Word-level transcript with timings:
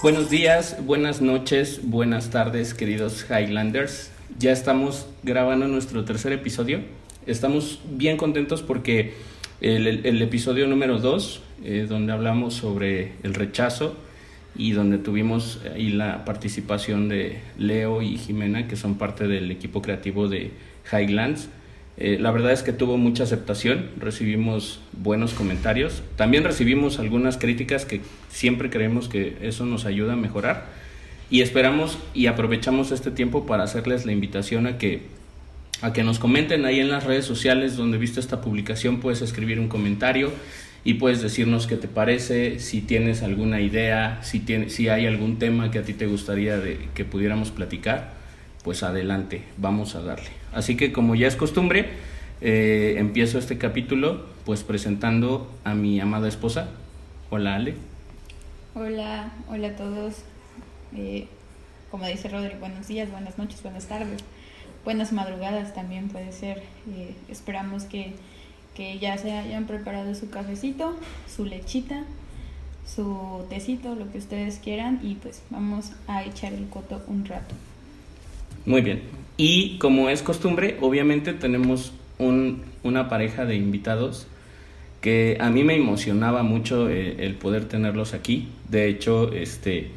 Buenos 0.00 0.30
días, 0.30 0.76
buenas 0.86 1.20
noches, 1.20 1.80
buenas 1.82 2.30
tardes, 2.30 2.72
queridos 2.72 3.26
Highlanders. 3.28 4.10
Ya 4.38 4.52
estamos 4.52 5.06
grabando 5.22 5.66
nuestro 5.66 6.04
tercer 6.04 6.32
episodio. 6.32 6.80
Estamos 7.26 7.80
bien 7.90 8.16
contentos 8.16 8.62
porque 8.62 9.14
el, 9.60 10.22
episodio 10.22 10.66
número 10.68 10.98
2, 10.98 11.42
eh, 11.64 11.86
donde 11.88 12.12
hablamos 12.12 12.54
sobre 12.54 13.12
el 13.22 13.34
rechazo 13.34 13.96
y 14.56 14.70
donde 14.70 14.98
tuvimos 14.98 15.60
ahí 15.74 15.90
la 15.90 16.24
participación 16.24 17.08
de 17.08 17.40
Leo 17.58 18.00
y 18.00 18.16
Jimena, 18.16 18.68
que 18.68 18.76
son 18.76 18.98
parte 18.98 19.26
del 19.26 19.50
equipo 19.50 19.82
creativo 19.82 20.28
de 20.28 20.52
Highlands, 20.92 21.48
eh, 22.00 22.16
la 22.20 22.30
verdad 22.30 22.52
es 22.52 22.62
que 22.62 22.72
tuvo 22.72 22.96
mucha 22.96 23.24
aceptación, 23.24 23.90
recibimos 23.98 24.80
buenos 24.92 25.34
comentarios, 25.34 26.02
también 26.14 26.44
recibimos 26.44 27.00
algunas 27.00 27.38
críticas 27.38 27.84
que 27.84 28.00
siempre 28.28 28.70
creemos 28.70 29.08
que 29.08 29.36
eso 29.42 29.66
nos 29.66 29.84
ayuda 29.84 30.12
a 30.12 30.16
mejorar 30.16 30.66
y 31.28 31.40
esperamos 31.40 31.98
y 32.14 32.26
aprovechamos 32.26 32.92
este 32.92 33.10
tiempo 33.10 33.46
para 33.46 33.64
hacerles 33.64 34.06
la 34.06 34.12
invitación 34.12 34.66
a 34.66 34.78
que 34.78 35.18
a 35.80 35.92
que 35.92 36.02
nos 36.02 36.18
comenten 36.18 36.64
ahí 36.64 36.80
en 36.80 36.90
las 36.90 37.04
redes 37.04 37.24
sociales 37.24 37.76
donde 37.76 37.98
viste 37.98 38.20
esta 38.20 38.40
publicación, 38.40 39.00
puedes 39.00 39.22
escribir 39.22 39.60
un 39.60 39.68
comentario 39.68 40.32
y 40.84 40.94
puedes 40.94 41.20
decirnos 41.22 41.66
qué 41.66 41.76
te 41.76 41.88
parece, 41.88 42.58
si 42.60 42.80
tienes 42.80 43.22
alguna 43.22 43.60
idea, 43.60 44.20
si, 44.22 44.44
si 44.68 44.88
hay 44.88 45.06
algún 45.06 45.38
tema 45.38 45.70
que 45.70 45.78
a 45.78 45.82
ti 45.82 45.94
te 45.94 46.06
gustaría 46.06 46.60
que 46.94 47.04
pudiéramos 47.04 47.50
platicar, 47.50 48.14
pues 48.64 48.82
adelante, 48.82 49.42
vamos 49.56 49.94
a 49.94 50.02
darle. 50.02 50.37
Así 50.52 50.76
que 50.76 50.92
como 50.92 51.14
ya 51.14 51.26
es 51.26 51.36
costumbre, 51.36 51.90
eh, 52.40 52.94
empiezo 52.98 53.38
este 53.38 53.58
capítulo 53.58 54.26
pues 54.44 54.62
presentando 54.62 55.52
a 55.64 55.74
mi 55.74 56.00
amada 56.00 56.28
esposa. 56.28 56.68
Hola 57.30 57.56
Ale. 57.56 57.74
Hola, 58.74 59.32
hola 59.48 59.68
a 59.68 59.76
todos. 59.76 60.22
Eh, 60.96 61.26
como 61.90 62.06
dice 62.06 62.28
Rodri, 62.28 62.54
buenos 62.58 62.86
días, 62.86 63.10
buenas 63.10 63.38
noches, 63.38 63.62
buenas 63.62 63.86
tardes, 63.86 64.20
buenas 64.84 65.12
madrugadas 65.12 65.74
también 65.74 66.08
puede 66.08 66.32
ser. 66.32 66.62
Eh, 66.94 67.14
esperamos 67.28 67.84
que, 67.84 68.12
que 68.74 68.98
ya 68.98 69.18
se 69.18 69.32
hayan 69.32 69.66
preparado 69.66 70.14
su 70.14 70.30
cafecito, 70.30 70.96
su 71.34 71.44
lechita, 71.44 72.04
su 72.86 73.44
tecito, 73.50 73.94
lo 73.94 74.10
que 74.10 74.18
ustedes 74.18 74.58
quieran 74.58 75.00
y 75.02 75.14
pues 75.14 75.42
vamos 75.50 75.92
a 76.06 76.24
echar 76.24 76.52
el 76.52 76.68
coto 76.68 77.02
un 77.08 77.24
rato. 77.24 77.54
Muy 78.64 78.82
bien, 78.82 79.02
y 79.38 79.78
como 79.78 80.10
es 80.10 80.22
costumbre, 80.22 80.76
obviamente 80.80 81.32
tenemos 81.32 81.92
un, 82.18 82.64
una 82.82 83.08
pareja 83.08 83.46
de 83.46 83.54
invitados 83.54 84.26
que 85.00 85.38
a 85.40 85.48
mí 85.48 85.62
me 85.62 85.76
emocionaba 85.76 86.42
mucho 86.42 86.90
eh, 86.90 87.24
el 87.24 87.36
poder 87.36 87.66
tenerlos 87.66 88.14
aquí. 88.14 88.48
De 88.68 88.88
hecho, 88.88 89.32
este, 89.32 89.92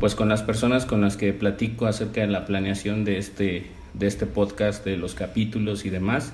pues 0.00 0.14
con 0.14 0.30
las 0.30 0.42
personas 0.42 0.86
con 0.86 1.02
las 1.02 1.18
que 1.18 1.34
platico 1.34 1.86
acerca 1.86 2.22
de 2.22 2.28
la 2.28 2.46
planeación 2.46 3.04
de 3.04 3.18
este, 3.18 3.66
de 3.92 4.06
este 4.06 4.24
podcast, 4.24 4.82
de 4.84 4.96
los 4.96 5.14
capítulos 5.14 5.84
y 5.84 5.90
demás, 5.90 6.32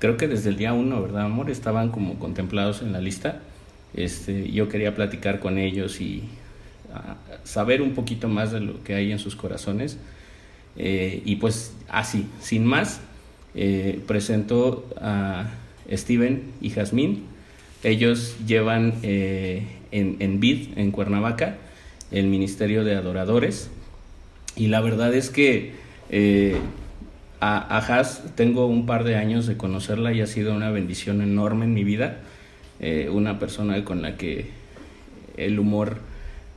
creo 0.00 0.16
que 0.16 0.26
desde 0.26 0.50
el 0.50 0.56
día 0.56 0.72
uno, 0.72 1.00
¿verdad, 1.00 1.26
amor? 1.26 1.50
Estaban 1.50 1.90
como 1.90 2.18
contemplados 2.18 2.82
en 2.82 2.92
la 2.92 3.00
lista. 3.00 3.42
Este, 3.94 4.50
yo 4.50 4.68
quería 4.68 4.96
platicar 4.96 5.38
con 5.38 5.56
ellos 5.58 6.00
y 6.00 6.24
ah, 6.92 7.14
saber 7.44 7.80
un 7.80 7.94
poquito 7.94 8.26
más 8.26 8.50
de 8.50 8.60
lo 8.60 8.82
que 8.82 8.94
hay 8.94 9.12
en 9.12 9.20
sus 9.20 9.36
corazones. 9.36 9.98
Eh, 10.76 11.22
y 11.24 11.36
pues 11.36 11.74
así, 11.88 12.26
sin 12.40 12.64
más, 12.64 13.00
eh, 13.54 14.00
presento 14.06 14.88
a 15.00 15.50
Steven 15.90 16.42
y 16.60 16.70
Jazmín. 16.70 17.24
Ellos 17.82 18.36
llevan 18.46 18.94
eh, 19.02 19.66
en, 19.90 20.16
en 20.20 20.40
BID, 20.40 20.78
en 20.78 20.90
Cuernavaca, 20.92 21.56
el 22.10 22.26
Ministerio 22.26 22.84
de 22.84 22.94
Adoradores. 22.94 23.70
Y 24.56 24.68
la 24.68 24.80
verdad 24.80 25.14
es 25.14 25.30
que 25.30 25.72
a, 27.40 27.78
a 27.78 28.04
tengo 28.34 28.66
un 28.66 28.86
par 28.86 29.04
de 29.04 29.16
años 29.16 29.46
de 29.46 29.56
conocerla 29.56 30.12
y 30.12 30.20
ha 30.20 30.26
sido 30.26 30.54
una 30.54 30.70
bendición 30.70 31.22
enorme 31.22 31.64
en 31.64 31.74
mi 31.74 31.84
vida. 31.84 32.20
una 33.10 33.38
persona 33.38 33.82
con 33.84 34.02
la 34.02 34.16
que 34.16 34.50
el 35.36 35.58
humor 35.58 35.98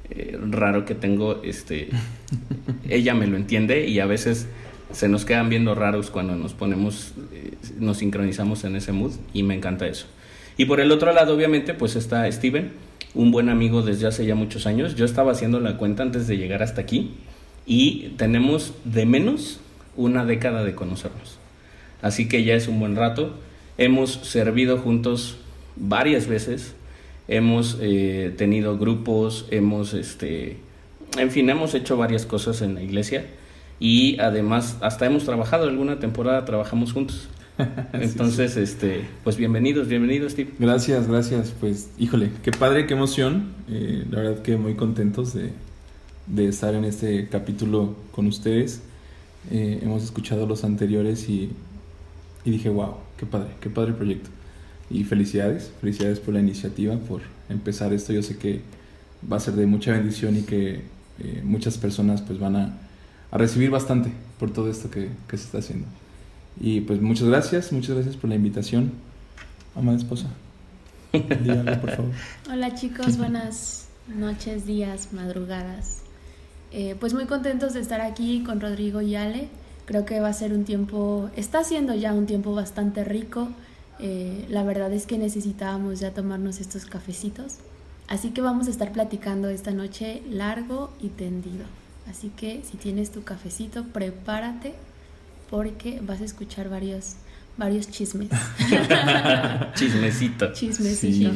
eh, 0.10 0.38
raro 0.50 0.86
que 0.86 0.96
tengo, 0.96 1.42
este, 1.44 1.90
ella 2.90 3.14
me 3.14 3.28
lo 3.28 3.38
entiende 3.38 3.88
y 3.88 4.00
a 4.00 4.06
veces 4.06 4.48
se 4.92 5.10
nos 5.10 5.26
quedan 5.26 5.50
viendo 5.50 5.76
raros 5.76 6.12
cuando 6.12 6.36
nos 6.36 6.54
ponemos, 6.54 7.14
eh, 7.34 7.54
nos 7.80 7.98
sincronizamos 7.98 8.64
en 8.64 8.76
ese 8.76 8.92
mood 8.92 9.14
y 9.34 9.44
me 9.44 9.56
encanta 9.56 9.88
eso. 9.88 10.08
Y 10.58 10.66
por 10.66 10.80
el 10.80 10.92
otro 10.92 11.12
lado, 11.12 11.36
obviamente, 11.36 11.74
pues 11.74 11.96
está 11.96 12.32
Steven, 12.32 12.72
un 13.14 13.32
buen 13.32 13.50
amigo 13.50 13.82
desde 13.82 14.08
hace 14.08 14.26
ya 14.26 14.36
muchos 14.36 14.68
años. 14.68 14.96
Yo 14.96 15.06
estaba 15.06 15.32
haciendo 15.32 15.60
la 15.60 15.78
cuenta 15.78 16.04
antes 16.04 16.28
de 16.28 16.38
llegar 16.38 16.64
hasta 16.64 16.82
aquí 16.82 17.12
y 17.66 18.14
tenemos 18.18 18.74
de 18.86 19.06
menos 19.06 19.60
una 19.98 20.26
década 20.26 20.64
de 20.64 20.76
conocernos. 20.76 21.40
Así 22.02 22.28
que 22.28 22.44
ya 22.44 22.54
es 22.54 22.68
un 22.68 22.80
buen 22.80 22.96
rato. 22.96 23.38
Hemos 23.78 24.12
servido 24.12 24.78
juntos 24.78 25.38
varias 25.76 26.28
veces 26.28 26.76
hemos 27.28 27.78
eh, 27.82 28.34
tenido 28.38 28.78
grupos, 28.78 29.48
hemos, 29.52 29.94
este, 29.94 30.58
en 31.18 31.32
fin, 31.32 31.50
hemos 31.50 31.74
hecho 31.74 31.98
varias 31.98 32.26
cosas 32.26 32.62
en 32.62 32.76
la 32.76 32.84
iglesia 32.84 33.26
y 33.80 34.20
además 34.20 34.78
hasta 34.82 35.06
hemos 35.06 35.26
trabajado 35.26 35.68
alguna 35.68 36.00
temporada, 36.00 36.46
trabajamos 36.46 36.94
juntos. 36.94 37.30
Entonces, 37.94 38.58
este, 38.58 39.06
pues 39.24 39.38
bienvenidos, 39.38 39.88
bienvenidos, 39.88 40.34
Steve. 40.34 40.52
Gracias, 40.60 41.08
gracias. 41.08 41.54
Pues, 41.60 41.90
híjole, 41.98 42.32
qué 42.44 42.52
padre, 42.52 42.86
qué 42.86 42.94
emoción. 42.94 43.54
Eh, 43.70 44.06
la 44.10 44.20
verdad 44.20 44.42
que 44.42 44.58
muy 44.58 44.76
contentos 44.76 45.34
de, 45.34 45.52
de, 46.28 46.48
estar 46.48 46.76
en 46.76 46.84
este 46.84 47.30
capítulo 47.30 47.96
con 48.12 48.28
ustedes. 48.28 48.82
Eh, 49.52 49.80
hemos 49.82 50.04
escuchado 50.04 50.46
los 50.46 50.64
anteriores 50.66 51.30
y, 51.30 51.52
y 52.44 52.52
dije, 52.52 52.70
wow, 52.70 52.96
qué 53.18 53.26
padre, 53.26 53.52
qué 53.62 53.70
padre 53.70 53.94
proyecto. 53.94 54.30
Y 54.90 55.04
felicidades, 55.04 55.72
felicidades 55.82 56.20
por 56.20 56.34
la 56.34 56.40
iniciativa, 56.40 56.96
por 56.98 57.22
empezar 57.50 57.92
esto. 57.94 58.14
Yo 58.14 58.22
sé 58.22 58.38
que 58.38 58.62
va 59.32 59.38
a 59.38 59.40
ser 59.40 59.56
de 59.56 59.66
mucha 59.66 59.92
bendición 59.92 60.38
y 60.38 60.42
que 60.42 60.82
eh, 61.20 61.42
muchas 61.44 61.78
personas 61.78 62.22
pues 62.22 62.40
van 62.40 62.56
a, 62.56 62.78
a, 63.32 63.38
recibir 63.38 63.70
bastante 63.70 64.12
por 64.40 64.52
todo 64.52 64.70
esto 64.70 64.92
que, 64.92 65.10
que, 65.28 65.38
se 65.38 65.46
está 65.46 65.60
haciendo. 65.60 65.88
Y 66.60 66.82
pues 66.82 67.02
muchas 67.02 67.28
gracias, 67.28 67.72
muchas 67.72 67.96
gracias 67.96 68.16
por 68.16 68.30
la 68.30 68.36
invitación, 68.36 68.92
amada 69.76 69.98
esposa. 69.98 70.28
Por 71.12 71.92
favor. 71.92 72.12
Hola 72.52 72.76
chicos, 72.76 73.18
buenas 73.18 73.88
noches, 74.08 74.66
días, 74.66 75.14
madrugadas. 75.14 76.02
Eh, 76.72 76.96
pues 77.00 77.14
muy 77.14 77.26
contentos 77.26 77.74
de 77.74 77.80
estar 77.80 78.02
aquí 78.02 78.44
con 78.44 78.60
Rodrigo 78.60 79.02
y 79.02 79.16
Ale. 79.16 79.48
Creo 79.86 80.06
que 80.06 80.20
va 80.20 80.30
a 80.30 80.34
ser 80.34 80.52
un 80.52 80.66
tiempo, 80.66 81.30
está 81.36 81.64
siendo 81.64 81.94
ya 81.96 82.14
un 82.14 82.26
tiempo 82.26 82.54
bastante 82.54 83.04
rico 83.04 83.50
eh, 84.00 84.46
la 84.50 84.64
verdad 84.64 84.92
es 84.94 85.06
que 85.06 85.18
necesitábamos 85.18 86.00
ya 86.00 86.12
tomarnos 86.12 86.60
estos 86.60 86.86
cafecitos. 86.86 87.56
Así 88.08 88.30
que 88.30 88.42
vamos 88.42 88.68
a 88.68 88.70
estar 88.70 88.92
platicando 88.92 89.50
esta 89.50 89.72
noche 89.72 90.22
largo 90.30 90.94
y 91.02 91.10
tendido. 91.10 91.66
Así 92.10 92.32
que 92.36 92.62
si 92.70 92.78
tienes 92.78 93.12
tu 93.12 93.24
cafecito, 93.24 93.84
prepárate 93.86 94.74
porque 95.50 96.00
vas 96.06 96.22
a 96.22 96.26
escuchar 96.26 96.70
varios, 96.70 97.16
varios 97.58 97.90
chismes. 97.90 98.30
Chismecito. 99.76 100.54
Chismecito. 100.54 101.32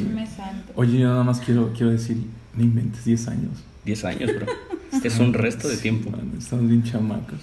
Oye, 0.76 0.98
yo 0.98 1.08
nada 1.08 1.24
más 1.24 1.40
quiero, 1.40 1.72
quiero 1.72 1.90
decir, 1.90 2.18
no 2.54 2.62
inventes, 2.62 3.04
10 3.04 3.28
años. 3.28 3.52
10 3.84 4.04
años, 4.04 4.30
bro. 4.34 4.46
Este 4.92 5.08
es 5.08 5.18
un 5.18 5.32
resto 5.32 5.68
de 5.68 5.76
tiempo. 5.76 6.12
estamos 6.38 6.68
bien 6.68 6.84
chamacos. 6.84 7.40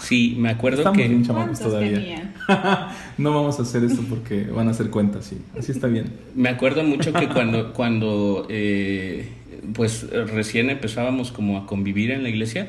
Sí, 0.00 0.34
me 0.38 0.50
acuerdo 0.50 0.78
Estamos 0.78 0.98
que... 0.98 1.08
bien 1.08 1.24
chamacos 1.24 1.60
todavía. 1.60 2.32
no 3.18 3.34
vamos 3.34 3.58
a 3.58 3.62
hacer 3.62 3.84
esto 3.84 4.02
porque 4.08 4.44
van 4.44 4.68
a 4.68 4.70
hacer 4.72 4.90
cuentas, 4.90 5.26
sí. 5.26 5.38
Así 5.58 5.72
está 5.72 5.86
bien. 5.86 6.12
Me 6.34 6.48
acuerdo 6.48 6.82
mucho 6.82 7.12
que 7.12 7.28
cuando, 7.28 7.72
cuando 7.72 8.46
eh, 8.48 9.28
pues 9.74 10.08
recién 10.10 10.70
empezábamos 10.70 11.32
como 11.32 11.58
a 11.58 11.66
convivir 11.66 12.10
en 12.10 12.22
la 12.22 12.28
iglesia, 12.28 12.68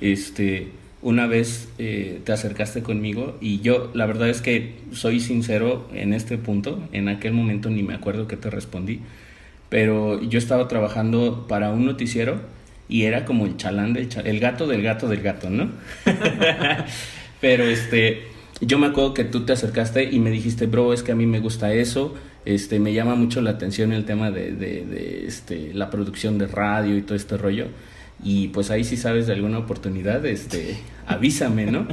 este, 0.00 0.68
una 1.02 1.26
vez 1.26 1.68
eh, 1.78 2.20
te 2.24 2.32
acercaste 2.32 2.82
conmigo 2.82 3.36
y 3.40 3.60
yo 3.60 3.90
la 3.94 4.06
verdad 4.06 4.28
es 4.28 4.42
que 4.42 4.74
soy 4.92 5.20
sincero 5.20 5.88
en 5.92 6.12
este 6.12 6.38
punto, 6.38 6.80
en 6.92 7.08
aquel 7.08 7.32
momento 7.32 7.70
ni 7.70 7.82
me 7.82 7.94
acuerdo 7.94 8.28
que 8.28 8.36
te 8.36 8.50
respondí, 8.50 9.00
pero 9.68 10.22
yo 10.22 10.38
estaba 10.38 10.68
trabajando 10.68 11.46
para 11.48 11.70
un 11.70 11.86
noticiero 11.86 12.40
y 12.88 13.04
era 13.04 13.24
como 13.24 13.46
el 13.46 13.56
chalán 13.56 13.92
del 13.92 14.08
el 14.24 14.40
gato 14.40 14.66
del 14.66 14.82
gato 14.82 15.08
del 15.08 15.20
gato, 15.20 15.50
¿no? 15.50 15.70
Pero 17.40 17.64
este, 17.64 18.24
yo 18.60 18.78
me 18.78 18.88
acuerdo 18.88 19.14
que 19.14 19.24
tú 19.24 19.44
te 19.44 19.52
acercaste 19.52 20.04
y 20.04 20.18
me 20.18 20.30
dijiste, 20.30 20.66
bro, 20.66 20.92
es 20.92 21.02
que 21.02 21.12
a 21.12 21.14
mí 21.14 21.26
me 21.26 21.40
gusta 21.40 21.72
eso, 21.72 22.14
este, 22.44 22.80
me 22.80 22.92
llama 22.92 23.14
mucho 23.14 23.40
la 23.40 23.50
atención 23.50 23.92
el 23.92 24.04
tema 24.04 24.30
de, 24.30 24.52
de, 24.52 24.84
de 24.84 25.26
este, 25.26 25.72
la 25.74 25.90
producción 25.90 26.38
de 26.38 26.46
radio 26.46 26.96
y 26.96 27.02
todo 27.02 27.14
este 27.14 27.36
rollo. 27.36 27.66
Y 28.22 28.48
pues 28.48 28.70
ahí 28.70 28.82
si 28.82 28.96
sabes 28.96 29.26
de 29.26 29.34
alguna 29.34 29.58
oportunidad, 29.58 30.24
este, 30.26 30.76
avísame, 31.06 31.66
¿no? 31.66 31.86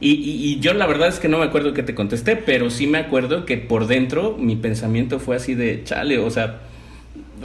Y, 0.00 0.58
yo 0.60 0.74
la 0.74 0.86
verdad 0.86 1.08
es 1.08 1.18
que 1.18 1.28
no 1.28 1.38
me 1.38 1.44
acuerdo 1.44 1.72
que 1.72 1.82
te 1.82 1.94
contesté, 1.94 2.36
pero 2.36 2.68
sí 2.68 2.86
me 2.86 2.98
acuerdo 2.98 3.46
que 3.46 3.56
por 3.56 3.86
dentro 3.86 4.36
mi 4.38 4.54
pensamiento 4.54 5.18
fue 5.18 5.36
así 5.36 5.54
de, 5.54 5.82
chale, 5.84 6.18
o 6.18 6.28
sea, 6.30 6.60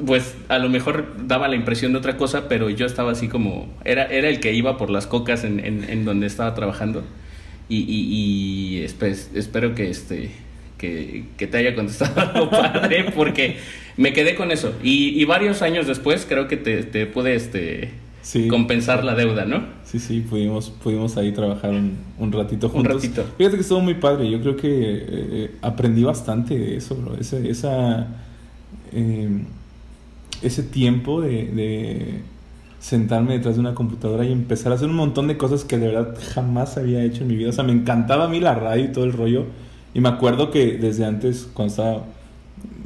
pues 0.06 0.36
a 0.48 0.60
lo 0.60 0.69
mejor 0.69 1.28
daba 1.28 1.48
la 1.48 1.56
impresión 1.56 1.92
de 1.94 2.00
otra 2.00 2.18
cosa, 2.18 2.48
pero 2.48 2.69
yo 2.69 2.86
estaba 2.86 3.12
así 3.12 3.28
como, 3.28 3.68
era, 3.86 4.06
era 4.06 4.30
el 4.30 4.40
que 4.40 4.54
iba 4.54 4.78
por 4.78 4.90
las 4.90 5.07
cocas 5.07 5.44
en, 5.44 5.60
en, 5.60 6.06
donde 6.06 6.28
estaba 6.28 6.54
trabajando. 6.56 7.04
Y, 7.68 7.78
y, 7.78 8.84
espero 8.84 9.75
que, 9.75 9.90
este, 9.90 10.31
que, 10.78 11.25
que, 11.38 11.48
te 11.48 11.57
haya 11.57 11.75
contestado 11.75 12.50
padre, 12.51 13.12
porque 13.16 13.57
me 13.98 14.13
quedé 14.13 14.36
con 14.36 14.51
eso. 14.51 14.74
Y, 14.84 15.24
varios 15.25 15.62
años 15.62 15.86
después 15.88 16.25
creo 16.28 16.48
que 16.48 16.57
te, 16.57 16.84
te 16.84 17.06
pude... 17.06 17.36
Este, 17.36 17.92
compensar 18.50 19.04
la 19.04 19.16
deuda, 19.16 19.45
¿no? 19.45 19.63
Sí, 19.86 20.00
sí, 20.00 20.22
pudimos, 20.22 20.69
pudimos 20.69 21.18
ahí 21.18 21.31
trabajar 21.31 21.72
un, 21.72 22.31
ratito 22.31 22.69
juntos. 22.69 22.94
Un 22.94 23.02
ratito. 23.02 23.25
Fíjate 23.38 23.56
que 23.56 23.62
estuvo 23.62 23.80
muy 23.80 23.95
padre, 23.95 24.30
yo 24.30 24.40
creo 24.42 24.56
que 24.56 24.69
eh, 24.72 25.52
aprendí 25.62 26.04
bastante 26.04 26.57
de 26.57 26.78
eso, 26.78 26.95
bro. 26.95 27.16
Ese, 27.19 27.50
esa, 27.50 28.07
em, 28.92 29.45
ese 30.42 30.64
tiempo 30.64 31.22
de, 31.22 32.22
sentarme 32.80 33.34
detrás 33.34 33.56
de 33.56 33.60
una 33.60 33.76
computadora 33.76 34.24
y 34.24 34.32
empezar 34.32 34.72
a 34.72 34.76
hacer 34.76 34.88
un 34.88 34.96
montón 34.96 35.28
de 35.28 35.36
cosas 35.36 35.66
que 35.66 35.78
de 35.78 35.88
verdad 35.90 36.18
jamás 36.34 36.78
había 36.78 37.04
hecho 37.04 37.24
en 37.24 37.28
mi 37.28 37.36
vida. 37.36 37.50
O 37.50 37.52
sea, 37.52 37.66
me 37.66 37.74
encantaba 37.74 38.26
a 38.26 38.28
mí 38.30 38.40
la 38.40 38.56
radio 38.56 38.86
y 38.86 38.88
todo 38.88 39.04
el 39.04 39.12
rollo. 39.12 39.46
Y 39.94 40.00
me 40.00 40.08
acuerdo 40.08 40.50
que 40.50 40.78
desde 40.78 41.04
antes, 41.04 41.50
cuando 41.54 41.72
estaba 41.72 42.06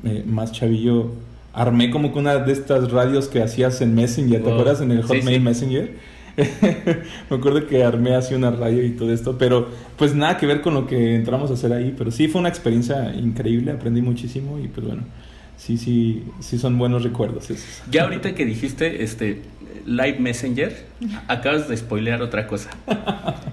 eh, 0.04 0.24
más 0.26 0.52
chavillo, 0.52 1.12
armé 1.54 1.92
como 1.92 2.12
que 2.12 2.20
una 2.20 2.38
de 2.38 2.52
estas 2.52 2.92
radios 2.92 3.28
que 3.28 3.44
hacías 3.44 3.82
en 3.82 3.94
Messenger, 3.94 4.44
¿te 4.44 4.52
acuerdas? 4.52 4.82
En 4.82 4.92
el 4.92 5.04
Hotmail 5.04 5.42
Messenger. 5.42 5.96
me 7.30 7.38
acuerdo 7.38 7.68
que 7.68 7.84
armé 7.84 8.16
así 8.16 8.34
una 8.34 8.50
radio 8.50 8.84
y 8.84 8.92
todo 8.92 9.14
esto, 9.14 9.38
pero 9.38 9.68
pues 9.98 10.16
nada 10.16 10.38
que 10.38 10.48
ver 10.48 10.62
con 10.62 10.74
lo 10.74 10.88
que 10.88 11.16
entramos 11.16 11.52
a 11.52 11.54
hacer 11.54 11.72
ahí, 11.72 11.94
pero 11.96 12.10
sí 12.10 12.28
fue 12.28 12.40
una 12.42 12.50
experiencia 12.50 13.14
increíble, 13.14 13.72
aprendí 13.72 14.02
muchísimo 14.02 14.58
y 14.58 14.68
pues 14.68 14.88
bueno, 14.88 15.04
sí, 15.63 15.77
sí, 15.77 16.24
sí 16.42 16.57
son 16.57 16.77
buenos 16.77 17.04
recuerdos. 17.04 17.48
Ya 17.89 18.04
ahorita 18.04 18.36
que 18.36 18.45
dijiste 18.45 19.04
este 19.04 19.42
Live 19.86 20.19
Messenger, 20.19 20.75
acabas 21.27 21.69
de 21.69 21.77
spoilear 21.77 22.21
otra 22.21 22.48
cosa. 22.48 22.69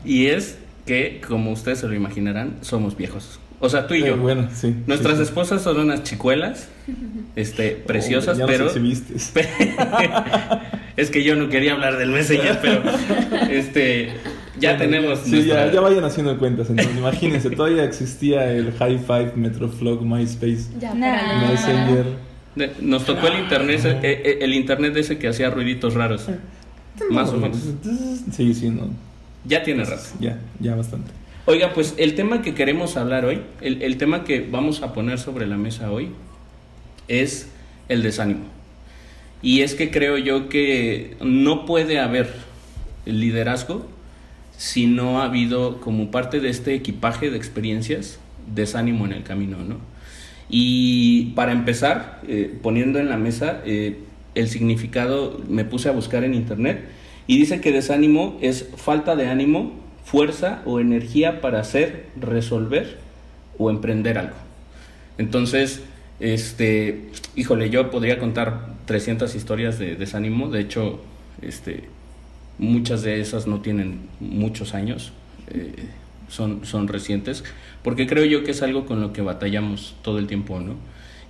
y 0.04 0.26
es 0.26 0.58
que, 0.86 1.20
como 1.26 1.52
ustedes 1.52 1.78
se 1.78 1.86
lo 1.86 1.94
imaginarán, 1.94 2.56
somos 2.62 2.96
viejos. 2.96 3.38
O 3.60 3.68
sea, 3.68 3.86
tú 3.86 3.94
y 3.94 4.02
yo. 4.02 4.16
bueno, 4.16 4.48
sí. 4.52 4.74
Nuestras 4.86 5.20
esposas 5.20 5.62
son 5.62 5.78
unas 5.78 6.02
chicuelas, 6.02 6.68
este, 7.36 7.72
preciosas, 7.72 8.38
pero. 8.46 8.70
es 10.96 11.10
que 11.10 11.22
yo 11.22 11.36
no 11.36 11.50
quería 11.50 11.74
hablar 11.74 11.98
del 11.98 12.10
Messenger, 12.10 12.58
pero 12.60 12.82
este, 13.50 14.14
ya 14.60 14.76
tenemos. 14.76 15.20
Sí, 15.20 15.44
ya, 15.44 15.70
ya, 15.72 15.80
vayan 15.80 16.04
haciendo 16.04 16.38
cuentas. 16.38 16.70
Entonces, 16.70 16.96
imagínense, 16.96 17.50
todavía 17.50 17.84
existía 17.84 18.52
el 18.52 18.72
High 18.72 18.98
Five, 18.98 19.32
Metroflog, 19.36 20.04
MySpace, 20.04 20.68
ya, 20.78 20.94
Messenger. 20.94 22.06
Nos 22.80 23.04
tocó 23.04 23.28
el 23.28 23.40
internet, 23.40 23.84
el, 23.84 23.92
eh, 23.96 24.00
eh, 24.02 24.38
el 24.42 24.54
internet 24.54 24.96
ese 24.96 25.18
que 25.18 25.28
hacía 25.28 25.50
ruiditos 25.50 25.94
raros. 25.94 26.26
Más 27.10 27.30
o 27.30 27.38
menos. 27.38 27.58
Sí, 28.32 28.54
sí, 28.54 28.70
no. 28.70 28.90
Ya 29.44 29.62
tiene 29.62 29.84
rato. 29.84 30.02
Ya, 30.20 30.38
ya 30.58 30.74
bastante. 30.74 31.10
Oiga, 31.46 31.72
pues 31.72 31.94
el 31.96 32.14
tema 32.14 32.42
que 32.42 32.54
queremos 32.54 32.96
hablar 32.96 33.24
hoy, 33.24 33.42
el, 33.60 33.96
tema 33.96 34.24
que 34.24 34.46
vamos 34.48 34.82
a 34.82 34.92
poner 34.92 35.18
sobre 35.18 35.46
la 35.46 35.56
mesa 35.56 35.90
hoy, 35.90 36.10
es 37.08 37.48
el 37.88 38.02
desánimo. 38.02 38.44
Y 39.42 39.62
es 39.62 39.74
que 39.74 39.90
creo 39.90 40.18
yo 40.18 40.48
que 40.48 41.16
no 41.20 41.64
puede 41.64 41.98
haber 41.98 42.32
liderazgo 43.06 43.86
si 44.60 44.86
no 44.86 45.22
ha 45.22 45.24
habido 45.24 45.80
como 45.80 46.10
parte 46.10 46.38
de 46.38 46.50
este 46.50 46.74
equipaje 46.74 47.30
de 47.30 47.38
experiencias 47.38 48.18
desánimo 48.54 49.06
en 49.06 49.12
el 49.12 49.22
camino, 49.22 49.56
¿no? 49.66 49.78
Y 50.50 51.30
para 51.34 51.52
empezar, 51.52 52.20
eh, 52.28 52.54
poniendo 52.62 52.98
en 52.98 53.08
la 53.08 53.16
mesa 53.16 53.62
eh, 53.64 54.00
el 54.34 54.48
significado, 54.48 55.40
me 55.48 55.64
puse 55.64 55.88
a 55.88 55.92
buscar 55.92 56.24
en 56.24 56.34
internet 56.34 56.84
y 57.26 57.38
dice 57.38 57.62
que 57.62 57.72
desánimo 57.72 58.36
es 58.42 58.68
falta 58.76 59.16
de 59.16 59.28
ánimo 59.28 59.72
fuerza 60.04 60.60
o 60.66 60.78
energía 60.78 61.40
para 61.40 61.60
hacer, 61.60 62.04
resolver 62.20 62.98
o 63.56 63.70
emprender 63.70 64.18
algo. 64.18 64.36
Entonces, 65.16 65.80
este, 66.20 67.08
híjole, 67.34 67.70
yo 67.70 67.90
podría 67.90 68.18
contar 68.18 68.74
300 68.84 69.34
historias 69.34 69.78
de 69.78 69.96
desánimo, 69.96 70.50
de 70.50 70.60
hecho, 70.60 71.00
este, 71.40 71.84
muchas 72.60 73.02
de 73.02 73.20
esas 73.20 73.46
no 73.46 73.60
tienen 73.60 74.00
muchos 74.20 74.74
años, 74.74 75.12
eh, 75.48 75.72
son, 76.28 76.64
son 76.64 76.88
recientes, 76.88 77.42
porque 77.82 78.06
creo 78.06 78.24
yo 78.26 78.44
que 78.44 78.50
es 78.50 78.62
algo 78.62 78.84
con 78.86 79.00
lo 79.00 79.12
que 79.12 79.22
batallamos 79.22 79.96
todo 80.02 80.18
el 80.18 80.26
tiempo, 80.26 80.60
¿no? 80.60 80.74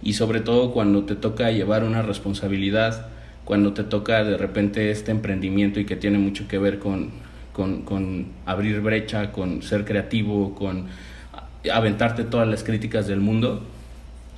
Y 0.03 0.15
sobre 0.15 0.41
todo 0.41 0.73
cuando 0.73 1.05
te 1.05 1.15
toca 1.15 1.51
llevar 1.53 1.85
una 1.85 2.03
responsabilidad, 2.03 3.07
cuando 3.45 3.73
te 3.73 3.85
toca 3.85 4.25
de 4.25 4.37
repente 4.37 4.91
este 4.91 5.13
emprendimiento 5.13 5.79
y 5.79 5.85
que 5.85 5.97
tiene 5.97 6.19
mucho 6.19 6.49
que 6.49 6.59
ver 6.59 6.79
con, 6.79 7.11
con, 7.53 8.27
abrir 8.45 8.81
brecha, 8.81 9.31
con 9.31 9.63
ser 9.63 9.85
creativo, 9.85 10.55
con 10.55 10.87
aventarte 11.73 12.25
todas 12.25 12.49
las 12.49 12.65
críticas 12.65 13.07
del 13.07 13.21
mundo, 13.21 13.63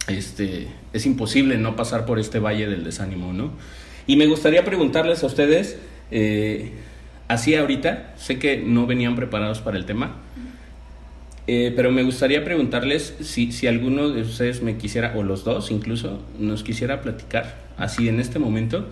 este, 0.09 0.69
es 0.93 1.07
imposible 1.07 1.57
no 1.57 1.75
pasar 1.75 2.05
por 2.05 2.19
este 2.19 2.39
valle 2.39 2.69
del 2.69 2.85
desánimo, 2.85 3.33
¿no? 3.33 3.51
Y 4.07 4.17
me 4.17 4.27
gustaría 4.27 4.65
preguntarles 4.65 5.23
a 5.23 5.27
ustedes, 5.27 5.79
eh, 6.13 6.73
así 7.29 7.55
ahorita, 7.55 8.15
sé 8.17 8.39
que 8.39 8.59
no 8.59 8.87
venían 8.87 9.17
preparados 9.17 9.61
para 9.61 9.77
el 9.77 9.87
tema, 9.87 10.17
eh, 11.47 11.73
pero 11.75 11.91
me 11.91 12.05
gustaría 12.05 12.45
preguntarles 12.45 13.17
si, 13.21 13.51
si 13.51 13.67
alguno 13.67 14.11
de 14.11 14.23
ustedes 14.23 14.63
me 14.63 14.77
quisiera, 14.77 15.15
o 15.17 15.23
los 15.23 15.43
dos 15.43 15.71
incluso, 15.71 16.23
nos 16.39 16.63
quisiera 16.63 17.01
platicar, 17.01 17.57
así 17.77 18.09
en 18.09 18.21
este 18.21 18.39
momento, 18.39 18.89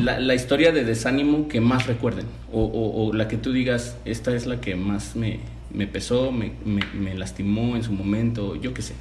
la, 0.00 0.18
la, 0.18 0.34
historia 0.34 0.72
de 0.72 0.84
desánimo 0.84 1.46
que 1.46 1.60
más 1.60 1.86
recuerden 1.86 2.26
o, 2.52 2.64
o, 2.64 3.12
la 3.12 3.28
que 3.28 3.36
tú 3.36 3.52
digas, 3.52 3.96
esta 4.04 4.34
es 4.34 4.46
la 4.46 4.60
que 4.60 4.74
más 4.74 5.14
me, 5.14 5.38
me 5.72 5.86
pesó, 5.86 6.32
me, 6.32 6.52
me, 6.64 7.14
lastimó 7.14 7.76
en 7.76 7.84
su 7.84 7.92
momento, 7.92 8.56
yo 8.56 8.74
qué 8.74 8.82
sé. 8.82 8.94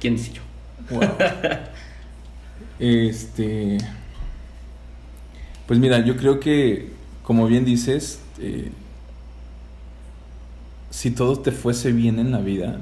¿Quién 0.00 0.16
dice 0.16 0.32
yo? 0.32 0.42
este. 2.78 3.78
Pues 5.66 5.78
mira, 5.78 6.04
yo 6.04 6.16
creo 6.16 6.40
que, 6.40 6.90
como 7.22 7.46
bien 7.46 7.64
dices, 7.64 8.20
eh, 8.38 8.70
si 10.90 11.10
todo 11.10 11.38
te 11.38 11.52
fuese 11.52 11.92
bien 11.92 12.18
en 12.18 12.30
la 12.32 12.40
vida, 12.40 12.80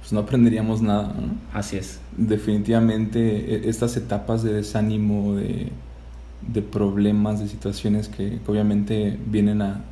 pues 0.00 0.12
no 0.12 0.20
aprenderíamos 0.20 0.82
nada, 0.82 1.14
¿no? 1.18 1.34
Así 1.52 1.76
es. 1.76 2.00
Definitivamente, 2.16 3.54
e, 3.54 3.68
estas 3.68 3.96
etapas 3.96 4.42
de 4.42 4.52
desánimo, 4.54 5.34
de 5.34 5.70
de 6.48 6.62
problemas, 6.62 7.40
de 7.40 7.48
situaciones 7.48 8.08
que, 8.08 8.38
obviamente 8.46 9.18
vienen 9.26 9.62
a, 9.62 9.84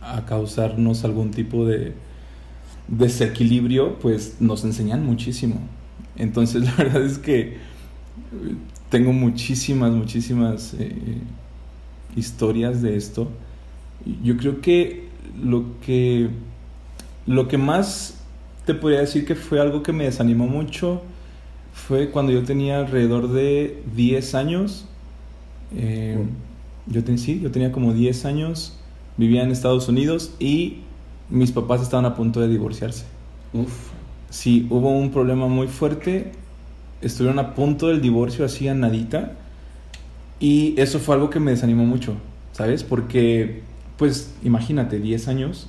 a, 0.00 0.24
causarnos 0.24 1.04
algún 1.04 1.30
tipo 1.30 1.66
de 1.66 1.94
desequilibrio, 2.88 3.98
pues 3.98 4.36
nos 4.40 4.64
enseñan 4.64 5.04
muchísimo. 5.04 5.56
Entonces 6.16 6.64
la 6.64 6.74
verdad 6.76 7.02
es 7.02 7.18
que 7.18 7.58
tengo 8.92 9.12
muchísimas, 9.12 9.90
muchísimas 9.90 10.74
eh, 10.74 10.94
historias 12.14 12.80
de 12.80 12.96
esto. 12.96 13.28
Yo 14.22 14.36
creo 14.36 14.60
que 14.60 15.08
lo 15.42 15.80
que 15.80 16.30
lo 17.26 17.48
que 17.48 17.58
más 17.58 18.20
te 18.66 18.74
podría 18.74 19.00
decir 19.00 19.24
que 19.24 19.34
fue 19.34 19.60
algo 19.60 19.82
que 19.82 19.92
me 19.92 20.04
desanimó 20.04 20.46
mucho 20.46 21.02
fue 21.72 22.10
cuando 22.10 22.30
yo 22.30 22.44
tenía 22.44 22.78
alrededor 22.78 23.28
de 23.28 23.82
10 23.96 24.34
años 24.34 24.86
eh, 25.76 26.18
yo, 26.86 27.00
sí, 27.16 27.40
yo 27.40 27.50
tenía 27.50 27.72
como 27.72 27.92
10 27.92 28.24
años, 28.24 28.76
vivía 29.16 29.42
en 29.42 29.50
Estados 29.50 29.88
Unidos 29.88 30.34
y 30.38 30.78
mis 31.30 31.52
papás 31.52 31.82
estaban 31.82 32.04
a 32.04 32.14
punto 32.14 32.40
de 32.40 32.48
divorciarse. 32.48 33.04
Uf. 33.52 33.90
Sí, 34.30 34.66
hubo 34.70 34.90
un 34.90 35.10
problema 35.10 35.46
muy 35.46 35.68
fuerte, 35.68 36.32
estuvieron 37.02 37.38
a 37.38 37.54
punto 37.54 37.88
del 37.88 38.00
divorcio, 38.00 38.44
hacían 38.44 38.80
nadita, 38.80 39.32
y 40.40 40.74
eso 40.80 40.98
fue 40.98 41.14
algo 41.14 41.30
que 41.30 41.40
me 41.40 41.52
desanimó 41.52 41.84
mucho, 41.84 42.16
¿sabes? 42.52 42.82
Porque, 42.82 43.62
pues, 43.96 44.34
imagínate, 44.42 44.98
10 44.98 45.28
años, 45.28 45.68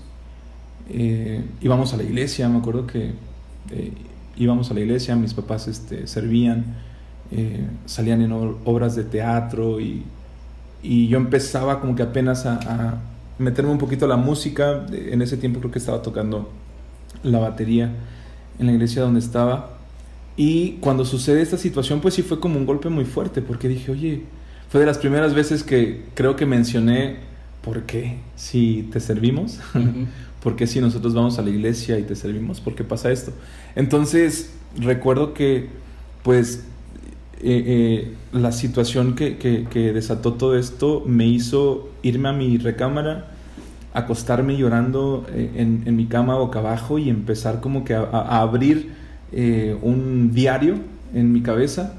eh, 0.90 1.44
íbamos 1.62 1.94
a 1.94 1.98
la 1.98 2.04
iglesia, 2.04 2.50
me 2.50 2.58
acuerdo 2.58 2.88
que 2.88 3.12
eh, 3.72 3.92
íbamos 4.36 4.72
a 4.72 4.74
la 4.74 4.82
iglesia, 4.82 5.16
mis 5.16 5.34
papás 5.34 5.68
este, 5.68 6.08
servían, 6.08 6.75
eh, 7.32 7.66
salían 7.86 8.22
en 8.22 8.32
obras 8.32 8.96
de 8.96 9.04
teatro 9.04 9.80
y, 9.80 10.04
y, 10.82 11.08
yo 11.08 11.18
empezaba 11.18 11.80
como 11.80 11.96
que 11.96 12.04
apenas 12.04 12.46
a, 12.46 13.02
meterme 13.40 13.72
un 13.72 13.78
poquito 13.78 14.06
a 14.06 14.08
la 14.08 14.18
música. 14.18 14.86
En 14.92 15.22
ese 15.22 15.38
tiempo 15.38 15.60
creo 15.60 15.72
que 15.72 15.80
estaba 15.80 16.02
tocando 16.02 16.50
la 17.24 17.40
batería 17.40 17.92
en 18.60 18.68
la 18.68 18.74
iglesia 18.74 19.02
donde 19.02 19.20
estaba. 19.20 19.73
Y 20.36 20.74
cuando 20.80 21.06
sucede 21.06 21.42
esta 21.42 21.58
situación, 21.58 22.02
pues 22.02 22.16
sí 22.16 22.24
fue 22.24 22.40
como 22.40 22.58
un 22.58 22.66
golpe 22.66 22.90
muy 22.90 23.06
fuerte, 23.06 23.42
porque 23.42 23.68
dije, 23.68 23.92
oye, 23.92 24.24
fue 24.70 24.80
de 24.80 24.88
las 24.88 24.98
primeras 24.98 25.34
veces 25.36 25.63
que 25.63 26.06
creo 26.16 26.36
que 26.36 26.46
mencioné, 26.46 27.18
¿por 27.62 27.84
qué? 27.84 28.18
Si 28.36 28.90
te 28.92 29.00
servimos, 29.00 29.60
¿por 30.44 30.56
qué 30.56 30.66
si 30.66 30.82
nosotros 30.82 31.13
vamos 31.13 31.38
a 31.38 31.44
la 31.44 31.52
iglesia 31.52 32.00
y 32.00 32.04
te 32.04 32.16
servimos? 32.16 32.60
¿Por 32.60 32.74
qué 32.74 32.84
pasa 32.84 33.12
esto? 33.12 33.32
Entonces, 33.75 34.54
recuerdo 34.75 35.36
que, 35.36 35.70
pues, 36.24 36.63
eh, 37.42 37.63
eh, 37.68 38.13
la 38.32 38.52
situación 38.52 39.16
que, 39.16 39.38
que, 39.38 39.94
desató 39.94 40.34
todo 40.34 40.58
esto 40.58 41.04
me 41.06 41.28
hizo 41.28 41.90
irme 42.02 42.30
a 42.30 42.34
mi 42.34 42.58
recámara, 42.58 43.32
acostarme 43.94 44.58
llorando 44.58 45.28
eh, 45.30 45.52
en, 45.56 45.84
en, 45.86 45.96
mi 45.96 46.08
cama 46.08 46.38
boca 46.38 46.60
abajo 46.60 46.98
y 46.98 47.10
empezar 47.10 47.60
como 47.60 47.84
que 47.84 47.94
a, 47.94 48.02
a 48.02 48.40
abrir 48.40 49.02
un 49.82 50.32
diario 50.34 50.75
en 51.13 51.32
mi 51.32 51.42
cabeza 51.42 51.94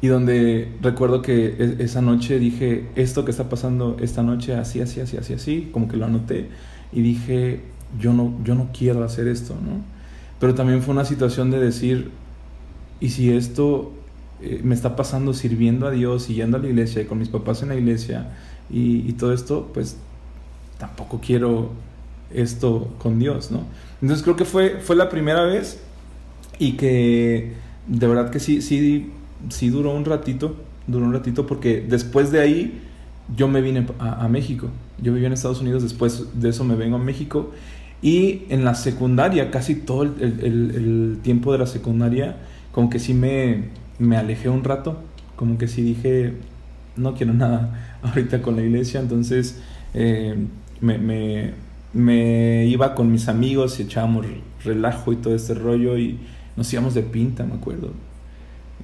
y 0.00 0.08
donde 0.08 0.68
recuerdo 0.80 1.22
que 1.22 1.56
e, 1.58 1.76
esa 1.82 2.00
noche 2.00 2.38
dije, 2.38 2.86
esto 2.94 3.24
que 3.24 3.30
está 3.30 3.48
pasando 3.48 3.96
esta 4.00 4.22
noche, 4.22 4.54
así, 4.54 4.80
así, 4.80 5.00
así, 5.00 5.16
así, 5.16 5.32
así, 5.34 5.70
como 5.72 5.88
que 5.88 5.96
lo 5.96 6.06
anoté 6.06 6.48
y 6.92 7.02
dije, 7.02 7.62
yo 7.98 8.12
no, 8.12 8.34
yo 8.44 8.54
no 8.54 8.70
quiero 8.76 9.02
hacer 9.02 9.26
esto, 9.28 9.54
¿no? 9.54 9.82
Pero 10.38 10.54
también 10.54 10.82
fue 10.82 10.94
una 10.94 11.04
situación 11.04 11.50
de 11.50 11.58
decir, 11.58 12.10
¿y 13.00 13.08
si 13.10 13.32
esto 13.32 13.92
eh, 14.40 14.60
me 14.62 14.74
está 14.74 14.94
pasando 14.94 15.34
sirviendo 15.34 15.88
a 15.88 15.90
Dios 15.90 16.30
y 16.30 16.34
yendo 16.34 16.58
a 16.58 16.60
la 16.60 16.68
iglesia 16.68 17.02
y 17.02 17.06
con 17.06 17.18
mis 17.18 17.28
papás 17.28 17.62
en 17.62 17.70
la 17.70 17.74
iglesia 17.74 18.30
y, 18.70 19.08
y 19.08 19.12
todo 19.14 19.32
esto, 19.32 19.70
pues 19.74 19.96
tampoco 20.78 21.20
quiero 21.20 21.70
esto 22.32 22.94
con 22.98 23.18
Dios, 23.18 23.50
¿no? 23.50 23.64
Entonces 24.00 24.22
creo 24.22 24.36
que 24.36 24.44
fue, 24.44 24.78
fue 24.80 24.94
la 24.94 25.08
primera 25.08 25.42
vez 25.42 25.80
y 26.58 26.72
que 26.72 27.52
de 27.86 28.06
verdad 28.06 28.30
que 28.30 28.40
sí, 28.40 28.62
sí 28.62 29.10
sí 29.48 29.70
duró 29.70 29.94
un 29.94 30.04
ratito, 30.04 30.56
duró 30.86 31.06
un 31.06 31.12
ratito 31.12 31.46
porque 31.46 31.84
después 31.86 32.30
de 32.30 32.40
ahí 32.40 32.80
yo 33.36 33.48
me 33.48 33.60
vine 33.60 33.86
a, 33.98 34.26
México. 34.28 34.68
Yo 35.00 35.12
vivía 35.12 35.26
en 35.26 35.34
Estados 35.34 35.60
Unidos, 35.60 35.82
después 35.82 36.40
de 36.40 36.48
eso 36.48 36.64
me 36.64 36.76
vengo 36.76 36.96
a 36.96 36.98
México. 36.98 37.52
Y 38.00 38.44
en 38.48 38.64
la 38.64 38.74
secundaria, 38.74 39.50
casi 39.50 39.74
todo 39.74 40.04
el, 40.04 40.14
el, 40.20 41.18
tiempo 41.22 41.52
de 41.52 41.58
la 41.58 41.66
secundaria, 41.66 42.36
como 42.72 42.88
que 42.88 42.98
sí 42.98 43.12
me, 43.12 43.64
me, 43.98 44.16
alejé 44.16 44.48
un 44.48 44.64
rato, 44.64 44.98
como 45.36 45.58
que 45.58 45.68
sí 45.68 45.82
dije, 45.82 46.34
no 46.96 47.14
quiero 47.14 47.34
nada 47.34 47.98
ahorita 48.02 48.40
con 48.40 48.56
la 48.56 48.62
iglesia, 48.62 49.00
entonces 49.00 49.60
eh, 49.94 50.36
me, 50.80 50.96
me, 50.96 51.52
me, 51.92 52.64
iba 52.66 52.94
con 52.94 53.12
mis 53.12 53.28
amigos 53.28 53.78
y 53.80 53.82
echábamos 53.82 54.26
relajo 54.64 55.12
y 55.12 55.16
todo 55.16 55.34
este 55.34 55.54
rollo 55.54 55.98
y 55.98 56.18
nos 56.58 56.70
íbamos 56.72 56.92
de 56.92 57.02
pinta, 57.02 57.44
me 57.44 57.54
acuerdo. 57.54 57.92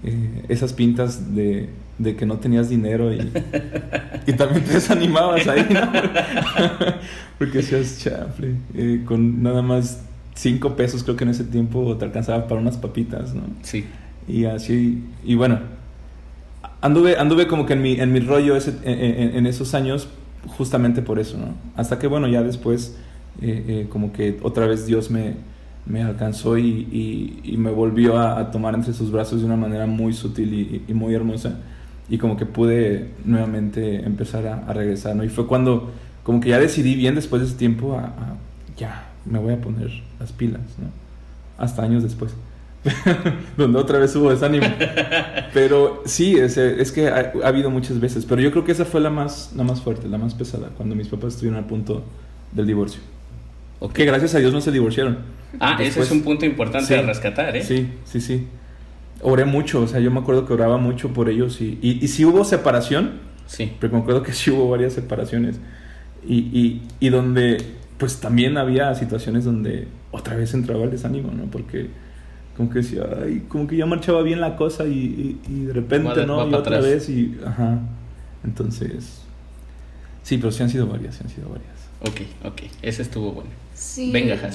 Eh, 0.05 0.45
esas 0.49 0.73
pintas 0.73 1.35
de, 1.35 1.69
de, 1.99 2.15
que 2.15 2.25
no 2.25 2.39
tenías 2.39 2.69
dinero 2.69 3.13
y, 3.13 3.19
y 4.27 4.33
también 4.35 4.65
te 4.65 4.75
desanimabas 4.75 5.47
ahí, 5.49 5.67
¿no? 5.69 5.81
Porque 7.39 7.59
hacías 7.59 7.99
chafle, 7.99 8.55
eh, 8.75 9.03
con 9.05 9.43
nada 9.43 9.61
más 9.61 10.03
cinco 10.35 10.77
pesos 10.77 11.03
creo 11.03 11.17
que 11.17 11.25
en 11.25 11.31
ese 11.31 11.45
tiempo 11.45 11.97
te 11.97 12.05
alcanzaba 12.05 12.47
para 12.47 12.61
unas 12.61 12.77
papitas, 12.77 13.35
¿no? 13.35 13.43
Sí. 13.63 13.87
Y 14.29 14.45
así, 14.45 15.03
y 15.25 15.35
bueno, 15.35 15.59
anduve, 16.81 17.19
anduve 17.19 17.49
como 17.49 17.67
que 17.67 17.73
en 17.73 17.83
mi, 17.83 17.99
en 17.99 18.13
mi 18.13 18.21
rollo 18.21 18.57
ese, 18.57 18.75
en, 18.85 19.37
en, 19.37 19.47
esos 19.47 19.75
años 19.75 20.09
justamente 20.47 21.03
por 21.03 21.19
eso, 21.19 21.39
¿no? 21.39 21.55
Hasta 21.77 21.99
que 21.99 22.07
bueno, 22.07 22.29
ya 22.29 22.43
después 22.43 22.97
eh, 23.43 23.87
como 23.91 24.13
que 24.13 24.39
otra 24.43 24.67
vez 24.67 24.87
Dios 24.87 25.11
me 25.11 25.35
me 25.87 26.03
alcanzó 26.03 26.57
y, 26.57 27.41
y, 27.45 27.57
me 27.59 27.71
volvió 27.71 28.19
a, 28.19 28.51
tomar 28.51 28.75
entre 28.75 28.93
sus 28.93 29.11
brazos 29.11 29.41
de 29.41 29.47
una 29.47 29.57
manera 29.57 29.87
muy 29.87 30.15
sutil 30.15 30.83
y, 30.89 30.95
muy 30.95 31.15
hermosa 31.15 31.59
y 32.09 32.19
como 32.19 32.37
que 32.37 32.47
pude 32.47 33.11
nuevamente 33.25 34.05
empezar 34.05 34.47
a, 34.47 34.73
regresar, 34.73 35.15
¿no? 35.15 35.25
Y 35.25 35.29
fue 35.29 35.47
cuando 35.47 35.93
como 36.23 36.41
que 36.41 36.51
ya 36.51 36.59
decidí 36.59 36.95
bien 36.95 37.15
después 37.15 37.43
de 37.43 37.49
ese 37.49 37.57
tiempo 37.57 37.99
a, 37.99 38.37
ya, 38.77 39.11
me 39.27 39.39
voy 39.39 39.53
a 39.53 39.61
poner 39.61 39.91
las 40.19 40.33
pilas. 40.33 40.63
Hasta 41.59 41.83
años 41.83 42.03
después. 42.03 42.35
donde 43.57 43.79
otra 43.79 43.99
vez 43.99 44.15
hubo 44.17 44.31
desánimo. 44.31 44.67
Pero 45.53 46.03
sí, 46.07 46.37
es, 46.37 46.57
es 46.57 46.93
que 46.93 47.09
ha, 47.09 47.33
ha, 47.43 47.49
habido 47.49 47.71
muchas 47.71 48.01
veces, 48.01 48.25
pero 48.27 48.41
yo 48.41 48.51
creo 48.51 48.65
que 48.65 48.73
esa 48.73 48.85
fue 48.85 49.01
la 49.01 49.11
más, 49.11 49.53
la 49.55 49.65
más 49.65 49.81
fuerte, 49.81 50.09
la 50.09 50.19
más 50.19 50.35
pesada, 50.35 50.71
cuando 50.77 50.95
mis 50.95 51.09
papás 51.09 51.35
estuvieron 51.35 51.59
al 51.59 51.67
punto 51.67 52.05
del 52.53 52.67
divorcio. 52.67 53.01
Que 53.93 54.05
gracias 54.05 54.35
a 54.35 54.39
Dios 54.39 54.53
no 54.53 54.61
se 54.61 54.73
divorciaron. 54.73 55.19
Ah, 55.61 55.77
ese 55.81 56.01
es 56.01 56.11
un 56.11 56.23
punto 56.23 56.47
importante 56.47 56.97
a 56.97 57.03
rescatar, 57.03 57.57
¿eh? 57.57 57.63
Sí, 57.63 57.89
sí, 58.05 58.21
sí. 58.21 58.47
Oré 59.21 59.45
mucho, 59.45 59.83
o 59.83 59.87
sea, 59.87 60.01
yo 60.01 60.11
me 60.11 60.21
acuerdo 60.21 60.47
que 60.47 60.53
oraba 60.53 60.79
mucho 60.79 61.13
por 61.13 61.29
ellos 61.29 61.61
y, 61.61 61.79
y, 61.81 62.09
si 62.09 62.25
hubo 62.25 62.45
separación, 62.45 63.21
sí. 63.47 63.73
pero 63.81 63.95
me 63.95 64.01
acuerdo 64.01 64.23
que 64.23 64.33
sí 64.33 64.51
hubo 64.51 64.69
varias 64.69 64.93
separaciones 64.93 65.57
y, 66.27 66.39
y, 66.39 66.83
y 67.01 67.09
donde 67.11 67.59
pues 67.99 68.21
también 68.21 68.59
había 68.59 68.95
situaciones 68.95 69.45
donde 69.45 69.89
otra 70.11 70.37
vez 70.37 70.53
entraba 70.55 70.85
el 70.85 70.91
desánimo, 70.91 71.31
¿no? 71.33 71.45
Porque 71.45 71.89
como 72.57 72.71
que 72.71 72.81
decía, 72.81 73.03
ay, 73.23 73.45
como 73.49 73.67
que 73.67 73.77
ya 73.77 73.87
marchaba 73.87 74.23
bien 74.23 74.41
la 74.41 74.57
cosa 74.57 74.85
y, 74.87 75.41
y 75.49 75.65
de 75.65 75.73
repente, 75.73 76.27
¿no? 76.27 76.49
y 76.49 76.55
otra 76.55 76.81
vez 76.81 77.09
y, 77.09 77.39
ajá. 77.45 77.81
Entonces, 78.45 79.23
sí, 80.23 80.39
pero 80.39 80.53
sí 80.53 80.63
han 80.63 80.71
sido 80.71 80.87
varias, 80.87 81.15
sí 81.15 81.23
han 81.25 81.31
sido 81.31 81.49
varias. 81.49 81.73
Ok, 82.03 82.21
ok, 82.45 82.63
ese 82.83 83.03
estuvo 83.03 83.33
bueno. 83.33 83.51
Sí, 83.75 84.13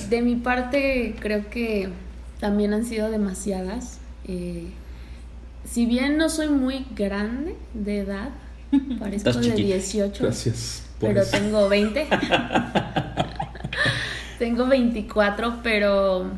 de 0.10 0.22
mi 0.22 0.36
parte 0.36 1.16
creo 1.20 1.50
que 1.50 1.90
también 2.40 2.74
han 2.74 2.86
sido 2.86 3.12
demasiadas. 3.12 4.00
Eh, 4.26 4.68
si 5.66 5.86
bien 5.86 6.18
no 6.18 6.30
soy 6.30 6.48
muy 6.48 6.86
grande 6.96 7.58
de 7.74 8.00
edad, 8.00 8.30
parezco 9.00 9.34
de 9.34 9.52
18. 9.52 10.24
Gracias. 10.24 10.86
Pero 11.00 11.24
tengo 11.26 11.68
20. 11.68 12.08
tengo 14.40 14.68
24, 14.68 15.60
pero 15.64 16.32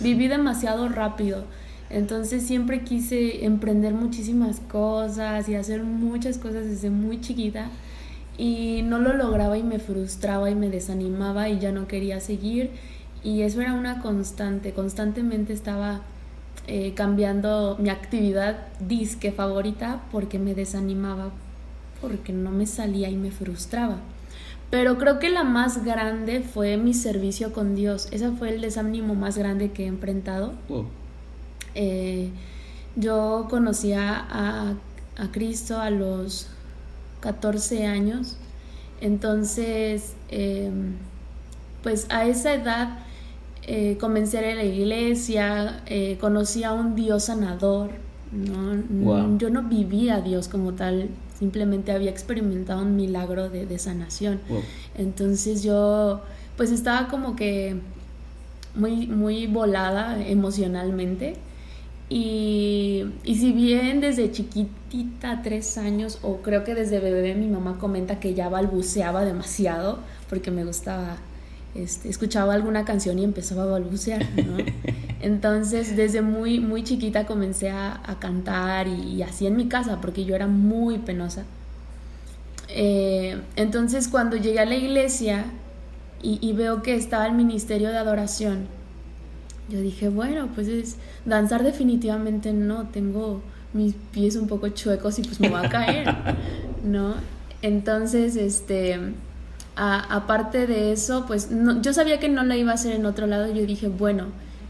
viví 0.00 0.28
demasiado 0.28 0.88
rápido. 0.88 1.44
Entonces 1.88 2.46
siempre 2.46 2.82
quise 2.82 3.44
emprender 3.44 3.94
muchísimas 3.94 4.60
cosas 4.60 5.48
y 5.48 5.56
hacer 5.56 5.82
muchas 5.82 6.38
cosas 6.38 6.66
desde 6.66 6.90
muy 6.90 7.20
chiquita 7.20 7.68
y 8.40 8.80
no 8.80 8.98
lo 8.98 9.12
lograba 9.12 9.58
y 9.58 9.62
me 9.62 9.78
frustraba 9.78 10.50
y 10.50 10.54
me 10.54 10.70
desanimaba 10.70 11.50
y 11.50 11.58
ya 11.58 11.72
no 11.72 11.86
quería 11.86 12.20
seguir 12.20 12.70
y 13.22 13.42
eso 13.42 13.60
era 13.60 13.74
una 13.74 14.00
constante, 14.00 14.72
constantemente 14.72 15.52
estaba 15.52 16.00
eh, 16.66 16.94
cambiando 16.94 17.76
mi 17.78 17.90
actividad 17.90 18.68
disque 18.80 19.30
favorita 19.30 20.00
porque 20.10 20.38
me 20.38 20.54
desanimaba, 20.54 21.32
porque 22.00 22.32
no 22.32 22.50
me 22.50 22.64
salía 22.64 23.10
y 23.10 23.16
me 23.16 23.30
frustraba. 23.30 23.96
Pero 24.70 24.96
creo 24.96 25.18
que 25.18 25.28
la 25.28 25.44
más 25.44 25.84
grande 25.84 26.40
fue 26.40 26.78
mi 26.78 26.94
servicio 26.94 27.52
con 27.52 27.74
Dios. 27.74 28.08
Ese 28.10 28.30
fue 28.30 28.54
el 28.54 28.62
desánimo 28.62 29.14
más 29.14 29.36
grande 29.36 29.72
que 29.72 29.84
he 29.84 29.88
enfrentado. 29.88 30.54
Eh, 31.74 32.30
yo 32.96 33.48
conocía 33.50 34.16
a, 34.30 34.74
a 35.18 35.30
Cristo 35.30 35.78
a 35.78 35.90
los 35.90 36.48
14 37.20 37.86
años. 37.86 38.36
Entonces, 39.00 40.14
em, 40.28 40.94
pues 41.82 42.06
a 42.10 42.26
esa 42.26 42.54
edad 42.54 42.98
eh, 43.66 43.96
comencé 44.00 44.38
a 44.38 44.40
ir 44.42 44.52
a 44.52 44.54
la 44.56 44.64
iglesia, 44.64 45.82
eh, 45.86 46.18
conocí 46.20 46.64
a 46.64 46.72
un 46.72 46.94
Dios 46.94 47.24
sanador. 47.24 47.90
¿no? 48.32 49.38
Yo 49.38 49.50
no 49.50 49.64
vivía 49.64 50.16
a 50.16 50.20
Dios 50.20 50.48
como 50.48 50.74
tal, 50.74 51.08
simplemente 51.38 51.90
había 51.92 52.10
experimentado 52.10 52.82
un 52.82 52.94
milagro 52.94 53.48
de, 53.48 53.78
sanación. 53.78 54.40
Entonces 54.96 55.62
yo 55.62 56.20
pues 56.56 56.70
estaba 56.70 57.08
como 57.08 57.34
que 57.34 57.76
muy, 58.74 59.06
muy 59.08 59.46
volada 59.46 60.24
emocionalmente 60.24 61.36
y, 62.12 63.06
y, 63.22 63.36
si 63.36 63.52
bien 63.52 64.00
desde 64.00 64.32
chiquitita, 64.32 65.42
tres 65.42 65.78
años, 65.78 66.18
o 66.22 66.38
creo 66.38 66.64
que 66.64 66.74
desde 66.74 66.98
bebé 66.98 67.36
mi 67.36 67.46
mamá 67.46 67.78
comenta 67.78 68.18
que 68.18 68.34
ya 68.34 68.48
balbuceaba 68.48 69.24
demasiado 69.24 70.00
porque 70.28 70.50
me 70.50 70.64
gustaba, 70.64 71.18
este, 71.76 72.08
escuchaba 72.08 72.54
alguna 72.54 72.84
canción 72.84 73.20
y 73.20 73.22
empezaba 73.22 73.62
a 73.62 73.66
balbucear, 73.66 74.26
¿no? 74.44 74.56
Entonces 75.22 75.96
desde 75.96 76.20
muy, 76.20 76.58
muy 76.58 76.82
chiquita 76.82 77.26
comencé 77.26 77.70
a, 77.70 78.00
a 78.04 78.18
cantar 78.18 78.88
y, 78.88 79.22
así 79.22 79.46
en 79.46 79.54
mi 79.54 79.68
casa 79.68 80.00
porque 80.00 80.24
yo 80.24 80.34
era 80.34 80.48
muy 80.48 80.98
penosa. 80.98 81.44
Eh, 82.70 83.40
entonces 83.54 84.08
cuando 84.08 84.36
llegué 84.36 84.58
a 84.58 84.64
la 84.64 84.74
iglesia 84.74 85.44
y, 86.22 86.40
y 86.40 86.54
veo 86.54 86.82
que 86.82 86.96
estaba 86.96 87.26
el 87.26 87.34
ministerio 87.34 87.90
de 87.90 87.98
adoración, 87.98 88.79
yo 89.70 89.80
dije, 89.80 90.08
bueno, 90.08 90.48
pues 90.54 90.68
es 90.68 90.96
danzar 91.24 91.62
definitivamente 91.62 92.52
no, 92.52 92.88
tengo 92.88 93.42
mis 93.72 93.94
pies 94.12 94.36
un 94.36 94.48
poco 94.48 94.68
chuecos 94.68 95.18
y 95.18 95.22
pues 95.22 95.40
me 95.40 95.48
voy 95.48 95.64
a 95.64 95.68
caer, 95.68 96.14
¿no? 96.84 97.14
Entonces, 97.62 98.36
este, 98.36 98.98
aparte 99.76 100.66
de 100.66 100.92
eso, 100.92 101.24
pues 101.26 101.48
yo 101.82 101.92
sabía 101.92 102.18
que 102.18 102.28
no 102.28 102.42
la 102.42 102.56
iba 102.56 102.72
a 102.72 102.74
hacer 102.74 102.94
en 102.94 103.06
otro 103.06 103.26
lado, 103.26 103.52
yo 103.52 103.64
dije, 103.64 103.88
bueno, 103.88 104.26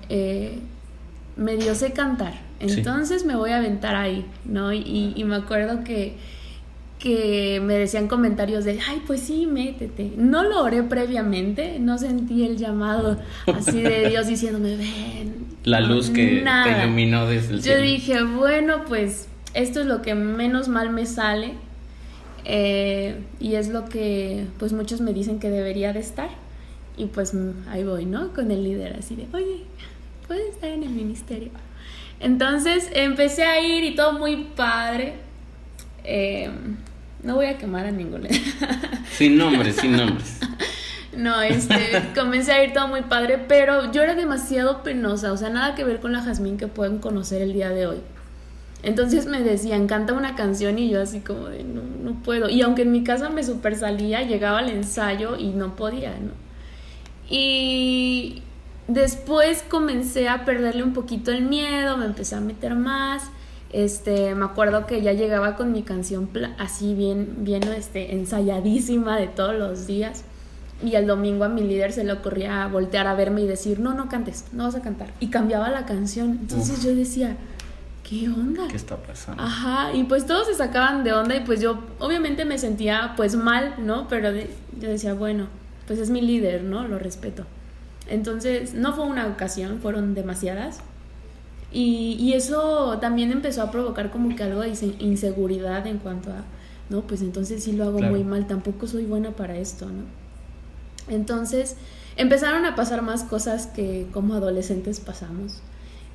eh, 0.09 0.59
medio 1.37 1.75
sé 1.75 1.93
cantar, 1.93 2.35
entonces 2.59 3.25
me 3.25 3.37
voy 3.37 3.51
a 3.51 3.59
aventar 3.59 3.97
ahí, 3.97 4.27
¿no? 4.45 4.73
Y, 4.73 5.15
y, 5.17 5.25
me 5.25 5.37
acuerdo 5.37 5.83
que 5.83 6.17
que 7.01 7.61
me 7.65 7.75
decían 7.75 8.09
comentarios 8.09 8.65
de, 8.65 8.79
ay, 8.87 9.03
pues 9.07 9.21
sí, 9.21 9.47
métete. 9.47 10.13
No 10.17 10.45
lo 10.45 10.63
oré 10.63 10.83
previamente, 10.83 11.79
no 11.81 11.97
sentí 11.97 12.45
el 12.45 12.59
llamado 12.59 13.19
así 13.47 13.81
de 13.81 14.09
Dios 14.11 14.27
diciéndome, 14.27 14.77
ven. 14.77 15.47
La 15.65 15.81
luz 15.81 16.11
que 16.11 16.45
te 16.45 16.83
iluminó 16.85 17.27
desde 17.27 17.55
el 17.55 17.63
Yo 17.63 17.79
dije, 17.79 18.23
bueno, 18.23 18.85
pues 18.87 19.29
esto 19.55 19.81
es 19.81 19.87
lo 19.87 20.03
que 20.03 20.15
menos 20.15 20.69
mal 20.69 20.91
me 20.91 21.07
sale 21.07 21.55
eh, 22.45 23.17
y 23.41 23.55
es 23.55 23.69
lo 23.69 23.87
que 23.87 24.47
pues 24.59 24.73
muchos 24.73 25.01
me 25.01 25.13
dicen 25.15 25.41
que 25.41 25.49
debería 25.49 25.95
de 25.95 26.01
estar. 26.01 26.29
Y 26.99 27.07
pues 27.07 27.33
ahí 27.71 27.83
voy, 27.83 28.05
¿no? 28.05 28.35
Con 28.35 28.51
el 28.51 28.63
líder 28.63 28.97
así 28.99 29.17
de, 29.17 29.27
oye, 29.33 29.65
puedes 30.27 30.51
estar 30.51 30.69
en 30.69 30.83
el 30.83 30.91
ministerio. 30.91 31.51
Entonces 32.21 32.91
empecé 32.93 33.45
a 33.45 33.59
ir 33.59 33.85
y 33.85 33.95
todo 33.95 34.13
muy 34.19 34.49
padre. 34.55 35.15
Eh, 36.05 36.51
no 37.23 37.35
voy 37.35 37.47
a 37.47 37.59
quemar 37.59 37.87
a 37.87 37.91
ninguno. 37.91 38.29
sin 39.13 39.37
nombres, 39.37 39.77
sin 39.77 39.97
nombres. 39.97 40.39
No, 41.17 41.43
este, 41.43 41.75
comencé 42.15 42.53
a 42.53 42.65
ir 42.65 42.73
todo 42.73 42.87
muy 42.87 43.03
padre, 43.03 43.45
pero 43.49 43.91
yo 43.91 44.01
era 44.01 44.15
demasiado 44.15 44.85
penosa, 44.85 45.33
o 45.33 45.37
sea, 45.37 45.51
nada 45.51 45.75
que 45.75 45.83
ver 45.83 45.99
con 45.99 46.13
la 46.13 46.23
Jazmín 46.23 46.57
que 46.57 46.69
pueden 46.69 46.99
conocer 46.99 47.43
el 47.43 47.53
día 47.53 47.71
de 47.71 47.89
hoy. 47.89 47.99
Entonces 48.85 49.27
me 49.27 49.43
decían, 49.43 49.89
canta 49.89 50.13
una 50.13 50.37
canción 50.37 50.79
y 50.79 50.89
yo 50.89 51.03
así 51.03 51.19
como 51.21 51.49
de, 51.49 51.65
no, 51.65 51.83
no 51.83 52.23
puedo. 52.23 52.49
Y 52.49 52.63
aunque 52.63 52.83
en 52.83 52.93
mi 52.93 53.03
casa 53.03 53.29
me 53.29 53.43
super 53.43 53.75
salía, 53.75 54.23
llegaba 54.23 54.61
al 54.61 54.71
ensayo 54.71 55.37
y 55.37 55.49
no 55.49 55.75
podía, 55.75 56.13
¿no? 56.13 56.31
Y 57.29 58.43
después 58.89 59.65
comencé 59.69 60.29
a 60.29 60.45
perderle 60.45 60.85
un 60.85 60.93
poquito 60.93 61.33
el 61.33 61.43
miedo, 61.43 61.97
me 61.97 62.07
empecé 62.07 62.37
a 62.37 62.41
meter 62.41 62.77
más 62.77 63.31
este, 63.73 64.35
me 64.35 64.45
acuerdo 64.45 64.87
que 64.87 65.03
ya 65.03 65.13
llegaba 65.13 65.57
con 65.57 65.73
mi 65.73 65.83
canción 65.83 66.29
así 66.59 66.95
bien, 66.95 67.37
bien 67.39 67.63
este, 67.65 68.15
ensayadísima 68.15 69.19
de 69.19 69.29
todos 69.29 69.55
los 69.55 69.87
días. 69.87 70.25
Y 70.83 70.95
el 70.95 71.07
domingo 71.07 71.45
a 71.45 71.49
mi 71.49 71.61
líder 71.61 71.93
se 71.93 72.05
le 72.05 72.13
ocurría 72.13 72.67
voltear 72.67 73.07
a 73.07 73.15
verme 73.15 73.43
y 73.43 73.47
decir, 73.47 73.81
no, 73.81 73.93
no 73.93 74.09
cantes, 74.09 74.47
no 74.53 74.65
vas 74.65 74.75
a 74.75 74.81
cantar. 74.81 75.09
Y 75.21 75.29
cambiaba 75.29 75.69
la 75.69 75.85
canción. 75.85 76.39
Entonces 76.41 76.83
yo 76.83 76.95
decía, 76.95 77.37
¿qué 78.03 78.29
onda? 78.29 78.67
¿Qué 78.67 78.77
está 78.77 78.97
pasando? 78.97 79.43
Ajá, 79.43 79.93
y 79.93 80.05
pues 80.05 80.25
todos 80.25 80.47
se 80.47 80.55
sacaban 80.55 81.05
de 81.05 81.13
onda 81.13 81.37
y 81.37 81.41
pues 81.41 81.61
yo 81.61 81.81
obviamente 81.99 82.47
me 82.47 82.59
sentía 82.59 83.13
pues 83.17 83.37
mal, 83.37 83.75
¿no? 83.79 84.09
Pero 84.09 84.31
yo 84.33 84.89
decía, 84.89 85.13
bueno, 85.13 85.49
pues 85.87 85.99
es 85.99 86.09
mi 86.09 86.23
líder, 86.23 86.63
¿no? 86.63 86.89
Lo 86.89 86.99
respeto. 86.99 87.45
Entonces, 88.09 88.75
no 88.75 88.95
fue 88.95 89.07
una 89.07 89.27
ocasión, 89.27 89.81
fueron 89.81 90.15
demasiadas. 90.15 90.81
Y, 91.73 92.17
y, 92.19 92.33
eso 92.33 92.99
también 93.01 93.31
empezó 93.31 93.63
a 93.63 93.71
provocar 93.71 94.11
como 94.11 94.35
que 94.35 94.43
algo 94.43 94.63
de 94.63 94.75
inseguridad 94.99 95.87
en 95.87 95.99
cuanto 95.99 96.31
a, 96.31 96.45
no, 96.89 97.03
pues 97.03 97.23
entonces 97.23 97.63
sí 97.63 97.73
lo 97.73 97.85
hago 97.85 98.01
muy 98.01 98.25
mal, 98.25 98.49
tampoco 98.49 98.89
soy 98.89 99.05
buena 99.05 99.31
para 99.31 99.57
esto, 99.57 99.87
¿no? 99.87 100.03
Entonces 101.09 101.77
empezaron 102.17 102.65
a 102.67 102.75
pasar 102.75 103.03
más 103.03 103.23
cosas 103.23 103.69
que 103.69 104.09
como 104.13 104.35
adolescentes 104.35 104.99
pasamos. 104.99 105.61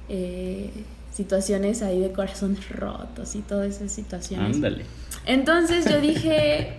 Eh, 0.10 0.72
situaciones 1.16 1.82
ahí 1.82 2.02
de 2.02 2.12
corazones 2.12 2.70
rotos 2.70 3.36
y 3.36 3.40
todas 3.40 3.78
esas 3.78 3.92
situaciones. 3.92 4.58
Ándale. 4.58 4.86
Entonces 5.26 5.90
yo 5.90 6.02
dije, 6.02 6.78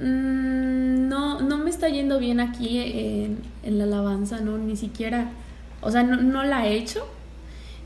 mm, 0.00 1.08
no, 1.08 1.40
no 1.40 1.58
me 1.58 1.70
está 1.70 1.88
yendo 1.88 2.18
bien 2.18 2.40
aquí 2.40 2.78
en, 2.78 3.38
en, 3.62 3.78
la 3.78 3.84
alabanza, 3.84 4.40
¿no? 4.40 4.58
Ni 4.58 4.76
siquiera, 4.76 5.30
o 5.80 5.92
sea, 5.92 6.02
no, 6.02 6.16
no 6.16 6.42
la 6.42 6.66
he 6.66 6.74
hecho 6.74 7.06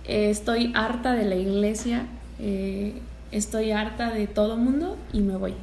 eh, 0.07 0.31
estoy 0.31 0.73
harta 0.75 1.15
de 1.15 1.25
la 1.25 1.35
iglesia, 1.35 2.07
eh, 2.39 2.95
estoy 3.33 3.73
harta 3.73 4.11
de 4.11 4.27
todo 4.27 4.57
mundo 4.57 4.97
y 5.13 5.21
me 5.21 5.37
voy. 5.37 5.55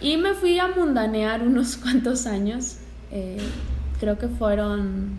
Y 0.00 0.16
me 0.16 0.34
fui 0.34 0.58
a 0.58 0.68
mundanear 0.68 1.42
unos 1.42 1.76
cuantos 1.82 2.26
años, 2.26 2.76
eh, 3.10 3.38
creo 4.00 4.18
que 4.18 4.28
fueron, 4.28 5.18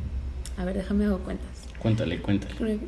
a 0.57 0.65
ver, 0.65 0.77
déjame 0.77 1.05
hago 1.05 1.19
cuentas. 1.19 1.47
Cuéntale, 1.79 2.21
cuéntale. 2.21 2.55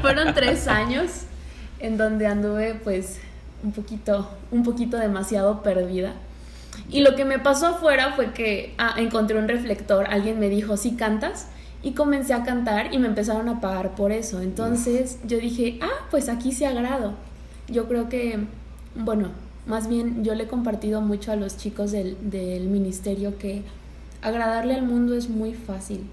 fueron 0.00 0.34
tres 0.34 0.66
años 0.66 1.22
en 1.78 1.96
donde 1.96 2.26
anduve 2.26 2.74
pues 2.82 3.20
un 3.62 3.72
poquito, 3.72 4.28
un 4.50 4.64
poquito 4.64 4.96
demasiado 4.96 5.62
perdida. 5.62 6.14
Y 6.90 7.02
lo 7.02 7.14
que 7.14 7.24
me 7.24 7.38
pasó 7.38 7.68
afuera 7.68 8.12
fue 8.16 8.32
que 8.32 8.74
ah, 8.78 8.94
encontré 8.96 9.38
un 9.38 9.46
reflector, 9.46 10.06
alguien 10.10 10.40
me 10.40 10.48
dijo, 10.48 10.76
¿sí 10.76 10.96
cantas? 10.96 11.48
Y 11.82 11.92
comencé 11.92 12.32
a 12.32 12.44
cantar 12.44 12.94
y 12.94 12.98
me 12.98 13.08
empezaron 13.08 13.48
a 13.48 13.60
pagar 13.60 13.94
por 13.94 14.12
eso. 14.12 14.40
Entonces 14.40 15.18
yo 15.26 15.38
dije, 15.38 15.78
ah, 15.80 16.06
pues 16.10 16.28
aquí 16.28 16.52
se 16.52 16.66
agrado. 16.66 17.14
Yo 17.68 17.88
creo 17.88 18.08
que, 18.08 18.38
bueno, 18.94 19.30
más 19.66 19.88
bien 19.88 20.24
yo 20.24 20.34
le 20.34 20.44
he 20.44 20.48
compartido 20.48 21.00
mucho 21.00 21.32
a 21.32 21.36
los 21.36 21.56
chicos 21.56 21.90
del, 21.92 22.16
del 22.30 22.68
ministerio 22.68 23.38
que 23.38 23.62
agradarle 24.22 24.74
al 24.74 24.82
mundo 24.82 25.14
es 25.14 25.28
muy 25.28 25.54
fácil. 25.54 26.04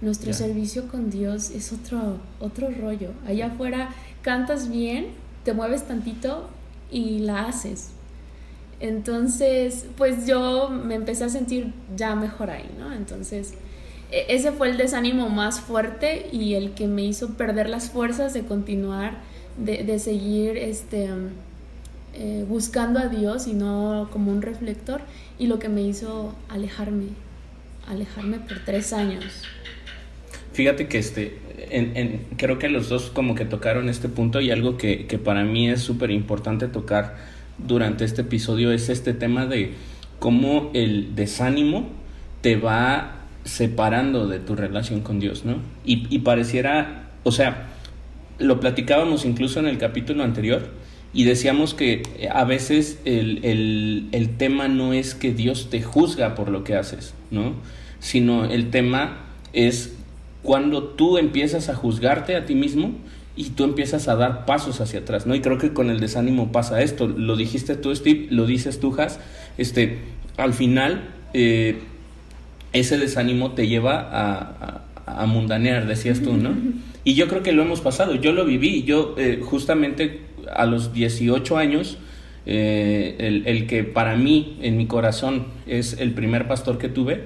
Nuestro 0.00 0.32
servicio 0.34 0.88
con 0.88 1.10
Dios 1.10 1.50
es 1.50 1.72
otro, 1.72 2.18
otro 2.38 2.68
rollo. 2.70 3.10
Allá 3.26 3.46
afuera 3.46 3.88
cantas 4.22 4.68
bien, 4.68 5.06
te 5.44 5.54
mueves 5.54 5.84
tantito 5.84 6.50
y 6.90 7.20
la 7.20 7.46
haces. 7.46 7.90
Entonces, 8.78 9.86
pues 9.96 10.26
yo 10.26 10.68
me 10.68 10.96
empecé 10.96 11.24
a 11.24 11.28
sentir 11.30 11.72
ya 11.96 12.14
mejor 12.14 12.50
ahí, 12.50 12.68
¿no? 12.78 12.92
Entonces, 12.92 13.54
ese 14.10 14.52
fue 14.52 14.70
el 14.70 14.76
desánimo 14.76 15.28
más 15.28 15.60
fuerte 15.60 16.28
y 16.32 16.54
el 16.54 16.72
que 16.72 16.86
me 16.86 17.02
hizo 17.02 17.34
perder 17.34 17.68
las 17.68 17.90
fuerzas 17.90 18.34
de 18.34 18.42
continuar, 18.42 19.18
de, 19.56 19.98
seguir 19.98 20.56
este, 20.56 21.08
eh, 22.14 22.44
buscando 22.48 23.00
a 23.00 23.08
Dios 23.08 23.46
y 23.46 23.54
no 23.54 24.08
como 24.12 24.30
un 24.30 24.42
reflector, 24.42 25.00
y 25.38 25.46
lo 25.46 25.58
que 25.58 25.68
me 25.68 25.82
hizo 25.82 26.34
alejarme, 26.48 27.06
alejarme 27.88 28.38
por 28.38 28.64
tres 28.64 28.92
años. 28.92 29.24
Fíjate 30.52 30.88
que 30.88 30.98
este, 30.98 31.38
creo 32.36 32.58
que 32.58 32.68
los 32.68 32.88
dos 32.88 33.10
como 33.10 33.34
que 33.34 33.44
tocaron 33.44 33.88
este 33.88 34.08
punto 34.08 34.40
y 34.40 34.50
algo 34.50 34.78
que, 34.78 35.06
que 35.06 35.18
para 35.18 35.42
mí 35.44 35.68
es 35.68 35.80
súper 35.80 36.10
importante 36.10 36.68
tocar 36.68 37.16
durante 37.58 38.04
este 38.04 38.22
episodio 38.22 38.70
es 38.72 38.88
este 38.88 39.14
tema 39.14 39.46
de 39.46 39.72
cómo 40.18 40.70
el 40.74 41.14
desánimo 41.14 41.88
te 42.40 42.56
va 42.56 43.25
separando 43.46 44.26
de 44.26 44.40
tu 44.40 44.56
relación 44.56 45.00
con 45.00 45.20
Dios, 45.20 45.44
¿no? 45.44 45.56
Y, 45.84 46.18
pareciera, 46.18 47.10
o 47.22 47.30
sea, 47.30 47.68
lo 48.38 48.60
platicábamos 48.60 49.24
incluso 49.24 49.60
en 49.60 49.66
el 49.66 49.78
capítulo 49.78 50.24
anterior 50.24 50.68
y 51.14 51.24
decíamos 51.24 51.72
que 51.72 52.02
a 52.30 52.44
veces 52.44 53.00
el, 53.04 54.08
el, 54.12 54.36
tema 54.36 54.68
no 54.68 54.92
es 54.92 55.14
que 55.14 55.32
Dios 55.32 55.70
te 55.70 55.80
juzga 55.80 56.34
por 56.34 56.50
lo 56.50 56.64
que 56.64 56.74
haces, 56.74 57.14
¿no? 57.30 57.54
Sino 58.00 58.44
el 58.44 58.70
tema 58.70 59.20
es 59.52 59.96
cuando 60.42 60.82
tú 60.82 61.16
empiezas 61.16 61.68
a 61.68 61.74
juzgarte 61.74 62.36
a 62.36 62.44
ti 62.44 62.54
mismo 62.54 62.92
y 63.36 63.50
tú 63.50 63.64
empiezas 63.64 64.08
a 64.08 64.16
dar 64.16 64.44
pasos 64.44 64.80
hacia 64.80 65.00
atrás, 65.00 65.26
¿no? 65.26 65.34
Y 65.34 65.40
creo 65.40 65.58
que 65.58 65.72
con 65.72 65.90
el 65.90 66.00
desánimo 66.00 66.50
pasa 66.52 66.82
esto. 66.82 67.06
Lo 67.06 67.36
dijiste 67.36 67.76
tú, 67.76 67.94
Steve, 67.94 68.26
lo 68.30 68.44
dices 68.44 68.80
tú, 68.80 68.94
Has. 68.98 69.20
Este, 69.56 69.98
al 70.36 70.52
final, 70.52 71.10
eh, 71.32 71.78
ese 72.78 72.98
desánimo 72.98 73.52
te 73.52 73.68
lleva 73.68 74.08
a, 74.10 74.82
a, 75.06 75.26
mundanear, 75.26 75.86
decías 75.86 76.20
tú, 76.20 76.36
¿no? 76.36 76.54
Y 77.04 77.14
yo 77.14 77.28
creo 77.28 77.42
que 77.42 77.52
lo 77.52 77.62
hemos 77.62 77.80
pasado, 77.80 78.14
yo 78.14 78.32
lo 78.32 78.44
viví, 78.44 78.82
yo 78.82 79.14
eh, 79.18 79.40
justamente 79.42 80.20
a 80.52 80.66
los 80.66 80.92
18 80.92 81.56
años, 81.56 81.98
eh, 82.46 83.16
el, 83.18 83.46
el, 83.46 83.66
que 83.66 83.84
para 83.84 84.16
mí, 84.16 84.58
en 84.62 84.76
mi 84.76 84.86
corazón, 84.86 85.46
es 85.66 85.98
el 86.00 86.12
primer 86.12 86.48
pastor 86.48 86.78
que 86.78 86.88
tuve, 86.88 87.24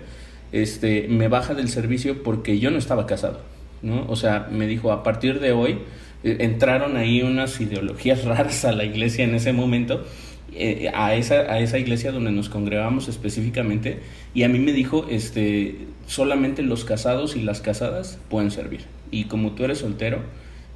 este, 0.53 1.07
me 1.09 1.29
baja 1.29 1.55
del 1.55 1.69
servicio 1.69 2.23
porque 2.23 2.59
yo 2.59 2.71
no 2.71 2.79
estaba 2.79 3.07
casado, 3.07 3.41
¿no? 3.83 4.07
O 4.09 4.17
sea, 4.17 4.49
me 4.51 4.67
dijo, 4.67 4.93
a 4.93 5.03
partir 5.03 5.41
de 5.41 5.53
hoy, 5.53 5.79
eh, 6.25 6.39
entraron 6.41 6.97
ahí 6.97 7.23
unas 7.23 7.61
ideologías 7.61 8.25
raras 8.27 8.65
a 8.65 8.73
la 8.73 8.85
iglesia 8.85 9.25
en 9.25 9.35
ese 9.35 9.53
momento 9.53 10.05
eh, 10.53 10.91
a, 10.95 11.15
esa, 11.15 11.35
a 11.35 11.61
esa 11.61 11.79
iglesia 11.79 12.13
donde 12.13 12.33
nos 12.33 12.49
congregamos 12.49 13.09
específicamente 13.09 14.01
y 14.35 14.43
a 14.43 14.49
mí 14.49 14.59
me 14.59 14.73
dijo, 14.73 15.07
este, 15.09 15.87
solamente 16.07 16.63
los 16.63 16.85
casados 16.85 17.37
y 17.37 17.43
las 17.43 17.61
casadas 17.61 18.19
pueden 18.29 18.51
servir. 18.51 18.83
Y 19.11 19.25
como 19.25 19.53
tú 19.53 19.65
eres 19.65 19.79
soltero, 19.79 20.21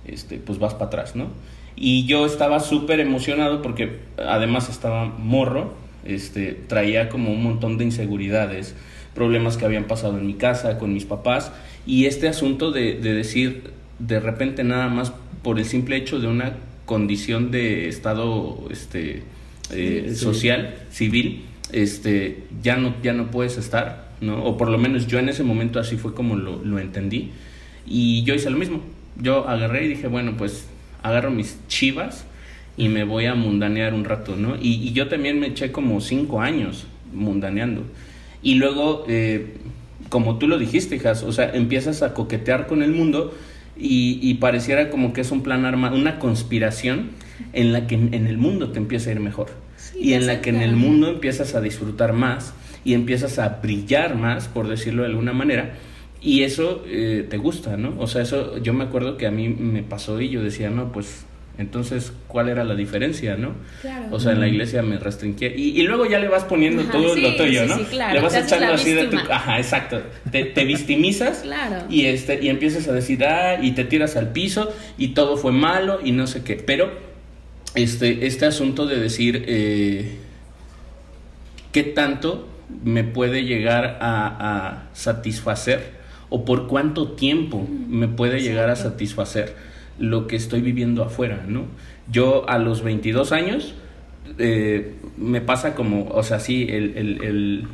este, 0.04 0.38
pues 0.38 0.58
vas 0.58 0.74
para 0.74 0.86
atrás, 0.86 1.16
¿no? 1.16 1.28
Y 1.76 2.06
yo 2.06 2.24
estaba 2.26 2.60
súper 2.60 3.00
emocionado 3.00 3.62
porque 3.62 3.98
además 4.16 4.68
estaba 4.68 5.06
morro, 5.06 5.74
este, 6.04 6.52
traía 6.52 7.08
como 7.08 7.32
un 7.32 7.42
montón 7.42 7.78
de 7.78 7.84
inseguridades, 7.84 8.76
problemas 9.14 9.56
que 9.56 9.64
habían 9.64 9.84
pasado 9.84 10.18
en 10.18 10.26
mi 10.26 10.34
casa, 10.34 10.78
con 10.78 10.94
mis 10.94 11.04
papás, 11.04 11.52
y 11.86 12.06
este 12.06 12.28
asunto 12.28 12.70
de, 12.70 12.94
de 12.94 13.12
decir 13.12 13.72
de 13.98 14.20
repente 14.20 14.64
nada 14.64 14.88
más 14.88 15.12
por 15.42 15.58
el 15.58 15.64
simple 15.64 15.96
hecho 15.96 16.18
de 16.18 16.26
una 16.26 16.56
condición 16.84 17.50
de 17.50 17.88
estado 17.88 18.68
este, 18.70 19.22
eh, 19.70 20.12
social, 20.14 20.74
civil, 20.90 21.44
este, 21.72 22.44
ya 22.62 22.76
no, 22.76 22.94
ya 23.02 23.12
no 23.12 23.30
puedes 23.30 23.56
estar, 23.56 24.10
¿no? 24.20 24.44
O 24.44 24.56
por 24.56 24.68
lo 24.68 24.78
menos 24.78 25.06
yo 25.06 25.18
en 25.18 25.28
ese 25.28 25.42
momento 25.42 25.80
así 25.80 25.96
fue 25.96 26.14
como 26.14 26.36
lo, 26.36 26.62
lo 26.64 26.78
entendí. 26.78 27.30
Y 27.86 28.22
yo 28.24 28.34
hice 28.34 28.50
lo 28.50 28.58
mismo. 28.58 28.80
Yo 29.20 29.48
agarré 29.48 29.84
y 29.84 29.88
dije, 29.88 30.08
bueno, 30.08 30.36
pues 30.36 30.66
agarro 31.02 31.30
mis 31.30 31.58
chivas 31.68 32.24
y 32.76 32.88
me 32.88 33.04
voy 33.04 33.26
a 33.26 33.34
mundanear 33.34 33.94
un 33.94 34.04
rato, 34.04 34.36
¿no? 34.36 34.56
Y, 34.60 34.92
yo 34.92 35.08
también 35.08 35.38
me 35.38 35.48
eché 35.48 35.70
como 35.70 36.00
cinco 36.00 36.40
años 36.40 36.86
mundaneando. 37.12 37.84
Y 38.42 38.54
luego, 38.54 39.04
eh, 39.08 39.54
como 40.08 40.38
tú 40.38 40.48
lo 40.48 40.58
dijiste, 40.58 40.96
hijas, 40.96 41.22
o 41.22 41.32
sea, 41.32 41.50
empiezas 41.54 42.02
a 42.02 42.14
coquetear 42.14 42.66
con 42.66 42.82
el 42.82 42.90
mundo 42.90 43.34
y, 43.76 44.34
pareciera 44.34 44.90
como 44.90 45.12
que 45.12 45.20
es 45.20 45.30
un 45.30 45.42
plan 45.42 45.64
armado, 45.64 45.96
una 45.96 46.18
conspiración 46.18 47.10
en 47.52 47.72
la 47.72 47.86
que 47.86 47.94
en 47.94 48.26
el 48.26 48.38
mundo 48.38 48.70
te 48.70 48.78
empieza 48.78 49.10
a 49.10 49.12
ir 49.12 49.20
mejor. 49.20 49.48
y 49.98 50.14
en 50.14 50.26
la 50.26 50.40
que 50.40 50.50
en 50.50 50.60
el 50.62 50.74
mundo 50.76 51.08
empiezas 51.08 51.54
a 51.54 51.60
disfrutar 51.60 52.12
más 52.12 52.54
y 52.84 52.94
empiezas 52.94 53.38
a 53.38 53.60
brillar 53.62 54.16
más, 54.16 54.48
por 54.48 54.68
decirlo 54.68 55.02
de 55.02 55.08
alguna 55.08 55.32
manera. 55.32 55.74
Y 56.20 56.42
eso 56.42 56.82
eh, 56.86 57.26
te 57.28 57.36
gusta, 57.36 57.76
¿no? 57.76 57.94
O 57.98 58.06
sea, 58.06 58.22
eso 58.22 58.58
yo 58.58 58.72
me 58.72 58.84
acuerdo 58.84 59.16
que 59.16 59.26
a 59.26 59.30
mí 59.30 59.48
me 59.48 59.82
pasó 59.82 60.20
y 60.20 60.30
yo 60.30 60.42
decía, 60.42 60.70
no, 60.70 60.90
pues 60.90 61.26
entonces, 61.56 62.12
¿cuál 62.26 62.48
era 62.48 62.64
la 62.64 62.74
diferencia, 62.74 63.36
no? 63.36 63.54
Claro. 63.80 64.06
O 64.10 64.18
sea, 64.18 64.32
en 64.32 64.40
la 64.40 64.48
iglesia 64.48 64.82
me 64.82 64.98
restringía. 64.98 65.54
Y, 65.54 65.80
luego 65.82 66.04
ya 66.06 66.18
le 66.18 66.28
vas 66.28 66.44
poniendo 66.44 66.82
todo 66.84 67.14
lo 67.14 67.36
tuyo, 67.36 67.66
¿no? 67.66 67.78
Sí, 67.78 67.84
claro. 67.84 68.14
Le 68.14 68.20
vas 68.20 68.34
echando 68.34 68.72
así 68.72 68.92
de 68.92 69.04
tu. 69.06 69.18
Ajá, 69.18 69.58
exacto. 69.58 70.02
Te, 70.32 70.44
te 70.46 70.64
victimizas. 70.64 71.38
claro. 71.42 71.84
Y, 71.88 72.06
este, 72.06 72.42
y 72.42 72.48
empiezas 72.48 72.88
a 72.88 72.92
decir, 72.92 73.24
ah, 73.24 73.58
y 73.62 73.70
te 73.72 73.84
tiras 73.84 74.16
al 74.16 74.32
piso, 74.32 74.74
y 74.98 75.08
todo 75.08 75.36
fue 75.36 75.52
malo, 75.52 76.00
y 76.02 76.10
no 76.10 76.26
sé 76.26 76.42
qué. 76.42 76.56
Pero, 76.56 76.90
este, 77.74 78.26
este 78.26 78.46
asunto 78.46 78.86
de 78.86 79.00
decir, 79.00 79.44
eh, 79.46 80.16
¿qué 81.72 81.82
tanto 81.82 82.48
me 82.84 83.04
puede 83.04 83.44
llegar 83.44 83.98
a, 84.00 84.88
satisfacer? 84.92 85.92
¿O 86.30 86.44
por 86.44 86.66
cuánto 86.66 87.12
tiempo 87.12 87.68
me 87.88 88.08
puede 88.08 88.40
llegar 88.40 88.70
a 88.70 88.76
satisfacer? 88.76 89.54
lo 89.98 90.26
que 90.26 90.36
estoy 90.36 90.60
viviendo 90.60 91.04
afuera, 91.04 91.44
¿no? 91.46 91.66
Yo 92.10 92.48
a 92.48 92.58
los 92.58 92.82
22 92.82 93.32
años 93.32 93.74
eh, 94.38 94.94
me 95.16 95.40
pasa 95.40 95.74
como, 95.74 96.08
o 96.08 96.22
sea, 96.22 96.40
sí, 96.40 96.66
el, 96.68 97.68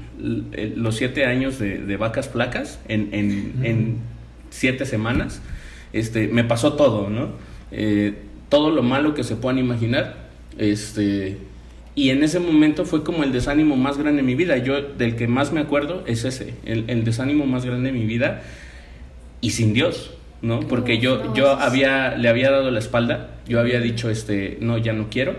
los 0.76 0.96
siete 0.96 1.24
años 1.24 1.58
de, 1.58 1.96
vacas 1.96 2.28
flacas 2.28 2.80
en, 2.88 3.08
en, 3.12 3.98
siete 4.50 4.84
semanas, 4.84 5.40
este, 5.92 6.26
me 6.26 6.42
pasó 6.42 6.72
todo, 6.74 7.08
¿no? 7.08 7.30
Eh, 7.70 8.14
todo 8.50 8.70
lo 8.70 8.82
malo 8.82 9.14
que 9.14 9.24
se 9.24 9.36
puedan 9.36 9.58
imaginar, 9.58 10.28
este, 10.58 11.38
y 11.94 12.10
en 12.10 12.22
ese 12.22 12.38
momento 12.38 12.84
fue 12.84 13.02
como 13.02 13.24
el 13.24 13.32
desánimo 13.32 13.76
más 13.76 13.96
grande 13.96 14.20
de 14.20 14.26
mi 14.26 14.34
vida. 14.34 14.58
Yo, 14.58 14.82
del 14.82 15.16
que 15.16 15.26
más 15.26 15.52
me 15.52 15.60
acuerdo, 15.60 16.04
es 16.06 16.24
ese, 16.26 16.54
el, 16.66 16.84
el 16.88 17.04
desánimo 17.04 17.46
más 17.46 17.64
grande 17.64 17.90
de 17.90 17.98
mi 17.98 18.04
vida, 18.04 18.42
y 19.40 19.50
sin 19.50 19.72
Dios. 19.72 20.12
¿no? 20.42 20.60
Porque 20.60 20.98
yo, 20.98 21.34
yo 21.34 21.50
había, 21.50 22.16
le 22.16 22.28
había 22.28 22.50
dado 22.50 22.70
la 22.70 22.78
espalda, 22.78 23.30
yo 23.46 23.60
había 23.60 23.80
dicho, 23.80 24.10
este, 24.10 24.58
no, 24.60 24.78
ya 24.78 24.92
no 24.92 25.08
quiero. 25.10 25.36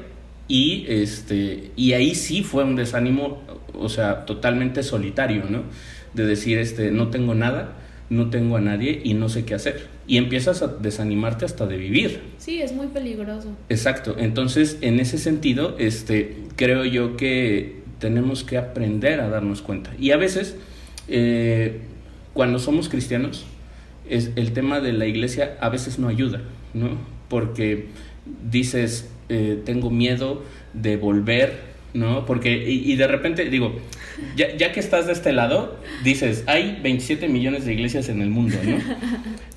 Y, 0.48 0.86
este, 0.88 1.72
y 1.76 1.94
ahí 1.94 2.14
sí 2.14 2.44
fue 2.44 2.64
un 2.64 2.76
desánimo, 2.76 3.42
o 3.74 3.90
sea, 3.90 4.26
totalmente 4.26 4.84
solitario, 4.84 5.46
¿no? 5.50 5.64
De 6.14 6.26
decir, 6.26 6.58
este, 6.58 6.92
no 6.92 7.08
tengo 7.08 7.36
nada, 7.36 7.74
no 8.12 8.30
tengo 8.30 8.58
a 8.58 8.62
nadie 8.62 9.02
y 9.06 9.14
no 9.14 9.30
sé 9.30 9.46
qué 9.46 9.56
hacer. 9.56 9.88
Y 10.06 10.18
empiezas 10.18 10.62
a 10.62 10.68
desanimarte 10.68 11.46
hasta 11.46 11.66
de 11.66 11.78
vivir. 11.78 12.20
Sí, 12.38 12.62
es 12.62 12.74
muy 12.74 12.88
peligroso. 12.88 13.56
Exacto. 13.70 14.16
Entonces, 14.20 14.78
en 14.82 15.00
ese 15.00 15.18
sentido, 15.18 15.78
este, 15.80 16.36
creo 16.58 16.84
yo 16.84 17.16
que 17.16 17.78
tenemos 18.00 18.44
que 18.44 18.58
aprender 18.58 19.22
a 19.22 19.30
darnos 19.30 19.62
cuenta. 19.62 19.92
Y 19.98 20.12
a 20.12 20.18
veces, 20.18 20.58
eh, 21.08 21.80
cuando 22.34 22.60
somos 22.60 22.90
cristianos, 22.90 23.46
es 24.10 24.32
el 24.36 24.52
tema 24.52 24.82
de 24.82 24.92
la 24.92 25.06
iglesia 25.06 25.58
a 25.62 25.70
veces 25.70 25.98
no 25.98 26.10
ayuda, 26.10 26.42
¿no? 26.74 26.98
Porque 27.30 27.88
dices, 28.52 29.10
eh, 29.30 29.62
tengo 29.64 29.90
miedo 29.90 30.44
de 30.74 30.98
volver, 30.98 31.60
¿no? 31.94 32.26
Porque, 32.26 32.70
y, 32.70 32.94
de 32.98 33.08
repente, 33.08 33.46
digo, 33.50 33.74
ya, 34.36 34.56
ya, 34.56 34.72
que 34.72 34.80
estás 34.80 35.08
de 35.08 35.14
este 35.14 35.32
lado, 35.32 35.78
dices, 36.04 36.44
hay 36.48 36.80
27 36.82 37.28
millones 37.28 37.66
de 37.66 37.74
iglesias 37.74 38.10
en 38.10 38.22
el 38.22 38.30
mundo, 38.30 38.58
¿no? 38.64 38.78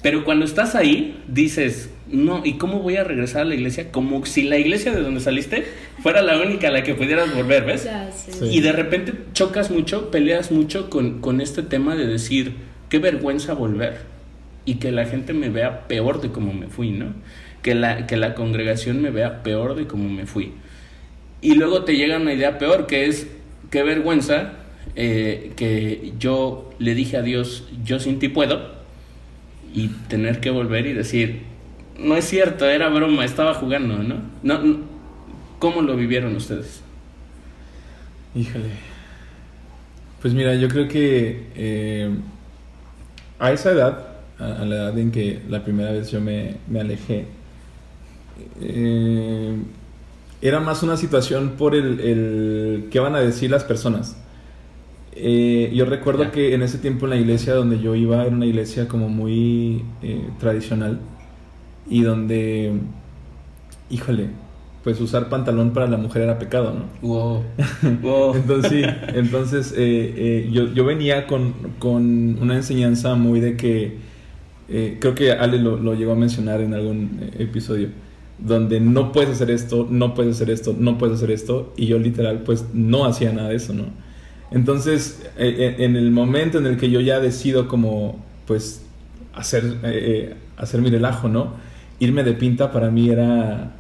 Pero 0.02 0.24
cuando 0.24 0.44
estás 0.44 0.74
ahí, 0.74 1.22
dices, 1.28 1.90
no, 2.08 2.42
¿y 2.44 2.54
cómo 2.54 2.80
voy 2.80 2.96
a 2.96 3.04
regresar 3.04 3.42
a 3.42 3.44
la 3.44 3.54
iglesia? 3.54 3.90
Como 3.90 4.24
si 4.26 4.42
la 4.42 4.58
iglesia 4.58 4.92
de 4.92 5.00
donde 5.00 5.20
saliste 5.20 5.64
fuera 6.02 6.22
la 6.22 6.40
única 6.40 6.68
a 6.68 6.70
la 6.70 6.82
que 6.82 6.94
pudieras 6.94 7.34
volver, 7.34 7.64
¿ves? 7.64 7.88
Y 8.42 8.60
de 8.60 8.72
repente 8.72 9.12
chocas 9.32 9.70
mucho, 9.70 10.10
peleas 10.10 10.50
mucho 10.50 10.90
con, 10.90 11.20
con 11.20 11.40
este 11.40 11.62
tema 11.62 11.96
de 11.96 12.06
decir, 12.06 12.54
qué 12.88 12.98
vergüenza 12.98 13.54
volver 13.54 14.14
y 14.64 14.76
que 14.76 14.90
la 14.92 15.06
gente 15.06 15.32
me 15.32 15.48
vea 15.48 15.86
peor 15.88 16.20
de 16.20 16.30
como 16.30 16.52
me 16.52 16.68
fui, 16.68 16.90
¿no? 16.90 17.14
Que 17.62 17.74
la, 17.74 18.06
que 18.06 18.16
la 18.16 18.34
congregación 18.34 19.00
me 19.00 19.10
vea 19.10 19.42
peor 19.42 19.74
de 19.74 19.86
como 19.86 20.08
me 20.08 20.26
fui. 20.26 20.52
Y 21.40 21.54
luego 21.54 21.84
te 21.84 21.96
llega 21.96 22.16
una 22.16 22.32
idea 22.32 22.58
peor, 22.58 22.86
que 22.86 23.06
es, 23.06 23.26
qué 23.74 23.82
vergüenza 23.82 24.52
eh, 24.94 25.50
que 25.56 26.12
yo 26.16 26.70
le 26.78 26.94
dije 26.94 27.16
a 27.16 27.22
Dios, 27.22 27.66
yo 27.84 27.98
sin 27.98 28.20
ti 28.20 28.28
puedo, 28.28 28.70
y 29.74 29.88
tener 30.06 30.38
que 30.38 30.50
volver 30.50 30.86
y 30.86 30.92
decir, 30.92 31.42
no 31.98 32.16
es 32.16 32.24
cierto, 32.24 32.66
era 32.66 32.88
broma, 32.88 33.24
estaba 33.24 33.52
jugando, 33.54 33.98
¿no? 33.98 34.78
¿Cómo 35.58 35.82
lo 35.82 35.96
vivieron 35.96 36.36
ustedes? 36.36 36.82
Híjole. 38.36 38.70
Pues 40.22 40.34
mira, 40.34 40.54
yo 40.54 40.68
creo 40.68 40.86
que 40.86 41.48
eh, 41.56 42.10
a 43.40 43.50
esa 43.50 43.72
edad 43.72 44.06
a, 44.38 44.64
la 44.64 44.76
edad 44.76 44.98
en 45.00 45.10
que 45.10 45.40
la 45.48 45.64
primera 45.64 45.90
vez 45.90 46.12
yo 46.12 46.20
me, 46.20 46.58
me 46.68 46.78
alejé, 46.78 47.24
eh, 48.60 49.56
era 50.42 50.60
más 50.60 50.82
una 50.82 50.96
situación 50.96 51.54
por 51.58 51.74
el, 51.74 52.00
el 52.00 52.88
qué 52.90 53.00
van 53.00 53.14
a 53.14 53.20
decir 53.20 53.50
las 53.50 53.64
personas. 53.64 54.16
Eh, 55.16 55.70
yo 55.74 55.84
recuerdo 55.84 56.30
que 56.32 56.54
en 56.54 56.62
ese 56.62 56.78
tiempo 56.78 57.06
en 57.06 57.10
la 57.10 57.16
iglesia 57.16 57.54
donde 57.54 57.78
yo 57.78 57.94
iba 57.94 58.22
era 58.22 58.34
una 58.34 58.46
iglesia 58.46 58.88
como 58.88 59.08
muy 59.08 59.84
eh, 60.02 60.28
tradicional 60.40 60.98
y 61.88 62.02
donde, 62.02 62.72
híjole, 63.90 64.28
pues 64.82 65.00
usar 65.00 65.28
pantalón 65.28 65.72
para 65.72 65.86
la 65.86 65.96
mujer 65.96 66.22
era 66.22 66.38
pecado, 66.38 66.74
¿no? 66.74 67.08
Wow. 67.08 67.42
entonces, 68.34 68.86
entonces 69.14 69.74
yo, 70.50 70.72
yo, 70.74 70.84
venía 70.84 71.26
con, 71.26 71.54
con, 71.78 72.38
una 72.42 72.56
enseñanza 72.56 73.14
muy 73.14 73.40
de 73.40 73.56
que 73.56 74.14
eh, 74.68 74.96
creo 74.98 75.14
que 75.14 75.32
Ale 75.32 75.58
lo, 75.58 75.76
lo, 75.76 75.94
llegó 75.94 76.12
a 76.12 76.16
mencionar 76.16 76.60
en 76.60 76.72
algún 76.74 77.18
eh, 77.20 77.42
episodio, 77.42 77.88
donde 78.38 78.80
no 78.80 79.12
puedes 79.12 79.30
hacer 79.30 79.50
esto, 79.50 79.86
no 79.88 80.14
puedes 80.14 80.36
hacer 80.36 80.50
esto, 80.50 80.74
no 80.78 80.98
puedes 80.98 81.16
hacer 81.16 81.30
esto, 81.30 81.72
y 81.76 81.86
yo 81.86 81.98
literal 81.98 82.42
pues 82.44 82.64
no 82.72 83.04
hacía 83.04 83.32
nada 83.32 83.50
de 83.50 83.56
eso, 83.56 83.72
¿no? 83.74 83.84
Entonces, 84.50 85.22
eh, 85.36 85.76
en 85.78 85.96
el 85.96 86.10
momento 86.10 86.58
en 86.58 86.66
el 86.66 86.76
que 86.76 86.90
yo 86.90 87.00
ya 87.00 87.20
decido 87.20 87.66
como 87.66 88.24
pues 88.46 88.82
hacer, 89.34 89.78
hacer 90.56 90.80
mi 90.80 90.90
relajo, 90.90 91.28
¿no? 91.28 91.54
Irme 91.98 92.22
de 92.22 92.34
pinta 92.34 92.70
para 92.70 92.90
mí 92.90 93.10
era... 93.10 93.72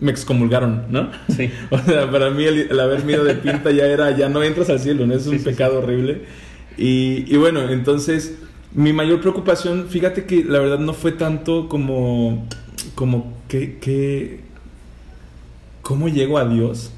Me 0.00 0.10
excomulgaron, 0.10 0.86
¿no? 0.90 1.10
Sí. 1.34 1.50
o 1.70 1.78
sea, 1.78 2.10
para 2.10 2.30
mí 2.30 2.44
el, 2.44 2.78
haber 2.78 3.08
ido 3.08 3.24
de 3.24 3.34
pinta 3.34 3.70
ya 3.70 3.86
era, 3.86 4.16
ya 4.16 4.28
no 4.28 4.42
entras 4.42 4.70
al 4.70 4.80
cielo, 4.80 5.06
¿no? 5.06 5.14
Es 5.14 5.26
un 5.26 5.38
pecado 5.38 5.78
horrible. 5.78 6.22
Y, 6.76 7.24
y 7.32 7.36
bueno, 7.36 7.68
entonces 7.68 8.34
mi 8.72 8.92
mayor 8.92 9.20
preocupación, 9.20 9.88
fíjate 9.88 10.24
que 10.24 10.44
la 10.44 10.60
verdad 10.60 10.78
no 10.78 10.92
fue 10.92 11.12
tanto 11.12 11.68
como, 11.68 12.46
como 13.00 13.32
que, 13.48 13.78
que, 13.78 14.40
cómo 15.80 16.10
llego 16.10 16.36
a 16.36 16.44
Dios, 16.44 16.90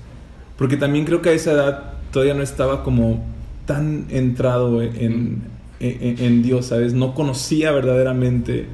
porque 0.58 0.76
también 0.76 1.04
creo 1.04 1.22
que 1.22 1.28
a 1.28 1.32
esa 1.32 1.52
edad 1.52 1.92
todavía 2.10 2.34
no 2.34 2.42
estaba 2.42 2.82
como 2.82 3.24
tan 3.66 4.06
entrado 4.10 4.82
en, 4.82 5.42
en, 5.78 6.42
Dios, 6.42 6.66
¿sabes? 6.66 6.92
No 6.92 7.14
conocía 7.14 7.70
verdaderamente 7.70 8.66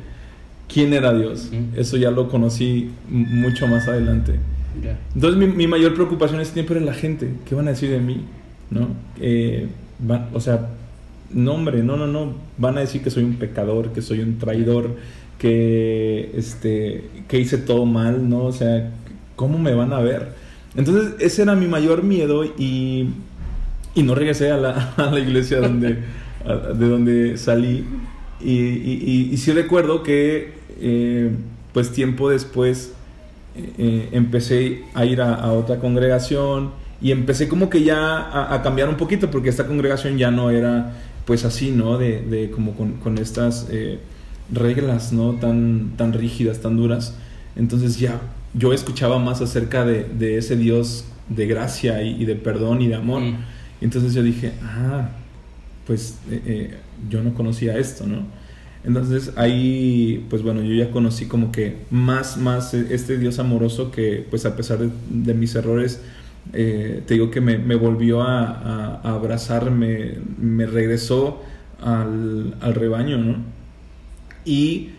quién 0.73 0.95
era 0.95 1.13
Dios. 1.13 1.51
Eso 1.77 1.99
ya 1.99 2.11
lo 2.11 2.31
conocí 2.31 2.93
mucho 3.11 3.67
más 3.67 3.89
adelante. 3.89 4.37
Entonces 5.15 5.39
mi, 5.39 5.49
mi, 5.55 5.67
mayor 5.67 5.93
preocupación 5.93 6.37
en 6.37 6.45
ese 6.45 6.55
tiempo 6.55 6.73
era 6.73 6.83
la 6.83 6.95
gente. 6.95 7.29
¿Qué 7.45 7.55
van 7.55 7.69
a 7.69 7.73
decir 7.73 7.91
de 7.91 8.01
mí? 8.01 8.25
¿No? 8.71 8.89
Eh, 9.21 9.69
o 10.33 10.41
sea, 10.41 10.71
no 11.31 11.53
hombre, 11.53 11.83
no, 11.83 11.99
no, 11.99 12.07
no, 12.07 12.33
van 12.57 12.79
a 12.79 12.81
decir 12.81 13.03
que 13.03 13.11
soy 13.11 13.25
un 13.25 13.35
pecador, 13.35 13.93
que 13.93 14.01
soy 14.01 14.21
un 14.21 14.39
traidor, 14.39 14.97
que, 15.39 16.33
este, 16.35 17.05
que 17.29 17.39
hice 17.39 17.59
todo 17.59 17.87
mal, 17.87 18.29
¿no? 18.29 18.45
O 18.45 18.53
sea, 18.53 18.91
¿cómo 19.37 19.59
me 19.59 19.75
van 19.75 19.93
a 19.93 20.01
ver? 20.01 20.33
Entonces 20.77 21.15
ese 21.21 21.43
era 21.43 21.55
mi 21.55 21.67
mayor 21.67 22.03
miedo 22.03 22.45
y, 22.45 23.09
y 23.95 24.03
no 24.03 24.15
regresé 24.15 24.51
a 24.51 24.57
la, 24.57 24.93
a 24.97 25.11
la 25.11 25.21
iglesia 25.21 25.61
donde, 25.61 25.99
de 26.75 26.89
donde 26.89 27.39
salí. 27.39 27.85
Y, 28.41 28.53
y, 28.53 29.31
y, 29.33 29.37
sí 29.37 29.53
recuerdo 29.53 30.03
que, 30.03 30.53
eh, 30.81 31.31
pues 31.73 31.91
tiempo 31.91 32.31
después, 32.31 32.93
eh, 33.57 34.09
empecé 34.13 34.85
a 34.95 35.05
ir 35.05 35.21
a, 35.21 35.51
otra 35.53 35.81
congregación 35.81 36.71
y 37.01 37.11
empecé 37.11 37.49
como 37.49 37.69
que 37.69 37.83
ya 37.83 38.55
a, 38.55 38.63
cambiar 38.63 38.89
un 38.89 38.97
poquito 38.97 39.31
porque 39.31 39.49
esta 39.49 39.67
congregación 39.67 40.17
ya 40.19 40.31
no 40.31 40.51
era 40.51 40.95
pues 41.25 41.45
así, 41.45 41.73
¿no? 41.73 41.99
De, 41.99 42.23
de 42.23 42.51
como 42.51 42.75
con, 42.75 42.93
con 42.95 43.19
estas 43.19 43.67
eh, 43.71 43.99
reglas, 44.53 45.13
¿no? 45.13 45.35
Tan, 45.35 45.93
tan 45.97 46.13
rígidas, 46.13 46.61
tan 46.61 46.77
duras. 46.77 47.15
Entonces 47.57 47.99
ya 47.99 48.21
yo 48.55 48.73
escuchaba 48.73 49.19
más 49.19 49.41
acerca 49.41 49.85
de, 49.85 50.05
de 50.05 50.39
ese 50.39 50.57
Dios 50.57 51.05
de 51.29 51.47
gracia 51.47 52.03
y, 52.03 52.25
de 52.25 52.35
perdón 52.35 52.83
y 52.83 52.89
de 52.89 52.95
amor. 52.95 53.23
Mm. 53.23 53.37
Entonces 53.81 54.15
yo 54.15 54.23
dije, 54.23 54.53
ah, 54.63 55.11
pues 55.87 56.19
eh, 56.31 56.43
eh, 56.47 56.75
yo 57.09 57.23
no 57.23 57.35
conocía 57.35 57.77
esto, 57.79 58.07
¿no? 58.07 58.23
Entonces 58.85 59.33
ahí, 59.37 60.25
pues 60.31 60.43
bueno, 60.43 60.63
yo 60.63 60.73
ya 60.75 60.91
conocí 60.91 61.27
como 61.27 61.53
que 61.53 61.77
más, 61.91 62.39
más 62.39 62.75
este 62.75 63.19
Dios 63.19 63.39
amoroso 63.39 63.91
que 63.91 64.25
pues 64.31 64.47
a 64.47 64.57
pesar 64.57 64.79
de, 64.79 65.35
mis 65.35 65.55
errores, 65.55 66.01
eh, 66.53 67.03
te 67.07 67.15
digo 67.15 67.31
que 67.31 67.41
me, 67.41 67.59
me 67.59 67.75
volvió 67.75 68.23
a, 68.23 69.01
a, 69.03 69.15
abrazar, 69.15 69.71
me, 69.71 70.15
me 70.41 70.67
regresó 70.67 71.43
al, 71.83 72.55
al, 72.61 72.75
rebaño, 72.75 73.19
¿no? 73.19 73.37
Y 74.45 74.91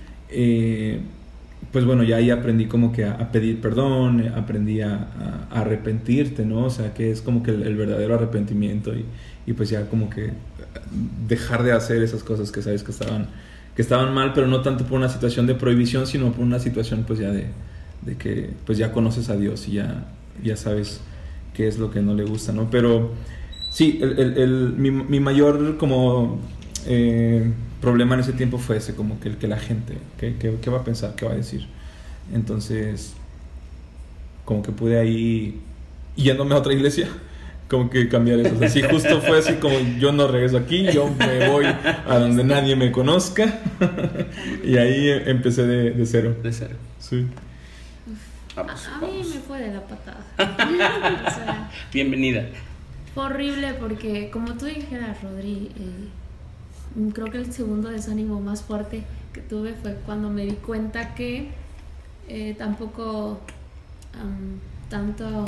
pues 1.72 1.86
bueno, 1.86 2.04
ya 2.04 2.18
ahí 2.18 2.32
aprendí 2.32 2.66
como 2.66 2.92
que 2.92 3.06
a, 3.06 3.32
pedir 3.32 3.62
perdón, 3.62 4.28
aprendí 4.36 4.82
a, 4.82 5.48
arrepentirte, 5.52 6.46
¿no? 6.46 6.66
O 6.66 6.70
sea, 6.70 6.94
que 6.94 7.12
es 7.12 7.22
como 7.22 7.44
que 7.44 7.52
el, 7.52 7.76
verdadero 7.76 8.16
arrepentimiento 8.16 8.94
y, 8.96 9.06
y, 9.46 9.54
pues 9.54 9.70
ya 9.70 9.88
como 9.88 10.10
que 10.10 10.32
dejar 11.28 11.64
de 11.64 11.72
hacer 11.72 12.02
esas 12.02 12.24
cosas 12.24 12.52
que 12.52 12.62
sabes 12.62 12.84
que 12.84 12.92
estaban, 12.92 13.28
que 13.76 13.82
estaban 13.82 14.14
mal, 14.14 14.34
pero 14.34 14.48
no 14.48 14.62
tanto 14.62 14.86
por 14.86 14.98
una 14.98 15.10
situación 15.10 15.46
de 15.46 15.56
prohibición, 15.56 16.08
sino 16.08 16.32
por 16.32 16.44
una 16.44 16.60
situación 16.60 17.04
pues 17.06 17.20
ya 17.20 17.32
de, 17.32 17.48
de 18.02 18.16
que 18.18 18.50
pues 18.66 18.78
ya 18.78 18.92
conoces 18.92 19.30
a 19.30 19.36
Dios 19.36 19.68
y 19.68 19.74
ya, 19.74 20.06
ya 20.44 20.56
sabes 20.56 21.02
qué 21.54 21.68
es 21.68 21.78
lo 21.78 21.92
que 21.92 22.02
no 22.02 22.16
le 22.16 22.24
gusta, 22.24 22.52
¿no? 22.52 22.70
Pero 22.72 23.12
sí, 23.70 24.00
el, 24.02 24.38
el, 24.38 24.74
mi, 24.76 24.90
mi 24.90 25.20
mayor 25.20 25.78
como... 25.78 26.40
Eh, 26.88 27.52
problema 27.82 28.16
en 28.16 28.22
ese 28.22 28.34
tiempo 28.34 28.58
fue 28.58 28.78
ese, 28.78 28.96
como 28.96 29.20
que, 29.20 29.30
el 29.30 29.38
que 29.38 29.48
la 29.48 29.58
gente, 29.58 29.98
¿qué, 30.18 30.36
qué, 30.38 30.70
va 30.70 30.80
a 30.80 30.84
pensar? 30.84 31.16
¿Qué 31.16 31.26
va 31.26 31.32
a 31.32 31.36
decir? 31.36 31.68
Entonces, 32.34 33.14
como 34.46 34.62
que 34.62 34.72
pude 34.72 35.00
ahí, 35.00 35.60
yéndome 36.16 36.56
a 36.56 36.58
otra 36.58 36.74
iglesia, 36.74 37.08
como 37.70 37.90
que 37.90 38.08
cambiar 38.10 38.40
eso. 38.40 38.56
Así 38.64 38.82
justo 38.82 39.22
fue 39.22 39.40
así 39.40 39.54
como 39.54 39.78
yo 40.00 40.12
no 40.12 40.28
regreso 40.28 40.58
aquí, 40.58 40.88
yo 40.92 41.10
me 41.10 41.48
voy 41.50 41.66
a 41.66 42.20
donde 42.20 42.44
nadie 42.44 42.76
me 42.76 42.92
conozca. 42.92 43.60
y 44.64 44.78
ahí 44.78 45.10
empecé 45.26 45.64
de, 45.66 45.92
de, 45.92 46.06
cero. 46.06 46.36
De 46.44 46.52
cero. 46.52 46.76
Sí. 47.00 47.28
a, 48.56 48.64
mí 49.06 49.24
me 49.24 49.40
fue 49.40 49.60
de 49.60 49.74
la 49.74 49.82
patada. 49.88 51.70
Bienvenida. 51.94 52.46
Fue 53.14 53.24
horrible 53.24 53.74
porque, 53.80 54.30
como 54.32 54.54
tú 54.54 54.66
dijeras, 54.66 55.22
Rodri, 55.24 55.72
eh, 55.76 56.10
creo 57.14 57.32
que 57.32 57.38
el 57.38 57.52
segundo 57.52 57.90
desánimo 57.90 58.40
más 58.40 58.62
fuerte 58.62 59.04
que 59.34 59.42
tuve 59.42 59.74
fue 59.74 59.96
cuando 60.06 60.30
me 60.30 60.46
di 60.46 60.54
cuenta 60.54 61.16
que 61.16 61.50
eh, 62.28 62.56
tampoco 62.58 63.40
tanto, 64.90 65.46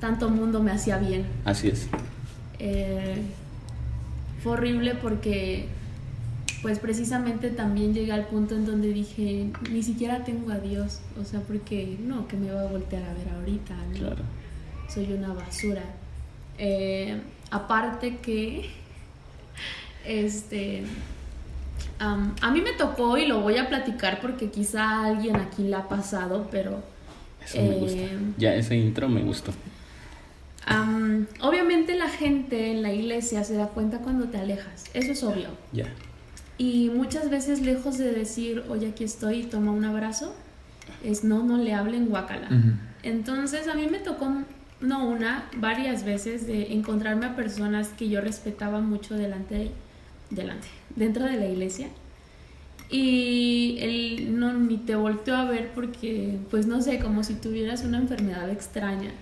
tanto 0.00 0.28
mundo 0.28 0.62
me 0.62 0.72
hacía 0.72 0.98
bien. 0.98 1.26
Así 1.44 1.68
es. 1.68 1.88
Eh, 2.58 3.22
fue 4.42 4.52
horrible 4.52 4.94
porque 4.94 5.68
pues 6.62 6.78
precisamente 6.78 7.50
también 7.50 7.94
llegué 7.94 8.12
al 8.12 8.26
punto 8.26 8.54
en 8.54 8.66
donde 8.66 8.92
dije, 8.92 9.50
ni 9.70 9.82
siquiera 9.82 10.24
tengo 10.24 10.50
a 10.50 10.58
Dios, 10.58 11.00
o 11.18 11.24
sea, 11.24 11.40
porque 11.40 11.96
no, 12.04 12.28
que 12.28 12.36
me 12.36 12.52
va 12.52 12.62
a 12.62 12.66
voltear 12.66 13.02
a 13.02 13.14
ver 13.14 13.28
ahorita, 13.34 13.74
Claro. 13.94 14.22
Soy 14.88 15.12
una 15.12 15.32
basura. 15.32 15.82
Eh, 16.58 17.18
aparte 17.50 18.18
que 18.18 18.68
este, 20.04 20.84
a 21.98 22.50
mí 22.50 22.60
me 22.62 22.72
tocó 22.72 23.18
y 23.18 23.26
lo 23.26 23.40
voy 23.40 23.58
a 23.58 23.68
platicar 23.68 24.20
porque 24.20 24.50
quizá 24.50 25.04
alguien 25.04 25.36
aquí 25.36 25.64
la 25.64 25.80
ha 25.80 25.88
pasado, 25.88 26.48
pero... 26.50 26.82
Eso 27.44 27.62
me 27.62 27.76
gusta. 27.76 28.00
Eh, 28.00 28.18
ya, 28.36 28.54
ese 28.54 28.76
intro 28.76 29.08
me 29.08 29.22
gustó. 29.22 29.52
obviamente 31.40 31.94
la 31.94 32.08
gente 32.08 32.70
en 32.70 32.82
la 32.82 32.92
iglesia 32.92 33.44
se 33.44 33.54
da 33.54 33.68
cuenta 33.68 33.98
cuando 33.98 34.26
te 34.26 34.38
alejas, 34.38 34.84
eso 34.94 35.12
es 35.12 35.22
obvio. 35.22 35.48
Ya. 35.72 35.86
Y 36.58 36.90
muchas 36.90 37.30
veces 37.30 37.62
lejos 37.62 37.96
de 37.96 38.12
decir, 38.12 38.64
oye, 38.68 38.88
aquí 38.88 39.04
estoy, 39.04 39.44
toma 39.44 39.72
un 39.72 39.84
abrazo, 39.84 40.34
es 41.02 41.24
no, 41.24 41.42
no 41.42 41.56
le 41.56 41.72
hablen 41.72 42.08
guacala. 42.08 42.48
Entonces 43.02 43.66
a 43.68 43.74
mí 43.74 43.86
me 43.90 43.98
tocó 43.98 44.30
no 44.80 45.06
una, 45.06 45.48
varias 45.56 46.04
veces 46.04 46.46
de 46.46 46.72
encontrarme 46.72 47.26
a 47.26 47.36
personas 47.36 47.88
que 47.88 48.08
yo 48.08 48.20
respetaba 48.20 48.80
mucho 48.80 49.14
delante 49.14 49.54
de 49.54 49.70
delante, 50.30 50.68
dentro 50.96 51.24
de 51.24 51.36
la 51.36 51.46
iglesia. 51.46 51.88
Y 52.88 53.76
él 53.80 54.38
no 54.38 54.52
ni 54.52 54.78
te 54.78 54.96
volteó 54.96 55.36
a 55.36 55.44
ver 55.44 55.70
porque, 55.74 56.38
pues 56.50 56.66
no 56.66 56.82
sé, 56.82 56.98
como 56.98 57.22
si 57.22 57.34
tuvieras 57.34 57.84
una 57.84 57.98
enfermedad 57.98 58.50
extraña. 58.50 59.12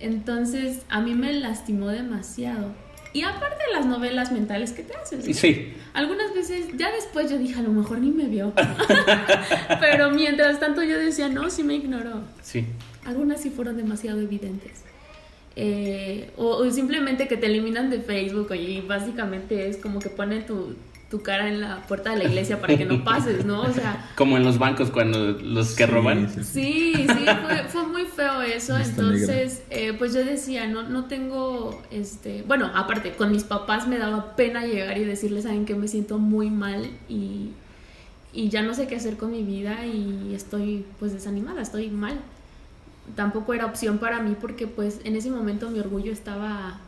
Entonces, 0.00 0.82
a 0.88 1.00
mí 1.00 1.14
me 1.14 1.32
lastimó 1.34 1.88
demasiado. 1.88 2.72
Y 3.12 3.22
aparte 3.22 3.56
de 3.66 3.78
las 3.78 3.86
novelas 3.86 4.32
mentales 4.32 4.72
que 4.72 4.82
te 4.82 4.94
haces. 4.94 5.36
Sí. 5.36 5.74
Algunas 5.92 6.32
veces, 6.34 6.66
ya 6.76 6.90
después 6.92 7.30
yo 7.30 7.38
dije, 7.38 7.58
a 7.58 7.62
lo 7.62 7.70
mejor 7.70 7.98
ni 7.98 8.10
me 8.10 8.26
vio. 8.26 8.52
Pero 9.80 10.10
mientras 10.10 10.60
tanto 10.60 10.82
yo 10.82 10.98
decía, 10.98 11.28
no, 11.28 11.50
sí 11.50 11.64
me 11.64 11.74
ignoró. 11.74 12.22
Sí. 12.42 12.64
Algunas 13.04 13.40
sí 13.40 13.50
fueron 13.50 13.76
demasiado 13.76 14.20
evidentes. 14.20 14.84
Eh, 15.60 16.30
o, 16.36 16.70
simplemente 16.70 17.26
que 17.26 17.36
te 17.36 17.46
eliminan 17.46 17.90
de 17.90 17.98
Facebook 17.98 18.54
y 18.54 18.80
básicamente 18.80 19.68
es 19.68 19.76
como 19.76 19.98
que 19.98 20.08
ponen 20.08 20.46
tu, 20.46 20.76
tu 21.10 21.20
cara 21.20 21.48
en 21.48 21.60
la 21.60 21.82
puerta 21.88 22.12
de 22.12 22.18
la 22.18 22.24
iglesia 22.26 22.60
para 22.60 22.76
que 22.76 22.84
no 22.84 23.02
pases, 23.04 23.44
¿no? 23.44 23.62
O 23.62 23.72
sea... 23.72 24.08
Como 24.14 24.36
en 24.36 24.44
los 24.44 24.60
bancos 24.60 24.90
cuando 24.90 25.32
los 25.32 25.74
que 25.74 25.86
roban. 25.86 26.30
Sí, 26.44 26.94
sí, 26.94 27.26
fue, 27.70 27.86
muy 27.88 28.04
feo 28.04 28.40
eso. 28.42 28.78
Entonces, 28.78 29.64
eh, 29.70 29.94
pues 29.98 30.14
yo 30.14 30.24
decía, 30.24 30.68
no, 30.68 30.84
no 30.84 31.06
tengo, 31.06 31.82
este... 31.90 32.44
Bueno, 32.46 32.70
aparte, 32.72 33.14
con 33.14 33.32
mis 33.32 33.42
papás 33.42 33.88
me 33.88 33.98
daba 33.98 34.36
pena 34.36 34.64
llegar 34.64 34.96
y 34.96 35.04
decirles, 35.04 35.42
¿saben 35.42 35.64
que 35.64 35.74
Me 35.74 35.88
siento 35.88 36.20
muy 36.20 36.50
mal 36.50 36.88
y, 37.08 37.50
y 38.32 38.48
ya 38.48 38.62
no 38.62 38.74
sé 38.74 38.86
qué 38.86 38.94
hacer 38.94 39.16
con 39.16 39.32
mi 39.32 39.42
vida 39.42 39.84
y 39.86 40.34
estoy 40.36 40.84
pues 41.00 41.12
desanimada, 41.12 41.62
estoy 41.62 41.90
mal 41.90 42.20
tampoco 43.14 43.54
era 43.54 43.66
opción 43.66 43.98
para 43.98 44.20
mí 44.20 44.36
porque 44.40 44.66
pues 44.66 45.00
en 45.04 45.16
ese 45.16 45.30
momento 45.30 45.70
mi 45.70 45.80
orgullo 45.80 46.12
estaba 46.12 46.78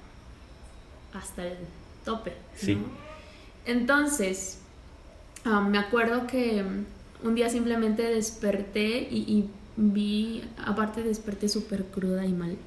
hasta 1.12 1.46
el 1.46 1.56
tope. 2.04 2.35
Sí. 2.54 2.78
Entonces, 3.66 4.59
me 5.44 5.78
acuerdo 5.78 6.26
que 6.26 6.64
un 7.22 7.35
día 7.35 7.48
simplemente 7.48 8.02
desperté 8.02 9.09
y, 9.11 9.48
vi, 9.76 10.42
aparte 10.64 11.02
desperté 11.02 11.48
súper 11.48 11.85
cruda 11.85 12.26
y 12.26 12.33
mal. 12.33 12.56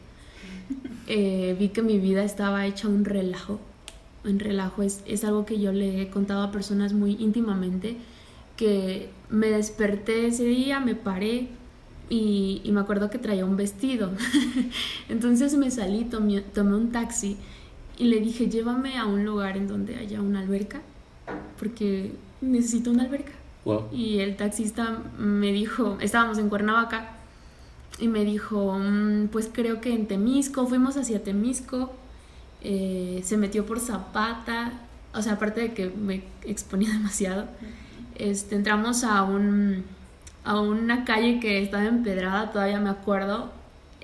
Eh, 1.05 1.57
vi 1.59 1.67
que 1.67 1.81
mi 1.81 1.99
vida 1.99 2.23
estaba 2.23 2.65
hecha 2.65 2.87
un 2.87 3.03
relajo. 3.03 3.59
Un 4.23 4.39
relajo 4.39 4.83
es, 4.83 5.03
es 5.05 5.25
algo 5.25 5.45
que 5.45 5.59
yo 5.59 5.73
le 5.73 6.01
he 6.01 6.09
contado 6.09 6.43
a 6.43 6.51
personas 6.53 6.93
muy 6.93 7.17
íntimamente, 7.19 7.97
que 8.55 9.09
me 9.29 9.47
desperté 9.47 10.27
ese 10.27 10.45
día, 10.45 10.79
me 10.79 10.95
paré, 10.95 11.49
y, 12.13 12.71
me 12.71 12.79
acuerdo 12.79 13.09
que 13.09 13.17
traía 13.17 13.45
un 13.45 13.57
vestido. 13.57 14.11
Entonces 15.09 15.55
me 15.55 15.71
salí, 15.71 16.05
tomé, 16.05 16.41
tomé, 16.41 16.75
un 16.75 16.91
taxi 16.91 17.37
y 17.97 18.05
le 18.05 18.19
dije, 18.19 18.49
llévame 18.49 18.97
a 18.97 19.05
un 19.05 19.25
lugar 19.25 19.57
en 19.57 19.67
donde 19.67 19.95
haya 19.95 20.21
una 20.21 20.41
alberca, 20.41 20.81
porque 21.57 22.13
necesito 22.41 22.91
una 22.91 23.03
alberca. 23.03 23.31
Y 23.91 24.19
el 24.19 24.35
taxista 24.35 25.01
me 25.17 25.51
dijo, 25.53 25.97
estábamos 26.01 26.37
en 26.37 26.49
Cuernavaca, 26.49 27.11
y 27.99 28.07
me 28.07 28.25
dijo, 28.25 28.77
mm, 28.77 29.27
pues 29.27 29.49
creo 29.51 29.79
que 29.79 29.93
en 29.93 30.07
Temisco, 30.07 30.67
fuimos 30.67 30.97
hacia 30.97 31.23
Temisco, 31.23 31.93
eh, 32.61 33.21
se 33.23 33.37
metió 33.37 33.65
por 33.65 33.79
Zapata, 33.79 34.73
o 35.13 35.21
sea, 35.21 35.33
aparte 35.33 35.61
de 35.61 35.73
que 35.73 35.89
me 35.89 36.23
exponía 36.43 36.89
demasiado, 36.93 37.45
este, 38.15 38.55
entramos 38.55 39.03
a 39.03 39.23
un 39.23 39.83
a 40.43 40.59
una 40.59 41.05
calle 41.05 41.39
que 41.39 41.61
estaba 41.61 41.85
empedrada, 41.85 42.51
todavía 42.51 42.79
me 42.79 42.89
acuerdo, 42.89 43.51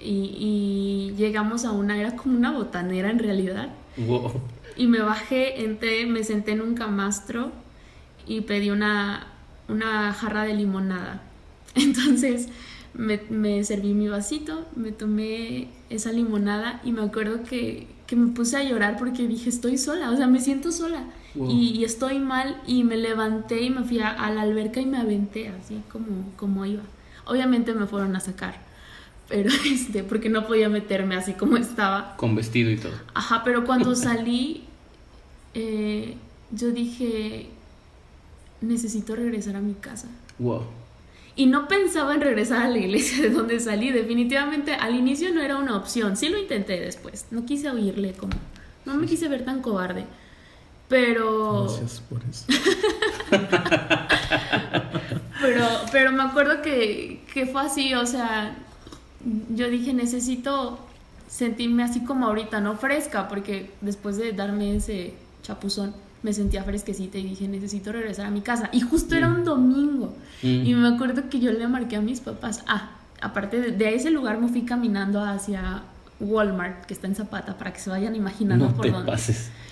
y, 0.02 1.14
llegamos 1.18 1.66
a 1.66 1.72
una, 1.72 2.00
era 2.00 2.16
como 2.16 2.38
una 2.38 2.52
botanera 2.52 3.10
en 3.10 3.20
realidad. 3.20 3.70
Y 4.78 4.88
me 4.88 5.00
bajé, 5.00 5.66
entré, 5.66 6.06
me 6.06 6.24
senté 6.24 6.52
en 6.52 6.62
un 6.62 6.74
camastro 6.76 7.52
y 8.26 8.42
pedí 8.42 8.70
una, 8.70 9.28
una 9.68 10.14
jarra 10.14 10.44
de 10.44 10.54
limonada. 10.54 11.22
Entonces 11.76 12.48
me, 12.94 13.20
me, 13.30 13.64
serví 13.66 13.94
mi 13.94 14.08
vasito, 14.08 14.66
me 14.76 14.94
tomé 14.94 15.68
esa 15.90 16.14
limonada 16.14 16.80
y 16.86 16.94
me 16.94 17.02
acuerdo 17.02 17.44
que, 17.44 17.88
que 18.08 18.16
me 18.16 18.32
puse 18.32 18.56
a 18.56 18.64
llorar 18.64 18.98
porque 18.98 19.28
dije, 19.28 19.50
estoy 19.50 19.78
sola, 19.78 20.12
o 20.12 20.16
sea, 20.16 20.28
me 20.28 20.40
siento 20.40 20.72
sola 20.72 21.08
y, 21.36 21.84
estoy 21.84 22.20
mal 22.20 22.62
y 22.66 22.84
me 22.84 22.98
levanté 22.98 23.62
y 23.62 23.70
me 23.70 23.84
fui 23.84 24.00
a, 24.00 24.30
la 24.32 24.42
alberca 24.42 24.80
y 24.82 24.86
me 24.86 24.98
aventé 24.98 25.50
así 25.50 25.82
como, 25.92 26.32
como 26.36 26.66
iba. 26.66 26.84
Obviamente 27.26 27.74
me 27.74 27.86
fueron 27.86 28.16
a 28.16 28.20
sacar, 28.20 28.56
pero 29.30 29.50
este, 29.66 30.04
porque 30.04 30.30
no 30.30 30.48
podía 30.48 30.70
meterme 30.70 31.16
así 31.16 31.34
como 31.34 31.58
estaba. 31.58 32.16
Con 32.18 32.36
vestido 32.36 32.72
y 32.72 32.78
todo. 32.78 32.94
Ajá, 33.14 33.44
pero 33.44 33.66
cuando 33.66 33.96
salí, 33.96 34.64
eh, 35.54 36.16
yo 36.52 36.72
dije, 36.72 37.50
necesito 38.62 39.16
regresar 39.16 39.56
a 39.56 39.62
mi 39.62 39.74
casa. 39.74 40.08
Wow. 40.40 40.64
y 41.36 41.48
no 41.48 41.68
pensaba 41.68 42.16
en 42.16 42.22
regresar 42.22 42.64
a 42.64 42.70
la 42.70 42.78
iglesia 42.78 43.24
de 43.24 43.30
donde 43.30 43.60
salí. 43.60 43.92
Definitivamente 43.92 44.74
al 44.74 44.96
inicio 44.96 45.34
no 45.34 45.42
era 45.42 45.58
una 45.58 45.76
opción. 45.76 46.18
Sí 46.18 46.30
lo 46.30 46.38
intenté 46.38 46.80
después. 46.80 47.28
No 47.32 47.46
quise 47.46 47.70
oírle 47.70 48.14
como... 48.14 48.34
No 48.86 48.96
me 48.96 49.06
quise 49.06 49.28
ver 49.28 49.44
tan 49.44 49.62
cobarde. 49.62 50.06
Pero... 50.90 51.64
Gracias 51.64 52.02
por 52.02 52.22
eso. 52.30 52.46
pero, 55.42 55.66
pero 55.92 56.12
me 56.12 56.24
acuerdo 56.24 56.62
que, 56.62 57.24
que 57.34 57.46
fue 57.46 57.62
así, 57.62 57.94
o 57.94 58.06
sea, 58.06 58.58
yo 59.56 59.70
dije, 59.70 59.94
necesito 59.94 60.80
sentirme 61.28 61.84
así 61.84 62.04
como 62.04 62.26
ahorita, 62.26 62.60
no 62.60 62.76
fresca, 62.76 63.28
porque 63.28 63.72
después 63.82 64.18
de 64.18 64.34
darme 64.34 64.76
ese 64.76 65.14
chapuzón 65.44 65.94
me 66.24 66.34
sentía 66.34 66.64
fresquecita 66.64 67.18
y 67.18 67.24
dije, 67.24 67.48
necesito 67.48 67.92
regresar 67.92 68.26
a 68.26 68.32
mi 68.32 68.42
casa. 68.42 68.70
Y 68.74 68.82
justo 68.82 69.16
era 69.16 69.30
mm. 69.30 69.36
un 69.36 69.44
domingo. 69.46 70.16
Mm. 70.42 70.66
Y 70.66 70.76
me 70.76 70.88
acuerdo 70.90 71.30
que 71.30 71.40
yo 71.40 71.52
le 71.52 71.68
marqué 71.68 71.96
a 71.96 72.02
mis 72.02 72.20
papás. 72.20 72.64
Ah, 72.68 72.92
aparte 73.22 73.72
de, 73.72 73.96
ese 73.96 74.10
lugar 74.10 74.40
me 74.40 74.50
fui 74.50 74.64
caminando 74.64 75.24
hacia 75.24 75.84
Walmart, 76.20 76.86
que 76.86 76.94
está 76.94 77.08
en 77.08 77.16
Zapata, 77.16 77.58
para 77.58 77.72
que 77.72 77.80
se 77.80 77.90
vayan 77.90 78.16
imaginando 78.16 78.70
por 78.70 78.92
dónde. 78.92 79.14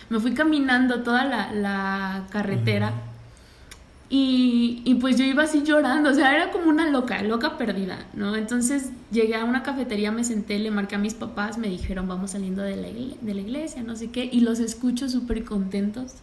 Me 0.09 0.19
fui 0.19 0.33
caminando 0.33 1.03
toda 1.03 1.25
la, 1.25 2.25
carretera. 2.29 2.93
Y, 4.09 4.95
pues 5.01 5.17
yo 5.17 5.25
iba 5.25 5.43
así 5.43 5.63
llorando, 5.63 6.11
o 6.11 6.13
sea, 6.13 6.33
era 6.33 6.51
como 6.51 6.69
una 6.69 6.89
loca, 6.89 7.21
loca 7.23 7.57
perdida, 7.57 8.05
¿no? 8.13 8.37
Entonces 8.37 8.91
llegué 9.11 9.35
a 9.35 9.43
una 9.43 9.63
cafetería, 9.63 10.11
me 10.11 10.23
senté, 10.23 10.59
le 10.59 10.71
marqué 10.71 10.95
a 10.95 10.97
mis 10.97 11.13
papás, 11.13 11.57
me 11.57 11.67
dijeron, 11.67 12.07
vamos 12.07 12.31
saliendo 12.31 12.61
de 12.61 12.77
la, 12.77 12.87
de 12.87 13.33
la 13.33 13.41
iglesia, 13.41 13.83
no 13.83 13.97
sé 13.97 14.09
qué, 14.09 14.29
y 14.31 14.39
los 14.39 14.59
escucho 14.59 15.09
súper 15.09 15.43
contentos. 15.43 16.13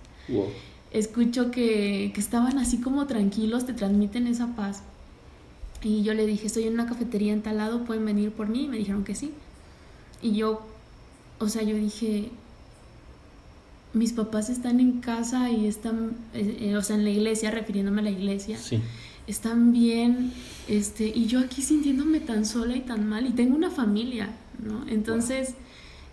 Escucho 0.93 1.51
que, 1.51 2.11
que 2.15 2.21
estaban 2.21 2.59
así 2.59 2.81
como 2.81 3.07
tranquilos, 3.07 3.67
te 3.67 3.75
transmiten 3.75 4.29
esa 4.29 4.47
paz. 4.57 4.83
Y 5.83 6.03
yo 6.03 6.15
le 6.15 6.25
dije, 6.25 6.47
estoy 6.47 6.65
en 6.65 6.73
una 6.73 6.87
cafetería 6.87 7.35
en 7.35 7.43
tal 7.43 7.59
lado, 7.59 7.85
¿pueden 7.85 8.07
venir 8.07 8.31
por 8.31 8.49
mí? 8.49 8.65
Y 8.65 8.69
me 8.69 8.79
dijeron 8.79 9.05
que 9.05 9.15
sí. 9.15 9.33
Y 10.23 10.33
yo, 10.33 10.67
o 11.39 11.51
sea, 11.51 11.63
yo 11.63 11.77
dije, 11.77 12.31
mis 13.95 14.13
papás 14.13 14.51
están 14.51 14.81
en 14.81 15.01
casa 15.01 15.51
y 15.51 15.67
están, 15.67 16.13
eh, 16.35 16.59
eh, 16.61 16.77
o 16.77 16.83
sea, 16.83 16.97
en 16.97 17.05
la 17.05 17.11
iglesia, 17.11 17.51
refiriéndome 17.51 18.01
a 18.01 18.05
la 18.05 18.11
iglesia. 18.11 18.59
Sí. 18.59 18.81
Están 19.27 19.73
bien, 19.73 20.33
este, 20.69 21.07
y 21.07 21.27
yo 21.27 21.41
aquí 21.41 21.63
sintiéndome 21.63 22.21
tan 22.21 22.45
sola 22.45 22.77
y 22.77 22.81
tan 22.81 23.09
mal, 23.09 23.27
y 23.27 23.31
tengo 23.31 23.57
una 23.57 23.71
familia, 23.71 24.29
¿no? 24.63 24.87
Entonces, 24.89 25.55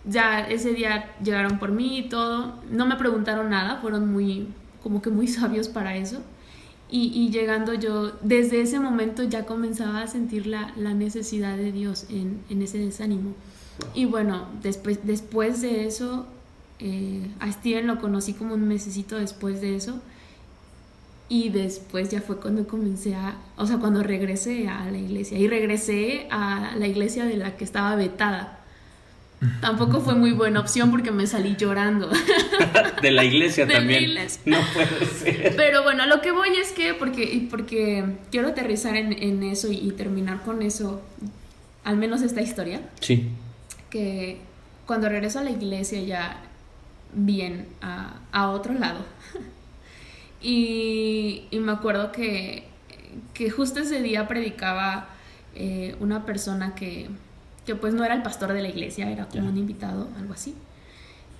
ya 0.04 0.40
ese 0.40 0.72
día 0.72 1.14
llegaron 1.22 1.58
por 1.58 1.72
mí 1.72 1.98
y 1.98 2.08
todo. 2.08 2.54
No 2.70 2.86
me 2.86 2.96
preguntaron 2.96 3.50
nada, 3.50 3.76
fueron 3.80 4.10
muy, 4.10 4.48
como 4.82 5.02
que 5.02 5.10
muy 5.10 5.28
sabios 5.28 5.68
para 5.68 5.96
eso. 5.96 6.22
Y, 6.94 7.30
llegando 7.30 7.72
yo, 7.72 8.12
desde 8.20 8.60
ese 8.60 8.78
momento 8.78 9.22
ya 9.22 9.46
comenzaba 9.46 10.02
a 10.02 10.06
sentir 10.06 10.46
la, 10.46 10.72
necesidad 10.76 11.56
de 11.56 11.72
Dios 11.72 12.04
en, 12.10 12.42
ese 12.62 12.76
desánimo. 12.76 13.32
Y 13.94 14.04
bueno, 14.04 14.46
después, 14.62 14.98
después 15.02 15.62
de 15.62 15.86
eso, 15.86 16.26
eh, 16.82 17.30
a 17.40 17.50
Steven 17.50 17.86
lo 17.86 18.00
conocí 18.00 18.34
como 18.34 18.54
un 18.54 18.66
mesecito 18.66 19.16
después 19.16 19.60
de 19.60 19.76
eso. 19.76 20.00
Y 21.28 21.48
después 21.48 22.10
ya 22.10 22.20
fue 22.20 22.38
cuando 22.38 22.66
comencé 22.66 23.14
a, 23.14 23.36
o 23.56 23.66
sea, 23.66 23.78
cuando 23.78 24.02
regresé 24.02 24.68
a 24.68 24.90
la 24.90 24.98
iglesia. 24.98 25.38
Y 25.38 25.48
regresé 25.48 26.26
a 26.30 26.74
la 26.76 26.86
iglesia 26.86 27.24
de 27.24 27.36
la 27.36 27.56
que 27.56 27.64
estaba 27.64 27.96
vetada 27.96 28.62
Tampoco 29.60 30.00
fue 30.00 30.14
muy 30.14 30.30
buena 30.30 30.60
opción 30.60 30.90
porque 30.90 31.10
me 31.10 31.26
salí 31.26 31.56
llorando. 31.56 32.08
de 33.02 33.10
la 33.10 33.24
iglesia 33.24 33.66
también. 33.66 34.14
No 34.44 34.58
puede 34.72 35.06
ser. 35.06 35.54
Pero 35.56 35.82
bueno, 35.82 36.06
lo 36.06 36.20
que 36.20 36.30
voy 36.30 36.50
es 36.50 36.70
que, 36.70 36.94
porque, 36.94 37.48
porque 37.50 38.04
quiero 38.30 38.48
aterrizar 38.48 38.94
en, 38.94 39.42
eso 39.42 39.68
y, 39.70 39.90
terminar 39.92 40.42
con 40.42 40.62
eso, 40.62 41.02
al 41.82 41.96
menos 41.96 42.22
esta 42.22 42.40
historia. 42.40 42.82
Sí. 43.00 43.30
Que 43.90 44.38
cuando 44.86 45.08
regreso 45.08 45.40
a 45.40 45.44
la 45.44 45.50
iglesia 45.50 46.00
ya 46.02 46.40
bien 47.12 47.66
a, 47.80 48.50
otro 48.50 48.74
lado. 48.74 49.00
y, 50.40 51.48
me 51.52 51.72
acuerdo 51.72 52.12
que, 52.12 52.64
que 53.34 53.50
justo 53.50 53.80
ese 53.80 54.02
día 54.02 54.28
predicaba 54.28 55.08
eh, 55.54 55.96
una 56.00 56.24
persona 56.24 56.74
que 56.74 57.08
que 57.66 57.76
pues 57.76 57.94
no 57.94 58.04
era 58.04 58.14
el 58.14 58.22
pastor 58.22 58.52
de 58.52 58.62
la 58.62 58.68
iglesia, 58.68 59.10
era 59.10 59.26
como 59.26 59.48
un 59.48 59.56
invitado, 59.56 60.08
algo 60.18 60.34
así. 60.34 60.54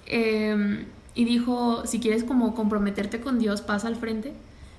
Em, 0.06 0.84
y 1.14 1.24
dijo, 1.24 1.86
si 1.86 2.00
quieres 2.00 2.24
como 2.24 2.54
comprometerte 2.54 3.20
con 3.20 3.38
Dios, 3.38 3.60
pasa 3.60 3.88
al 3.88 3.96
frente. 3.96 4.32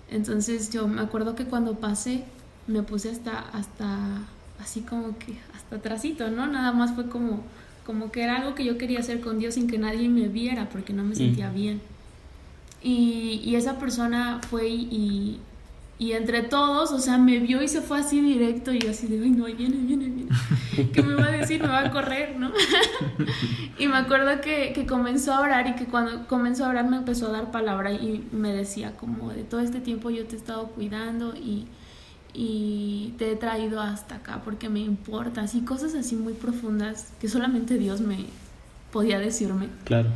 Entonces 0.10 0.72
yo 0.72 0.88
me 0.88 1.02
acuerdo 1.02 1.36
que 1.36 1.46
cuando 1.46 1.76
pasé, 1.80 2.24
me 2.68 2.84
puse 2.84 3.12
hasta, 3.12 3.40
hasta, 3.40 4.22
así 4.62 4.82
como 4.82 5.18
que, 5.18 5.38
hasta 5.56 5.78
atrásito, 5.78 6.30
¿no? 6.32 6.48
Nada 6.48 6.72
más 6.72 6.94
fue 6.94 7.10
como, 7.10 7.44
como 7.86 8.12
que 8.12 8.24
era 8.24 8.38
algo 8.38 8.56
que 8.56 8.64
yo 8.64 8.78
quería 8.78 9.00
hacer 9.00 9.20
con 9.20 9.40
Dios 9.40 9.56
sin 9.56 9.68
que 9.68 9.78
nadie 9.78 10.10
me 10.10 10.28
viera, 10.28 10.70
porque 10.70 10.94
no 10.94 11.04
me 11.04 11.16
sentía 11.16 11.50
bien. 11.50 11.82
Y, 12.82 13.42
y, 13.44 13.56
esa 13.56 13.80
persona 13.80 14.42
fue 14.50 14.68
y, 14.68 15.40
y 16.00 16.12
entre 16.12 16.42
todos, 16.42 16.92
o 16.92 17.00
sea, 17.00 17.18
me 17.18 17.40
vio 17.40 17.62
y 17.62 17.68
se 17.70 17.82
fue 17.82 18.00
así 18.00 18.20
directo 18.20 18.74
y 18.74 18.80
yo 18.80 18.92
así 18.92 19.08
de, 19.08 19.24
ay, 19.24 19.30
no, 19.30 19.46
viene, 19.46 19.78
viene, 19.78 20.06
viene. 20.06 20.30
¿Qué 20.94 21.02
me 21.02 21.16
va 21.16 21.28
a 21.28 21.32
decir? 21.32 21.62
Me 21.62 21.70
va 21.70 21.80
a 21.80 21.92
correr, 21.92 22.36
¿no? 22.38 22.52
y 23.80 23.88
me 23.88 23.96
acuerdo 23.96 24.42
que, 24.42 24.74
que, 24.74 24.86
comenzó 24.86 25.34
a 25.34 25.40
orar 25.40 25.68
y 25.68 25.76
que 25.76 25.86
cuando 25.86 26.28
comenzó 26.28 26.66
a 26.66 26.70
orar 26.70 26.90
me 26.90 26.98
empezó 26.98 27.28
a 27.28 27.32
dar 27.32 27.52
palabra 27.52 27.94
y 27.94 28.28
me 28.34 28.52
decía 28.54 28.98
como 28.98 29.32
de 29.32 29.44
todo 29.44 29.62
este 29.62 29.80
tiempo 29.80 30.10
yo 30.10 30.26
te 30.26 30.36
he 30.36 30.40
estado 30.40 30.68
cuidando 30.68 31.36
y, 31.36 31.68
y 32.34 33.14
te 33.18 33.32
he 33.32 33.36
traído 33.36 33.80
hasta 33.80 34.16
acá 34.16 34.42
porque 34.44 34.70
me 34.70 34.80
importa, 34.80 35.42
así 35.42 35.62
cosas 35.62 35.94
así 35.94 36.16
muy 36.16 36.34
profundas 36.34 37.10
que 37.22 37.28
solamente 37.28 37.78
Dios 37.78 38.02
me 38.02 38.26
podía 38.92 39.20
decirme. 39.20 39.70
Claro. 39.84 40.10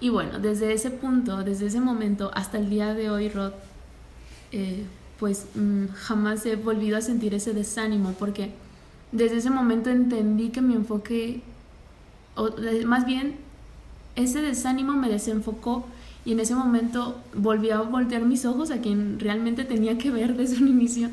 Y 0.00 0.08
bueno, 0.08 0.40
desde 0.40 0.72
ese 0.72 0.90
punto, 0.90 1.44
desde 1.44 1.66
ese 1.66 1.80
momento 1.80 2.30
hasta 2.34 2.58
el 2.58 2.68
día 2.68 2.92
de 2.94 3.08
hoy, 3.08 3.28
Rod, 3.28 3.52
eh, 4.50 4.84
pues 5.20 5.46
mm, 5.54 5.86
jamás 5.94 6.44
he 6.46 6.56
volvido 6.56 6.98
a 6.98 7.00
sentir 7.00 7.34
ese 7.34 7.54
desánimo 7.54 8.12
porque 8.18 8.50
desde 9.12 9.36
ese 9.36 9.50
momento 9.50 9.90
entendí 9.90 10.48
que 10.48 10.60
mi 10.60 10.74
enfoque, 10.74 11.42
o 12.34 12.50
más 12.84 13.06
bien 13.06 13.36
ese 14.16 14.42
desánimo 14.42 14.94
me 14.94 15.08
desenfocó 15.08 15.86
y 16.24 16.32
en 16.32 16.40
ese 16.40 16.54
momento 16.54 17.16
volví 17.34 17.70
a 17.70 17.80
voltear 17.80 18.22
mis 18.22 18.44
ojos 18.44 18.70
a 18.70 18.78
quien 18.78 19.18
realmente 19.18 19.64
tenía 19.64 19.98
que 19.98 20.10
ver 20.10 20.36
desde 20.36 20.62
un 20.62 20.68
inicio. 20.68 21.10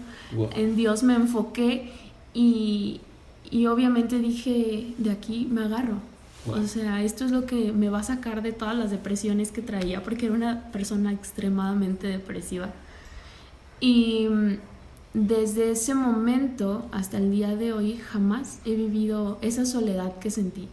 En 0.55 0.75
Dios 0.75 1.01
me 1.03 1.15
enfoqué 1.15 1.91
y, 2.33 3.01
y, 3.49 3.65
obviamente 3.65 4.19
dije, 4.19 4.93
de 4.97 5.11
aquí 5.11 5.47
me 5.49 5.63
agarro. 5.63 5.95
O 6.47 6.67
sea, 6.67 7.03
esto 7.03 7.25
es 7.25 7.31
lo 7.31 7.45
que 7.45 7.73
me 7.73 7.89
va 7.89 7.99
a 7.99 8.03
sacar 8.03 8.41
de 8.41 8.53
todas 8.53 8.75
las 8.75 8.91
depresiones 8.91 9.51
que 9.51 9.61
traía, 9.61 10.03
porque 10.03 10.27
era 10.27 10.35
una 10.35 10.71
persona 10.71 11.11
extremadamente 11.11 12.07
depresiva. 12.07 12.69
Y 13.79 14.27
mm, 14.29 14.57
desde 15.13 15.71
ese 15.71 15.95
momento 15.95 16.85
hasta 16.91 17.17
el 17.17 17.31
día 17.31 17.55
de 17.55 17.73
hoy 17.73 17.97
jamás 17.97 18.59
he 18.65 18.75
vivido 18.75 19.37
esa 19.41 19.65
soledad 19.65 20.17
que 20.19 20.29
sentí. 20.29 20.67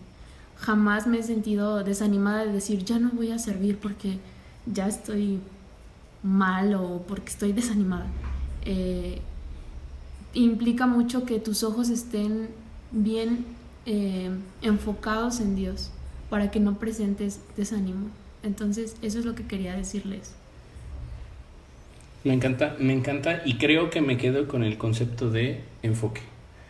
Jamás 0.59 1.07
me 1.07 1.19
he 1.19 1.23
sentido 1.23 1.85
desanimada 1.85 2.45
de 2.45 2.53
decir, 2.53 2.85
ya 2.85 2.99
no 2.99 3.11
voy 3.11 3.31
a 3.31 3.39
servir 3.39 3.79
porque 3.79 4.19
ya 4.67 4.87
estoy 4.87 5.41
mal 6.23 6.75
o 6.75 7.03
porque 7.07 7.31
estoy 7.31 7.53
desanimada. 7.53 8.07
Eh, 8.65 9.21
implica 10.35 10.87
mucho 10.87 11.25
que 11.25 11.39
tus 11.39 11.63
ojos 11.63 11.89
estén 11.89 12.49
bien 12.91 13.45
eh, 13.87 14.31
enfocados 14.63 15.41
en 15.41 15.57
Dios 15.57 15.91
para 16.31 16.51
que 16.51 16.61
no 16.61 16.79
presentes 16.79 17.41
desánimo. 17.57 18.09
Entonces, 18.43 18.97
eso 19.03 19.19
es 19.19 19.25
lo 19.25 19.35
que 19.35 19.47
quería 19.47 19.75
decirles. 19.77 20.35
Me 22.25 22.35
encanta, 22.35 22.77
me 22.81 22.93
encanta 22.93 23.43
y 23.45 23.57
creo 23.57 23.91
que 23.91 24.01
me 24.01 24.17
quedo 24.17 24.49
con 24.49 24.65
el 24.65 24.79
concepto 24.79 25.31
de 25.31 25.61
enfoque. 25.83 26.23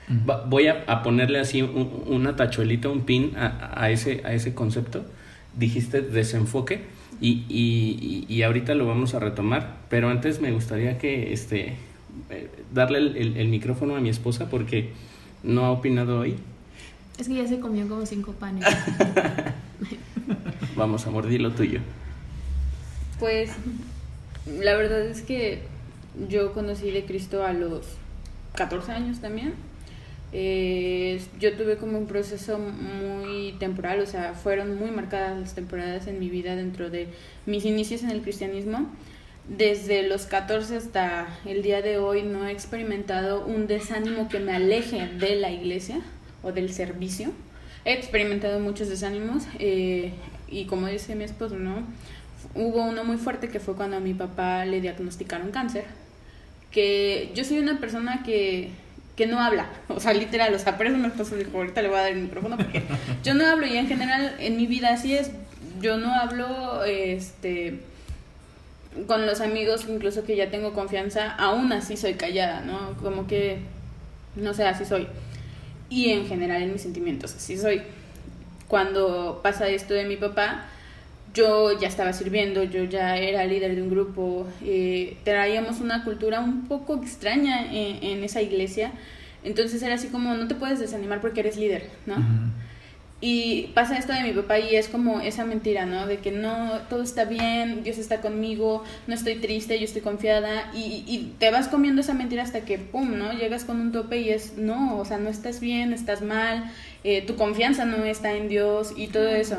Voy 0.09 0.69
a, 0.69 1.03
ponerle 1.03 1.39
así 1.39 1.63
una 1.63 2.37
tachuelita, 2.37 2.89
un 2.89 3.03
pin 3.03 3.33
a, 3.37 3.91
ese, 3.91 4.23
a 4.25 4.33
ese 4.33 4.55
concepto. 4.55 5.05
Dijiste 5.57 6.03
desenfoque 6.03 6.83
y, 7.21 7.45
y, 7.49 8.27
y, 8.29 8.43
ahorita 8.43 8.75
lo 8.75 8.87
vamos 8.87 9.15
a 9.15 9.21
retomar, 9.21 9.77
pero 9.89 10.11
antes 10.11 10.41
me 10.41 10.53
gustaría 10.53 10.99
que 10.99 11.33
este 11.33 11.77
eh, 12.31 12.51
darle 12.75 12.99
el, 12.99 13.37
el, 13.37 13.49
micrófono 13.49 13.97
a 13.97 14.01
mi 14.01 14.11
esposa 14.11 14.51
porque 14.51 14.91
no 15.43 15.65
ha 15.65 15.71
opinado 15.71 16.21
hoy. 16.21 16.37
Es 17.19 17.29
que 17.29 17.35
ya 17.35 17.47
se 17.47 17.59
comió 17.59 17.89
como 17.89 18.05
cinco 18.05 18.33
panes. 18.33 18.67
vamos 20.77 21.07
a 21.07 21.11
mordir 21.11 21.41
lo 21.41 21.53
tuyo. 21.53 21.81
Pues 23.19 23.51
la 24.47 24.77
verdad 24.77 25.07
es 25.07 25.23
que 25.23 25.63
yo 26.29 26.53
conocí 26.53 26.91
de 26.91 27.05
Cristo 27.05 27.45
a 27.45 27.53
los 27.53 27.87
14 28.55 28.93
años 28.93 29.21
también. 29.21 29.55
Eh, 30.33 31.21
yo 31.39 31.57
tuve 31.57 31.77
como 31.77 31.99
un 31.99 32.07
proceso 32.07 32.59
muy 32.59 33.53
temporal, 33.59 34.01
o 34.01 34.07
sea, 34.07 34.35
fueron 34.35 34.77
muy 34.77 34.91
marcadas 34.91 35.39
las 35.39 35.55
temporadas 35.55 36.07
en 36.09 36.19
mi 36.19 36.29
vida 36.29 36.57
dentro 36.57 36.91
de 36.91 37.09
mis 37.47 37.65
inicios 37.65 38.03
en 38.03 38.11
el 38.11 38.23
cristianismo. 38.23 38.91
desde 39.49 40.03
los 40.03 40.27
14 40.27 40.77
hasta 40.77 41.29
el 41.45 41.63
día 41.63 41.81
de 41.81 41.99
hoy 41.99 42.23
no 42.25 42.49
he 42.49 42.51
experimentado 42.51 43.47
un 43.47 43.69
desánimo 43.69 44.29
que 44.29 44.41
me 44.41 44.53
aleje 44.53 45.07
de 45.07 45.37
la 45.37 45.53
iglesia 45.53 46.01
o 46.43 46.51
del 46.51 46.73
servicio. 46.73 47.31
He 47.85 47.93
experimentado 47.93 48.59
muchos 48.59 48.89
desánimos 48.89 49.45
eh, 49.61 50.13
y 50.49 50.65
como 50.65 50.89
dice 50.89 51.15
mi 51.15 51.23
esposo, 51.23 51.57
¿no? 51.57 51.85
Hubo 52.57 52.83
uno 52.83 53.05
muy 53.05 53.17
fuerte 53.17 53.49
que 53.49 53.61
fue 53.61 53.77
cuando 53.77 53.99
a 53.99 54.01
mi 54.01 54.15
papá 54.15 54.65
le 54.65 54.81
diagnosticaron 54.81 55.53
cáncer. 55.53 55.85
Que 56.73 57.31
yo 57.35 57.45
soy 57.45 57.61
una 57.61 57.79
persona 57.79 58.25
que, 58.25 58.71
que 59.17 59.27
no 59.27 59.41
habla, 59.41 59.67
o 59.89 59.99
sea, 59.99 60.13
literal, 60.13 60.55
o 60.55 60.59
sea, 60.59 60.77
por 60.77 60.87
eso 60.87 60.97
mi 60.97 61.07
esposo 61.07 61.37
dijo, 61.37 61.57
ahorita 61.57 61.83
le 61.83 61.89
voy 61.89 61.99
a 61.99 62.03
dar 62.03 62.13
el 62.13 62.23
micrófono 62.23 62.57
porque 62.57 62.83
yo 63.25 63.35
no 63.35 63.47
hablo 63.47 63.67
y 63.67 63.77
en 63.77 63.89
general 63.89 64.37
en 64.39 64.57
mi 64.57 64.67
vida 64.67 64.93
así 64.93 65.17
es, 65.17 65.31
yo 65.81 65.97
no 65.97 66.15
hablo, 66.15 66.85
este 66.85 67.81
con 69.07 69.27
los 69.27 69.41
amigos 69.41 69.85
incluso 69.89 70.25
que 70.25 70.37
ya 70.37 70.51
tengo 70.51 70.73
confianza, 70.73 71.31
aún 71.33 71.73
así 71.73 71.97
soy 71.97 72.15
callada, 72.15 72.63
¿no? 72.63 72.95
Como 73.03 73.27
que, 73.27 73.59
no 74.37 74.55
sé, 74.55 74.65
así 74.65 74.85
soy. 74.85 75.07
Y 75.91 76.11
en 76.11 76.27
general 76.27 76.63
en 76.63 76.73
mis 76.73 76.83
sentimientos, 76.83 77.35
así 77.35 77.59
soy. 77.59 77.83
Cuando 78.69 79.41
pasa 79.43 79.69
esto 79.69 79.95
de 79.95 80.05
mi 80.05 80.17
papá, 80.17 80.65
yo 81.37 81.79
ya 81.79 81.87
estaba 81.87 82.15
sirviendo, 82.15 82.65
yo 82.65 82.85
ya 82.85 83.17
era 83.19 83.45
líder 83.45 83.77
de 83.77 83.83
un 83.83 83.91
grupo, 83.91 84.47
eh, 84.65 85.19
traíamos 85.23 85.81
una 85.81 86.03
cultura 86.03 86.41
un 86.41 86.67
poco 86.67 86.97
extraña 86.97 87.71
en, 87.73 88.25
esa 88.25 88.41
iglesia, 88.41 88.93
entonces 89.45 89.83
era 89.83 89.95
así 89.95 90.09
como, 90.09 90.35
no 90.35 90.49
te 90.49 90.55
puedes 90.55 90.81
desanimar 90.81 91.21
porque 91.21 91.41
eres 91.41 91.59
líder, 91.59 91.91
¿no? 92.07 92.17
Y 93.21 93.69
pasa 93.75 93.97
esto 93.97 94.13
de 94.13 94.23
mi 94.23 94.33
papá 94.33 94.59
y 94.59 94.77
es 94.77 94.89
como 94.89 95.21
esa 95.21 95.45
mentira, 95.45 95.87
¿no? 95.87 96.07
De 96.07 96.19
que 96.19 96.33
no, 96.33 96.81
todo 96.91 97.03
está 97.03 97.25
bien, 97.25 97.83
Dios 97.83 97.97
está 97.99 98.21
conmigo, 98.21 98.85
no 99.07 99.15
estoy 99.15 99.37
triste, 99.37 99.79
yo 99.79 99.85
estoy 99.85 100.03
confiada. 100.03 100.71
Y, 100.75 101.03
y 101.07 101.35
te 101.39 101.51
vas 101.51 101.69
comiendo 101.69 102.03
esa 102.03 102.13
mentira 102.13 102.43
hasta 102.43 102.67
que, 102.67 102.79
¡pum!, 102.79 103.17
¿no? 103.17 103.33
Llegas 103.33 103.65
con 103.65 103.81
un 103.81 103.91
tope 103.91 104.19
y 104.19 104.29
es, 104.31 104.59
no, 104.59 104.99
o 104.99 105.05
sea, 105.07 105.17
no 105.17 105.31
estás 105.31 105.61
bien, 105.61 105.95
estás 105.95 106.21
mal, 106.21 106.71
eh, 107.05 107.23
tu 107.23 107.37
confianza 107.37 107.87
no 107.87 108.05
está 108.05 108.33
en 108.35 108.49
Dios 108.49 108.93
y 108.97 109.07
todo 109.07 109.29
eso. 109.29 109.57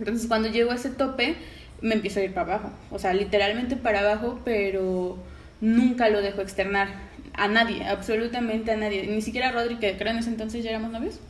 Entonces 0.00 0.26
cuando 0.26 0.48
llego 0.48 0.72
a 0.72 0.74
ese 0.74 0.90
tope, 0.90 1.36
me 1.82 1.94
empiezo 1.94 2.20
a 2.20 2.24
ir 2.24 2.34
para 2.34 2.54
abajo. 2.54 2.70
O 2.90 2.98
sea, 2.98 3.14
literalmente 3.14 3.76
para 3.76 4.00
abajo, 4.00 4.40
pero 4.44 5.18
nunca 5.60 6.08
lo 6.08 6.22
dejo 6.22 6.40
externar 6.40 6.88
a 7.34 7.48
nadie, 7.48 7.84
absolutamente 7.84 8.72
a 8.72 8.76
nadie. 8.76 9.06
Ni 9.06 9.22
siquiera 9.22 9.50
a 9.50 9.52
Rodri, 9.52 9.76
que 9.76 9.96
creo 9.96 10.12
en 10.12 10.18
ese 10.18 10.30
entonces 10.30 10.64
ya 10.64 10.70
éramos 10.70 10.90
novios. 10.90 11.20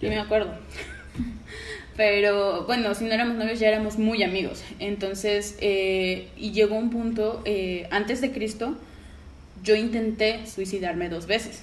Yo 0.00 0.08
me 0.08 0.18
acuerdo. 0.18 0.54
Pero 1.96 2.64
bueno, 2.64 2.94
si 2.94 3.04
no 3.04 3.12
éramos 3.12 3.36
novios 3.36 3.60
ya 3.60 3.68
éramos 3.68 3.98
muy 3.98 4.22
amigos. 4.22 4.64
Entonces, 4.80 5.56
eh, 5.60 6.28
y 6.36 6.52
llegó 6.52 6.76
un 6.76 6.90
punto, 6.90 7.42
eh, 7.44 7.86
antes 7.90 8.20
de 8.20 8.32
Cristo, 8.32 8.76
yo 9.62 9.76
intenté 9.76 10.46
suicidarme 10.46 11.08
dos 11.08 11.26
veces. 11.26 11.62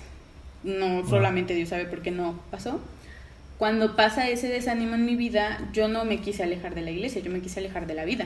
No 0.64 1.08
solamente 1.08 1.54
Dios 1.54 1.70
sabe 1.70 1.86
por 1.86 2.02
qué 2.02 2.12
no 2.12 2.40
pasó. 2.50 2.80
Cuando 3.62 3.96
pasa 3.96 4.28
ese 4.28 4.48
desánimo 4.48 4.96
en 4.96 5.06
mi 5.06 5.16
vida, 5.16 5.70
yo 5.72 5.88
no 5.88 6.04
me 6.04 6.20
quise 6.20 6.42
alejar 6.42 6.74
de 6.74 6.82
la 6.82 6.90
iglesia, 6.90 7.22
yo 7.22 7.30
me 7.30 7.42
quise 7.42 7.60
alejar 7.60 7.86
de 7.86 7.94
la 7.94 8.06
vida. 8.06 8.26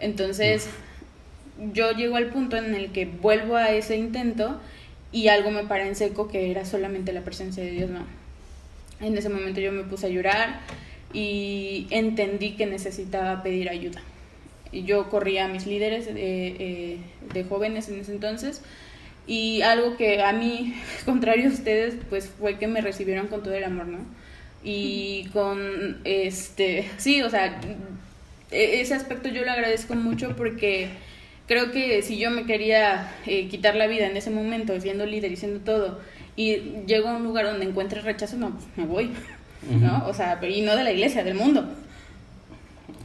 Entonces, 0.00 0.68
yo 1.72 1.92
llego 1.92 2.16
al 2.16 2.26
punto 2.30 2.56
en 2.56 2.74
el 2.74 2.90
que 2.90 3.06
vuelvo 3.06 3.54
a 3.54 3.70
ese 3.70 3.96
intento 3.96 4.60
y 5.12 5.28
algo 5.28 5.52
me 5.52 5.62
para 5.62 5.86
en 5.86 5.94
seco 5.94 6.26
que 6.26 6.50
era 6.50 6.64
solamente 6.64 7.12
la 7.12 7.20
presencia 7.20 7.62
de 7.62 7.70
Dios, 7.70 7.90
no 7.90 8.04
en 9.00 9.16
ese 9.16 9.28
momento 9.28 9.60
yo 9.60 9.70
me 9.70 9.84
puse 9.84 10.06
a 10.06 10.10
llorar 10.10 10.58
y 11.12 11.86
entendí 11.90 12.56
que 12.56 12.66
necesitaba 12.66 13.44
pedir 13.44 13.68
ayuda. 13.68 14.02
Yo 14.72 15.08
corría 15.08 15.44
a 15.44 15.48
mis 15.48 15.66
líderes 15.68 16.06
de, 16.06 16.14
eh, 16.16 16.98
de 17.32 17.44
jóvenes 17.44 17.88
en 17.88 18.00
ese 18.00 18.10
entonces 18.10 18.60
y 19.28 19.62
algo 19.62 19.96
que 19.96 20.20
a 20.20 20.32
mí, 20.32 20.74
contrario 21.04 21.48
a 21.48 21.52
ustedes, 21.52 21.94
pues 22.10 22.28
fue 22.28 22.58
que 22.58 22.66
me 22.66 22.80
recibieron 22.80 23.28
con 23.28 23.44
todo 23.44 23.54
el 23.54 23.62
amor, 23.62 23.86
¿no? 23.86 23.98
Y 24.64 25.28
con, 25.32 26.00
este, 26.04 26.88
sí, 26.98 27.22
o 27.22 27.30
sea, 27.30 27.60
e-, 28.50 28.80
ese 28.80 28.94
aspecto 28.94 29.28
yo 29.28 29.44
lo 29.44 29.50
agradezco 29.50 29.94
mucho 29.94 30.36
porque 30.36 30.88
creo 31.46 31.72
que 31.72 32.02
si 32.02 32.18
yo 32.18 32.30
me 32.30 32.44
quería 32.44 33.12
eh, 33.26 33.48
quitar 33.48 33.74
la 33.74 33.86
vida 33.86 34.06
en 34.06 34.16
ese 34.16 34.30
momento, 34.30 34.78
siendo 34.80 35.06
líder 35.06 35.32
y 35.32 35.36
siendo 35.36 35.60
todo, 35.60 36.00
y 36.36 36.56
llego 36.86 37.08
a 37.08 37.16
un 37.16 37.24
lugar 37.24 37.46
donde 37.46 37.66
encuentre 37.66 38.00
rechazo, 38.00 38.36
no, 38.36 38.50
pues 38.50 38.64
me 38.76 38.86
voy, 38.86 39.10
¿no? 39.68 40.06
O 40.06 40.14
sea, 40.14 40.40
y 40.42 40.62
no 40.62 40.76
de 40.76 40.84
la 40.84 40.92
iglesia, 40.92 41.24
del 41.24 41.34
mundo. 41.34 41.68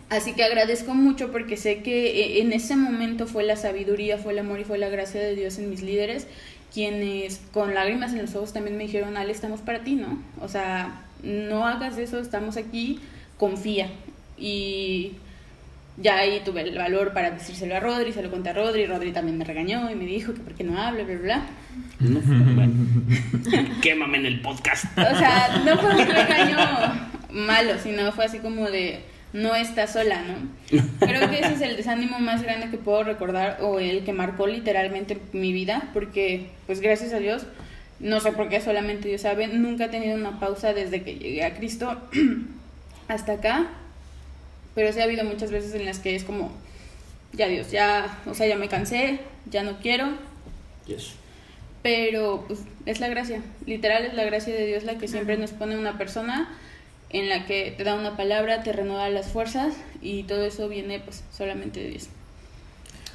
Así 0.10 0.34
que 0.34 0.44
agradezco 0.44 0.94
mucho 0.94 1.32
porque 1.32 1.58
sé 1.58 1.82
que 1.82 2.22
eh, 2.22 2.42
en 2.42 2.54
ese 2.54 2.78
momento 2.78 3.28
fue 3.28 3.44
la 3.44 3.58
sabiduría, 3.58 4.18
fue 4.18 4.32
el 4.32 4.40
amor 4.40 4.60
y 4.62 4.64
fue 4.64 4.78
la 4.78 4.88
gracia 4.88 5.20
de 5.20 5.36
Dios 5.36 5.58
en 5.58 5.70
mis 5.70 5.82
líderes, 5.82 6.28
quienes 6.74 7.42
con 7.52 7.74
lágrimas 7.74 8.14
en 8.14 8.22
los 8.22 8.36
ojos 8.36 8.54
también 8.54 8.78
me 8.78 8.86
dijeron, 8.86 9.18
Ale, 9.18 9.34
estamos 9.34 9.60
para 9.60 9.80
ti, 9.84 9.96
¿no? 9.96 10.22
O 10.40 10.48
sea, 10.48 11.07
no 11.24 11.68
hagas 11.68 11.98
eso, 11.98 12.20
estamos 12.20 12.58
aquí, 12.58 13.00
confía. 13.38 13.90
Y 14.38 15.14
ya 15.98 16.18
ahí 16.18 16.42
tuve 16.46 16.62
el 16.62 16.78
valor 16.78 17.14
para 17.14 17.32
decírselo 17.32 17.76
a 17.76 17.80
Rodri, 17.80 18.14
se 18.14 18.22
lo 18.22 18.30
conté 18.30 18.50
a 18.50 18.54
Rodri, 18.54 18.86
Rodri 18.86 19.12
también 19.12 19.38
me 19.38 19.46
regañó 19.46 19.90
y 19.90 19.96
me 19.96 20.06
dijo 20.06 20.34
que 20.34 20.42
por 20.42 20.54
qué 20.54 20.64
no 20.64 20.80
hablo, 20.80 21.06
bla, 21.06 21.16
bla, 21.16 21.40
bla. 22.00 22.52
bueno. 22.54 22.74
Quémame 23.82 24.20
en 24.20 24.26
el 24.28 24.42
podcast. 24.42 24.86
O 24.98 25.18
sea, 25.18 25.62
no 25.66 25.78
fue 25.78 25.92
un 25.92 26.08
regaño 26.08 26.58
malo, 27.32 27.74
sino 27.82 28.12
fue 28.12 28.26
así 28.26 28.40
como 28.40 28.70
de 28.70 29.02
no 29.34 29.56
está 29.56 29.88
sola, 29.88 30.22
¿no? 30.24 30.80
Creo 31.00 31.30
que 31.30 31.40
ese 31.40 31.54
es 31.54 31.62
el 31.62 31.78
desánimo 31.78 32.20
más 32.20 32.44
grande 32.44 32.70
que 32.70 32.78
puedo 32.78 33.04
recordar 33.04 33.60
o 33.62 33.80
el 33.80 34.04
que 34.04 34.14
marcó 34.14 34.48
literalmente 34.48 35.18
mi 35.34 35.52
vida, 35.52 35.90
porque 35.94 36.48
pues 36.66 36.80
gracias 36.80 37.14
a 37.14 37.20
Dios, 37.20 37.46
no 38.00 38.20
sé 38.20 38.32
por 38.32 38.50
qué 38.50 38.62
solamente 38.62 39.08
Dios 39.08 39.22
sabe, 39.22 39.48
nunca 39.48 39.86
he 39.86 39.90
tenido 39.90 40.16
una 40.16 40.40
pausa 40.40 40.74
desde 40.74 41.04
que 41.04 41.16
llegué 41.16 41.44
a 41.44 41.56
Cristo 41.56 42.02
hasta 43.08 43.34
acá 43.34 43.68
pero 44.78 44.94
sí 44.94 45.00
ha 45.00 45.06
habido 45.06 45.24
muchas 45.24 45.50
veces 45.50 45.74
en 45.74 45.86
las 45.86 45.98
que 45.98 46.16
es 46.16 46.24
como, 46.24 46.52
ya 47.34 47.48
Dios, 47.48 47.72
ya, 47.72 48.22
o 48.28 48.36
sea, 48.36 48.46
ya 48.46 48.58
me 48.58 48.70
cansé, 48.70 49.22
ya 49.50 49.64
no 49.64 49.80
quiero. 49.80 50.08
Yes. 50.86 51.14
Pero 51.82 52.44
pues, 52.48 52.60
es 52.86 53.00
la 53.00 53.08
gracia, 53.08 53.42
literal 53.66 54.06
es 54.06 54.14
la 54.14 54.24
gracia 54.26 54.54
de 54.54 54.68
Dios 54.68 54.84
la 54.84 55.00
que 55.00 55.08
siempre 55.08 55.36
nos 55.36 55.50
pone 55.50 55.76
una 55.80 55.98
persona 55.98 56.48
en 57.10 57.28
la 57.28 57.48
que 57.48 57.74
te 57.76 57.84
da 57.86 57.96
una 57.96 58.16
palabra, 58.16 58.62
te 58.62 58.72
renueva 58.72 59.10
las 59.10 59.32
fuerzas 59.32 59.74
y 60.00 60.24
todo 60.24 60.46
eso 60.46 60.70
viene 60.70 61.00
pues 61.00 61.24
solamente 61.36 61.80
de 61.80 61.90
Dios. 61.90 62.10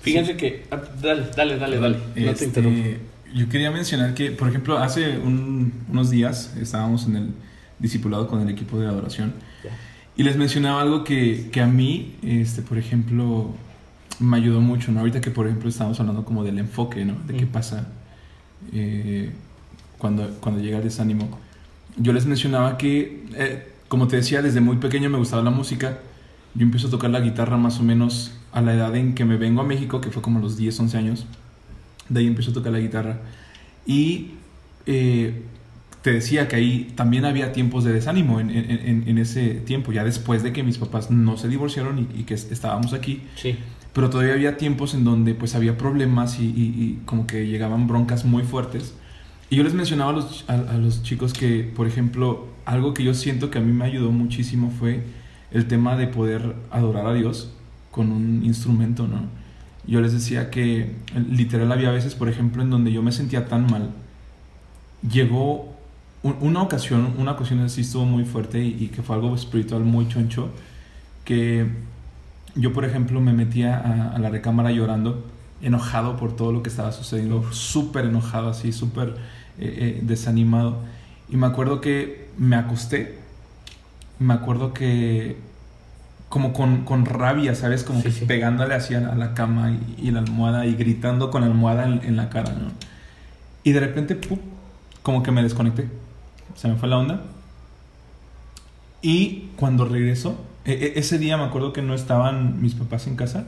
Fíjense 0.01 0.37
que, 0.37 0.65
ah, 0.73 0.83
dale, 1.01 1.29
dale, 1.37 1.59
dale, 1.59 1.79
dale, 1.79 1.99
no 2.17 2.35
te 2.35 2.45
este, 2.45 2.99
Yo 3.35 3.49
quería 3.49 3.71
mencionar 3.71 4.15
que, 4.15 4.31
por 4.31 4.49
ejemplo, 4.49 4.79
hace 4.79 5.19
unos 5.19 6.11
días 6.11 6.55
estábamos 6.61 7.07
en 7.07 7.17
el 7.17 7.35
discipulado 7.79 8.29
con 8.29 8.41
el 8.41 8.49
equipo 8.49 8.79
de 8.79 8.87
adoración. 8.87 9.33
Y 10.17 10.23
les 10.23 10.37
mencionaba 10.37 10.83
algo 10.83 11.05
que, 11.05 11.49
que, 11.51 11.61
a 11.61 11.67
mí, 11.67 12.17
este, 12.23 12.61
por 12.61 12.77
ejemplo, 12.77 13.55
me 14.21 14.37
ayudó 14.37 14.61
mucho, 14.61 14.93
¿no? 14.93 15.01
Ahorita 15.01 15.21
que, 15.21 15.31
por 15.31 15.47
ejemplo, 15.47 15.69
estamos 15.69 15.99
hablando 16.01 16.25
como 16.25 16.45
del 16.45 16.59
enfoque, 16.59 17.05
¿no? 17.05 17.15
De 17.27 17.35
qué 17.35 17.47
pasa 17.47 17.89
eh, 18.73 19.31
cuando, 19.99 20.29
cuando 20.41 20.61
llega 20.61 20.79
el 20.79 20.85
desánimo. 20.85 21.39
Yo 21.97 22.13
les 22.13 22.27
mencionaba 22.27 22.77
que, 22.77 23.27
eh, 23.35 23.73
como 23.89 24.09
te 24.09 24.17
decía, 24.17 24.43
desde 24.43 24.61
muy 24.61 24.77
pequeño 24.77 25.09
me 25.09 25.19
gustaba 25.19 25.43
la 25.43 25.51
música. 25.51 25.99
Yo 26.55 26.65
empiezo 26.65 26.89
a 26.89 26.91
tocar 26.91 27.11
la 27.11 27.21
guitarra 27.21 27.57
más 27.57 27.81
o 27.81 27.83
menos 27.83 28.33
a 28.53 28.61
la 28.61 28.75
edad 28.75 28.95
en 28.95 29.15
que 29.15 29.25
me 29.25 29.39
vengo 29.39 29.63
a 29.63 29.65
México, 29.65 30.03
que 30.03 30.11
fue 30.11 30.21
como 30.23 30.39
los 30.41 30.59
10, 30.59 30.79
11 30.81 30.99
años. 30.99 31.27
De 32.13 32.21
ahí 32.21 32.27
empiezo 32.27 32.51
a 32.51 32.55
tocar 32.55 32.73
la 32.73 32.81
guitarra. 32.81 33.21
Y 33.87 34.33
eh, 34.87 35.43
te 36.03 36.13
decía 36.13 36.49
que 36.49 36.57
ahí 36.57 36.93
también 36.97 37.25
había 37.25 37.53
tiempos 37.53 37.85
de 37.85 37.93
desánimo 37.93 38.41
en, 38.41 38.51
en, 38.51 39.05
en, 39.07 39.19
ese 39.19 39.55
tiempo, 39.55 39.93
ya 39.93 40.03
después 40.03 40.43
de 40.43 40.53
que 40.53 40.65
mis 40.65 40.79
papás 40.79 41.11
no 41.11 41.37
se 41.37 41.49
divorciaron 41.49 42.09
y, 42.15 42.25
que 42.25 42.35
estábamos 42.35 42.93
aquí. 42.93 43.23
Sí. 43.37 43.57
Pero 43.93 44.11
todavía 44.11 44.35
había 44.35 44.57
tiempos 44.57 44.95
en 44.95 45.05
donde 45.05 45.35
pues 45.35 45.55
había 45.55 45.79
problemas 45.79 46.41
y, 46.41 46.45
y, 46.47 47.01
como 47.05 47.27
que 47.27 47.47
llegaban 47.47 47.87
broncas 47.87 48.25
muy 48.25 48.43
fuertes. 48.43 48.95
Y 49.49 49.57
yo 49.57 49.63
les 49.63 49.75
mencionaba 49.75 50.11
a 50.11 50.15
los, 50.15 50.45
a, 50.49 50.77
los 50.79 51.03
chicos 51.03 51.33
que, 51.33 51.63
por 51.63 51.87
ejemplo, 51.87 52.49
algo 52.65 52.95
que 52.95 53.05
yo 53.05 53.15
siento 53.15 53.51
que 53.51 53.59
a 53.59 53.61
mí 53.61 53.73
me 53.73 53.85
ayudó 53.85 54.11
muchísimo 54.11 54.73
fue 54.77 55.05
el 55.53 55.67
tema 55.67 55.97
de 55.97 56.09
poder 56.09 56.57
adorar 56.71 57.07
a 57.07 57.15
Dios 57.15 57.53
con 57.91 58.11
un 58.11 58.45
instrumento, 58.45 59.07
¿no? 59.07 59.29
Yo 59.87 60.01
les 60.01 60.13
decía 60.13 60.51
que 60.51 60.95
literal 61.31 61.73
había 61.73 61.91
veces, 61.91 62.15
por 62.15 62.29
ejemplo, 62.29 62.63
en 62.63 62.71
donde 62.71 62.93
yo 62.93 63.03
me 63.03 63.13
sentía 63.13 63.49
tan 63.49 63.67
mal. 63.67 63.91
Llegó 65.09 65.73
una 66.23 66.63
ocasión, 66.63 67.15
una 67.19 67.33
ocasión 67.33 67.61
así 67.61 67.81
estuvo 67.81 68.05
muy 68.05 68.25
fuerte 68.25 68.63
y, 68.63 68.89
que 68.89 69.03
fue 69.03 69.17
algo 69.17 69.35
espiritual 69.35 69.83
muy 69.83 70.09
choncho, 70.09 70.51
que 71.25 71.67
yo, 72.55 72.73
por 72.73 72.85
ejemplo, 72.85 73.21
me 73.21 73.33
metía 73.33 74.13
a, 74.15 74.19
la 74.19 74.29
recámara 74.29 74.71
llorando, 74.71 75.25
enojado 75.61 76.17
por 76.17 76.37
todo 76.37 76.53
lo 76.53 76.63
que 76.63 76.71
estaba 76.71 76.93
sucediendo, 76.93 77.53
súper 77.53 78.07
enojado, 78.07 78.51
así, 78.51 78.73
súper 78.73 79.17
eh, 79.59 79.99
eh, 79.99 80.01
desanimado. 80.03 80.79
Y 81.29 81.37
me 81.37 81.47
acuerdo 81.47 81.81
que 81.81 82.29
me 82.39 82.55
acosté, 82.55 83.19
me 84.21 84.35
acuerdo 84.35 84.73
que 84.73 85.37
como 86.33 86.55
con, 86.55 87.05
rabia, 87.05 87.55
¿sabes? 87.55 87.85
Como 87.85 88.03
que 88.03 88.09
pegándole 88.09 88.75
hacia 88.75 89.07
a 89.07 89.15
la 89.15 89.35
cama 89.35 89.79
y, 89.99 90.11
la 90.13 90.21
almohada 90.21 90.65
y 90.65 90.75
gritando 90.75 91.31
con 91.31 91.43
la 91.43 91.49
almohada 91.49 91.85
en, 91.85 92.17
la 92.17 92.31
cara, 92.31 92.55
¿no? 92.55 92.73
Y 93.65 93.73
de 93.73 93.81
repente, 93.81 94.19
como 95.03 95.23
que 95.23 95.31
me 95.31 95.43
desconecté. 95.43 95.91
Se 96.55 96.69
me 96.69 96.77
fue 96.77 96.89
la 96.89 96.97
onda. 96.97 97.21
Y 99.03 99.51
cuando 99.57 99.85
regreso, 99.85 100.43
e, 100.65 100.73
e, 100.73 100.99
ese 100.99 101.19
día 101.19 101.37
me 101.37 101.45
acuerdo 101.45 101.75
que 101.75 101.83
no 101.83 101.93
estaban 101.93 102.63
mis 102.63 102.77
papás 102.77 103.07
en 103.07 103.17
casa. 103.17 103.45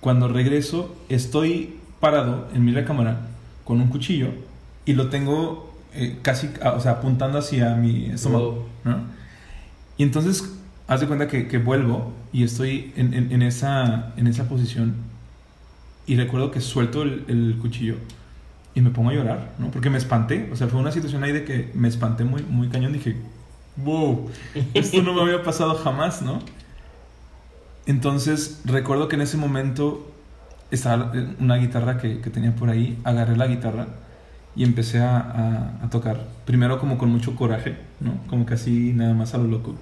Cuando 0.00 0.26
regreso, 0.26 0.96
estoy 1.10 1.76
parado 2.00 2.48
en 2.54 2.64
mi 2.64 2.72
recámara 2.72 3.26
con 3.64 3.82
un 3.82 3.88
cuchillo 3.88 4.30
y 4.86 4.94
lo 4.94 5.10
tengo 5.10 5.70
eh, 5.92 6.18
casi, 6.22 6.48
o 6.64 6.80
sea, 6.80 6.92
apuntando 6.92 7.36
hacia 7.36 7.74
mi 7.74 8.06
estómago, 8.06 8.66
¿no? 8.84 9.02
Y 9.98 10.04
entonces 10.04 10.57
haz 10.88 11.00
de 11.00 11.06
cuenta 11.06 11.28
que, 11.28 11.58
vuelvo 11.58 12.12
y 12.32 12.42
estoy 12.42 12.92
en, 12.96 13.42
esa, 13.42 14.12
en 14.16 14.26
esa 14.26 14.48
posición 14.48 14.94
y 16.06 16.16
recuerdo 16.16 16.50
que 16.50 16.62
suelto 16.62 17.02
el, 17.02 17.58
cuchillo 17.60 17.96
y 18.74 18.80
me 18.80 18.90
pongo 18.90 19.10
a 19.10 19.14
llorar, 19.14 19.52
¿no? 19.58 19.70
Porque 19.70 19.90
me 19.90 19.98
espanté, 19.98 20.48
o 20.50 20.56
sea, 20.56 20.66
fue 20.68 20.80
una 20.80 20.90
situación 20.90 21.22
ahí 21.24 21.32
de 21.32 21.44
que 21.44 21.70
me 21.74 21.88
espanté 21.88 22.24
muy, 22.24 22.42
muy 22.42 22.68
cañón, 22.68 22.94
dije, 22.94 23.16
wow, 23.76 24.30
esto 24.74 25.02
no 25.02 25.12
me 25.12 25.20
había 25.20 25.42
pasado 25.42 25.74
jamás, 25.74 26.22
¿no? 26.22 26.40
Entonces 27.84 28.62
recuerdo 28.64 29.08
que 29.08 29.16
en 29.16 29.22
ese 29.22 29.36
momento 29.36 30.10
estaba 30.70 31.12
una 31.38 31.56
guitarra 31.56 31.98
que, 31.98 32.16
tenía 32.16 32.54
por 32.54 32.70
ahí, 32.70 32.98
agarré 33.04 33.36
la 33.36 33.46
guitarra 33.46 33.88
y 34.56 34.64
empecé 34.64 35.00
a, 35.00 35.80
a, 35.82 35.90
tocar, 35.90 36.28
primero 36.46 36.78
como 36.78 36.96
con 36.96 37.10
mucho 37.10 37.36
coraje, 37.36 37.76
¿no? 38.00 38.14
Como 38.28 38.46
que 38.46 38.54
así 38.54 38.92
nada 38.94 39.12
más 39.12 39.34
a 39.34 39.38
lo 39.38 39.44
loco. 39.44 39.74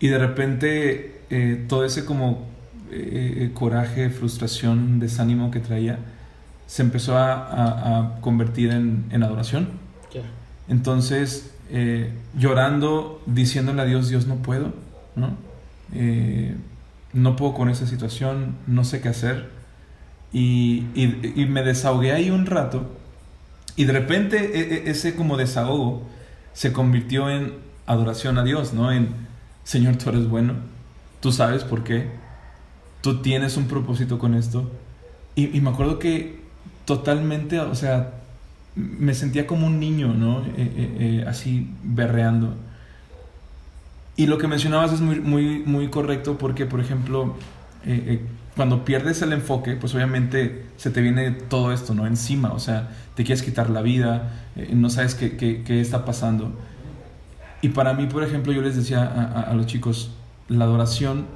Y 0.00 0.08
de 0.08 0.18
repente 0.18 1.22
eh, 1.30 1.64
todo 1.68 1.84
ese 1.84 2.04
como 2.04 2.46
eh, 2.90 3.34
eh, 3.36 3.50
coraje, 3.52 4.10
frustración, 4.10 4.98
desánimo 5.00 5.50
que 5.50 5.60
traía, 5.60 5.98
se 6.66 6.82
empezó 6.82 7.16
a, 7.16 8.18
convertir 8.20 8.70
en, 8.70 9.22
adoración. 9.22 9.70
Entonces, 10.68 11.54
llorando, 12.36 13.22
diciéndole 13.24 13.80
a 13.80 13.84
Dios, 13.86 14.10
Dios 14.10 14.26
no 14.26 14.36
puedo, 14.36 14.74
¿no? 15.16 15.30
no 17.14 17.36
puedo 17.36 17.54
con 17.54 17.70
esa 17.70 17.86
situación, 17.86 18.56
no 18.66 18.84
sé 18.84 19.00
qué 19.00 19.08
hacer. 19.08 19.48
Y, 20.30 20.84
y, 20.94 21.46
me 21.46 21.62
desahogué 21.62 22.12
ahí 22.12 22.30
un 22.30 22.44
rato 22.44 22.98
y 23.76 23.86
de 23.86 23.94
repente 23.94 24.36
e, 24.36 24.74
e, 24.74 24.90
ese 24.90 25.14
como 25.14 25.38
desahogo 25.38 26.02
se 26.52 26.74
convirtió 26.74 27.30
en 27.30 27.54
adoración 27.86 28.36
a 28.36 28.44
Dios, 28.44 28.74
¿no? 28.74 28.92
En, 28.92 29.27
Señor, 29.68 29.96
tú 29.96 30.08
eres 30.08 30.26
bueno, 30.26 30.54
tú 31.20 31.30
sabes 31.30 31.62
por 31.62 31.84
qué, 31.84 32.08
tú 33.02 33.20
tienes 33.20 33.58
un 33.58 33.68
propósito 33.68 34.18
con 34.18 34.34
esto. 34.34 34.72
Y, 35.34 35.60
me 35.60 35.68
acuerdo 35.68 35.98
que 35.98 36.40
totalmente, 36.86 37.60
o 37.60 37.74
sea, 37.74 38.14
me 38.74 39.12
sentía 39.12 39.46
como 39.46 39.66
un 39.66 39.78
niño, 39.78 40.14
¿no? 40.14 40.40
Eh, 40.40 40.52
eh, 40.56 40.96
eh, 41.00 41.24
así 41.28 41.70
berreando. 41.82 42.54
Y 44.16 44.26
lo 44.26 44.38
que 44.38 44.48
mencionabas 44.48 44.94
es 44.94 45.02
muy, 45.02 45.20
muy, 45.20 45.58
muy 45.66 45.88
correcto 45.88 46.38
porque, 46.38 46.64
por 46.64 46.80
ejemplo, 46.80 47.36
cuando 48.56 48.86
pierdes 48.86 49.20
el 49.20 49.34
enfoque, 49.34 49.76
pues 49.76 49.94
obviamente 49.94 50.64
se 50.78 50.90
te 50.90 51.02
viene 51.02 51.30
todo 51.30 51.74
esto, 51.74 51.92
¿no? 51.92 52.06
Encima, 52.06 52.54
o 52.54 52.58
sea, 52.58 52.88
te 53.14 53.22
quieres 53.22 53.42
quitar 53.42 53.68
la 53.68 53.82
vida, 53.82 54.32
no 54.72 54.88
sabes 54.88 55.14
qué, 55.14 55.62
está 55.78 56.06
pasando. 56.06 56.58
Y 57.60 57.70
para 57.70 57.94
mí, 57.94 58.06
por 58.06 58.22
ejemplo, 58.22 58.52
yo 58.52 58.62
les 58.62 58.76
decía 58.76 59.04
a, 59.04 59.52
los 59.54 59.66
chicos, 59.66 60.12
la 60.48 60.64
adoración 60.64 61.26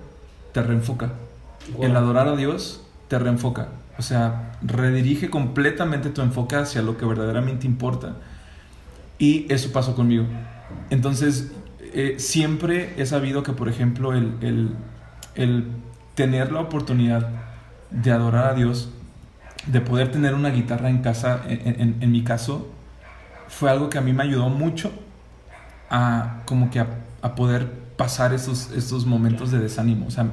te 0.52 0.62
reenfoca. 0.62 1.12
El 1.80 1.96
adorar 1.96 2.28
a 2.28 2.36
Dios 2.36 2.84
te 3.08 3.18
reenfoca. 3.18 3.68
O 3.98 4.02
sea, 4.02 4.52
redirige 4.62 5.30
completamente 5.30 6.10
tu 6.10 6.22
enfoque 6.22 6.56
hacia 6.56 6.82
lo 6.82 6.96
que 6.96 7.04
verdaderamente 7.04 7.66
importa. 7.66 8.16
Y 9.18 9.52
eso 9.52 9.72
pasó 9.72 9.96
conmigo. 9.96 10.24
Entonces, 10.90 11.52
eh, 11.80 12.16
siempre 12.18 12.94
he 12.96 13.06
sabido 13.06 13.42
que, 13.42 13.52
por 13.52 13.68
ejemplo, 13.68 14.12
el, 14.14 14.76
tener 16.14 16.52
la 16.52 16.60
oportunidad 16.60 17.28
de 17.90 18.12
adorar 18.12 18.52
a 18.52 18.54
Dios, 18.54 18.90
de 19.66 19.80
poder 19.80 20.10
tener 20.10 20.34
una 20.34 20.50
guitarra 20.50 20.88
en 20.88 21.02
casa, 21.02 21.42
en 21.46 22.12
mi 22.12 22.22
caso, 22.22 22.68
fue 23.48 23.70
algo 23.70 23.90
que 23.90 23.98
a 23.98 24.00
mí 24.00 24.12
me 24.12 24.22
ayudó 24.22 24.48
mucho 24.48 24.92
a 25.93 26.40
como 26.47 26.70
que 26.70 26.80
a, 26.80 27.34
poder 27.36 27.70
pasar 27.97 28.32
esos, 28.32 28.72
estos 28.72 29.07
momentos 29.07 29.53
de 29.53 29.61
desánimo. 29.61 30.07
O 30.07 30.11
sea, 30.11 30.26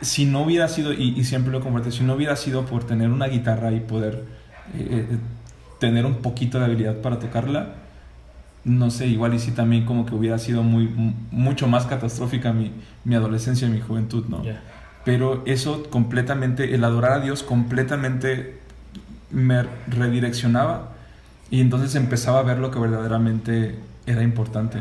si 0.00 0.24
no 0.24 0.42
hubiera 0.42 0.68
sido, 0.68 0.92
y, 0.92 1.22
siempre 1.24 1.52
lo 1.52 1.60
comparto, 1.60 1.90
si 1.90 2.04
no 2.04 2.14
hubiera 2.14 2.36
sido 2.36 2.64
por 2.64 2.84
tener 2.84 3.10
una 3.10 3.26
guitarra 3.26 3.72
y 3.72 3.80
poder 3.80 4.24
eh, 4.74 5.06
eh, 5.10 5.18
tener 5.80 6.06
un 6.06 6.16
poquito 6.16 6.58
de 6.58 6.66
habilidad 6.66 7.02
para 7.02 7.18
tocarla, 7.18 7.74
no 8.64 8.90
sé, 8.90 9.08
igual 9.08 9.34
y 9.34 9.40
si 9.40 9.50
también 9.50 9.84
como 9.84 10.06
que 10.06 10.14
hubiera 10.14 10.38
sido 10.38 10.62
muy, 10.62 10.88
mucho 11.30 11.66
más 11.66 11.86
catastrófica 11.86 12.52
mi, 12.52 12.72
mi 13.04 13.16
adolescencia 13.16 13.66
y 13.66 13.70
mi 13.70 13.80
juventud, 13.80 14.24
¿no? 14.28 14.42
Pero 15.04 15.42
eso 15.46 15.84
completamente, 15.90 16.74
el 16.74 16.84
adorar 16.84 17.12
a 17.12 17.20
Dios 17.20 17.42
completamente 17.42 18.58
me 19.30 19.64
redireccionaba 19.88 20.92
y 21.50 21.60
entonces 21.60 21.94
empezaba 21.94 22.40
a 22.40 22.42
ver 22.42 22.58
lo 22.58 22.70
que 22.70 22.78
verdaderamente 22.78 23.76
era 24.10 24.22
importante. 24.22 24.78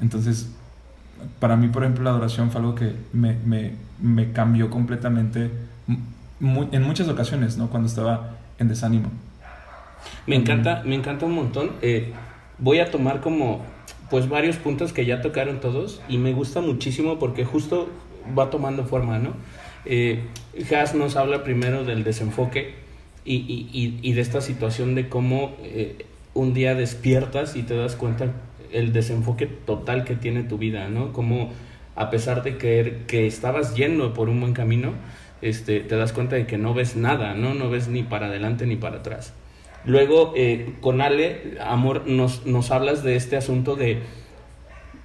Entonces, 0.00 0.50
para 1.38 1.56
mí, 1.56 1.68
por 1.68 1.82
ejemplo, 1.82 2.04
la 2.04 2.10
adoración 2.10 2.50
fue 2.50 2.60
algo 2.60 2.74
que 2.74 2.94
me, 3.12 3.34
me, 3.44 3.72
me 4.00 4.32
cambió 4.32 4.70
completamente 4.70 5.50
en 6.70 6.82
muchas 6.82 7.08
ocasiones, 7.08 7.56
¿no? 7.56 7.68
Cuando 7.68 7.88
estaba 7.88 8.36
en 8.58 8.68
desánimo. 8.68 9.10
Me 10.26 10.36
encanta, 10.36 10.82
me 10.84 10.94
encanta 10.94 11.26
un 11.26 11.32
montón. 11.34 11.72
Eh, 11.82 12.12
voy 12.58 12.78
a 12.78 12.90
tomar 12.90 13.20
como 13.20 13.62
pues 14.10 14.28
varios 14.28 14.56
puntos 14.56 14.92
que 14.92 15.04
ya 15.04 15.20
tocaron 15.20 15.60
todos 15.60 16.00
y 16.08 16.18
me 16.18 16.32
gusta 16.32 16.60
muchísimo 16.60 17.18
porque 17.18 17.44
justo 17.44 17.88
va 18.38 18.50
tomando 18.50 18.84
forma, 18.84 19.18
¿no? 19.18 19.32
Eh, 19.84 20.24
Has 20.76 20.94
nos 20.94 21.16
habla 21.16 21.44
primero 21.44 21.84
del 21.84 22.04
desenfoque 22.04 22.74
y, 23.24 23.36
y, 23.36 23.98
y, 24.02 24.12
de 24.12 24.20
esta 24.20 24.40
situación 24.40 24.94
de 24.94 25.08
cómo 25.08 25.56
eh, 25.62 26.06
un 26.38 26.54
día 26.54 26.74
despiertas 26.74 27.56
y 27.56 27.62
te 27.62 27.76
das 27.76 27.96
cuenta 27.96 28.32
el 28.72 28.92
desenfoque 28.92 29.46
total 29.46 30.04
que 30.04 30.14
tiene 30.14 30.44
tu 30.44 30.56
vida, 30.56 30.88
¿no? 30.88 31.12
Como 31.12 31.50
a 31.96 32.10
pesar 32.10 32.42
de 32.42 32.58
creer 32.58 33.06
que 33.06 33.26
estabas 33.26 33.74
yendo 33.74 34.14
por 34.14 34.28
un 34.28 34.40
buen 34.40 34.52
camino, 34.52 34.92
este, 35.42 35.80
te 35.80 35.96
das 35.96 36.12
cuenta 36.12 36.36
de 36.36 36.46
que 36.46 36.56
no 36.56 36.74
ves 36.74 36.96
nada, 36.96 37.34
¿no? 37.34 37.54
No 37.54 37.70
ves 37.70 37.88
ni 37.88 38.04
para 38.04 38.26
adelante 38.26 38.66
ni 38.66 38.76
para 38.76 38.98
atrás. 38.98 39.34
Luego, 39.84 40.32
eh, 40.36 40.74
con 40.80 41.00
Ale, 41.00 41.56
amor, 41.60 42.06
nos, 42.06 42.46
nos 42.46 42.70
hablas 42.70 43.02
de 43.02 43.16
este 43.16 43.36
asunto 43.36 43.74
de 43.74 44.00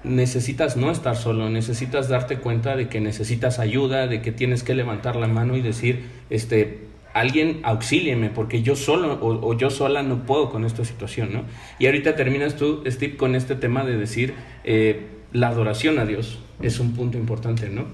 necesitas 0.04 0.76
no 0.78 0.92
estar 0.92 1.16
solo, 1.16 1.50
necesitas 1.50 2.10
darte 2.10 2.38
cuenta 2.38 2.76
de 2.76 2.90
que 2.90 3.00
necesitas 3.00 3.58
ayuda, 3.58 4.08
de 4.08 4.22
que 4.22 4.32
tienes 4.32 4.62
que 4.62 4.76
levantar 4.76 5.16
la 5.16 5.28
mano 5.28 5.56
y 5.56 5.62
decir, 5.62 6.10
este, 6.30 6.93
alguien 7.14 7.60
auxílieme, 7.64 8.30
porque 8.30 8.62
yo 8.62 8.76
solo 8.76 9.20
o, 9.22 9.54
yo 9.58 9.70
sola 9.70 10.04
no 10.04 10.26
puedo 10.26 10.50
con 10.50 10.66
esta 10.66 10.84
situación, 10.84 11.32
¿no? 11.32 11.44
Y 11.80 11.86
ahorita 11.86 12.16
terminas 12.16 12.56
tú, 12.56 12.84
Steve, 12.88 13.16
con 13.16 13.36
este 13.36 13.56
tema 13.56 13.84
de 13.84 13.98
decir 13.98 14.34
eh, 14.64 15.08
la 15.32 15.50
adoración 15.50 16.00
a 16.00 16.06
Dios 16.06 16.40
es 16.62 16.80
un 16.80 16.94
punto 16.94 17.18
importante, 17.18 17.70
¿no? 17.70 17.86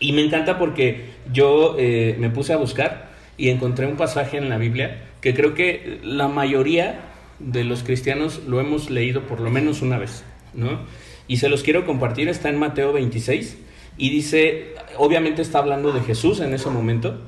Y 0.00 0.12
me 0.12 0.22
encanta 0.22 0.58
porque 0.58 1.04
yo 1.32 1.76
eh, 1.78 2.16
me 2.18 2.30
puse 2.30 2.52
a 2.52 2.56
buscar 2.56 3.10
y 3.38 3.50
encontré 3.50 3.86
un 3.86 3.96
pasaje 3.96 4.36
en 4.36 4.48
la 4.48 4.58
Biblia 4.58 5.02
que 5.20 5.34
creo 5.34 5.54
que 5.54 6.00
la 6.02 6.28
mayoría 6.28 7.00
de 7.38 7.64
los 7.64 7.82
cristianos 7.82 8.42
lo 8.46 8.60
hemos 8.60 8.90
leído 8.90 9.22
por 9.22 9.40
lo 9.40 9.50
menos 9.50 9.82
una 9.82 9.98
vez, 9.98 10.24
¿no? 10.54 10.80
Y 11.28 11.38
se 11.38 11.48
los 11.48 11.62
quiero 11.62 11.84
compartir, 11.84 12.28
está 12.28 12.48
en 12.48 12.58
Mateo 12.58 12.92
26 12.92 13.58
y 13.98 14.10
dice, 14.10 14.74
obviamente 14.96 15.42
está 15.42 15.58
hablando 15.58 15.92
de 15.92 16.00
Jesús 16.00 16.40
en 16.40 16.54
ese 16.54 16.70
momento, 16.70 17.18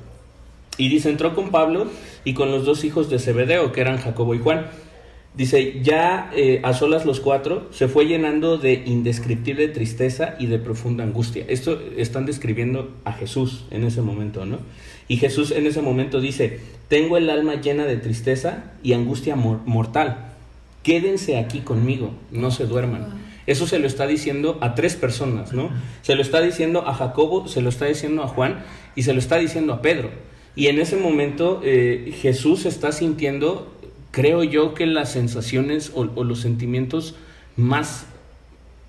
y 0.79 0.89
dice, 0.89 1.11
entró 1.11 1.35
con 1.35 1.51
Pablo 1.51 1.89
y 2.25 2.33
con 2.33 2.51
los 2.51 2.65
dos 2.65 2.85
hijos 2.85 3.11
de 3.11 3.19
Zebedeo, 3.19 3.73
que 3.73 3.81
eran 3.81 3.99
Jacobo 3.99 4.35
y 4.35 4.39
Juan. 4.39 4.69
Dice, 5.35 5.81
ya 5.83 6.31
eh, 6.35 6.61
a 6.65 6.73
solas 6.73 7.05
los 7.05 7.21
cuatro, 7.21 7.69
se 7.71 7.87
fue 7.87 8.07
llenando 8.07 8.57
de 8.59 8.83
indescriptible 8.87 9.69
tristeza 9.69 10.37
y 10.39 10.47
de 10.47 10.59
profunda 10.59 11.05
angustia. 11.05 11.45
Esto 11.49 11.81
están 11.97 12.27
describiendo 12.27 12.93
a 13.05 13.13
Jesús 13.13 13.65
en 13.71 13.85
ese 13.85 14.01
momento, 14.01 14.47
¿no? 14.47 14.59
Y 15.07 15.17
Jesús 15.19 15.51
en 15.51 15.67
ese 15.67 15.83
momento 15.83 16.21
dice, 16.21 16.61
tengo 16.89 17.17
el 17.17 17.31
alma 17.31 17.57
llena 17.57 17.85
de 17.85 17.97
tristeza 17.97 18.73
y 18.83 18.95
angustia 18.95 19.37
mortal. 19.37 20.35
Quédense 20.83 21.39
aquí 21.39 21.61
conmigo, 21.61 22.13
no 22.31 22.51
se 22.51 22.67
duerman. 22.67 23.29
Eso 23.47 23.67
se 23.67 23.79
lo 23.79 23.87
está 23.87 24.07
diciendo 24.07 24.59
a 24.61 24.75
tres 24.75 24.97
personas, 24.97 25.53
¿no? 25.53 25.71
Se 26.03 26.15
lo 26.15 26.23
está 26.23 26.41
diciendo 26.41 26.87
a 26.87 26.95
Jacobo, 26.95 27.49
se 27.49 27.63
lo 27.63 27.69
está 27.69 27.87
diciendo 27.87 28.23
a 28.23 28.29
Juan 28.29 28.65
y 28.95 29.03
se 29.03 29.13
lo 29.13 29.19
está 29.19 29.39
diciendo 29.39 29.73
a 29.73 29.83
Pedro. 29.83 30.11
Y 30.59 30.67
en 30.67 30.81
ese 30.81 30.97
momento 30.97 31.61
eh, 31.63 32.13
Jesús 32.21 32.67
está 32.67 32.91
sintiendo, 32.91 33.73
creo 34.11 34.43
yo, 34.43 34.75
que 34.75 34.87
las 34.87 35.13
sensaciones 35.13 35.93
o, 35.95 36.03
los 36.03 36.41
sentimientos 36.41 37.15
más 37.55 38.07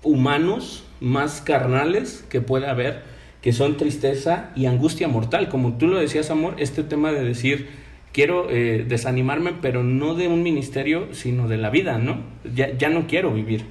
humanos, 0.02 0.82
más 1.00 1.40
carnales 1.40 2.26
que 2.28 2.40
puede 2.40 2.66
haber, 2.66 3.04
que 3.40 3.52
son 3.52 3.76
tristeza 3.76 4.50
y 4.56 4.66
angustia 4.66 5.06
mortal. 5.06 5.48
Como 5.48 5.78
tú 5.78 5.86
lo 5.86 6.00
decías, 6.00 6.32
amor, 6.32 6.56
este 6.58 6.82
tema 6.82 7.12
de 7.12 7.22
decir, 7.22 7.68
quiero 8.10 8.50
eh, 8.50 8.84
desanimarme, 8.88 9.52
pero 9.62 9.84
no 9.84 10.16
de 10.16 10.26
un 10.26 10.42
ministerio, 10.42 11.06
sino 11.12 11.46
de 11.46 11.58
la 11.58 11.70
vida, 11.70 11.98
¿no? 11.98 12.24
Ya, 12.52 12.76
ya 12.76 12.88
no 12.88 13.06
quiero 13.06 13.32
vivir. 13.32 13.64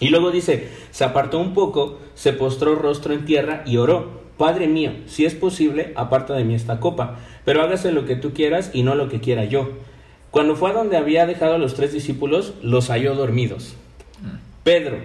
Y 0.00 0.08
luego 0.08 0.30
dice, 0.30 0.68
se 0.90 1.04
apartó 1.04 1.38
un 1.38 1.52
poco, 1.52 2.00
se 2.14 2.32
postró 2.32 2.76
rostro 2.76 3.12
en 3.12 3.26
tierra 3.26 3.62
y 3.66 3.76
oró. 3.76 4.19
Padre 4.40 4.68
mío, 4.68 4.92
si 5.04 5.26
es 5.26 5.34
posible, 5.34 5.92
aparta 5.96 6.32
de 6.32 6.44
mí 6.44 6.54
esta 6.54 6.80
copa, 6.80 7.18
pero 7.44 7.60
hágase 7.60 7.92
lo 7.92 8.06
que 8.06 8.16
tú 8.16 8.32
quieras 8.32 8.70
y 8.72 8.84
no 8.84 8.94
lo 8.94 9.10
que 9.10 9.20
quiera 9.20 9.44
yo. 9.44 9.68
Cuando 10.30 10.56
fue 10.56 10.70
a 10.70 10.72
donde 10.72 10.96
había 10.96 11.26
dejado 11.26 11.56
a 11.56 11.58
los 11.58 11.74
tres 11.74 11.92
discípulos, 11.92 12.54
los 12.62 12.88
halló 12.88 13.14
dormidos. 13.14 13.74
Mm. 14.22 14.36
Pedro, 14.64 14.96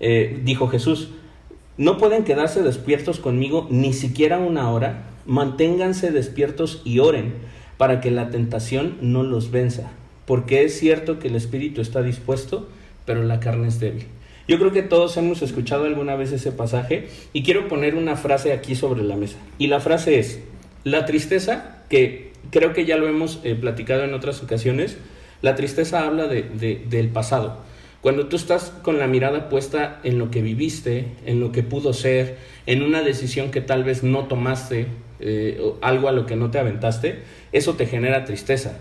eh, 0.00 0.40
dijo 0.42 0.68
Jesús, 0.68 1.10
no 1.76 1.98
pueden 1.98 2.24
quedarse 2.24 2.62
despiertos 2.62 3.20
conmigo 3.20 3.66
ni 3.68 3.92
siquiera 3.92 4.38
una 4.38 4.70
hora, 4.70 5.10
manténganse 5.26 6.10
despiertos 6.10 6.80
y 6.82 7.00
oren 7.00 7.34
para 7.76 8.00
que 8.00 8.10
la 8.10 8.30
tentación 8.30 8.96
no 9.02 9.22
los 9.22 9.50
venza, 9.50 9.90
porque 10.24 10.64
es 10.64 10.78
cierto 10.78 11.18
que 11.18 11.28
el 11.28 11.36
espíritu 11.36 11.82
está 11.82 12.00
dispuesto, 12.00 12.70
pero 13.04 13.22
la 13.22 13.38
carne 13.38 13.68
es 13.68 13.80
débil. 13.80 14.06
Yo 14.48 14.58
creo 14.58 14.72
que 14.72 14.82
todos 14.82 15.16
hemos 15.16 15.42
escuchado 15.42 15.84
alguna 15.84 16.14
vez 16.14 16.30
ese 16.32 16.52
pasaje 16.52 17.08
y 17.32 17.42
quiero 17.42 17.66
poner 17.66 17.96
una 17.96 18.16
frase 18.16 18.52
aquí 18.52 18.76
sobre 18.76 19.02
la 19.02 19.16
mesa. 19.16 19.38
Y 19.58 19.66
la 19.66 19.80
frase 19.80 20.18
es, 20.18 20.40
la 20.84 21.04
tristeza, 21.04 21.82
que 21.88 22.32
creo 22.50 22.72
que 22.72 22.84
ya 22.84 22.96
lo 22.96 23.08
hemos 23.08 23.40
eh, 23.42 23.56
platicado 23.56 24.04
en 24.04 24.14
otras 24.14 24.42
ocasiones, 24.42 24.98
la 25.42 25.56
tristeza 25.56 26.06
habla 26.06 26.28
de, 26.28 26.42
del 26.88 27.08
pasado. 27.08 27.58
Cuando 28.00 28.28
tú 28.28 28.36
estás 28.36 28.72
con 28.82 28.98
la 28.98 29.08
mirada 29.08 29.48
puesta 29.48 30.00
en 30.04 30.18
lo 30.18 30.30
que 30.30 30.42
viviste, 30.42 31.06
en 31.26 31.40
lo 31.40 31.50
que 31.50 31.64
pudo 31.64 31.92
ser, 31.92 32.36
en 32.66 32.82
una 32.82 33.02
decisión 33.02 33.50
que 33.50 33.60
tal 33.60 33.82
vez 33.82 34.04
no 34.04 34.26
tomaste, 34.26 34.86
eh, 35.18 35.60
algo 35.80 36.08
a 36.08 36.12
lo 36.12 36.24
que 36.26 36.36
no 36.36 36.52
te 36.52 36.58
aventaste, 36.60 37.22
eso 37.50 37.74
te 37.74 37.86
genera 37.86 38.24
tristeza. 38.24 38.78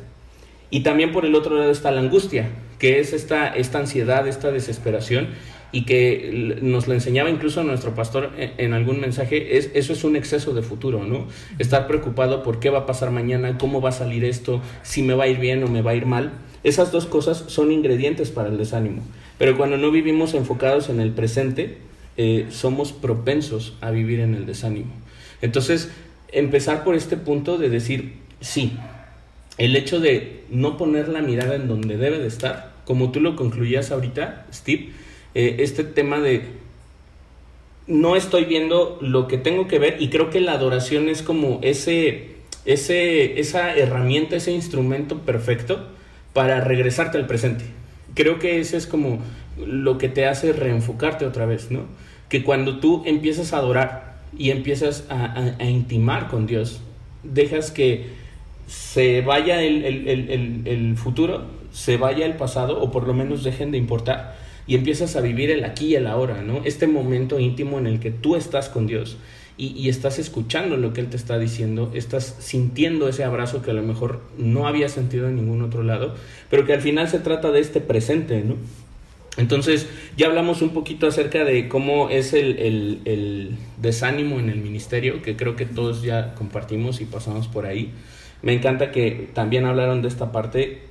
Y 0.70 0.82
también 0.82 1.12
por 1.12 1.26
el 1.26 1.34
otro 1.34 1.58
lado 1.58 1.72
está 1.72 1.90
la 1.92 2.02
angustia, 2.02 2.50
que 2.78 3.00
es 3.00 3.14
esta, 3.14 3.48
esta 3.48 3.80
ansiedad, 3.80 4.28
esta 4.28 4.52
desesperación 4.52 5.30
y 5.72 5.86
que 5.86 6.58
nos 6.62 6.88
lo 6.88 6.94
enseñaba 6.94 7.30
incluso 7.30 7.64
nuestro 7.64 7.94
pastor 7.96 8.32
en, 8.38 8.74
algún 8.74 9.00
mensaje, 9.00 9.58
es, 9.58 9.72
eso 9.74 9.94
es 9.94 10.04
un 10.04 10.16
exceso 10.16 10.54
de 10.54 10.62
futuro, 10.62 11.04
¿no? 11.04 11.28
Estar 11.60 11.88
preocupado 11.88 12.44
por 12.44 12.60
qué 12.60 12.70
va 12.70 12.80
a 12.80 12.86
pasar 12.86 13.12
mañana, 13.12 13.58
cómo 13.58 13.82
va 13.82 13.90
a 13.90 13.94
salir 13.94 14.24
esto, 14.24 14.62
si 14.84 15.02
me 15.02 15.14
va 15.14 15.26
a 15.26 15.28
ir 15.28 15.40
bien 15.40 15.64
o 15.64 15.68
me 15.68 15.82
va 15.82 15.92
a 15.92 15.96
ir 15.96 16.06
mal. 16.06 16.34
Esas 16.64 16.92
dos 16.92 17.06
cosas 17.06 17.44
son 17.48 17.72
ingredientes 17.72 18.32
para 18.32 18.50
el 18.50 18.58
desánimo. 18.58 19.02
Pero 19.38 19.58
cuando 19.58 19.78
no 19.78 19.92
vivimos 19.92 20.34
enfocados 20.34 20.90
en 20.90 21.00
el 21.00 21.12
presente, 21.12 21.78
eh, 22.18 22.48
somos 22.50 22.94
propensos 22.94 23.78
a 23.82 23.92
vivir 23.92 24.22
en 24.22 24.34
el 24.34 24.46
desánimo. 24.46 24.94
Entonces, 25.42 25.92
empezar 26.32 26.84
por 26.84 26.96
este 26.96 27.18
punto 27.18 27.58
de 27.58 27.70
decir, 27.70 28.14
sí, 28.40 28.78
el 29.58 29.76
hecho 29.76 30.00
de 30.00 30.44
no 30.50 30.78
poner 30.78 31.10
la 31.10 31.22
mirada 31.22 31.56
en 31.56 31.68
donde 31.68 31.98
debe 31.98 32.20
de 32.20 32.28
estar, 32.28 32.74
como 32.86 33.12
tú 33.12 33.20
lo 33.20 33.36
concluías 33.36 33.92
ahorita, 33.92 34.46
Steve, 34.54 34.92
eh, 35.36 35.58
este 35.60 35.84
tema 35.84 36.20
de 36.20 36.44
no 37.88 38.16
estoy 38.16 38.46
viendo 38.46 38.98
lo 39.02 39.28
que 39.28 39.38
tengo 39.38 39.68
que 39.68 39.80
ver 39.80 39.98
y 40.00 40.10
creo 40.10 40.30
que 40.30 40.40
la 40.40 40.54
adoración 40.54 41.10
es 41.10 41.22
como 41.22 41.60
ese, 41.62 42.38
ese, 42.66 43.40
esa 43.40 43.76
herramienta, 43.76 44.38
ese 44.38 44.52
instrumento 44.52 45.20
perfecto 45.20 45.88
para 46.34 46.62
regresarte 46.62 47.18
al 47.18 47.28
presente. 47.28 47.66
Creo 48.14 48.40
que 48.40 48.60
ese 48.60 48.78
es 48.78 48.88
como 48.88 49.20
lo 49.58 49.98
que 49.98 50.10
te 50.10 50.26
hace 50.26 50.54
reenfocarte 50.54 51.26
otra 51.26 51.46
vez, 51.46 51.70
¿no? 51.70 51.82
Que 52.30 52.44
cuando 52.44 52.80
tú 52.80 53.04
empiezas 53.06 53.54
a 53.54 53.58
adorar 53.58 54.16
y 54.38 54.50
empiezas 54.50 55.06
a, 55.10 55.64
intimar 55.64 56.28
con 56.30 56.48
Dios, 56.48 56.82
dejas 57.24 57.72
que 57.72 58.08
se 58.68 59.22
vaya 59.22 59.62
el, 59.62 59.86
el 60.66 60.98
futuro, 60.98 61.46
se 61.72 61.98
vaya 61.98 62.26
el 62.26 62.36
pasado, 62.36 62.82
o 62.82 62.90
por 62.90 63.06
lo 63.06 63.14
menos 63.14 63.44
dejen 63.44 63.72
de 63.72 63.78
importar, 63.78 64.36
y 64.68 64.76
empiezas 64.76 65.16
a 65.16 65.22
vivir 65.22 65.52
el 65.52 65.64
aquí 65.64 65.88
y 65.88 65.96
el 65.96 66.08
ahora, 66.08 66.42
¿no? 66.42 66.62
Este 66.66 66.88
momento 66.88 67.40
íntimo 67.40 67.78
en 67.78 67.88
el 67.88 68.00
que 68.00 68.12
tú 68.12 68.36
estás 68.36 68.70
con 68.70 68.88
Dios 68.88 69.18
y, 69.58 69.88
estás 69.88 70.20
escuchando 70.20 70.76
lo 70.76 70.92
que 70.92 71.00
Él 71.00 71.08
te 71.08 71.16
está 71.16 71.40
diciendo, 71.40 71.92
estás 71.94 72.36
sintiendo 72.40 73.08
ese 73.08 73.24
abrazo 73.24 73.62
que 73.62 73.72
a 73.72 73.74
lo 73.74 73.84
mejor 73.84 74.22
no 74.38 74.68
había 74.68 74.90
sentido 74.90 75.30
en 75.30 75.38
ningún 75.38 75.62
otro 75.62 75.82
lado, 75.82 76.14
pero 76.50 76.66
que 76.66 76.74
al 76.74 76.82
final 76.82 77.08
se 77.08 77.20
trata 77.20 77.52
de 77.52 77.62
este 77.62 77.80
presente, 77.80 78.44
¿no? 78.44 78.56
Entonces, 79.38 79.88
ya 80.16 80.28
hablamos 80.28 80.62
un 80.62 80.70
poquito 80.70 81.08
acerca 81.08 81.44
de 81.44 81.68
cómo 81.68 82.10
es 82.10 82.34
el, 82.34 82.58
el, 83.06 83.58
desánimo 83.82 84.40
en 84.40 84.50
el 84.50 84.60
ministerio, 84.60 85.22
que 85.22 85.36
creo 85.36 85.56
que 85.56 85.66
todos 85.66 86.04
ya 86.04 86.36
compartimos 86.36 87.02
y 87.02 87.06
pasamos 87.06 87.48
por 87.48 87.66
ahí. 87.66 87.92
Me 88.42 88.54
encanta 88.54 88.92
que 88.92 89.30
también 89.34 89.66
hablaron 89.66 90.02
de 90.02 90.08
esta 90.08 90.32
parte. 90.32 90.84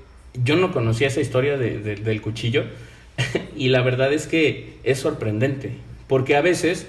Yo 0.42 0.56
no 0.56 0.72
conocía 0.72 1.06
esa 1.06 1.22
historia 1.22 1.56
de, 1.56 1.78
del 1.78 2.20
cuchillo, 2.20 2.64
y 3.56 3.68
la 3.68 3.82
verdad 3.82 4.12
es 4.12 4.26
que 4.26 4.78
es 4.84 4.98
sorprendente, 4.98 5.72
porque 6.08 6.36
a 6.36 6.42
veces 6.42 6.86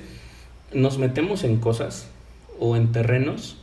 nos 0.74 0.98
metemos 0.98 1.44
en 1.44 1.58
cosas 1.58 2.10
o 2.60 2.76
en 2.76 2.92
terrenos 2.92 3.58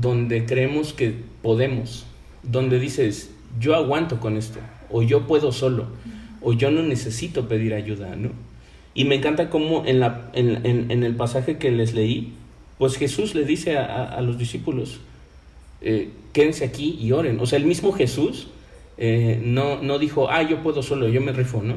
donde 0.00 0.46
creemos 0.46 0.92
que 0.92 1.14
podemos, 1.42 2.06
donde 2.42 2.78
dices, 2.78 3.30
yo 3.58 3.74
aguanto 3.74 4.20
con 4.20 4.36
esto, 4.36 4.58
o 4.90 5.02
yo 5.02 5.26
puedo 5.26 5.52
solo, 5.52 5.86
o 6.40 6.52
yo 6.52 6.70
no 6.70 6.82
necesito 6.82 7.48
pedir 7.48 7.74
ayuda, 7.74 8.16
¿no? 8.16 8.30
Y 8.94 9.04
me 9.04 9.14
encanta 9.14 9.50
cómo 9.50 9.84
en, 9.84 10.00
la, 10.00 10.30
en, 10.32 10.90
en, 10.90 11.02
el 11.02 11.14
pasaje 11.16 11.58
que 11.58 11.70
les 11.70 11.92
leí, 11.92 12.32
pues 12.78 12.96
Jesús 12.96 13.34
le 13.34 13.44
dice 13.44 13.76
a, 13.76 14.18
los 14.22 14.38
discípulos, 14.38 15.00
eh, 15.82 16.10
quédense 16.32 16.64
aquí 16.64 16.98
y 16.98 17.12
oren. 17.12 17.38
O 17.40 17.46
sea, 17.46 17.58
el 17.58 17.66
mismo 17.66 17.92
Jesús 17.92 18.48
eh, 18.98 19.40
no, 19.42 19.82
no 19.82 19.98
dijo, 19.98 20.30
ah, 20.30 20.42
yo 20.42 20.62
puedo 20.62 20.82
solo, 20.82 21.08
yo 21.08 21.20
me 21.20 21.32
rifo, 21.32 21.62
¿no? 21.62 21.74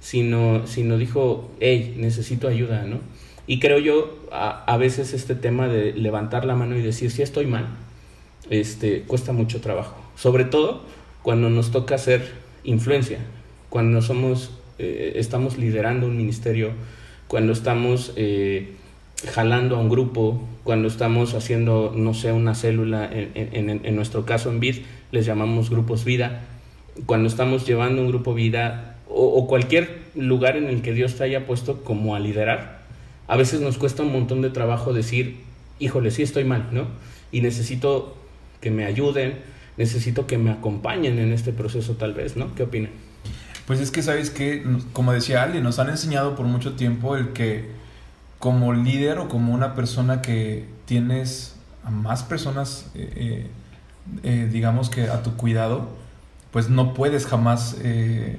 Sino, 0.00 0.66
sino 0.66 0.96
dijo, 0.98 1.50
hey, 1.60 1.94
necesito 1.98 2.48
ayuda, 2.48 2.84
¿no? 2.84 2.98
Y 3.46 3.58
creo 3.58 3.78
yo, 3.78 4.16
a, 4.30 4.76
veces 4.76 5.12
este 5.12 5.34
tema 5.34 5.66
de 5.66 5.92
levantar 5.92 6.44
la 6.44 6.54
mano 6.54 6.76
y 6.76 6.82
decir, 6.82 7.10
si 7.10 7.22
estoy 7.22 7.46
mal, 7.46 7.66
este, 8.48 9.02
cuesta 9.02 9.32
mucho 9.32 9.60
trabajo. 9.60 9.96
Sobre 10.14 10.44
todo 10.44 10.82
cuando 11.22 11.50
nos 11.50 11.72
toca 11.72 11.96
hacer 11.96 12.30
influencia, 12.62 13.18
cuando 13.68 14.02
somos, 14.02 14.52
eh, 14.78 15.14
estamos 15.16 15.58
liderando 15.58 16.06
un 16.06 16.16
ministerio, 16.16 16.70
cuando 17.26 17.52
estamos 17.52 18.12
eh, 18.14 18.76
jalando 19.32 19.76
a 19.76 19.80
un 19.80 19.88
grupo, 19.88 20.48
cuando 20.62 20.86
estamos 20.86 21.34
haciendo, 21.34 21.92
no 21.96 22.14
sé, 22.14 22.30
una 22.30 22.54
célula, 22.54 23.10
en, 23.12 23.30
en, 23.34 23.80
en 23.84 23.96
nuestro 23.96 24.24
caso 24.24 24.50
en 24.50 24.60
VID, 24.60 24.76
les 25.10 25.26
llamamos 25.26 25.70
grupos 25.70 26.04
vida, 26.04 26.42
cuando 27.06 27.28
estamos 27.28 27.66
llevando 27.66 28.02
un 28.02 28.08
grupo 28.08 28.34
vida 28.34 28.96
o, 29.08 29.46
cualquier 29.46 30.02
lugar 30.14 30.56
en 30.56 30.68
el 30.68 30.82
que 30.82 30.92
Dios 30.92 31.16
te 31.16 31.24
haya 31.24 31.46
puesto 31.46 31.82
como 31.82 32.14
a 32.14 32.20
liderar, 32.20 32.80
a 33.26 33.36
veces 33.36 33.60
nos 33.60 33.76
cuesta 33.76 34.02
un 34.02 34.12
montón 34.12 34.40
de 34.40 34.50
trabajo 34.50 34.92
decir, 34.92 35.40
híjole, 35.78 36.10
sí 36.10 36.22
estoy 36.22 36.44
mal, 36.44 36.68
¿no? 36.70 36.86
Y 37.32 37.40
necesito 37.40 38.16
que 38.60 38.70
me 38.70 38.84
ayuden, 38.84 39.38
necesito 39.76 40.26
que 40.26 40.38
me 40.38 40.50
acompañen 40.50 41.18
en 41.18 41.32
este 41.32 41.52
proceso 41.52 41.94
tal 41.94 42.14
vez, 42.14 42.36
¿no? 42.36 42.54
¿Qué 42.54 42.64
opinan? 42.64 42.90
Pues 43.66 43.80
es 43.80 43.90
que 43.90 44.02
sabes 44.02 44.30
que, 44.30 44.64
como 44.92 45.12
decía 45.12 45.42
Ali, 45.42 45.60
nos 45.60 45.78
han 45.78 45.90
enseñado 45.90 46.34
por 46.34 46.46
mucho 46.46 46.74
tiempo 46.74 47.16
el 47.16 47.32
que 47.32 47.68
como 48.40 48.72
líder 48.72 49.18
o 49.18 49.28
como 49.28 49.54
una 49.54 49.74
persona 49.74 50.22
que 50.22 50.66
tienes 50.86 51.54
a 51.84 51.90
más 51.90 52.24
personas, 52.24 52.90
eh, 52.94 53.12
eh, 53.14 53.46
eh, 54.22 54.48
digamos 54.50 54.90
que 54.90 55.02
a 55.02 55.22
tu 55.22 55.36
cuidado, 55.36 55.88
pues 56.50 56.68
no 56.68 56.94
puedes 56.94 57.26
jamás 57.26 57.76
eh, 57.82 58.38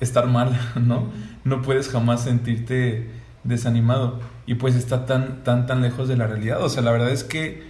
estar 0.00 0.26
mal, 0.26 0.58
¿no? 0.80 1.10
No 1.44 1.62
puedes 1.62 1.88
jamás 1.88 2.24
sentirte 2.24 3.10
desanimado 3.44 4.20
y 4.46 4.54
pues 4.56 4.74
está 4.74 5.06
tan, 5.06 5.42
tan, 5.44 5.66
tan 5.66 5.82
lejos 5.82 6.08
de 6.08 6.16
la 6.16 6.26
realidad. 6.26 6.62
O 6.62 6.68
sea, 6.68 6.82
la 6.82 6.92
verdad 6.92 7.10
es 7.10 7.24
que 7.24 7.62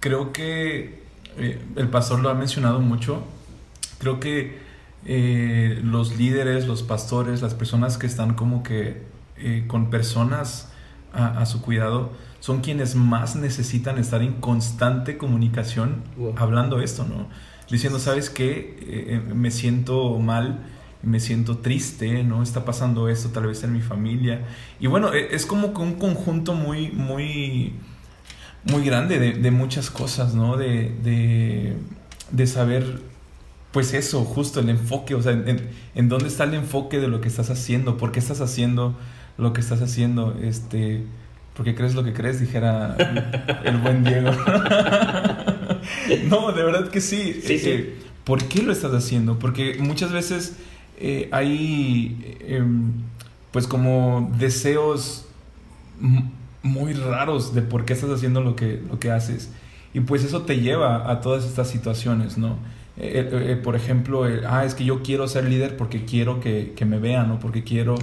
creo 0.00 0.32
que 0.32 1.02
eh, 1.38 1.60
el 1.76 1.88
pastor 1.88 2.20
lo 2.20 2.30
ha 2.30 2.34
mencionado 2.34 2.80
mucho, 2.80 3.22
creo 3.98 4.18
que 4.18 4.60
eh, 5.04 5.80
los 5.82 6.16
líderes, 6.16 6.66
los 6.66 6.82
pastores, 6.82 7.42
las 7.42 7.54
personas 7.54 7.98
que 7.98 8.06
están 8.06 8.34
como 8.34 8.62
que 8.62 9.10
con 9.66 9.90
personas 9.90 10.68
a, 11.12 11.44
su 11.46 11.62
cuidado, 11.62 12.12
son 12.38 12.60
quienes 12.60 12.94
más 12.94 13.34
necesitan 13.34 13.98
estar 13.98 14.22
en 14.22 14.34
constante 14.34 15.18
comunicación 15.18 16.04
hablando 16.36 16.80
esto, 16.80 17.04
¿no? 17.04 17.26
Diciendo, 17.72 17.98
¿sabes 17.98 18.30
qué? 18.30 18.76
Eh, 18.82 19.20
eh, 19.26 19.34
me 19.34 19.50
siento 19.50 20.18
mal, 20.18 20.60
me 21.02 21.18
siento 21.18 21.58
triste, 21.58 22.22
¿no? 22.22 22.42
Está 22.42 22.64
pasando 22.64 23.08
esto 23.08 23.30
tal 23.30 23.46
vez 23.46 23.64
en 23.64 23.72
mi 23.72 23.80
familia. 23.80 24.46
Y 24.78 24.86
bueno, 24.86 25.12
e, 25.12 25.34
es 25.34 25.46
como 25.46 25.72
que 25.72 25.80
un 25.80 25.94
conjunto 25.94 26.54
muy, 26.54 26.90
muy, 26.90 27.72
muy 28.64 28.84
grande 28.84 29.18
de, 29.18 29.50
muchas 29.50 29.90
cosas, 29.90 30.34
¿no? 30.34 30.56
De, 30.56 30.94
de, 31.02 31.76
de, 32.30 32.46
saber 32.46 33.00
pues 33.72 33.94
eso, 33.94 34.22
justo 34.24 34.60
el 34.60 34.68
enfoque, 34.68 35.14
o 35.14 35.22
sea, 35.22 35.32
en, 35.32 35.70
en, 35.94 36.08
dónde 36.10 36.28
está 36.28 36.44
el 36.44 36.54
enfoque 36.54 37.00
de 37.00 37.08
lo 37.08 37.22
que 37.22 37.28
estás 37.28 37.48
haciendo, 37.48 37.96
por 37.96 38.12
qué 38.12 38.18
estás 38.20 38.42
haciendo 38.42 38.94
lo 39.38 39.54
que 39.54 39.62
estás 39.62 39.80
haciendo, 39.80 40.36
este, 40.42 41.04
porque 41.54 41.74
crees 41.74 41.94
lo 41.94 42.04
que 42.04 42.12
crees, 42.12 42.38
dijera 42.38 42.96
el, 43.64 43.78
buen 43.78 44.04
Diego. 44.04 44.30
no, 46.28 46.52
de 46.52 46.62
verdad 46.62 46.88
que 46.90 47.00
sí. 47.00 47.40
Sí, 47.44 47.58
sí. 47.58 47.70
Eh, 47.70 47.94
¿Por 48.24 48.44
qué 48.44 48.62
lo 48.62 48.72
estás 48.72 48.92
haciendo? 48.92 49.38
Porque 49.38 49.76
muchas 49.80 50.12
veces 50.12 50.56
eh, 50.98 51.28
hay, 51.32 52.36
em, 52.46 52.92
pues 53.50 53.66
como 53.66 54.32
deseos 54.38 55.26
muy 56.62 56.92
raros 56.92 57.54
de 57.54 57.62
por 57.62 57.84
qué 57.84 57.92
estás 57.92 58.10
haciendo 58.10 58.40
lo 58.40 58.56
que, 58.56 58.80
lo 58.88 58.98
que 58.98 59.10
haces. 59.10 59.50
Y 59.94 60.00
pues 60.00 60.24
eso 60.24 60.42
te 60.42 60.60
lleva 60.60 61.10
a 61.10 61.20
todas 61.20 61.44
estas 61.44 61.68
situaciones, 61.68 62.38
¿no? 62.38 62.56
Eh, 62.96 63.30
eh, 63.32 63.52
eh, 63.52 63.56
por 63.56 63.74
ejemplo, 63.74 64.24
ah, 64.46 64.64
es 64.64 64.74
que 64.74 64.84
yo 64.84 65.02
quiero 65.02 65.26
ser 65.26 65.44
líder 65.44 65.76
porque 65.76 66.04
quiero 66.04 66.40
que, 66.40 66.74
me 66.86 66.98
vean, 66.98 67.28
¿no? 67.28 67.38
Porque 67.38 67.64
quiero, 67.64 67.94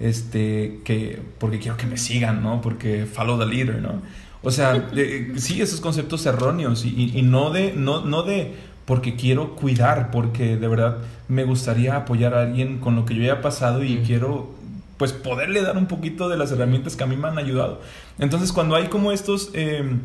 este, 0.00 0.80
que, 0.84 1.20
porque 1.38 1.58
quiero 1.58 1.76
que 1.76 1.86
me 1.86 1.96
sigan, 1.96 2.42
¿no? 2.42 2.60
Porque 2.60 3.06
follow 3.06 3.38
the 3.38 3.46
leader, 3.46 3.80
¿no? 3.80 4.02
O 4.44 4.50
sea, 4.50 4.90
sí, 5.36 5.62
esos 5.62 5.80
conceptos 5.80 6.26
erróneos 6.26 6.84
y, 6.84 7.22
no, 7.22 7.50
de, 7.50 7.72
no, 7.72 8.04
no 8.04 8.22
de 8.22 8.54
porque 8.84 9.16
quiero 9.16 9.56
cuidar, 9.56 10.10
porque 10.10 10.56
de 10.56 10.68
verdad 10.68 10.98
me 11.28 11.44
gustaría 11.44 11.96
apoyar 11.96 12.34
a 12.34 12.42
alguien 12.42 12.78
con 12.78 12.94
lo 12.94 13.06
que 13.06 13.14
yo 13.14 13.22
haya 13.22 13.40
pasado 13.40 13.82
y 13.82 14.02
quiero 14.06 14.54
pues 14.98 15.12
poderle 15.12 15.62
dar 15.62 15.76
un 15.76 15.86
poquito 15.86 16.28
de 16.28 16.36
las 16.36 16.52
herramientas 16.52 16.94
que 16.94 17.04
a 17.04 17.06
mí 17.06 17.16
me 17.16 17.26
han 17.26 17.38
ayudado. 17.38 17.80
Entonces 18.18 18.52
cuando 18.52 18.76
hay 18.76 18.88
como 18.88 19.12
estos 19.12 19.50
em, 19.54 20.00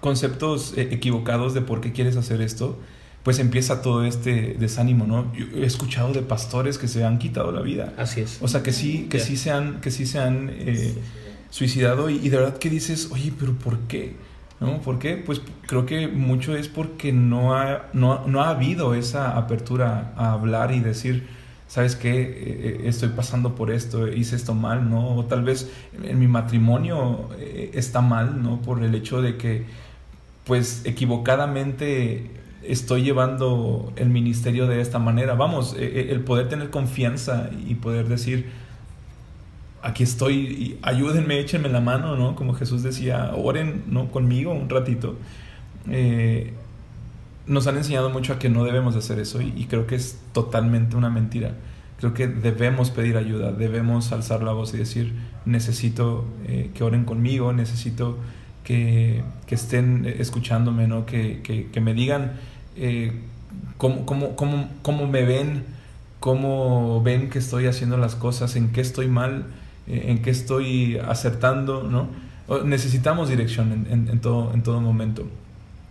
conceptos 0.00 0.74
equivocados 0.76 1.54
de 1.54 1.62
por 1.62 1.80
qué 1.80 1.92
quieres 1.92 2.16
hacer 2.16 2.40
esto, 2.40 2.78
pues 3.22 3.38
empieza 3.38 3.80
todo 3.80 4.04
este 4.04 4.54
desánimo, 4.58 5.06
¿no? 5.06 5.32
Yo 5.34 5.46
he 5.56 5.64
escuchado 5.64 6.12
de 6.12 6.20
pastores 6.20 6.76
que 6.76 6.88
se 6.88 7.04
han 7.04 7.18
quitado 7.18 7.52
la 7.52 7.62
vida. 7.62 7.94
Así 7.96 8.20
es. 8.20 8.38
O 8.42 8.48
sea, 8.48 8.62
que 8.62 8.72
sí, 8.72 9.06
que 9.08 9.18
sí 9.18 9.38
se 9.38 9.50
han, 9.50 9.80
que 9.80 9.90
sí 9.90 10.04
se 10.04 10.18
han 10.18 10.50
eh, 10.52 10.94
suicidado 11.54 12.10
y, 12.10 12.18
de 12.18 12.36
verdad 12.36 12.58
que 12.58 12.68
dices, 12.68 13.10
oye, 13.12 13.32
pero 13.38 13.52
¿por 13.52 13.78
qué? 13.86 14.16
¿No? 14.58 14.80
¿Por 14.80 14.98
qué? 14.98 15.14
Pues 15.14 15.40
creo 15.68 15.86
que 15.86 16.08
mucho 16.08 16.56
es 16.56 16.66
porque 16.66 17.12
no 17.12 17.54
ha, 17.54 17.90
no, 17.92 18.26
no 18.26 18.42
ha 18.42 18.48
habido 18.48 18.92
esa 18.94 19.38
apertura 19.38 20.12
a 20.16 20.32
hablar 20.32 20.72
y 20.72 20.80
decir, 20.80 21.28
¿sabes 21.68 21.94
qué? 21.94 22.22
Eh, 22.22 22.34
eh, 22.34 22.80
estoy 22.86 23.10
pasando 23.10 23.54
por 23.54 23.70
esto, 23.70 24.08
hice 24.08 24.34
esto 24.34 24.52
mal, 24.52 24.90
¿no? 24.90 25.14
O 25.14 25.26
tal 25.26 25.44
vez 25.44 25.70
en 26.02 26.18
mi 26.18 26.26
matrimonio 26.26 27.28
está 27.72 28.00
mal, 28.00 28.42
¿no? 28.42 28.60
Por 28.60 28.82
el 28.82 28.92
hecho 28.96 29.22
de 29.22 29.36
que, 29.36 29.64
pues, 30.46 30.82
equivocadamente 30.86 32.32
estoy 32.64 33.04
llevando 33.04 33.92
el 33.94 34.08
ministerio 34.08 34.66
de 34.66 34.80
esta 34.80 34.98
manera. 34.98 35.34
Vamos, 35.34 35.76
el 35.78 36.18
poder 36.22 36.48
tener 36.48 36.70
confianza 36.70 37.48
y 37.64 37.76
poder 37.76 38.08
decir, 38.08 38.63
aquí 39.84 40.02
estoy, 40.02 40.78
ayúdenme, 40.82 41.38
échenme 41.38 41.68
la 41.68 41.80
mano, 41.80 42.16
¿no? 42.16 42.34
Como 42.34 42.54
Jesús 42.54 42.82
decía, 42.82 43.32
oren, 43.36 43.84
¿no? 43.86 44.10
Conmigo 44.10 44.52
un 44.52 44.68
ratito. 44.68 45.16
Eh, 45.90 46.54
nos 47.46 47.66
han 47.66 47.76
enseñado 47.76 48.08
mucho 48.08 48.32
a 48.32 48.38
que 48.38 48.48
no 48.48 48.64
debemos 48.64 48.96
hacer 48.96 49.18
eso 49.18 49.42
y, 49.42 49.66
creo 49.66 49.86
que 49.86 49.94
es 49.94 50.18
totalmente 50.32 50.96
una 50.96 51.10
mentira. 51.10 51.54
Creo 51.98 52.14
que 52.14 52.26
debemos 52.26 52.90
pedir 52.90 53.16
ayuda, 53.16 53.52
debemos 53.52 54.10
alzar 54.12 54.42
la 54.42 54.52
voz 54.52 54.72
y 54.74 54.78
decir, 54.78 55.12
necesito 55.44 56.24
eh, 56.46 56.70
que 56.74 56.82
oren 56.82 57.04
conmigo, 57.04 57.52
necesito 57.52 58.18
que, 58.64 59.22
que 59.46 59.54
estén 59.54 60.06
escuchándome, 60.06 60.88
¿no? 60.88 61.04
que, 61.04 61.42
que, 61.70 61.80
me 61.82 61.92
digan 61.92 62.32
eh, 62.76 63.12
cómo, 63.76 64.06
cómo, 64.06 64.34
cómo, 64.34 64.68
cómo, 64.80 65.06
me 65.06 65.24
ven, 65.24 65.64
cómo 66.20 67.02
ven 67.02 67.28
que 67.28 67.38
estoy 67.38 67.66
haciendo 67.66 67.98
las 67.98 68.14
cosas, 68.14 68.56
en 68.56 68.72
qué 68.72 68.80
estoy 68.80 69.08
mal, 69.08 69.44
en 69.86 70.22
qué 70.22 70.30
estoy 70.30 70.98
acertando, 70.98 71.82
¿no? 71.82 72.08
Necesitamos 72.64 73.28
dirección 73.28 73.86
en, 73.90 74.20
todo, 74.20 74.52
en 74.52 74.62
todo 74.62 74.80
momento. 74.80 75.24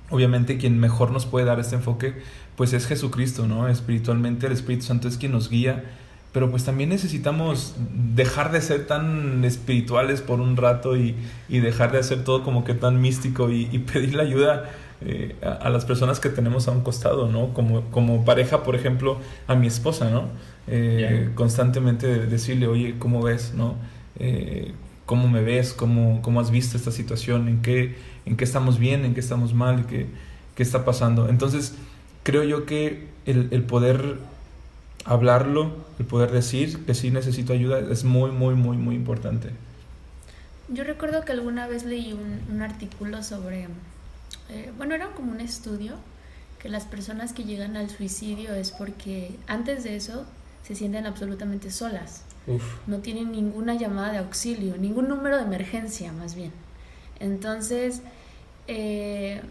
Obviamente 0.10 0.58
quien 0.58 0.80
mejor 0.80 1.12
nos 1.12 1.26
puede 1.26 1.46
dar 1.46 1.60
este 1.60 1.76
enfoque, 1.76 2.14
pues 2.56 2.74
es 2.74 2.86
Jesucristo, 2.86 3.48
¿no? 3.48 3.68
Espiritualmente 3.68 4.46
el 4.48 4.54
Espíritu 4.54 4.86
Santo 4.86 5.08
es 5.08 5.18
quien 5.18 5.32
nos 5.32 5.50
guía, 5.50 5.84
pero 6.32 6.50
pues 6.52 6.64
también 6.64 6.90
necesitamos 6.90 7.76
dejar 8.16 8.52
de 8.52 8.62
ser 8.62 8.86
tan 8.88 9.44
espirituales 9.46 10.22
por 10.22 10.40
un 10.42 10.58
rato 10.58 10.96
y, 10.96 11.16
dejar 11.50 11.92
de 11.92 12.00
hacer 12.00 12.24
todo 12.24 12.44
como 12.44 12.64
que 12.64 12.74
tan 12.74 13.02
místico 13.02 13.50
y, 13.50 13.70
y 13.72 13.80
pedir 13.80 14.14
la 14.16 14.24
ayuda 14.24 14.70
eh, 15.06 15.36
a, 15.42 15.70
las 15.70 15.84
personas 15.84 16.22
que 16.22 16.30
tenemos 16.30 16.70
a 16.70 16.72
un 16.72 16.82
costado, 16.82 17.28
¿no? 17.28 17.54
Como, 17.54 17.82
como 17.92 18.24
pareja, 18.24 18.64
por 18.64 18.76
ejemplo, 18.76 19.18
a 19.48 19.56
mi 19.56 19.68
esposa, 19.68 20.10
¿no? 20.10 20.28
Eh, 20.68 21.30
constantemente 21.36 22.08
decirle, 22.26 22.68
oye, 22.68 22.96
¿cómo 23.00 23.22
ves, 23.22 23.54
no? 23.56 23.76
Eh, 24.20 24.72
¿Cómo 25.06 25.28
me 25.28 25.42
ves? 25.42 25.74
¿Cómo, 25.74 26.22
¿Cómo 26.22 26.40
has 26.40 26.52
visto 26.52 26.78
esta 26.78 26.92
situación? 26.92 27.48
¿En 27.48 27.62
qué, 27.62 27.96
¿En 28.26 28.38
qué 28.38 28.44
estamos 28.44 28.80
bien? 28.80 29.04
¿En 29.04 29.14
qué 29.14 29.20
estamos 29.20 29.54
mal? 29.54 29.86
¿Qué, 29.86 30.08
qué 30.56 30.64
está 30.64 30.86
pasando? 30.86 31.28
Entonces, 31.28 31.76
creo 32.24 32.44
yo 32.44 32.66
que 32.66 33.08
el, 33.26 33.50
el 33.52 33.64
poder 33.64 34.18
hablarlo, 35.06 35.74
el 36.00 36.06
poder 36.06 36.32
decir 36.32 36.86
que 36.86 36.94
sí 36.94 37.12
necesito 37.12 37.52
ayuda 37.54 37.80
es 37.80 38.06
muy, 38.06 38.32
muy, 38.32 38.56
muy, 38.56 38.78
muy 38.78 38.96
importante. 38.96 39.50
Yo 40.70 40.86
recuerdo 40.86 41.26
que 41.26 41.34
alguna 41.34 41.68
vez 41.68 41.84
leí 41.84 42.14
un, 42.14 42.40
un 42.56 42.62
artículo 42.62 43.22
sobre 43.22 43.68
eh, 44.50 44.72
bueno, 44.78 44.96
era 44.96 45.08
como 45.12 45.32
un 45.32 45.42
estudio 45.42 45.96
que 46.60 46.70
las 46.70 46.86
personas 46.86 47.34
que 47.34 47.44
llegan 47.44 47.76
al 47.76 47.90
suicidio 47.90 48.54
es 48.54 48.72
porque 48.72 49.36
antes 49.48 49.84
de 49.84 49.96
eso 49.96 50.26
se 50.64 50.76
sienten 50.76 51.06
absolutamente 51.06 51.72
solas. 51.72 52.24
No 52.88 53.00
tienen 53.00 53.32
ninguna 53.32 53.76
llamada 53.76 54.12
de 54.12 54.18
auxilio, 54.18 54.78
ningún 54.78 55.08
número 55.08 55.38
de 55.38 55.44
emergencia 55.44 56.12
más 56.12 56.36
bien. 56.36 56.52
Entonces, 57.20 58.02
eh, 58.68 59.42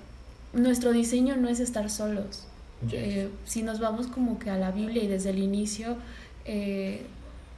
nuestro 0.52 0.92
diseño 0.92 1.36
no 1.36 1.48
es 1.48 1.60
estar 1.60 1.88
solos. 1.90 2.46
Eh, 2.90 3.30
si 3.44 3.62
nos 3.62 3.80
vamos 3.80 4.08
como 4.08 4.38
que 4.38 4.50
a 4.50 4.58
la 4.58 4.72
Biblia 4.72 5.04
y 5.04 5.06
desde 5.06 5.30
el 5.30 5.38
inicio, 5.38 5.96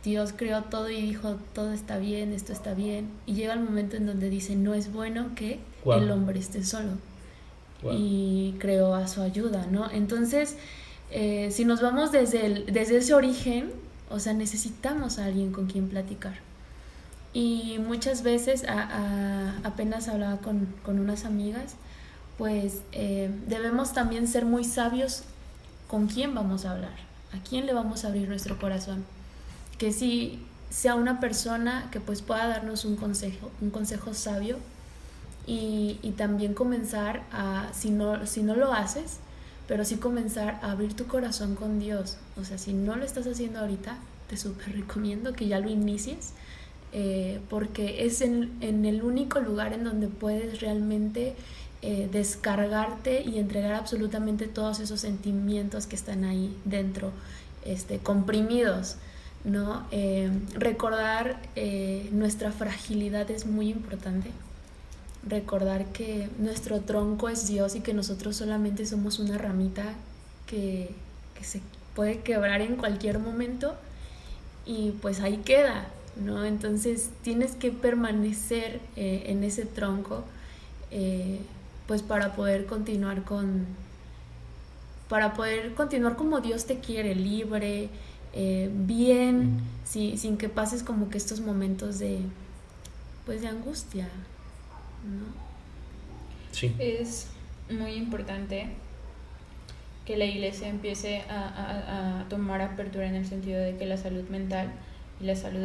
Dios 0.05 0.34
creó 0.36 0.62
todo 0.64 0.90
y 0.90 1.00
dijo, 1.00 1.36
todo 1.55 1.72
está 1.72 1.96
bien, 1.98 2.32
esto 2.32 2.52
está 2.52 2.74
bien. 2.74 3.09
Y 3.26 3.34
llega 3.34 3.55
el 3.55 3.61
momento 3.61 3.96
en 3.96 4.07
donde 4.07 4.28
dice, 4.30 4.55
no 4.55 4.74
es 4.74 4.92
bueno 4.92 5.34
que 5.34 5.59
el 5.86 6.11
hombre 6.11 6.38
esté 6.38 6.62
solo 6.62 6.92
y 7.92 8.55
creó 8.59 8.94
a 8.94 9.09
su 9.09 9.22
ayuda, 9.22 9.66
¿no? 9.70 9.90
Entonces, 9.90 10.57
eh, 11.16 11.52
si 11.52 11.64
nos 11.64 11.80
vamos 11.80 12.10
desde, 12.10 12.44
el, 12.44 12.66
desde 12.66 12.96
ese 12.96 13.14
origen, 13.14 13.70
o 14.10 14.18
sea, 14.18 14.32
necesitamos 14.32 15.20
a 15.20 15.26
alguien 15.26 15.52
con 15.52 15.68
quien 15.68 15.88
platicar. 15.88 16.34
Y 17.32 17.78
muchas 17.78 18.24
veces, 18.24 18.64
apenas 19.62 20.08
hablaba 20.08 20.38
con, 20.38 20.66
con, 20.84 20.98
unas 20.98 21.24
amigas, 21.24 21.76
pues 22.36 22.80
eh, 22.90 23.30
debemos 23.46 23.92
también 23.92 24.26
ser 24.26 24.44
muy 24.44 24.64
sabios 24.64 25.22
con 25.86 26.08
quién 26.08 26.34
vamos 26.34 26.64
a 26.64 26.72
hablar, 26.72 26.96
a 27.32 27.48
quién 27.48 27.66
le 27.66 27.74
vamos 27.74 28.04
a 28.04 28.08
abrir 28.08 28.28
nuestro 28.28 28.58
corazón. 28.58 29.04
Que 29.78 29.92
si 29.92 30.44
sea 30.68 30.96
una 30.96 31.20
persona 31.20 31.88
que 31.92 32.00
pues 32.00 32.22
pueda 32.22 32.48
darnos 32.48 32.84
un 32.84 32.96
consejo, 32.96 33.52
un 33.60 33.70
consejo 33.70 34.14
sabio 34.14 34.58
y, 35.46 36.00
y, 36.02 36.10
también 36.12 36.54
comenzar 36.54 37.22
a, 37.30 37.68
si 37.72 37.90
no, 37.90 38.26
si 38.26 38.42
no 38.42 38.56
lo 38.56 38.72
haces, 38.72 39.18
pero 39.66 39.84
sí 39.84 39.96
comenzar 39.96 40.58
a 40.62 40.72
abrir 40.72 40.94
tu 40.94 41.06
corazón 41.06 41.54
con 41.54 41.78
Dios. 41.78 42.16
O 42.40 42.44
sea, 42.44 42.58
si 42.58 42.72
no 42.72 42.96
lo 42.96 43.04
estás 43.04 43.26
haciendo 43.26 43.60
ahorita, 43.60 43.98
te 44.28 44.36
súper 44.36 44.72
recomiendo 44.72 45.32
que 45.32 45.46
ya 45.46 45.58
lo 45.58 45.68
inicies, 45.68 46.32
eh, 46.92 47.40
porque 47.48 48.04
es 48.04 48.20
en, 48.20 48.52
en, 48.60 48.84
el 48.84 49.02
único 49.02 49.40
lugar 49.40 49.72
en 49.72 49.84
donde 49.84 50.08
puedes 50.08 50.60
realmente 50.60 51.34
eh, 51.82 52.08
descargarte 52.10 53.22
y 53.22 53.38
entregar 53.38 53.74
absolutamente 53.74 54.46
todos 54.46 54.80
esos 54.80 55.00
sentimientos 55.00 55.86
que 55.86 55.96
están 55.96 56.24
ahí 56.24 56.56
dentro, 56.64 57.10
este, 57.64 57.98
comprimidos. 57.98 58.96
¿no? 59.44 59.86
Eh, 59.90 60.30
recordar 60.54 61.38
nuestra 62.12 62.50
fragilidad 62.50 63.30
es 63.30 63.44
muy 63.44 63.68
importante 63.68 64.30
recordar 65.27 65.87
que 65.87 66.29
nuestro 66.39 66.81
tronco 66.81 67.29
es 67.29 67.47
Dios 67.47 67.75
y 67.77 67.81
que 67.81 67.95
nosotros 67.95 68.37
solamente 68.37 68.87
somos 68.87 69.18
una 69.18 69.39
ramita 69.39 69.95
que, 70.47 70.95
se 71.43 71.61
puede 71.95 72.20
quebrar 72.20 72.62
en 72.62 72.77
cualquier 72.77 73.18
momento 73.18 73.75
y 74.64 74.93
pues 75.03 75.20
ahí 75.20 75.43
queda, 75.45 75.89
¿no? 76.16 76.43
Entonces 76.47 77.11
tienes 77.22 77.55
que 77.55 77.70
permanecer 77.70 78.81
eh, 78.97 79.25
en 79.27 79.45
ese 79.45 79.66
tronco 79.66 80.25
eh, 80.91 81.41
pues 81.87 82.01
para 82.01 82.35
poder 82.35 82.64
continuar 82.64 83.25
con 83.25 83.66
para 85.11 85.35
poder 85.35 85.75
continuar 85.75 86.16
como 86.16 86.41
Dios 86.41 86.64
te 86.64 86.79
quiere, 86.79 87.14
libre, 87.14 87.91
eh, 88.33 88.70
bien, 88.72 89.61
sin 89.85 90.39
que 90.39 90.49
pases 90.49 90.83
como 90.83 91.11
que 91.11 91.18
estos 91.18 91.41
momentos 91.41 91.99
de 91.99 92.20
pues 93.27 93.43
de 93.43 93.49
angustia, 93.49 94.09
Sí. 96.52 96.74
Es 96.78 97.28
muy 97.70 97.92
importante 97.92 98.68
que 100.05 100.16
la 100.16 100.24
iglesia 100.24 100.68
empiece 100.68 101.22
a, 101.28 102.24
tomar 102.28 102.61
apertura 102.61 103.07
en 103.07 103.14
el 103.14 103.26
sentido 103.26 103.61
de 103.61 103.76
que 103.76 103.86
la 103.86 103.96
salud 103.96 104.28
mental 104.28 104.72
y 105.20 105.24
la 105.24 105.36
salud 105.36 105.62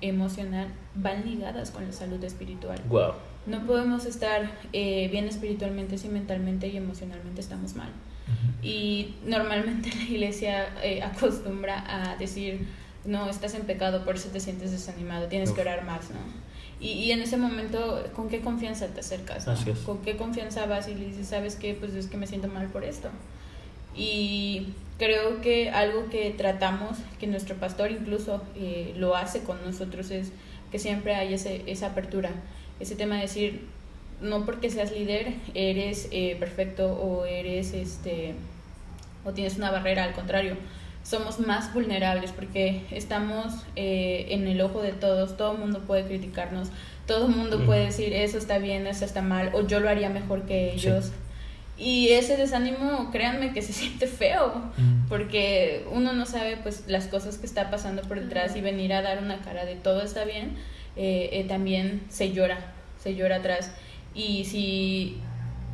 emocional 0.00 0.68
van 0.94 1.24
ligadas 1.24 1.70
con 1.70 1.84
la 1.84 1.92
salud 1.92 2.22
espiritual. 2.24 2.80
Wow. 2.88 3.12
No 3.46 3.64
podemos 3.66 4.04
estar 4.04 4.50
eh, 4.72 5.08
bien 5.08 5.26
espiritualmente 5.26 5.96
si 5.96 6.08
mentalmente 6.08 6.68
y 6.68 6.76
emocionalmente 6.76 7.40
estamos 7.40 7.74
mal. 7.76 7.88
Y 8.62 9.14
normalmente 9.24 9.90
la 9.96 10.02
iglesia 10.02 10.68
eh, 10.82 11.02
acostumbra 11.02 11.84
a 11.88 12.16
decir, 12.16 12.66
no, 13.04 13.28
estás 13.30 13.54
en 13.54 13.62
pecado, 13.62 14.04
por 14.04 14.16
eso 14.16 14.28
te 14.28 14.40
sientes 14.40 14.70
desanimado, 14.70 15.28
tienes 15.28 15.52
que 15.52 15.60
orar 15.60 15.84
más, 15.84 16.10
¿no? 16.10 16.18
Y, 16.80 16.90
y, 16.90 17.12
en 17.12 17.20
ese 17.20 17.36
momento, 17.36 18.04
¿con 18.14 18.28
qué 18.28 18.40
confianza 18.40 18.86
te 18.86 19.00
acercas? 19.00 19.44
¿Con 19.84 19.98
qué 19.98 20.16
confianza 20.16 20.66
vas 20.66 20.88
y 20.88 20.94
le 20.94 21.06
dices, 21.06 21.26
sabes 21.28 21.56
qué? 21.56 21.74
Pues 21.74 21.94
es 21.94 22.06
que 22.06 22.16
me 22.16 22.26
siento 22.26 22.46
mal 22.46 22.68
por 22.68 22.84
esto. 22.84 23.08
Y 23.96 24.68
creo 24.96 25.40
que 25.40 25.70
algo 25.70 26.08
que 26.08 26.30
tratamos, 26.30 26.98
que 27.18 27.26
nuestro 27.26 27.56
pastor 27.56 27.90
incluso 27.90 28.42
eh, 28.56 28.94
lo 28.96 29.16
hace 29.16 29.42
con 29.42 29.64
nosotros, 29.64 30.10
es 30.12 30.30
que 30.70 30.78
siempre 30.78 31.14
hay 31.14 31.34
ese, 31.34 31.62
esa 31.66 31.88
apertura, 31.88 32.30
ese 32.78 32.94
tema 32.94 33.16
de 33.16 33.22
decir, 33.22 33.66
no 34.20 34.44
porque 34.44 34.70
seas 34.70 34.92
líder 34.92 35.34
eres 35.54 36.08
eh, 36.10 36.36
perfecto 36.38 36.92
o 36.92 37.24
eres 37.24 37.72
este 37.72 38.34
o 39.24 39.32
tienes 39.32 39.56
una 39.56 39.70
barrera, 39.70 40.04
al 40.04 40.12
contrario, 40.12 40.56
somos 41.08 41.40
más 41.40 41.72
vulnerables 41.72 42.32
porque 42.32 42.84
estamos 42.90 43.54
eh, 43.76 44.26
en 44.28 44.46
el 44.46 44.60
ojo 44.60 44.82
de 44.82 44.92
todos, 44.92 45.38
todo 45.38 45.52
el 45.52 45.58
mundo 45.58 45.80
puede 45.86 46.04
criticarnos, 46.04 46.68
todo 47.06 47.28
el 47.28 47.34
mundo 47.34 47.64
puede 47.64 47.86
decir 47.86 48.12
eso 48.12 48.36
está 48.36 48.58
bien, 48.58 48.86
eso 48.86 49.06
está 49.06 49.22
mal, 49.22 49.50
o 49.54 49.66
yo 49.66 49.80
lo 49.80 49.88
haría 49.88 50.10
mejor 50.10 50.42
que 50.42 50.74
ellos. 50.74 51.12
Y 51.78 52.08
ese 52.08 52.36
desánimo, 52.36 53.10
créanme 53.10 53.54
que 53.54 53.62
se 53.62 53.72
siente 53.80 54.06
feo, 54.06 54.70
porque 55.08 55.86
uno 55.92 56.12
no 56.12 56.26
sabe 56.26 56.58
pues 56.58 56.84
las 56.88 57.06
cosas 57.06 57.38
que 57.38 57.46
está 57.46 57.70
pasando 57.70 58.02
por 58.02 58.20
detrás 58.20 58.54
y 58.54 58.60
venir 58.60 58.92
a 58.92 59.00
dar 59.00 59.22
una 59.22 59.40
cara 59.40 59.64
de 59.64 59.76
todo 59.76 60.02
está 60.02 60.24
bien, 60.24 60.56
eh, 60.96 61.46
también 61.48 62.02
se 62.10 62.32
llora, 62.32 62.58
se 63.02 63.14
llora 63.14 63.36
atrás. 63.36 63.70
Y 64.14 64.44
si, 64.44 65.18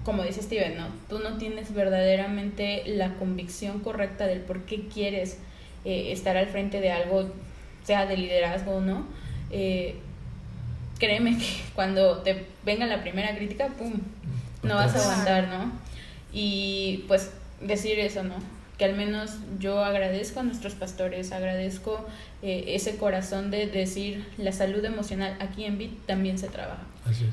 como 0.05 0.23
dice 0.23 0.43
Steven, 0.43 0.77
¿no? 0.77 0.87
tú 1.09 1.19
no 1.19 1.39
tienes 1.39 1.73
verdaderamente 1.75 2.83
la 2.87 3.15
convicción 3.15 3.81
correcta 3.81 4.27
del 4.27 4.41
por 4.41 4.63
qué 4.63 4.87
quieres 4.89 5.39
eh, 5.85 6.13
estar 6.13 6.37
al 6.37 6.47
frente 6.47 6.81
de 6.81 6.93
algo, 6.93 7.31
sea 7.85 8.07
de 8.07 8.17
liderazgo 8.17 8.77
o 8.77 8.81
no, 8.81 9.07
eh, 9.51 9.97
créeme 10.99 11.39
que 11.39 11.47
cuando 11.75 12.19
te 12.19 12.47
venga 12.65 12.87
la 12.87 13.01
primera 13.01 13.35
crítica, 13.35 13.69
¡pum! 13.69 13.95
No 14.63 14.77
vas 14.77 14.95
a 14.95 15.01
aguantar, 15.01 15.49
¿no? 15.49 15.73
Y 16.33 17.05
pues 17.07 17.33
decir 17.61 17.99
eso, 17.99 18.23
¿no? 18.23 18.37
que 18.79 18.85
al 18.85 18.95
menos 18.95 19.37
yo 19.59 19.85
agradezco 19.85 20.41
a 20.41 20.43
nuestros 20.43 20.75
pastores, 20.75 21.33
agradezco 21.33 22.05
eh, 22.43 22.65
ese 22.69 22.97
corazón 22.97 23.51
de 23.51 23.67
decir 23.67 24.27
la 24.37 24.53
salud 24.53 24.85
emocional 24.85 25.37
aquí 25.41 25.65
en 25.65 25.79
BIT 25.79 26.07
también 26.07 26.39
se 26.39 26.49
trabaja. 26.49 26.83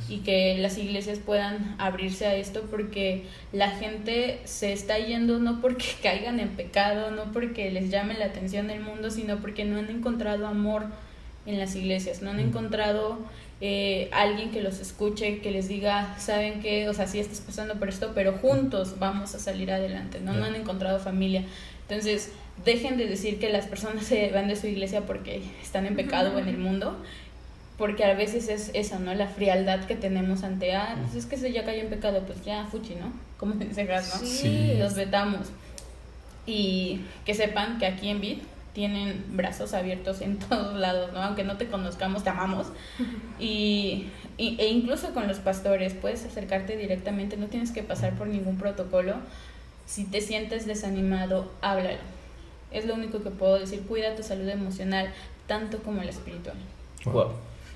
Y 0.10 0.20
que 0.20 0.58
las 0.58 0.78
iglesias 0.78 1.20
puedan 1.20 1.76
abrirse 1.78 2.26
a 2.26 2.36
esto 2.36 2.64
porque 2.70 3.26
la 3.54 3.70
gente 3.70 4.40
se 4.44 4.74
está 4.74 5.00
yendo 5.00 5.40
no 5.40 5.62
porque 5.62 5.86
caigan 6.04 6.40
en 6.40 6.50
pecado, 6.50 7.12
no 7.12 7.32
porque 7.32 7.72
les 7.72 7.90
llame 7.90 8.16
la 8.16 8.26
atención 8.26 8.68
del 8.68 8.82
mundo, 8.82 9.10
sino 9.10 9.38
porque 9.38 9.66
no 9.66 9.78
han 9.78 9.90
encontrado 9.90 10.48
amor 10.48 10.86
en 11.46 11.58
las 11.58 11.76
iglesias, 11.76 12.22
no 12.22 12.32
han 12.32 12.40
encontrado 12.40 13.20
eh, 13.62 14.10
alguien 14.12 14.52
que 14.52 14.62
los 14.62 14.80
escuche, 14.80 15.40
que 15.40 15.52
les 15.52 15.68
diga, 15.68 16.18
saben 16.20 16.62
qué, 16.62 16.90
o 16.90 16.94
sea, 16.94 17.08
sí 17.08 17.20
estás 17.20 17.42
pasando 17.42 17.76
por 17.76 17.90
esto, 17.90 18.12
pero 18.14 18.34
juntos 18.34 18.96
vamos 19.00 19.36
a 19.36 19.40
salir 19.40 19.72
adelante, 19.72 20.20
¿no? 20.20 20.34
No 20.34 20.46
han 20.46 20.56
encontrado 20.56 21.00
familia. 21.00 21.44
Entonces, 21.88 22.32
dejen 22.66 22.98
de 22.98 23.06
decir 23.06 23.40
que 23.40 23.50
las 23.50 23.68
personas 23.68 24.04
se 24.08 24.30
van 24.32 24.48
de 24.48 24.56
su 24.56 24.68
iglesia 24.68 25.02
porque 25.02 25.42
están 25.62 25.86
en 25.86 25.96
pecado 25.96 26.36
o 26.36 26.40
en 26.40 26.48
el 26.48 26.58
mundo, 26.58 26.98
porque 27.82 28.06
a 28.06 28.14
veces 28.14 28.48
es 28.48 28.70
eso, 28.76 29.00
¿no? 29.00 29.12
La 29.16 29.26
frialdad 29.28 29.86
que 29.86 29.96
tenemos 29.96 30.44
ante, 30.44 30.76
ah, 30.76 30.96
pues 31.02 31.16
es 31.16 31.26
que 31.26 31.36
se 31.36 31.52
ya 31.52 31.66
cayó 31.66 31.82
en 31.82 31.90
pecado, 31.90 32.22
pues 32.28 32.46
ya, 32.46 32.68
fuchi, 32.68 32.94
¿no? 32.94 33.12
Como 33.40 33.56
dice 33.56 33.86
Gas, 33.86 34.22
¿no? 34.22 34.28
Sí. 34.28 34.76
Los 34.78 34.94
vetamos. 34.94 35.48
Y 36.46 37.02
que 37.26 37.34
sepan 37.34 37.80
que 37.80 37.88
aquí 37.88 38.10
en 38.10 38.22
Bit 38.22 38.44
tienen 38.74 39.26
brazos 39.30 39.74
abiertos 39.74 40.22
en 40.22 40.38
todos 40.38 40.80
lados, 40.80 41.12
¿no? 41.12 41.24
Aunque 41.24 41.44
no 41.44 41.58
te 41.58 41.70
conozcamos, 41.70 42.24
te 42.24 42.30
amamos. 42.30 42.68
Y, 43.40 44.12
e 44.38 44.68
incluso 44.68 45.12
con 45.16 45.28
los 45.28 45.40
pastores, 45.40 45.96
puedes 45.96 46.24
acercarte 46.24 46.78
directamente, 46.78 47.36
no 47.36 47.48
tienes 47.48 47.72
que 47.72 47.82
pasar 47.82 48.14
por 48.14 48.28
ningún 48.28 48.58
protocolo. 48.58 49.16
Si 49.88 50.04
te 50.04 50.22
sientes 50.22 50.68
desanimado, 50.68 51.52
háblalo. 51.62 51.98
Es 52.72 52.86
lo 52.86 52.94
único 52.94 53.24
que 53.24 53.32
puedo 53.32 53.58
decir. 53.58 53.82
Cuida 53.88 54.16
tu 54.16 54.22
salud 54.22 54.48
emocional, 54.48 55.12
tanto 55.48 55.80
como 55.80 56.04
la 56.04 56.12
espiritual. 56.12 56.58
Wow. 57.06 57.32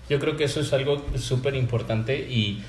Yo 0.09 0.19
creo 0.19 0.37
que 0.37 0.43
eso 0.43 0.59
es 0.59 0.71
algo 0.73 1.03
súper 1.17 1.55
importante 1.55 2.19
y, 2.19 2.61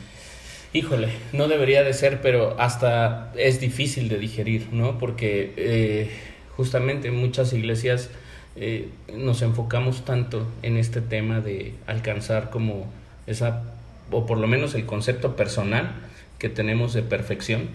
híjole, 0.73 1.09
no 1.33 1.49
debería 1.49 1.83
de 1.83 1.93
ser, 1.93 2.21
pero 2.21 2.59
hasta 2.59 3.33
es 3.37 3.61
difícil 3.61 4.09
de 4.09 4.19
digerir, 4.19 4.69
¿no? 4.73 4.99
Porque... 4.99 5.53
Eh, 5.57 6.11
justamente 6.57 7.09
en 7.09 7.17
muchas 7.17 7.53
iglesias 7.53 8.11
eh, 8.57 8.89
nos 9.15 9.43
enfocamos 9.43 10.05
tanto 10.05 10.47
en 10.63 10.77
este 10.79 11.01
tema 11.01 11.41
de 11.41 11.75
alcanzar 11.87 12.51
como 12.51 12.91
esa, 13.27 13.63
o 14.11 14.27
por 14.27 14.39
lo 14.39 14.47
menos 14.47 14.75
el 14.75 14.87
concepto 14.87 15.37
personal 15.37 15.91
que 16.39 16.49
tenemos 16.49 16.95
de 16.95 17.03
perfección. 17.03 17.69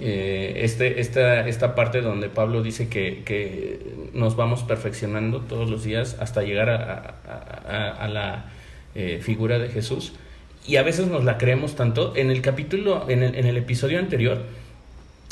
Eh, 0.00 0.60
este, 0.62 1.00
esta, 1.00 1.46
esta 1.46 1.74
parte 1.74 2.00
donde 2.00 2.30
Pablo 2.30 2.62
dice 2.62 2.88
que, 2.88 3.22
que, 3.26 3.80
nos 4.14 4.34
vamos 4.34 4.62
perfeccionando 4.62 5.40
todos 5.40 5.68
los 5.68 5.84
días 5.84 6.16
hasta 6.20 6.42
llegar 6.42 6.70
a, 6.70 7.96
a, 8.00 8.08
la 8.08 8.46
eh, 8.94 9.20
figura 9.22 9.58
de 9.58 9.68
Jesús. 9.68 10.12
Y 10.66 10.76
a 10.76 10.82
veces 10.82 11.06
nos 11.08 11.24
la 11.24 11.38
creemos 11.38 11.76
tanto. 11.76 12.14
En 12.16 12.30
el 12.30 12.40
capítulo, 12.40 13.08
en 13.08 13.22
el, 13.22 13.56
episodio 13.56 13.98
anterior, 13.98 14.44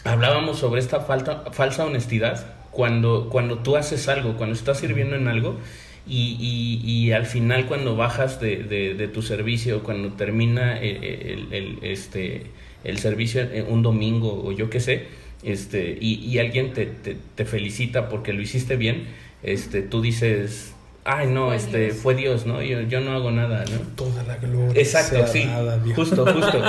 hablábamos 0.04 0.58
sobre 0.58 0.80
esta 0.80 1.00
falta, 1.00 1.44
falsa 1.52 1.86
honestidad 1.86 2.54
cuando, 2.70 3.28
cuando 3.30 3.58
tú 3.58 3.76
haces 3.76 4.08
algo, 4.08 4.36
cuando 4.36 4.54
estás 4.54 4.78
sirviendo 4.78 5.16
en 5.16 5.28
algo 5.28 5.58
y, 6.06 7.12
al 7.12 7.26
final 7.26 7.66
cuando 7.66 7.96
bajas 7.96 8.40
de, 8.40 9.10
tu 9.12 9.22
servicio, 9.22 9.82
cuando 9.82 10.12
termina 10.14 10.78
el, 10.78 11.52
el, 11.52 11.78
este, 11.82 12.46
el 12.84 12.98
servicio 12.98 13.48
un 13.68 13.82
domingo 13.82 14.42
o 14.44 14.52
yo 14.52 14.68
qué 14.68 14.80
sé, 14.80 15.06
este, 15.42 15.96
y, 16.00 16.38
alguien 16.38 16.72
te, 16.72 16.86
te, 16.86 17.16
te, 17.34 17.44
felicita 17.44 18.08
porque 18.08 18.32
lo 18.32 18.42
hiciste 18.42 18.76
bien, 18.76 19.06
este, 19.42 19.82
tú 19.82 20.00
dices, 20.00 20.74
ay 21.04 21.28
no, 21.28 21.52
este 21.52 21.90
fue 21.90 22.14
Dios, 22.14 22.46
¿no? 22.46 22.62
Yo, 22.62 22.82
yo 22.82 23.00
no 23.00 23.12
hago 23.12 23.30
nada, 23.30 23.64
¿no? 23.64 23.78
Toda 23.96 24.22
la 24.22 24.36
gloria. 24.36 24.80
Exacto, 24.80 25.26
sí. 25.26 25.48
Justo, 25.94 26.24
justo. 26.32 26.62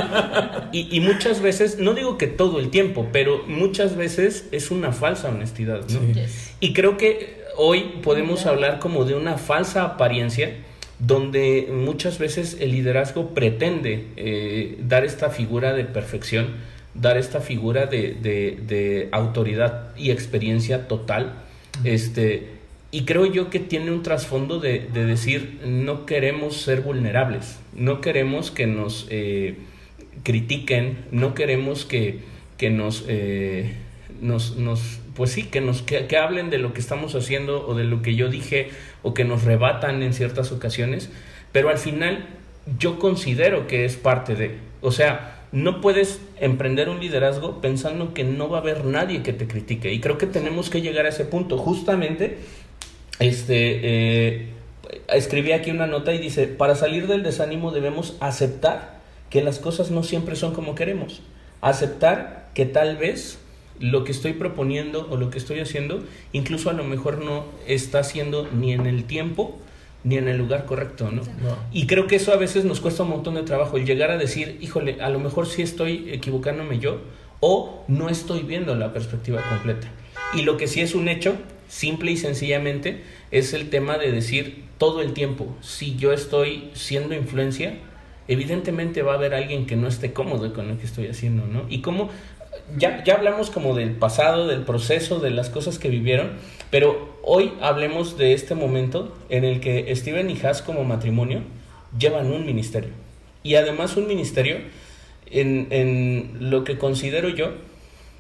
Y, 0.72 0.96
y, 0.96 1.00
muchas 1.02 1.42
veces, 1.42 1.78
no 1.80 1.94
digo 1.94 2.18
que 2.18 2.28
todo 2.28 2.60
el 2.60 2.70
tiempo, 2.70 3.08
pero 3.12 3.44
muchas 3.48 3.96
veces 3.96 4.48
es 4.52 4.72
una 4.72 4.92
falsa 4.92 5.30
honestidad, 5.30 5.88
¿no? 5.90 6.00
Y 6.60 6.74
creo 6.74 6.98
que 6.98 7.44
hoy 7.58 8.00
podemos 8.02 8.46
hablar 8.46 8.80
como 8.80 9.06
de 9.06 9.16
una 9.16 9.38
falsa 9.38 9.84
apariencia 9.84 10.56
donde 11.00 11.70
muchas 11.72 12.18
veces 12.18 12.58
el 12.60 12.72
liderazgo 12.72 13.34
pretende 13.34 14.08
eh, 14.16 14.78
dar 14.80 15.04
esta 15.04 15.30
figura 15.30 15.74
de 15.74 15.84
perfección, 15.84 16.48
dar 16.94 17.18
esta 17.18 17.42
figura 17.42 17.88
de, 17.88 18.14
de, 18.14 18.60
de 18.66 19.10
autoridad 19.12 19.96
y 19.98 20.12
experiencia 20.12 20.88
total, 20.88 21.34
este 21.84 22.53
y 22.94 23.06
creo 23.06 23.26
yo 23.26 23.50
que 23.50 23.58
tiene 23.58 23.90
un 23.90 24.04
trasfondo 24.04 24.60
de, 24.60 24.88
de, 24.94 25.06
decir, 25.06 25.62
no 25.66 26.06
queremos 26.06 26.62
ser 26.62 26.82
vulnerables, 26.82 27.58
no 27.76 28.02
queremos 28.02 28.52
que 28.52 28.68
nos 28.68 29.08
eh, 29.10 29.56
critiquen, 30.22 31.00
no 31.10 31.34
queremos 31.34 31.86
que, 31.86 32.20
que 32.56 32.70
nos, 32.70 33.04
eh, 33.08 33.74
nos, 34.22 34.58
nos, 34.58 35.00
pues 35.16 35.32
sí, 35.32 35.42
que, 35.42 35.60
nos, 35.60 35.82
que, 35.82 36.06
que, 36.06 36.18
hablen 36.18 36.52
de 36.52 36.60
lo 36.60 36.74
que 36.74 36.82
estamos 36.82 37.16
haciendo 37.16 37.68
o 37.68 37.74
de 37.74 37.84
lo 37.84 38.04
que 38.04 38.14
yo 38.14 38.30
dije 38.30 38.70
o 39.02 39.16
que 39.16 39.24
nos 39.24 39.44
rebatan 39.44 40.04
en 40.04 40.14
ciertas 40.14 40.52
ocasiones, 40.52 41.10
pero 41.52 41.70
al 41.70 41.80
final 41.80 42.28
yo 42.78 43.00
considero 43.00 43.66
que 43.66 43.86
es 43.86 43.96
parte 43.96 44.36
de, 44.36 44.58
o 44.82 44.92
sea, 44.92 45.40
no 45.52 45.82
puedes 45.82 46.20
emprender 46.40 46.90
un 46.90 47.00
liderazgo 47.00 47.62
pensando 47.62 48.16
que 48.16 48.24
no 48.24 48.50
va 48.50 48.58
a 48.58 48.62
haber 48.62 48.86
nadie 48.86 49.22
que 49.22 49.34
te 49.34 49.48
critique 49.48 49.94
y 49.94 50.00
creo 50.00 50.18
que 50.18 50.26
tenemos 50.26 50.72
que 50.72 50.82
llegar 50.82 51.06
a 51.06 51.10
ese 51.10 51.26
punto. 51.26 51.60
Justamente 51.60 52.40
este, 53.20 53.80
eh, 53.84 54.48
escribí 55.10 55.52
aquí 55.52 55.72
una 55.72 55.88
nota 55.88 56.14
y 56.14 56.18
dice, 56.18 56.48
para 56.48 56.76
salir 56.76 57.08
del 57.08 57.24
desánimo 57.24 57.72
debemos 57.72 58.16
aceptar 58.20 59.02
que 59.30 59.44
las 59.44 59.60
cosas 59.60 59.92
no 59.92 60.04
siempre 60.04 60.36
son 60.36 60.54
como 60.54 60.76
queremos. 60.76 61.22
Aceptar 61.62 62.50
que 62.54 62.66
tal 62.66 62.98
vez 62.98 63.40
lo 63.80 64.04
que 64.04 64.12
estoy 64.12 64.34
proponiendo 64.34 65.08
o 65.10 65.18
lo 65.18 65.30
que 65.30 65.38
estoy 65.38 65.60
haciendo, 65.60 66.04
incluso 66.32 66.70
a 66.70 66.74
lo 66.74 66.84
mejor 66.84 67.24
no 67.24 67.46
está 67.68 68.04
siendo 68.04 68.48
ni 68.48 68.74
en 68.74 68.86
el 68.86 69.06
tiempo 69.06 69.60
ni 70.04 70.18
en 70.18 70.28
el 70.28 70.38
lugar 70.38 70.66
correcto, 70.66 71.10
¿no? 71.12 71.22
Y 71.72 71.88
creo 71.88 72.08
que 72.08 72.18
eso 72.18 72.34
a 72.34 72.38
veces 72.38 72.66
nos 72.66 72.82
cuesta 72.82 73.04
un 73.04 73.10
montón 73.10 73.36
de 73.36 73.44
trabajo, 73.44 73.78
el 73.78 73.86
llegar 73.86 74.12
a 74.12 74.18
decir, 74.18 74.58
híjole, 74.60 75.02
a 75.02 75.10
lo 75.10 75.20
mejor 75.20 75.48
sí 75.48 75.62
estoy 75.62 76.10
equivocándome 76.12 76.80
yo, 76.80 77.00
o 77.40 77.84
no 77.88 78.10
estoy 78.10 78.44
viendo 78.44 78.76
la 78.76 78.92
perspectiva 78.92 79.42
completa. 79.50 79.88
Y 80.36 80.42
lo 80.42 80.58
que 80.58 80.68
sí 80.68 80.82
es 80.82 80.94
un 80.94 81.08
hecho, 81.08 81.36
simple 81.68 82.12
y 82.12 82.18
sencillamente, 82.18 83.02
es 83.32 83.54
el 83.54 83.70
tema 83.70 83.98
de 83.98 84.12
decir 84.12 84.64
todo 84.78 85.02
el 85.02 85.14
tiempo, 85.14 85.56
si 85.62 85.96
yo 85.96 86.14
estoy 86.14 86.70
siendo 86.74 87.16
influencia, 87.16 87.76
evidentemente 88.28 89.02
va 89.02 89.14
a 89.14 89.16
haber 89.16 89.34
alguien 89.34 89.66
que 89.66 89.76
no 89.76 89.88
esté 89.88 90.14
cómodo 90.14 90.54
con 90.54 90.68
lo 90.68 90.78
que 90.78 90.86
estoy 90.86 91.08
haciendo, 91.08 91.46
¿no? 91.48 91.66
Y 91.70 91.82
como 91.82 92.10
ya, 92.78 93.04
ya 93.04 93.16
hablamos 93.16 93.50
como 93.50 93.76
del 93.76 93.92
pasado, 93.92 94.48
del 94.48 94.62
proceso, 94.62 95.20
de 95.20 95.32
las 95.32 95.50
cosas 95.50 95.80
que 95.80 95.90
vivieron, 95.90 96.32
pero 96.70 97.18
hoy 97.24 97.54
hablemos 97.62 98.18
de 98.18 98.34
este 98.34 98.56
momento 98.56 99.16
en 99.30 99.44
el 99.44 99.60
que 99.60 99.94
Steven 99.96 100.30
y 100.30 100.40
Haas 100.42 100.62
como 100.62 100.84
matrimonio 100.84 101.42
llevan 101.98 102.32
un 102.32 102.46
ministerio. 102.46 102.92
Y 103.44 103.56
además 103.56 103.98
un 103.98 104.08
ministerio 104.08 104.58
en, 105.30 105.68
en 105.72 106.50
lo 106.52 106.64
que 106.64 106.78
considero 106.78 107.30
yo, 107.30 107.52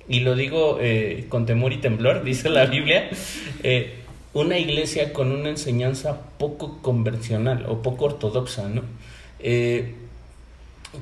y 0.07 0.19
lo 0.19 0.35
digo 0.35 0.77
eh, 0.81 1.25
con 1.29 1.45
temor 1.45 1.73
y 1.73 1.77
temblor, 1.77 2.23
dice 2.25 2.49
la 2.49 2.65
Biblia, 2.65 3.09
eh, 3.63 3.95
una 4.33 4.57
iglesia 4.57 5.13
con 5.13 5.31
una 5.31 5.49
enseñanza 5.49 6.21
poco 6.37 6.79
convencional 6.81 7.65
o 7.67 7.81
poco 7.81 8.05
ortodoxa, 8.05 8.67
¿no? 8.67 8.81
Eh, 9.39 9.95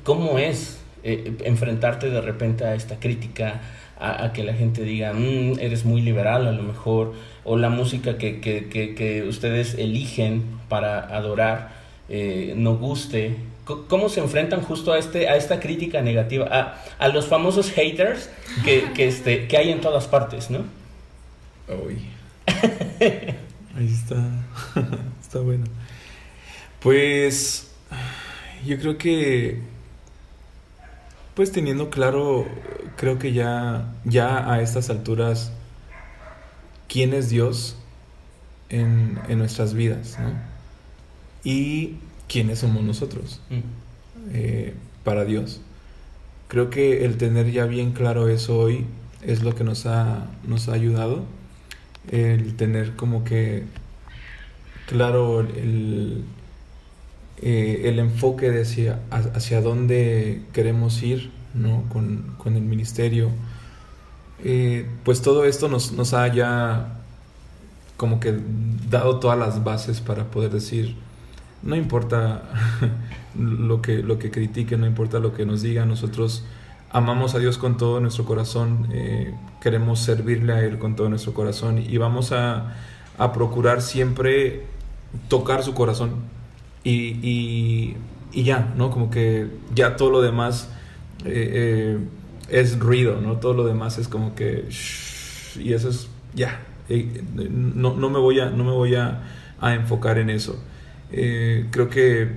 ¿Cómo 0.04 0.38
es 0.40 0.80
eh, 1.04 1.34
enfrentarte 1.44 2.10
de 2.10 2.22
repente 2.22 2.64
a 2.66 2.76
esta 2.76 3.00
crítica, 3.00 3.62
a, 4.00 4.34
que 4.34 4.44
la 4.44 4.54
gente 4.54 4.84
diga, 4.84 5.14
mm, 5.14 5.60
eres 5.60 5.86
muy 5.86 6.02
liberal 6.02 6.48
a 6.48 6.52
lo 6.52 6.64
mejor, 6.64 7.14
o 7.44 7.58
la 7.58 7.70
música 7.70 8.18
que, 8.18 8.40
que, 8.40 8.68
que, 8.70 9.24
ustedes 9.24 9.76
eligen 9.76 10.44
para 10.70 11.00
adorar 11.16 11.82
no 12.56 12.76
guste? 12.78 13.36
¿Cómo 13.66 14.10
se 14.10 14.20
enfrentan 14.20 14.62
justo 14.62 14.92
a, 14.92 14.98
este, 14.98 15.30
a 15.30 15.36
esta 15.36 15.60
crítica 15.60 16.02
negativa? 16.02 16.48
A, 16.52 16.84
a 16.98 17.08
los 17.10 17.28
famosos 17.28 17.72
haters 17.72 18.30
que, 18.66 18.92
que, 18.94 19.08
este, 19.08 19.48
que 19.48 19.58
hay 19.58 19.72
en 19.72 19.82
todas 19.82 20.08
partes, 20.08 20.50
¿no? 20.50 20.66
Uy. 21.68 22.02
Ahí 23.78 23.88
está. 23.88 24.16
está 25.22 25.40
bueno. 25.40 25.66
Pues 26.80 27.72
yo 28.66 28.78
creo 28.80 28.98
que 28.98 29.62
pues 31.34 31.52
teniendo 31.52 31.90
claro, 31.90 32.46
creo 32.98 33.18
que 33.18 33.34
ya, 33.34 33.94
ya 34.04 34.52
a 34.52 34.62
estas 34.62 34.90
alturas, 34.90 35.52
quién 36.88 37.14
es 37.14 37.30
Dios 37.30 37.78
en, 38.70 39.20
nuestras 39.38 39.74
vidas, 39.74 40.18
¿no? 40.20 40.34
Y 41.44 41.96
quiénes 42.32 42.60
somos 42.60 42.84
nosotros 42.84 43.42
mm. 43.50 43.60
eh, 44.34 44.74
para 45.04 45.26
Dios. 45.26 45.62
Creo 46.48 46.70
que 46.70 47.06
el 47.06 47.18
tener 47.18 47.52
ya 47.52 47.66
bien 47.66 47.92
claro 47.92 48.30
eso 48.30 48.58
hoy 48.58 48.86
es 49.22 49.44
lo 49.44 49.54
que 49.56 49.64
nos 49.64 49.86
ha, 49.86 50.28
nos 50.48 50.70
ha 50.70 50.74
ayudado. 50.74 51.24
El 52.10 52.56
tener 52.56 52.96
como 52.96 53.24
que 53.24 53.64
claro 54.88 55.42
el, 55.42 56.24
eh, 57.42 57.82
el 57.86 58.00
enfoque 58.00 58.50
de 58.50 58.62
hacia, 58.64 59.00
hacia 59.12 59.62
dónde 59.62 60.42
queremos 60.54 61.04
ir 61.04 61.32
¿no? 61.54 61.84
con, 61.90 62.36
con 62.38 62.56
el 62.56 62.64
ministerio. 62.64 63.30
Eh, 64.44 64.88
pues 65.04 65.22
todo 65.22 65.46
esto 65.46 65.68
nos, 65.68 65.92
nos 65.92 66.14
ha 66.14 66.28
ya 66.34 67.02
como 67.98 68.20
que 68.20 68.36
dado 68.90 69.20
todas 69.20 69.38
las 69.38 69.64
bases 69.64 70.02
para 70.02 70.32
poder 70.32 70.52
decir, 70.52 70.96
no 71.64 71.76
importa 71.76 72.44
lo 73.40 73.82
que, 73.82 74.04
lo 74.04 74.20
que 74.20 74.32
critiquen, 74.32 74.82
no 74.82 74.88
importa 74.88 75.20
lo 75.20 75.34
que 75.34 75.46
nos 75.46 75.62
digan, 75.62 75.90
nosotros 75.90 76.44
amamos 76.92 77.36
a 77.36 77.40
Dios 77.40 77.58
con 77.58 77.78
todo 77.78 78.00
nuestro 78.00 78.26
corazón, 78.26 78.88
eh, 78.92 79.34
queremos 79.62 80.00
servirle 80.00 80.54
a 80.54 80.64
Él 80.64 80.78
con 80.78 80.96
todo 80.96 81.10
nuestro 81.10 81.34
corazón 81.34 81.78
y 81.78 81.98
vamos 81.98 82.32
a, 82.32 82.76
a 83.18 83.34
procurar 83.34 83.82
siempre 83.82 84.66
tocar 85.28 85.64
su 85.64 85.74
corazón 85.74 86.16
y, 86.84 87.96
y, 88.34 88.44
ya, 88.44 88.74
¿no? 88.76 88.90
Como 88.90 89.10
que 89.10 89.48
ya 89.76 89.96
todo 89.96 90.10
lo 90.10 90.22
demás 90.22 90.70
eh, 91.26 91.98
eh, 91.98 92.00
es 92.50 92.80
ruido, 92.80 93.22
¿no? 93.22 93.38
Todo 93.38 93.54
lo 93.54 93.66
demás 93.66 93.98
es 93.98 94.08
como 94.08 94.36
que... 94.36 94.68
y 95.60 95.74
eso 95.74 95.90
es... 95.90 96.10
Ya. 96.34 96.62
No, 96.90 97.96
no, 97.96 98.10
me 98.10 98.20
voy 98.20 98.40
a, 98.40 98.50
no 98.50 98.64
me 98.64 98.72
voy 98.72 98.96
a, 98.96 99.22
a 99.60 99.74
enfocar 99.74 100.18
en 100.18 100.30
eso. 100.30 100.62
Creo 101.12 101.90
que 101.90 102.28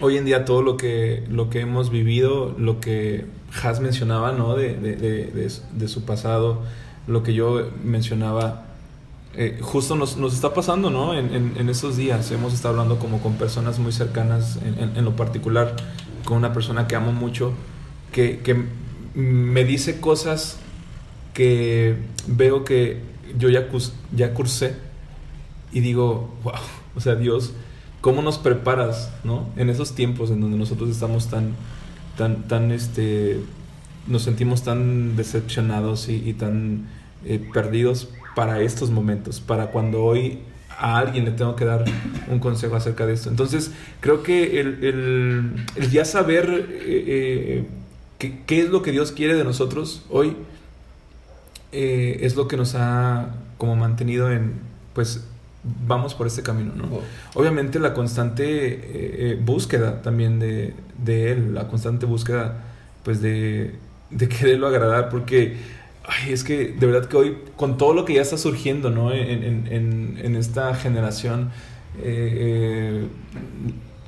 hoy 0.00 0.16
en 0.16 0.24
día 0.24 0.44
todo 0.44 0.62
lo 0.62 0.76
que, 0.76 1.24
lo 1.28 1.50
que 1.50 1.60
hemos 1.60 1.90
vivido, 1.90 2.54
lo 2.58 2.80
que 2.80 3.26
Has 3.62 3.80
mencionaba, 3.80 4.32
¿no? 4.32 4.56
De, 4.56 4.74
de, 4.74 5.88
su 5.88 6.04
pasado, 6.04 6.62
lo 7.06 7.22
que 7.22 7.34
yo 7.34 7.70
mencionaba 7.84 8.64
eh, 9.34 9.58
justo 9.60 9.94
nos, 9.94 10.16
nos, 10.16 10.34
está 10.34 10.54
pasando, 10.54 10.90
¿no? 10.90 11.14
En, 11.14 11.54
en, 11.56 11.68
esos 11.68 11.96
días 11.96 12.30
hemos 12.30 12.54
estado 12.54 12.74
hablando 12.74 12.98
como 12.98 13.20
con 13.20 13.34
personas 13.34 13.78
muy 13.78 13.92
cercanas, 13.92 14.58
en, 14.64 14.96
en 14.96 15.04
lo 15.04 15.16
particular 15.16 15.76
con 16.24 16.38
una 16.38 16.52
persona 16.52 16.86
que 16.86 16.96
amo 16.96 17.12
mucho, 17.12 17.52
que, 18.10 18.38
que, 18.40 18.56
me 19.14 19.64
dice 19.64 20.00
cosas 20.00 20.56
que 21.34 21.96
veo 22.26 22.64
que 22.64 23.00
yo 23.38 23.50
ya, 23.50 23.68
ya 24.14 24.32
cursé 24.32 24.76
y 25.72 25.80
digo, 25.80 26.34
wow, 26.42 26.54
o 26.96 27.00
sea, 27.00 27.14
Dios, 27.16 27.52
¿cómo 28.02 28.20
nos 28.20 28.36
preparas, 28.36 29.10
¿no? 29.24 29.48
En 29.56 29.70
esos 29.70 29.94
tiempos 29.94 30.30
en 30.30 30.42
donde 30.42 30.58
nosotros 30.58 30.90
estamos 30.90 31.28
tan, 31.28 31.54
tan, 32.18 32.42
tan, 32.48 32.70
este, 32.70 33.40
nos 34.06 34.22
sentimos 34.22 34.62
tan 34.62 35.16
decepcionados 35.16 36.10
y, 36.10 36.34
tan 36.34 36.88
eh, 37.24 37.42
perdidos 37.54 38.10
para 38.36 38.60
estos 38.60 38.90
momentos, 38.90 39.40
para 39.40 39.68
cuando 39.68 40.04
hoy 40.04 40.40
a 40.78 40.98
alguien 40.98 41.24
le 41.24 41.30
tengo 41.30 41.54
que 41.56 41.64
dar 41.64 41.84
un 42.28 42.38
consejo 42.40 42.76
acerca 42.76 43.06
de 43.06 43.14
esto. 43.14 43.30
Entonces, 43.30 43.70
creo 44.00 44.22
que 44.22 44.60
el, 44.60 44.84
el, 45.76 45.90
ya 45.90 46.04
saber 46.04 46.66
eh, 46.70 47.64
eh, 48.18 48.32
qué, 48.46 48.60
es 48.60 48.70
lo 48.70 48.82
que 48.82 48.90
Dios 48.90 49.12
quiere 49.12 49.34
de 49.34 49.44
nosotros 49.44 50.04
hoy 50.10 50.36
eh, 51.70 52.18
es 52.22 52.36
lo 52.36 52.48
que 52.48 52.56
nos 52.56 52.74
ha 52.74 53.34
como 53.58 53.76
mantenido 53.76 54.30
en, 54.32 54.54
pues, 54.92 55.24
vamos 55.86 56.14
por 56.14 56.26
este 56.26 56.42
camino, 56.42 56.72
¿no? 56.74 56.88
Obviamente 57.34 57.78
la 57.78 57.94
constante 57.94 59.38
búsqueda 59.44 60.02
también 60.02 60.38
de, 60.38 60.74
de, 60.98 61.32
Él, 61.32 61.54
la 61.54 61.68
constante 61.68 62.06
búsqueda, 62.06 62.64
pues, 63.04 63.22
de, 63.22 63.76
de 64.10 64.28
quererlo 64.28 64.66
agradar, 64.66 65.08
porque 65.08 65.56
Ay, 66.04 66.32
es 66.32 66.42
que 66.42 66.68
de 66.68 66.86
verdad 66.86 67.08
que 67.08 67.16
hoy, 67.16 67.36
con 67.56 67.78
todo 67.78 67.94
lo 67.94 68.04
que 68.04 68.14
ya 68.14 68.22
está 68.22 68.36
surgiendo, 68.36 68.90
¿no? 68.90 69.12
En, 69.12 70.36
esta 70.36 70.74
generación 70.74 71.50
eh, 71.98 73.04
eh, 73.04 73.06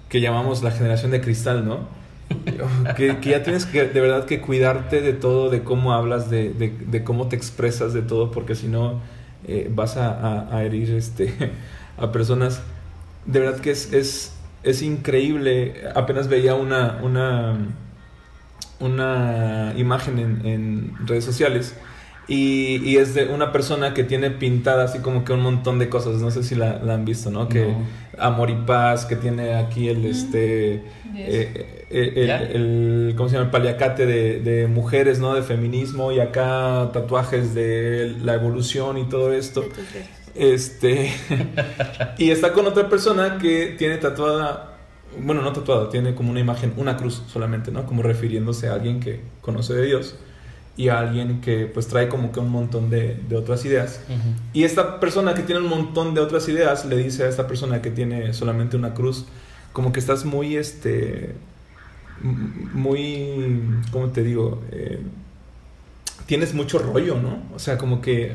que 0.08 0.20
llamamos 0.20 0.62
la 0.62 0.72
generación 0.72 1.12
de 1.12 1.20
cristal, 1.20 1.64
¿no? 1.64 1.86
que, 2.96 3.16
ya 3.22 3.42
tienes 3.44 3.66
que, 3.66 3.84
de 3.84 4.00
verdad, 4.00 4.24
que 4.24 4.40
cuidarte 4.40 5.02
de 5.02 5.12
todo, 5.12 5.50
de 5.50 5.62
cómo 5.62 5.92
hablas, 5.92 6.30
de, 6.30 7.02
cómo 7.04 7.28
te 7.28 7.36
expresas, 7.36 7.92
de 7.94 8.02
todo, 8.02 8.32
porque 8.32 8.56
si 8.56 8.66
no 8.66 9.00
eh, 9.46 9.70
vas 9.72 9.96
a, 9.96 10.62
herir 10.62 10.90
este, 10.90 11.52
a 11.98 12.12
personas. 12.12 12.62
De 13.26 13.40
verdad 13.40 13.60
que 13.60 13.70
es, 13.70 13.92
es, 13.92 14.32
es 14.62 14.82
increíble. 14.82 15.82
Apenas 15.94 16.28
veía 16.28 16.54
una, 16.54 17.00
una 17.02 17.58
una 18.80 19.72
imagen 19.76 20.18
en, 20.44 20.94
redes 21.06 21.24
sociales 21.24 21.74
y, 22.26 22.96
es 22.96 23.14
de 23.14 23.26
una 23.26 23.52
persona 23.52 23.92
que 23.92 24.04
tiene 24.04 24.30
pintada 24.30 24.84
así 24.84 25.00
como 25.00 25.24
que 25.24 25.32
un 25.32 25.40
montón 25.40 25.78
de 25.78 25.88
cosas, 25.88 26.20
no 26.20 26.30
sé 26.30 26.42
si 26.42 26.54
la, 26.54 26.80
han 26.88 27.04
visto, 27.04 27.30
¿no? 27.30 27.48
Que 27.48 27.74
amor 28.18 28.50
y 28.50 28.54
paz, 28.54 29.04
que 29.04 29.16
tiene 29.16 29.54
aquí 29.54 29.88
el, 29.88 30.06
este, 30.06 30.74
eh, 31.16 31.84
eh, 31.90 32.50
el, 32.54 33.14
¿cómo 33.16 33.28
se 33.28 33.34
llama? 33.34 33.46
El 33.46 33.50
paliacate 33.50 34.06
de, 34.06 34.40
de, 34.40 34.66
mujeres, 34.68 35.18
¿no? 35.18 35.34
De 35.34 35.42
feminismo 35.42 36.12
y 36.12 36.20
acá 36.20 36.90
tatuajes 36.92 37.54
de 37.54 38.16
la 38.22 38.34
evolución 38.34 38.96
y 38.96 39.04
todo 39.04 39.32
esto. 39.32 39.64
Este, 40.34 41.12
y 42.18 42.30
está 42.30 42.52
con 42.52 42.66
otra 42.66 42.88
persona 42.88 43.38
que 43.38 43.74
tiene 43.78 43.98
tatuada 43.98 44.70
bueno, 45.16 45.42
no 45.42 45.52
tatuado, 45.52 45.90
tiene 45.90 46.14
como 46.16 46.32
una 46.32 46.40
imagen, 46.40 46.72
una 46.76 46.96
cruz 46.96 47.22
solamente, 47.28 47.70
¿no? 47.70 47.86
Como 47.86 48.02
refiriéndose 48.02 48.68
a 48.68 48.74
alguien 48.74 48.98
que 48.98 49.20
conoce 49.40 49.74
de 49.74 49.86
Dios 49.86 50.16
y 50.76 50.88
a 50.88 50.98
alguien 50.98 51.40
que 51.40 51.66
pues 51.66 51.86
trae 51.86 52.08
como 52.08 52.32
que 52.32 52.40
un 52.40 52.50
montón 52.50 52.90
de, 52.90 53.20
de 53.28 53.36
otras 53.36 53.64
ideas. 53.64 54.00
Y 54.52 54.64
esta 54.64 55.00
persona 55.00 55.34
que 55.34 55.42
tiene 55.42 55.60
un 55.60 55.68
montón 55.68 56.14
de 56.14 56.20
otras 56.20 56.48
ideas 56.48 56.84
le 56.84 56.96
dice 56.96 57.24
a 57.24 57.28
esta 57.28 57.46
persona 57.46 57.80
que 57.80 57.90
tiene 57.90 58.32
solamente 58.32 58.76
una 58.76 58.94
cruz, 58.94 59.26
como 59.72 59.92
que 59.92 60.00
estás 60.00 60.24
muy, 60.24 60.56
este, 60.56 61.34
muy, 62.20 63.62
¿cómo 63.92 64.08
te 64.08 64.22
digo? 64.22 64.62
Eh, 64.72 65.00
tienes 66.26 66.54
mucho 66.54 66.78
rollo, 66.78 67.16
¿no? 67.20 67.42
O 67.54 67.58
sea, 67.58 67.78
como 67.78 68.00
que 68.00 68.32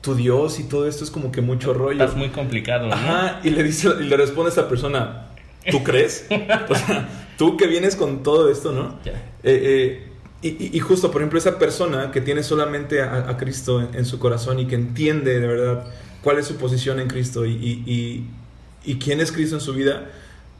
tu 0.00 0.14
Dios 0.14 0.60
y 0.60 0.64
todo 0.64 0.86
esto 0.86 1.04
es 1.04 1.10
como 1.10 1.32
que 1.32 1.40
mucho 1.40 1.74
rollo. 1.74 2.02
Estás 2.02 2.16
muy 2.16 2.30
complicado, 2.30 2.86
¿no? 2.88 2.94
Ajá, 2.94 3.40
y 3.44 3.50
le 3.50 3.62
dice, 3.62 3.88
y 4.00 4.04
le 4.04 4.16
responde 4.16 4.48
a 4.48 4.50
esta 4.50 4.68
persona, 4.68 5.24
¿Tú 5.70 5.82
crees? 5.82 6.26
O 6.68 6.74
sea, 6.74 7.08
tú 7.38 7.56
que 7.56 7.66
vienes 7.66 7.96
con 7.96 8.22
todo 8.22 8.50
esto, 8.50 8.72
¿no? 8.72 8.98
Eh, 9.04 9.12
eh, 9.42 10.08
y, 10.48 10.78
justo, 10.80 11.10
por 11.10 11.22
ejemplo, 11.22 11.38
esa 11.38 11.58
persona 11.58 12.10
que 12.10 12.20
tiene 12.20 12.42
solamente 12.42 13.02
a, 13.02 13.36
Cristo 13.36 13.80
en, 13.92 14.04
su 14.04 14.18
corazón 14.18 14.58
y 14.58 14.66
que 14.66 14.74
entiende 14.74 15.40
de 15.40 15.46
verdad 15.46 15.84
cuál 16.22 16.38
es 16.38 16.46
su 16.46 16.56
posición 16.56 17.00
en 17.00 17.08
Cristo 17.08 17.46
y, 17.46 18.28
y 18.84 18.96
quién 18.96 19.20
es 19.20 19.32
Cristo 19.32 19.56
en 19.56 19.60
su 19.60 19.72
vida, 19.72 20.10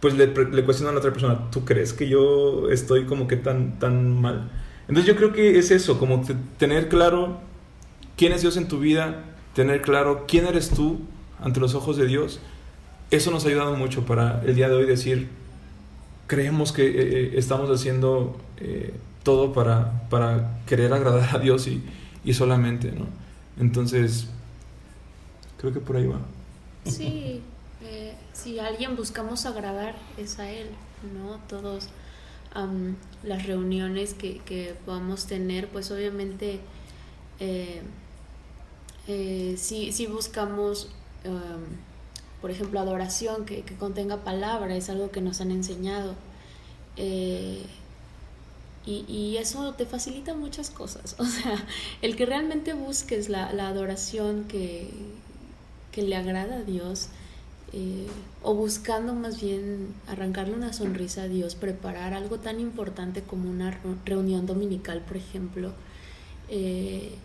pues 0.01 0.15
le, 0.15 0.27
le 0.27 0.65
cuestiona 0.65 0.91
a 0.91 0.93
la 0.93 0.99
otra 0.99 1.13
persona, 1.13 1.51
¿tú 1.51 1.65
crees 1.65 1.93
que 1.93 2.09
yo 2.09 2.69
estoy 2.71 3.05
como 3.05 3.27
que 3.27 3.37
tan, 3.37 3.79
tan 3.79 4.21
mal? 4.21 4.51
Entonces 4.89 5.07
yo 5.07 5.17
creo 5.17 5.33
que 5.33 5.59
es 5.59 5.71
eso, 5.71 5.99
como 5.99 6.23
tener 6.59 6.89
claro 6.89 7.41
quién 8.17 8.33
es 8.33 8.43
Dios 8.43 8.57
en 8.57 8.69
tu 8.69 8.81
vida, 8.81 9.25
tener 9.55 9.83
claro 9.83 10.27
quién 10.29 10.47
eres 10.47 10.69
tú 10.71 11.01
ante 11.41 11.61
los 11.61 11.75
ojos 11.75 11.97
de 11.97 12.07
Dios. 12.07 12.41
Eso 13.11 13.31
nos 13.31 13.45
ha 13.45 13.49
ayudado 13.49 13.77
mucho 13.77 14.05
para 14.05 14.43
el 14.45 14.55
día 14.55 14.69
de 14.69 14.75
hoy 14.75 14.87
decir, 14.87 15.29
creemos 16.27 16.73
que 16.73 16.87
eh, 16.87 16.93
eh, 16.97 17.33
estamos 17.37 17.71
haciendo 17.71 18.37
eh, 18.59 18.93
todo 19.25 19.53
para, 19.53 20.09
para, 20.09 20.61
querer 20.67 20.93
agradar 20.93 21.35
a 21.37 21.39
Dios 21.41 21.67
y, 21.67 21.83
y, 22.25 22.35
solamente, 22.35 22.93
¿no? 22.93 23.07
Entonces, 23.59 24.29
creo 25.59 25.73
que 25.73 25.81
por 25.81 25.97
ahí 25.97 26.07
va. 26.07 26.21
Sí, 26.85 27.43
si 28.33 28.59
a 28.61 28.67
alguien 28.67 28.95
buscamos 28.97 29.47
agradar 29.47 29.97
es 30.17 30.39
a 30.39 30.51
Él, 30.51 30.69
¿no? 31.15 31.39
Todos 31.49 31.89
las 33.25 33.47
reuniones 33.47 34.15
que, 34.15 34.39
que, 34.39 34.77
podamos 34.85 35.27
tener, 35.27 35.67
pues 35.69 35.91
obviamente 35.91 36.61
eh, 37.41 37.83
eh, 39.07 39.55
si, 39.59 40.07
buscamos, 40.07 40.89
por 42.41 42.51
ejemplo, 42.51 42.81
adoración 42.81 43.45
que, 43.45 43.63
contenga 43.79 44.25
palabra, 44.25 44.75
es 44.77 44.89
algo 44.89 45.11
que 45.11 45.21
nos 45.21 45.41
han 45.41 45.51
enseñado. 45.51 46.15
Eh, 46.97 47.65
y, 48.87 49.37
eso 49.39 49.75
te 49.75 49.87
facilita 49.87 50.35
muchas 50.35 50.71
cosas. 50.71 51.17
O 51.19 51.25
sea, 51.25 51.65
el 52.03 52.17
que 52.17 52.27
realmente 52.27 52.75
busques 52.75 53.29
la, 53.29 53.49
adoración 53.49 54.45
que, 54.45 54.91
que 55.93 56.03
le 56.03 56.17
agrada 56.17 56.57
a 56.57 56.63
Dios, 56.63 57.09
eh, 57.77 58.07
o 58.43 58.55
buscando 58.55 59.15
más 59.15 59.41
bien 59.41 59.95
arrancarle 60.07 60.55
una 60.55 60.73
sonrisa 60.73 61.23
a 61.23 61.29
Dios, 61.29 61.57
preparar 61.57 62.15
algo 62.15 62.39
tan 62.39 62.61
importante 62.61 63.23
como 63.23 63.51
una 63.51 63.77
reunión 64.05 64.47
dominical, 64.47 65.01
por 65.01 65.17
ejemplo, 65.17 65.73
eh, 66.49 67.17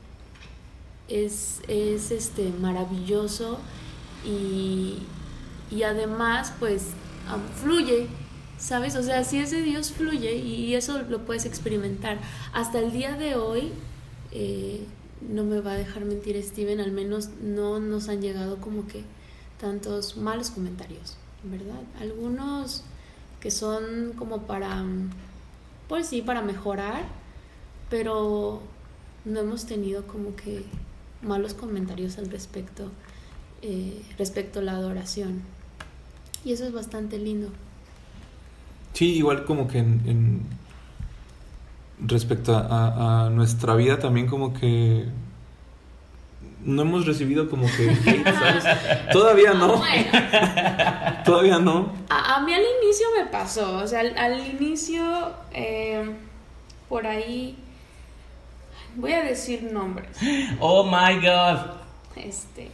es, 1.08 1.62
este, 1.68 2.50
maravilloso 2.50 3.60
y, 4.26 4.98
además 5.84 6.52
pues 6.60 6.88
fluye, 7.62 8.08
¿sabes? 8.60 8.96
O 8.96 9.04
sea, 9.04 9.24
si 9.24 9.40
es 9.40 9.52
de 9.52 9.62
Dios 9.62 9.92
fluye 9.92 10.36
y 10.36 10.76
eso 10.76 11.02
lo 11.02 11.26
puedes 11.26 11.46
experimentar. 11.46 12.20
Hasta 12.54 12.80
el 12.80 12.92
día 12.92 13.16
de 13.16 13.36
hoy, 13.36 13.72
eh, 14.32 14.86
no 15.28 15.44
me 15.44 15.62
va 15.62 15.72
a 15.72 15.78
dejar 15.78 16.06
mentir 16.06 16.42
Steven, 16.44 16.80
al 16.80 16.92
menos 16.92 17.30
no 17.42 17.80
nos 17.80 18.10
han 18.10 18.22
llegado 18.22 18.58
como 18.58 18.88
que 18.88 19.04
tantos 19.60 20.18
malos 20.18 20.52
comentarios, 20.52 21.18
¿verdad? 21.44 21.82
Algunos 22.00 22.84
que 23.40 23.52
son 23.52 24.14
como 24.18 24.44
para, 24.44 24.84
pues 25.88 26.08
sí, 26.08 26.22
para 26.22 26.42
mejorar, 26.42 27.04
pero 27.90 28.62
no 29.26 29.40
hemos 29.40 29.66
tenido 29.66 30.06
como 30.06 30.36
que 30.36 30.64
malos 31.22 31.54
comentarios 31.54 32.18
al 32.18 32.30
respecto, 32.30 32.92
eh, 33.62 34.02
respecto 34.18 34.60
a 34.60 34.64
la 34.64 34.74
adoración. 34.74 35.42
Y 36.46 36.54
eso 36.54 36.66
es 36.66 36.72
bastante 36.72 37.18
lindo. 37.18 37.50
Sí, 38.94 39.16
igual 39.16 39.46
como 39.46 39.68
que 39.68 39.80
en, 39.80 40.42
respecto 42.00 42.56
a, 42.58 43.30
nuestra 43.32 43.76
vida 43.76 44.00
también 44.00 44.28
como 44.28 44.54
que 44.54 45.06
no 46.64 46.82
hemos 46.82 47.06
recibido 47.06 47.50
como 47.50 47.68
que 47.68 47.96
¿sabes? 48.24 48.64
Todavía 49.12 49.54
no. 49.54 49.82
Todavía 51.24 51.60
no. 51.60 51.94
A, 52.10 52.42
mí 52.42 52.54
al 52.54 52.62
inicio 52.84 53.08
me 53.18 53.26
pasó, 53.26 53.78
o 53.78 53.88
sea, 53.88 54.02
al, 54.02 54.40
inicio, 54.46 55.34
eh, 55.54 56.10
por 56.88 57.08
ahí, 57.08 57.58
voy 58.96 59.14
a 59.14 59.24
decir 59.24 59.64
nombres. 59.64 60.18
Oh 60.60 60.84
my 60.84 61.16
God. 61.22 61.80
Este, 62.16 62.70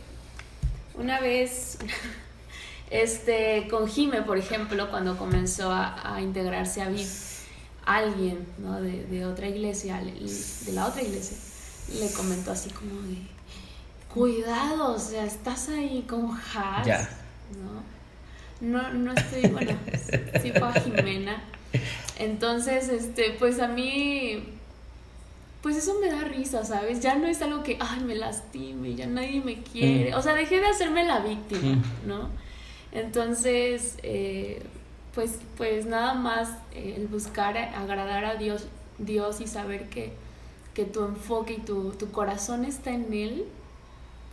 una 0.96 1.20
vez, 1.20 1.78
este, 3.04 3.68
con 3.70 3.88
Jime, 3.88 4.22
por 4.22 4.38
ejemplo, 4.38 4.90
cuando 4.90 5.18
comenzó 5.18 5.72
a, 5.72 6.20
integrarse 6.22 6.82
a 6.82 6.90
VIP, 6.90 7.08
alguien, 7.86 8.46
¿no? 8.58 8.82
De, 8.82 9.04
de 9.06 9.26
otra 9.26 9.48
iglesia, 9.48 10.02
de 10.02 10.72
la 10.74 10.88
otra 10.88 11.02
iglesia, 11.02 11.38
le 12.00 12.12
comentó 12.12 12.52
así 12.52 12.70
como 12.72 13.02
de 13.04 13.36
cuidado, 14.16 14.94
o 14.94 15.00
sea, 15.00 15.26
estás 15.26 15.70
ahí 15.70 16.06
con 16.08 16.32
Has. 16.32 16.88
Ya. 16.88 17.10
¿no? 17.62 17.96
No, 18.62 18.94
no 18.94 19.12
estoy, 19.12 19.50
bueno, 19.50 19.78
sí 20.42 20.52
fue 20.52 20.68
a 20.68 20.74
Jimena. 20.74 21.44
Entonces, 22.18 22.88
este, 22.88 23.32
pues 23.38 23.60
a 23.60 23.68
mí, 23.68 24.44
pues 25.62 25.76
eso 25.76 26.00
me 26.00 26.08
da 26.10 26.24
risa, 26.24 26.64
¿sabes? 26.64 27.02
Ya 27.02 27.16
no 27.16 27.28
es 27.28 27.42
algo 27.42 27.64
que, 27.64 27.78
ay, 27.80 28.00
me 28.00 28.16
lastime, 28.16 28.96
ya 28.96 29.06
nadie 29.08 29.42
me 29.42 29.62
quiere. 29.62 30.12
Mm. 30.12 30.16
O 30.16 30.22
sea, 30.22 30.34
dejé 30.34 30.62
de 30.62 30.68
hacerme 30.68 31.04
la 31.04 31.20
víctima, 31.20 31.76
mm. 31.76 32.08
¿no? 32.08 32.30
Entonces, 32.96 33.98
eh, 34.04 34.62
pues, 35.14 35.40
pues 35.58 35.86
nada 35.86 36.14
más 36.14 36.50
eh, 36.74 36.94
el 36.96 37.08
buscar 37.08 37.58
agradar 37.58 38.24
a 38.24 38.36
Dios, 38.36 38.68
Dios 38.98 39.42
y 39.42 39.48
saber 39.48 39.90
que, 39.90 40.14
que 40.74 40.86
tu 40.86 41.04
enfoque 41.04 41.56
y 41.56 41.60
tu, 41.60 41.92
tu 41.92 42.10
corazón 42.12 42.64
está 42.64 42.92
en 42.92 43.14
Él, 43.14 43.46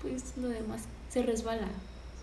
pues 0.00 0.36
lo 0.36 0.46
demás 0.46 0.82
se 1.10 1.24
resbala, 1.24 1.66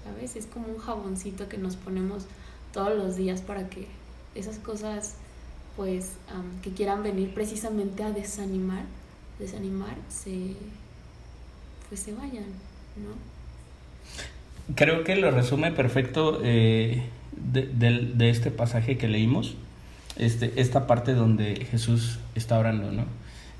¿sabes? 0.05 0.37
Es 0.37 0.45
como 0.45 0.69
un 0.69 0.77
jaboncito 0.77 1.49
que 1.49 1.57
nos 1.57 1.75
ponemos 1.75 2.25
todos 2.71 2.95
los 2.97 3.17
días 3.17 3.41
para 3.41 3.69
que 3.69 3.87
esas 4.33 4.59
cosas, 4.59 5.15
pues, 5.75 6.13
que 6.63 6.71
quieran 6.71 7.03
venir 7.03 7.33
precisamente 7.33 8.01
a 8.03 8.11
desanimar, 8.11 8.85
desanimar, 9.39 9.97
se, 10.07 10.55
pues 11.89 11.99
se 11.99 12.13
vayan, 12.13 12.45
¿no? 12.95 13.28
Creo 14.76 15.03
que 15.03 15.15
lo 15.15 15.32
resume 15.32 15.72
perfecto 15.72 16.39
eh, 16.43 17.03
de, 17.32 18.30
este 18.30 18.51
pasaje 18.51 18.97
que 18.97 19.07
leímos, 19.07 19.55
este, 20.17 20.53
esta 20.57 20.86
parte 20.88 21.13
donde 21.13 21.65
Jesús 21.70 22.20
está 22.36 22.59
orando, 22.59 22.91
¿no? 22.91 23.05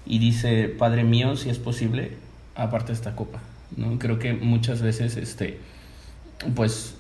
Y 0.06 0.20
dice, 0.20 0.70
Padre 0.70 1.04
mío, 1.04 1.36
si 1.36 1.50
es 1.50 1.58
posible, 1.60 2.12
aparte 2.56 2.92
esta 2.92 3.16
copa. 3.16 3.40
¿no? 3.78 4.00
Creo 4.00 4.20
que 4.20 4.34
muchas 4.34 4.82
veces, 4.82 5.18
este, 5.18 5.60
pues, 6.56 6.96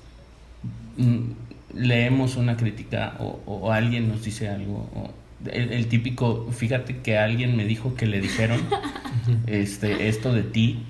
mm, 0.97 1.31
leemos 1.73 2.35
una 2.35 2.57
crítica 2.57 3.15
o, 3.19 3.71
alguien 3.71 4.09
nos 4.09 4.23
dice 4.23 4.49
algo, 4.49 4.89
o 4.95 5.13
el, 5.51 5.87
típico, 5.87 6.51
fíjate 6.51 6.97
que 6.97 7.17
alguien 7.17 7.55
me 7.55 7.65
dijo 7.65 7.95
que 7.95 8.05
le 8.05 8.19
dijeron 8.19 8.59
este, 9.47 10.09
esto 10.09 10.33
de 10.33 10.43
ti, 10.43 10.83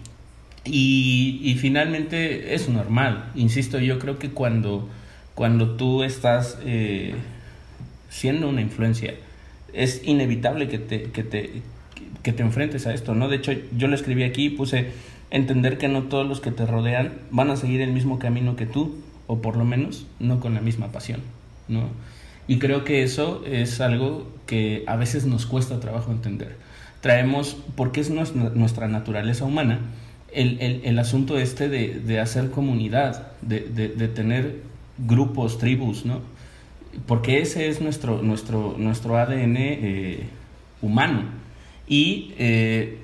y, 0.65 1.39
y, 1.43 1.55
finalmente 1.55 2.53
es 2.53 2.69
normal, 2.69 3.31
insisto, 3.35 3.79
yo 3.79 3.97
creo 3.99 4.19
que 4.19 4.29
cuando, 4.29 4.89
cuando 5.35 5.75
tú 5.75 6.03
estás 6.03 6.59
eh, 6.63 7.15
siendo 8.09 8.49
una 8.49 8.61
influencia, 8.61 9.13
es 9.73 10.01
inevitable 10.03 10.67
que 10.67 10.79
te, 10.79 11.03
que 11.03 11.23
te, 11.23 11.61
que 12.23 12.33
te 12.33 12.43
enfrentes 12.43 12.87
a 12.87 12.93
esto, 12.93 13.15
¿no? 13.15 13.29
De 13.29 13.37
hecho, 13.37 13.53
yo 13.75 13.87
lo 13.87 13.95
escribí 13.95 14.23
aquí 14.23 14.45
y 14.45 14.49
puse 14.49 14.91
entender 15.31 15.77
que 15.77 15.87
no 15.87 16.03
todos 16.03 16.27
los 16.27 16.41
que 16.41 16.51
te 16.51 16.65
rodean 16.65 17.13
van 17.31 17.51
a 17.51 17.55
seguir 17.55 17.81
el 17.81 17.93
mismo 17.93 18.19
camino 18.19 18.55
que 18.55 18.65
tú, 18.65 18.97
o 19.27 19.41
por 19.41 19.57
lo 19.57 19.65
menos 19.65 20.07
no 20.19 20.39
con 20.39 20.53
la 20.55 20.61
misma 20.61 20.91
pasión, 20.91 21.21
¿no? 21.67 21.89
Y 22.47 22.57
creo 22.57 22.83
que 22.83 23.03
eso 23.03 23.43
es 23.45 23.79
algo 23.79 24.27
que 24.47 24.83
a 24.87 24.95
veces 24.95 25.25
nos 25.25 25.45
cuesta 25.45 25.79
trabajo 25.79 26.11
entender. 26.11 26.55
Traemos, 26.99 27.55
porque 27.75 28.01
es 28.01 28.09
nuestra, 28.09 28.87
naturaleza 28.87 29.45
humana, 29.45 29.79
el, 30.33 30.99
asunto 30.99 31.37
este 31.37 31.69
de, 31.69 32.19
hacer 32.19 32.49
comunidad, 32.51 33.31
de, 33.41 34.07
tener 34.07 34.61
grupos, 34.97 35.57
tribus, 35.57 36.05
¿no? 36.05 36.21
Porque 37.05 37.39
ese 37.41 37.69
es 37.69 37.81
nuestro, 37.81 38.21
nuestro, 38.21 38.75
nuestro 38.77 39.17
ADN 39.17 39.55
eh, 39.57 40.23
humano. 40.81 41.23
Y 41.87 42.33
eh, 42.37 42.97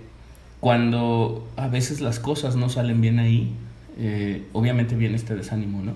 cuando 0.60 1.48
a 1.58 1.68
veces 1.68 2.02
las 2.02 2.20
cosas 2.20 2.56
no 2.56 2.70
salen 2.70 3.02
bien 3.02 3.20
ahí, 3.20 3.52
eh, 3.98 4.44
obviamente 4.54 4.96
viene 4.96 5.16
este 5.16 5.36
desánimo, 5.36 5.82
¿no? 5.82 5.94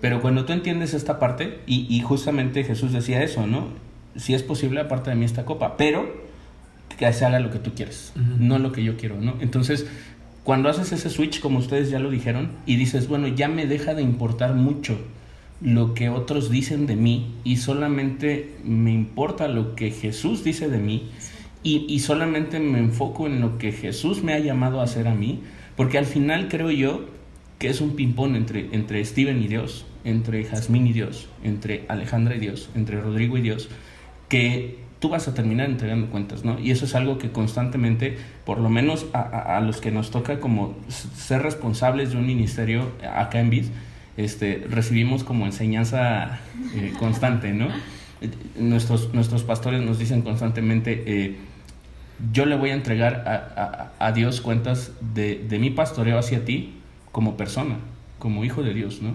Pero 0.00 0.20
cuando 0.20 0.44
tú 0.44 0.52
entiendes 0.52 0.94
esta 0.94 1.18
parte, 1.18 1.60
y, 1.66 2.00
justamente 2.00 2.64
Jesús 2.64 2.92
decía 2.92 3.22
eso, 3.22 3.46
¿no? 3.46 3.68
Si 4.14 4.34
es 4.34 4.42
posible, 4.42 4.80
aparte 4.80 5.10
de 5.10 5.16
mí 5.16 5.24
esta 5.24 5.44
copa, 5.44 5.76
pero 5.76 6.26
que 6.98 7.12
se 7.12 7.24
haga 7.24 7.40
lo 7.40 7.50
que 7.50 7.58
tú 7.58 7.72
quieres, 7.74 8.12
no 8.14 8.58
lo 8.58 8.72
que 8.72 8.84
yo 8.84 8.96
quiero, 8.96 9.20
¿no? 9.20 9.36
Entonces, 9.40 9.86
cuando 10.46 10.68
haces 10.68 10.92
ese 10.92 11.10
switch, 11.10 11.40
como 11.40 11.58
ustedes 11.58 11.90
ya 11.90 11.98
lo 11.98 12.08
dijeron, 12.08 12.52
y 12.66 12.76
dices, 12.76 13.08
bueno, 13.08 13.26
ya 13.26 13.48
me 13.48 13.66
deja 13.66 13.94
de 13.94 14.02
importar 14.02 14.54
mucho 14.54 14.96
lo 15.60 15.92
que 15.92 16.08
otros 16.08 16.52
dicen 16.52 16.86
de 16.86 16.94
mí 16.94 17.34
y 17.42 17.56
solamente 17.56 18.54
me 18.62 18.92
importa 18.92 19.48
lo 19.48 19.74
que 19.74 19.90
Jesús 19.90 20.44
dice 20.44 20.68
de 20.68 20.78
mí, 20.78 21.10
y, 21.64 21.98
solamente 21.98 22.60
me 22.60 22.78
enfoco 22.78 23.26
en 23.26 23.40
lo 23.40 23.58
que 23.58 23.72
Jesús 23.72 24.22
me 24.22 24.34
ha 24.34 24.38
llamado 24.38 24.80
a 24.80 24.84
hacer 24.84 25.08
a 25.08 25.16
mí, 25.16 25.40
porque 25.74 25.98
al 25.98 26.06
final 26.06 26.46
creo 26.46 26.70
yo 26.70 27.06
que 27.58 27.68
es 27.68 27.80
un 27.80 27.96
ping-pong 27.96 28.36
entre, 28.36 28.68
entre 28.70 29.04
Steven 29.04 29.42
y 29.42 29.48
Dios, 29.48 29.84
entre 30.04 30.44
Jazmín 30.44 30.86
y 30.86 30.92
Dios, 30.92 31.28
entre 31.42 31.86
Alejandra 31.88 32.36
y 32.36 32.38
Dios, 32.38 32.70
entre 32.76 33.00
Rodrigo 33.00 33.36
y 33.36 33.40
Dios, 33.40 33.68
que 34.28 34.78
tú 35.00 35.08
vas 35.08 35.26
a 35.26 35.34
terminar 35.34 35.68
entregando 35.68 36.08
cuentas, 36.08 36.44
¿no? 36.44 36.60
Y 36.60 36.70
eso 36.70 36.84
es 36.84 36.94
algo 36.94 37.18
que 37.18 37.32
constantemente, 37.32 38.16
por 38.46 38.60
lo 38.60 38.70
menos 38.70 39.06
a, 39.12 39.60
los 39.60 39.80
que 39.80 39.90
nos 39.90 40.12
toca 40.12 40.38
como 40.38 40.76
ser 40.88 41.42
responsables 41.42 42.12
de 42.12 42.16
un 42.16 42.26
ministerio 42.26 42.92
acá 43.12 43.40
en 43.40 43.50
BID, 43.50 43.64
este, 44.16 44.64
recibimos 44.70 45.24
como 45.24 45.46
enseñanza 45.46 46.38
eh, 46.76 46.92
constante, 46.96 47.52
¿no? 47.52 47.68
Nuestros, 48.56 49.12
nuestros 49.12 49.42
pastores 49.42 49.82
nos 49.82 49.98
dicen 49.98 50.22
constantemente, 50.22 51.02
eh, 51.06 51.36
yo 52.32 52.46
le 52.46 52.56
voy 52.56 52.70
a 52.70 52.74
entregar 52.74 53.92
a, 53.98 54.12
Dios 54.12 54.40
cuentas 54.40 54.92
de, 55.12 55.44
de, 55.48 55.58
mi 55.58 55.70
pastoreo 55.70 56.16
hacia 56.16 56.44
ti 56.44 56.74
como 57.10 57.36
persona, 57.36 57.78
como 58.20 58.44
hijo 58.44 58.62
de 58.62 58.72
Dios, 58.74 59.02
¿no? 59.02 59.14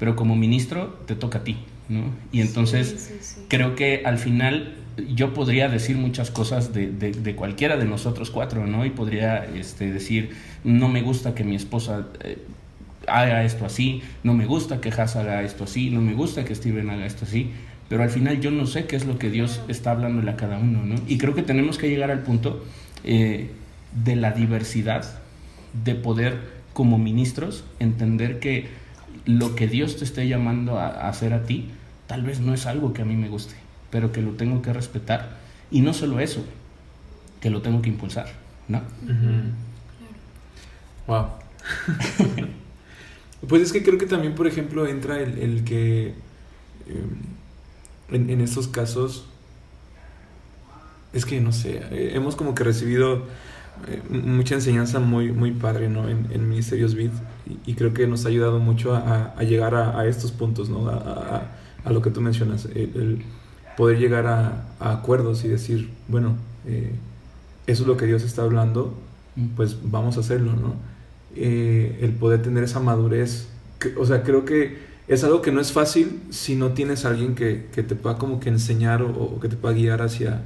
Pero 0.00 0.16
como 0.16 0.34
ministro 0.34 0.98
te 1.06 1.14
toca 1.14 1.38
a 1.38 1.44
ti, 1.44 1.58
¿no? 1.88 2.02
Y 2.32 2.40
entonces 2.40 3.46
creo 3.48 3.76
que 3.76 4.02
al 4.04 4.18
final 4.18 4.74
yo 5.14 5.34
podría 5.34 5.68
decir 5.68 5.96
muchas 5.96 6.30
cosas 6.30 6.72
de, 6.72 7.34
cualquiera 7.36 7.76
de 7.76 7.84
nosotros 7.84 8.30
cuatro, 8.30 8.66
¿no? 8.66 8.84
Y 8.84 8.90
podría 8.90 9.44
este, 9.44 9.92
decir, 9.92 10.30
no 10.62 10.88
me 10.88 11.02
gusta 11.02 11.34
que 11.34 11.44
mi 11.44 11.56
esposa 11.56 12.06
eh, 12.20 12.38
haga 13.06 13.44
esto 13.44 13.66
así, 13.66 14.02
no 14.22 14.34
me 14.34 14.46
gusta 14.46 14.80
que 14.80 14.90
Haas 14.90 15.16
haga 15.16 15.42
esto 15.42 15.64
así, 15.64 15.90
no 15.90 16.00
me 16.00 16.14
gusta 16.14 16.44
que 16.44 16.54
Steven 16.54 16.88
haga 16.90 17.06
esto 17.06 17.24
así, 17.24 17.50
pero 17.88 18.02
al 18.02 18.10
final 18.10 18.40
yo 18.40 18.50
no 18.50 18.66
sé 18.66 18.86
qué 18.86 18.96
es 18.96 19.04
lo 19.04 19.18
que 19.18 19.30
Dios 19.30 19.62
está 19.68 19.90
hablándole 19.90 20.30
a 20.30 20.36
cada 20.36 20.58
uno, 20.58 20.84
¿no? 20.84 20.96
Y 21.06 21.18
creo 21.18 21.34
que 21.34 21.42
tenemos 21.42 21.78
que 21.78 21.88
llegar 21.88 22.10
al 22.10 22.20
punto 22.22 22.64
eh, 23.04 23.50
de 24.04 24.16
la 24.16 24.32
diversidad, 24.32 25.04
de 25.84 25.94
poder 25.94 26.38
como 26.72 26.98
ministros 26.98 27.64
entender 27.78 28.38
que 28.38 28.68
lo 29.26 29.54
que 29.54 29.68
Dios 29.68 29.96
te 29.96 30.04
esté 30.04 30.28
llamando 30.28 30.78
a, 30.78 31.08
hacer 31.08 31.32
a 31.32 31.44
ti, 31.44 31.68
tal 32.06 32.22
vez 32.22 32.40
no 32.40 32.54
es 32.54 32.66
algo 32.66 32.92
que 32.92 33.02
a 33.02 33.04
mí 33.04 33.16
me 33.16 33.28
guste, 33.28 33.54
pero 33.94 34.10
que 34.10 34.20
lo 34.20 34.32
tengo 34.32 34.60
que 34.60 34.72
respetar. 34.72 35.36
Y 35.70 35.80
no 35.80 35.94
solo 35.94 36.18
eso, 36.18 36.44
que 37.40 37.48
lo 37.48 37.62
tengo 37.62 37.80
que 37.80 37.90
impulsar, 37.90 38.26
¿no? 38.66 38.82
Wow. 41.06 41.26
pues 43.48 43.62
es 43.62 43.72
que 43.72 43.84
creo 43.84 43.96
que 43.96 44.06
también, 44.06 44.34
por 44.34 44.48
ejemplo, 44.48 44.88
entra 44.88 45.20
el, 45.20 45.62
que 45.62 46.12
em, 48.10 48.30
en, 48.30 48.40
estos 48.40 48.66
casos, 48.66 49.26
es 51.12 51.24
que 51.24 51.40
no 51.40 51.52
sé, 51.52 51.80
eh, 51.92 52.14
hemos 52.14 52.34
como 52.34 52.56
que 52.56 52.64
recibido 52.64 53.22
eh, 53.86 54.02
mucha 54.10 54.56
enseñanza 54.56 54.98
muy, 54.98 55.30
muy 55.30 55.52
padre 55.52 55.88
¿no? 55.88 56.08
en, 56.08 56.26
en 56.32 56.48
Ministerios 56.48 56.96
Vid 56.96 57.12
y, 57.64 57.74
creo 57.74 57.94
que 57.94 58.08
nos 58.08 58.24
ha 58.24 58.28
ayudado 58.28 58.58
mucho 58.58 58.92
a, 58.92 59.40
llegar 59.44 59.76
a, 59.76 60.04
estos 60.08 60.32
puntos, 60.32 60.68
¿no? 60.68 60.88
a, 60.88 61.46
lo 61.92 62.02
que 62.02 62.10
tú 62.10 62.20
mencionas, 62.20 62.64
el, 62.64 63.22
poder 63.76 63.98
llegar 63.98 64.26
a, 64.26 64.66
acuerdos 64.80 65.44
y 65.44 65.48
decir, 65.48 65.90
bueno, 66.08 66.36
eh, 66.66 66.92
eso 67.66 67.82
es 67.82 67.88
lo 67.88 67.96
que 67.96 68.06
Dios 68.06 68.22
está 68.22 68.42
hablando, 68.42 68.94
mm. 69.36 69.48
pues 69.56 69.78
vamos 69.82 70.16
a 70.16 70.20
hacerlo, 70.20 70.52
¿no? 70.52 70.74
Eh, 71.36 71.98
el 72.02 72.12
poder 72.12 72.42
tener 72.42 72.64
esa 72.64 72.80
madurez, 72.80 73.48
o 73.96 74.06
sea, 74.06 74.22
creo 74.22 74.44
que 74.44 74.78
es 75.08 75.24
algo 75.24 75.42
que 75.42 75.52
no 75.52 75.60
es 75.60 75.72
fácil 75.72 76.22
si 76.30 76.54
no 76.54 76.72
tienes 76.72 77.04
a 77.04 77.08
alguien 77.08 77.34
que, 77.34 77.66
que 77.74 77.82
te 77.82 77.94
pueda 77.94 78.16
como 78.16 78.40
que 78.40 78.48
enseñar 78.48 79.02
o, 79.02 79.10
o, 79.10 79.40
que 79.40 79.48
te 79.48 79.56
pueda 79.56 79.74
guiar 79.74 80.00
hacia, 80.00 80.42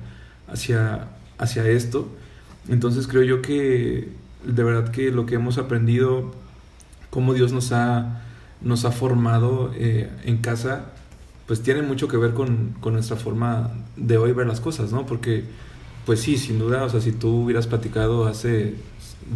hacia, 0.48 1.08
hacia 1.38 1.68
esto. 1.68 2.08
Entonces 2.68 3.06
creo 3.06 3.22
yo 3.22 3.42
que 3.42 4.08
de 4.44 4.64
verdad 4.64 4.90
que 4.90 5.10
lo 5.10 5.26
que 5.26 5.34
hemos 5.34 5.58
aprendido, 5.58 6.32
cómo 7.10 7.34
Dios 7.34 7.52
nos 7.52 7.72
ha, 7.72 8.22
nos 8.60 8.84
ha 8.84 8.92
formado 8.92 9.72
eh, 9.74 10.10
en 10.24 10.38
casa, 10.38 10.86
pues 11.48 11.62
tiene 11.62 11.80
mucho 11.80 12.08
que 12.08 12.18
ver 12.18 12.34
con, 12.34 12.74
con, 12.80 12.92
nuestra 12.92 13.16
forma 13.16 13.70
de 13.96 14.18
hoy 14.18 14.32
ver 14.32 14.46
las 14.46 14.60
cosas, 14.60 14.92
¿no? 14.92 15.06
Porque, 15.06 15.44
pues 16.04 16.20
sí, 16.20 16.36
sin 16.36 16.58
duda, 16.58 16.84
o 16.84 16.90
sea, 16.90 17.00
si 17.00 17.10
tú 17.10 17.44
hubieras 17.44 17.66
platicado 17.66 18.28
hace 18.28 18.74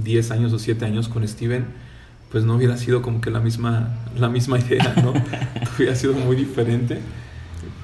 10 0.05 0.30
años 0.30 0.52
o 0.52 0.59
7 0.59 0.84
años 0.84 1.09
con 1.09 1.26
Steven, 1.26 1.64
pues 2.30 2.44
no 2.44 2.56
hubiera 2.56 2.76
sido 2.76 3.01
como 3.01 3.22
que 3.22 3.30
la 3.30 3.40
misma, 3.40 3.98
la 4.14 4.28
misma 4.28 4.59
idea, 4.59 4.94
¿no? 5.02 5.14
hubiera 5.76 5.97
sido 5.97 6.12
muy 6.12 6.36
diferente. 6.36 6.98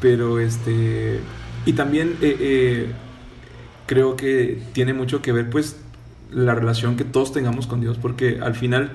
Pero 0.00 0.38
este. 0.40 1.20
Y 1.64 1.72
también 1.72 2.16
eh, 2.20 2.36
eh, 2.38 2.92
creo 3.86 4.14
que 4.14 4.62
tiene 4.74 4.92
mucho 4.92 5.22
que 5.22 5.32
ver, 5.32 5.48
pues, 5.48 5.76
la 6.30 6.54
relación 6.54 6.96
que 6.96 7.04
todos 7.04 7.32
tengamos 7.32 7.66
con 7.66 7.80
Dios, 7.80 7.96
porque 7.96 8.40
al 8.42 8.54
final. 8.54 8.92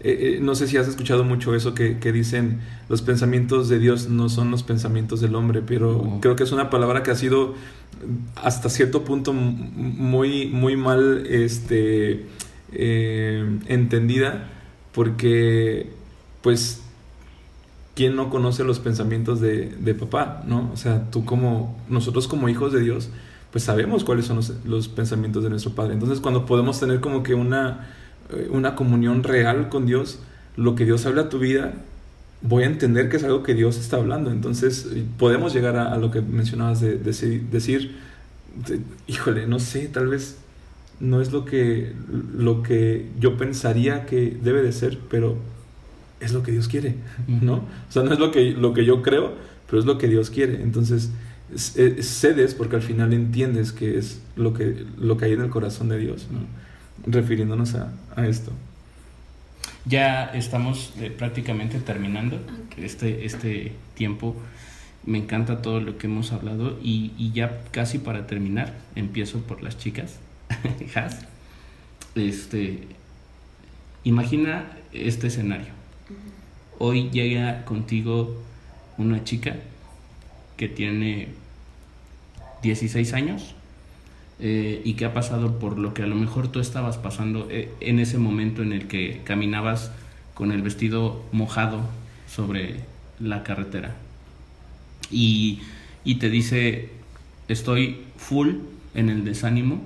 Eh, 0.00 0.38
no 0.42 0.54
sé 0.54 0.68
si 0.68 0.76
has 0.76 0.86
escuchado 0.86 1.24
mucho 1.24 1.54
eso 1.54 1.74
que, 1.74 1.98
que, 1.98 2.12
dicen 2.12 2.60
los 2.88 3.00
pensamientos 3.00 3.68
de 3.68 3.78
Dios 3.78 4.08
no 4.08 4.28
son 4.28 4.50
los 4.50 4.62
pensamientos 4.62 5.20
del 5.20 5.34
hombre, 5.34 5.62
pero 5.66 6.18
creo 6.20 6.36
que 6.36 6.44
es 6.44 6.52
una 6.52 6.68
palabra 6.68 7.02
que 7.02 7.10
ha 7.10 7.14
sido 7.14 7.54
hasta 8.36 8.68
cierto 8.68 9.04
punto 9.04 9.32
muy, 9.32 10.46
muy 10.46 10.76
mal 10.76 11.26
este, 11.26 12.26
eh, 12.72 13.58
entendida, 13.66 14.50
porque 14.92 15.90
pues, 16.42 16.82
¿quién 17.94 18.16
no 18.16 18.30
conoce 18.30 18.64
los 18.64 18.78
pensamientos 18.80 19.40
de, 19.40 19.74
de, 19.78 19.94
papá? 19.94 20.42
¿no? 20.46 20.70
O 20.72 20.76
sea, 20.76 21.10
tú 21.10 21.24
como, 21.24 21.78
nosotros 21.88 22.28
como 22.28 22.48
hijos 22.48 22.72
de 22.72 22.80
Dios, 22.80 23.10
pues 23.50 23.64
sabemos 23.64 24.04
cuáles 24.04 24.26
son 24.26 24.40
los, 24.64 24.88
pensamientos 24.88 25.42
de 25.42 25.50
nuestro 25.50 25.72
Padre. 25.72 25.94
Entonces, 25.94 26.20
cuando 26.20 26.44
podemos 26.44 26.78
tener 26.78 27.00
como 27.00 27.22
que 27.22 27.34
una, 27.34 27.86
eh, 27.86 27.86
una 28.50 28.74
comunión 28.74 29.22
real 29.22 29.68
con 29.68 29.86
Dios, 29.86 30.20
lo 30.56 30.74
que 30.74 30.84
Dios 30.84 31.06
habla 31.06 31.22
a 31.22 31.28
tu 31.28 31.38
vida, 31.38 31.74
voy 32.42 32.64
a 32.64 32.66
entender 32.66 33.08
que 33.08 33.16
es 33.16 33.24
algo 33.24 33.42
que 33.42 33.54
Dios 33.54 33.78
está 33.78 33.96
hablando. 33.96 34.30
Entonces, 34.30 34.88
podemos 35.18 35.52
llegar 35.52 35.76
a, 35.76 35.96
lo 35.96 36.10
que 36.10 36.20
mencionabas 36.20 36.80
de, 36.80 36.96
decir, 36.98 37.96
híjole, 39.06 39.46
no 39.46 39.58
sé, 39.58 39.88
tal 39.88 40.08
vez 40.08 40.38
no 41.00 41.20
es 41.20 41.32
lo 41.32 41.44
que, 41.44 41.92
lo 42.36 42.62
que 42.62 43.06
yo 43.20 43.36
pensaría 43.36 44.06
que 44.06 44.36
debe 44.42 44.62
de 44.62 44.72
ser, 44.72 44.98
pero 45.10 45.36
es 46.20 46.32
lo 46.32 46.42
que 46.42 46.52
Dios 46.52 46.68
quiere, 46.68 46.96
¿no? 47.26 47.54
O 47.54 47.90
sea, 47.92 48.02
no 48.02 48.12
es 48.12 48.18
lo 48.18 48.30
que, 48.30 48.52
lo 48.52 48.72
que 48.72 48.84
yo 48.84 49.02
creo, 49.02 49.34
pero 49.68 49.78
es 49.78 49.86
lo 49.86 49.98
que 49.98 50.08
Dios 50.08 50.30
quiere. 50.30 50.62
Entonces, 50.62 51.10
cedes 51.54 52.54
porque 52.54 52.76
al 52.76 52.82
final 52.82 53.12
entiendes 53.12 53.72
que 53.72 53.98
es 53.98 54.20
lo 54.36 54.54
que, 54.54 54.84
lo 54.98 55.16
que 55.16 55.26
hay 55.26 55.32
en 55.32 55.42
el 55.42 55.50
corazón 55.50 55.88
de 55.88 55.98
Dios, 55.98 56.28
¿no? 56.30 56.40
Refiriéndonos 57.06 57.74
a, 57.74 57.92
a, 58.14 58.26
esto. 58.26 58.52
Ya 59.84 60.24
estamos 60.26 60.92
eh, 61.00 61.10
prácticamente 61.10 61.78
terminando 61.78 62.40
este, 62.76 63.24
este 63.24 63.72
tiempo. 63.94 64.36
Me 65.04 65.18
encanta 65.18 65.62
todo 65.62 65.80
lo 65.80 65.98
que 65.98 66.08
hemos 66.08 66.32
hablado 66.32 66.78
y, 66.82 67.12
y 67.16 67.32
ya 67.32 67.62
casi 67.70 67.98
para 67.98 68.26
terminar, 68.26 68.74
empiezo 68.94 69.40
por 69.40 69.62
las 69.62 69.78
chicas. 69.78 70.18
Este, 72.14 72.88
imagina 74.04 74.64
este 74.94 75.26
escenario. 75.26 75.74
Hoy 76.78 77.10
llega 77.10 77.66
contigo 77.66 78.42
una 78.96 79.22
chica 79.22 79.56
que 80.56 80.68
tiene 80.68 81.28
16 82.62 83.12
años 83.12 83.55
eh, 84.38 84.82
y 84.84 84.94
que 84.94 85.04
ha 85.04 85.14
pasado 85.14 85.58
por 85.58 85.78
lo 85.78 85.94
que 85.94 86.02
a 86.02 86.06
lo 86.06 86.14
mejor 86.14 86.48
tú 86.48 86.60
estabas 86.60 86.98
pasando 86.98 87.48
eh, 87.50 87.70
en 87.80 87.98
ese 87.98 88.18
momento 88.18 88.62
en 88.62 88.72
el 88.72 88.86
que 88.86 89.22
caminabas 89.24 89.92
con 90.34 90.52
el 90.52 90.62
vestido 90.62 91.24
mojado 91.32 91.80
sobre 92.28 92.80
la 93.18 93.42
carretera. 93.42 93.96
Y, 95.10 95.60
y 96.04 96.16
te 96.16 96.28
dice, 96.28 96.90
estoy 97.48 98.04
full 98.16 98.56
en 98.94 99.08
el 99.08 99.24
desánimo, 99.24 99.80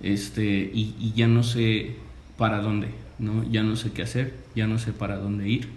este, 0.00 0.70
y, 0.72 1.12
ya 1.14 1.26
no 1.26 1.42
sé 1.42 1.96
para 2.36 2.60
dónde, 2.60 2.88
¿no? 3.18 3.42
Ya 3.50 3.62
no 3.62 3.76
sé 3.76 3.92
qué 3.92 4.02
hacer, 4.02 4.34
ya 4.54 4.66
no 4.66 4.78
sé 4.78 4.92
para 4.92 5.16
dónde 5.16 5.48
ir. 5.48 5.68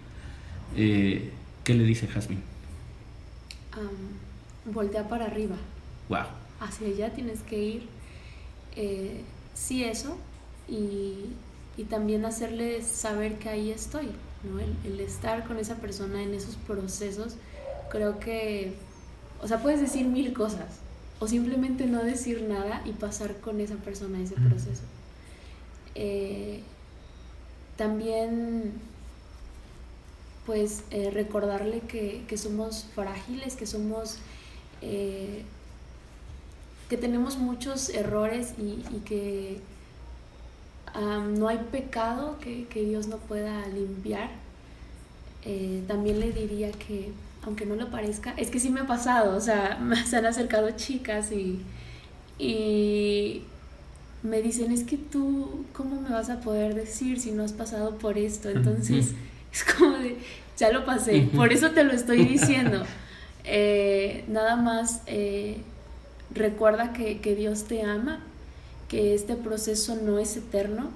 Eh, 0.75 1.31
¿Qué 1.63 1.73
le 1.73 1.83
dice 1.83 2.07
Jasmine? 2.07 2.41
voltea 4.65 5.07
para 5.07 5.25
arriba. 5.25 5.55
Wow. 6.09 6.25
Hacia 6.59 6.87
allá 6.87 7.13
tienes 7.13 7.41
que 7.41 7.57
ir. 7.57 7.96
Eh, 8.77 9.21
sí, 9.53 9.83
eso. 9.83 10.15
Y, 10.69 11.33
y, 11.75 11.83
también 11.89 12.23
hacerle 12.23 12.81
saber 12.81 13.37
que 13.37 13.49
ahí 13.49 13.71
estoy. 13.71 14.09
¿no? 14.43 14.59
El, 14.59 14.75
el, 14.85 14.99
estar 15.01 15.45
con 15.45 15.57
esa 15.57 15.75
persona 15.75 16.23
en 16.23 16.33
esos 16.33 16.55
procesos, 16.55 17.35
creo 17.89 18.19
que, 18.19 18.73
o 19.41 19.47
sea, 19.47 19.61
puedes 19.61 19.81
decir 19.81 20.07
mil 20.07 20.33
cosas, 20.33 20.79
o 21.19 21.27
simplemente 21.27 21.85
no 21.85 22.03
decir 22.03 22.43
nada 22.43 22.81
y 22.85 22.91
pasar 22.91 23.35
con 23.37 23.59
esa 23.59 23.75
persona 23.75 24.21
ese 24.21 24.35
proceso. 24.35 24.83
Eh, 25.95 26.61
también 27.75 28.73
pues 30.45 30.83
eh, 30.91 31.09
recordarle 31.11 31.81
que, 31.81 32.37
somos 32.37 32.85
frágiles, 32.95 33.55
que 33.55 33.65
somos, 33.65 34.19
eh, 34.81 35.43
que 36.89 36.97
tenemos 36.97 37.37
muchos 37.37 37.89
errores 37.89 38.53
y, 38.57 38.81
que 38.99 39.59
no 40.95 41.47
hay 41.47 41.59
pecado 41.71 42.37
que, 42.39 42.67
Dios 42.85 43.07
no 43.07 43.17
pueda 43.17 43.67
limpiar. 43.67 44.29
Eh, 45.45 45.83
también 45.87 46.19
le 46.19 46.31
diría 46.31 46.71
que, 46.71 47.11
aunque 47.43 47.65
no 47.65 47.75
lo 47.75 47.89
parezca, 47.89 48.33
es 48.35 48.49
que 48.49 48.59
sí 48.59 48.69
me 48.69 48.81
ha 48.81 48.87
pasado, 48.87 49.37
o 49.37 49.39
sea, 49.39 49.77
me 49.81 49.95
se 50.05 50.17
han 50.17 50.25
acercado 50.25 50.71
chicas 50.71 51.31
y, 51.31 51.61
y 52.39 53.43
me 54.23 54.41
dicen, 54.41 54.71
es 54.71 54.83
que 54.83 54.97
tú, 54.97 55.65
¿cómo 55.73 56.01
me 56.01 56.09
vas 56.09 56.29
a 56.29 56.39
poder 56.39 56.73
decir 56.73 57.19
si 57.19 57.31
no 57.31 57.43
has 57.43 57.53
pasado 57.53 57.97
por 57.97 58.17
esto? 58.17 58.49
Entonces, 58.49 59.13
es 59.53 59.63
como 59.63 59.97
de, 59.97 60.17
ya 60.57 60.71
lo 60.71 60.85
pasé, 60.85 61.29
por 61.35 61.53
eso 61.53 61.71
te 61.71 61.83
lo 61.83 61.93
estoy 61.93 62.25
diciendo. 62.25 62.83
Eh, 63.49 64.25
nada 64.27 64.57
más 64.57 65.03
eh, 65.05 65.61
recuerda 66.31 66.93
que, 66.93 67.19
que, 67.21 67.35
Dios 67.35 67.63
te 67.63 67.83
ama, 67.83 68.19
que 68.87 69.13
este 69.13 69.35
proceso 69.35 69.95
no 69.95 70.19
es 70.19 70.37
eterno 70.37 70.89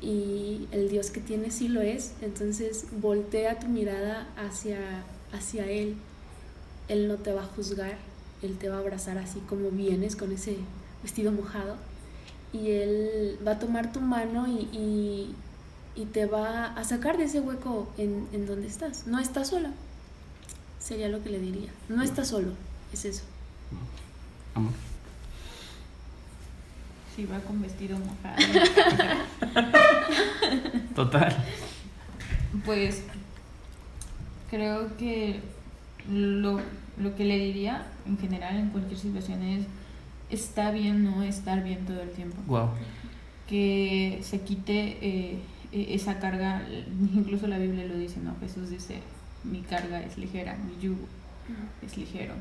y 0.00 0.68
el 0.70 0.88
Dios 0.88 1.10
que 1.10 1.20
tienes 1.20 1.54
sí 1.54 1.68
lo 1.68 1.80
es. 1.80 2.12
Entonces 2.22 2.86
voltea 3.00 3.58
tu 3.58 3.68
mirada 3.68 4.26
hacia, 4.36 4.78
hacia 5.32 5.70
Él. 5.70 5.96
Él 6.88 7.08
no 7.08 7.16
te 7.16 7.32
va 7.32 7.42
a 7.42 7.46
juzgar, 7.46 7.96
Él 8.42 8.56
te 8.58 8.68
va 8.68 8.76
a 8.76 8.80
abrazar 8.80 9.18
así 9.18 9.40
como 9.40 9.70
vienes 9.70 10.16
con 10.16 10.32
ese 10.32 10.56
vestido 11.02 11.32
mojado 11.32 11.76
y 12.52 12.70
Él 12.70 13.38
va 13.46 13.52
a 13.52 13.58
tomar 13.58 13.92
tu 13.92 14.00
mano 14.00 14.46
y, 14.48 15.34
y, 15.96 16.04
te 16.12 16.26
va 16.26 16.66
a 16.66 16.84
sacar 16.84 17.18
de 17.18 17.24
ese 17.24 17.40
hueco 17.40 17.88
en, 17.98 18.28
en 18.32 18.46
donde 18.46 18.68
estás. 18.68 19.06
No 19.06 19.18
estás 19.18 19.48
sola 19.48 19.72
sería 20.88 21.08
lo 21.08 21.22
que 21.22 21.30
le 21.30 21.38
diría. 21.38 21.70
No 21.88 22.02
está 22.02 22.24
solo, 22.24 22.52
es 22.92 23.04
eso. 23.04 23.22
Amor. 24.58 24.72
Si 27.14 27.26
va 27.26 27.38
con 27.40 27.62
vestido 27.62 27.98
mojado. 27.98 28.36
Total. 30.94 31.36
Pues 32.64 33.04
creo 34.50 34.96
que 34.96 35.40
lo, 36.10 36.60
lo 36.98 37.16
que 37.16 37.24
le 37.24 37.38
diría 37.38 37.86
en 38.06 38.18
general 38.18 38.56
en 38.56 38.70
cualquier 38.70 38.98
situación 38.98 39.42
es 39.42 39.66
está 40.30 40.70
bien 40.70 41.04
no 41.04 41.22
estar 41.22 41.62
bien 41.62 41.84
todo 41.86 42.02
el 42.02 42.10
tiempo. 42.10 42.36
Wow. 42.46 42.70
Que 43.46 44.20
se 44.22 44.40
quite 44.40 44.98
eh, 45.00 45.38
e-, 45.72 45.94
esa 45.94 46.18
carga, 46.18 46.62
incluso 47.14 47.46
la 47.46 47.58
Biblia 47.58 47.86
lo 47.86 47.96
dice, 47.96 48.20
¿no? 48.20 48.34
Jesús 48.40 48.70
dice, 48.70 49.00
mi 49.44 49.62
carga 49.62 50.00
es 50.00 50.18
ligera, 50.18 50.56
mi 50.56 50.82
yugo 50.82 51.06
es 51.84 51.96
ligero. 51.96 52.34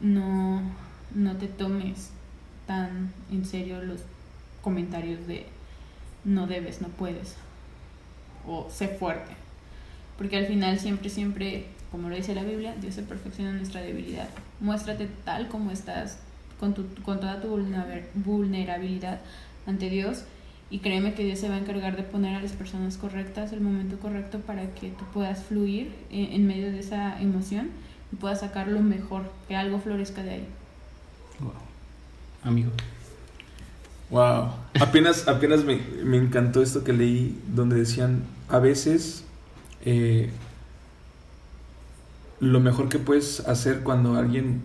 No, 0.00 0.62
no 1.14 1.36
te 1.36 1.46
tomes 1.46 2.10
tan 2.66 3.12
en 3.30 3.44
serio 3.44 3.82
los 3.82 4.00
comentarios 4.62 5.26
de 5.26 5.46
no 6.24 6.46
debes, 6.46 6.80
no 6.80 6.88
puedes 6.88 7.36
o 8.46 8.68
sé 8.70 8.88
fuerte. 8.88 9.32
Porque 10.16 10.36
al 10.36 10.46
final 10.46 10.78
siempre, 10.78 11.10
siempre, 11.10 11.66
como 11.90 12.08
lo 12.08 12.16
dice 12.16 12.34
la 12.34 12.42
Biblia, 12.42 12.74
Dios 12.80 12.94
se 12.94 13.02
perfecciona 13.02 13.52
nuestra 13.52 13.80
debilidad. 13.80 14.28
Muéstrate 14.60 15.08
tal 15.24 15.48
como 15.48 15.70
estás, 15.70 16.18
con, 16.58 16.74
tu, 16.74 16.86
con 17.02 17.20
toda 17.20 17.40
tu 17.40 17.48
vulnerabilidad 18.14 19.20
ante 19.66 19.88
Dios 19.88 20.24
y 20.70 20.80
créeme 20.80 21.14
que 21.14 21.24
Dios 21.24 21.38
se 21.38 21.48
va 21.48 21.54
a 21.54 21.58
encargar 21.58 21.96
de 21.96 22.02
poner 22.02 22.36
a 22.36 22.42
las 22.42 22.52
personas 22.52 22.98
correctas 22.98 23.52
el 23.52 23.60
momento 23.60 23.98
correcto 23.98 24.40
para 24.40 24.74
que 24.74 24.90
tú 24.90 25.04
puedas 25.14 25.42
fluir 25.44 25.92
en, 26.10 26.46
medio 26.46 26.70
de 26.70 26.80
esa 26.80 27.20
emoción 27.20 27.70
y 28.12 28.16
puedas 28.16 28.40
sacar 28.40 28.68
lo 28.68 28.80
mejor, 28.80 29.32
que 29.46 29.56
algo 29.56 29.78
florezca 29.78 30.22
de 30.22 30.30
ahí. 30.30 30.48
Wow. 31.40 31.52
Amigo. 32.44 32.70
Wow. 34.10 34.52
Apenas, 34.80 35.28
apenas 35.28 35.64
me, 35.64 35.80
me, 36.04 36.16
encantó 36.16 36.62
esto 36.62 36.82
que 36.84 36.92
leí 36.92 37.38
donde 37.54 37.76
decían, 37.76 38.22
a 38.48 38.58
veces 38.58 39.24
eh, 39.84 40.30
lo 42.40 42.60
mejor 42.60 42.88
que 42.88 42.98
puedes 42.98 43.40
hacer 43.40 43.80
cuando 43.82 44.16
alguien 44.16 44.62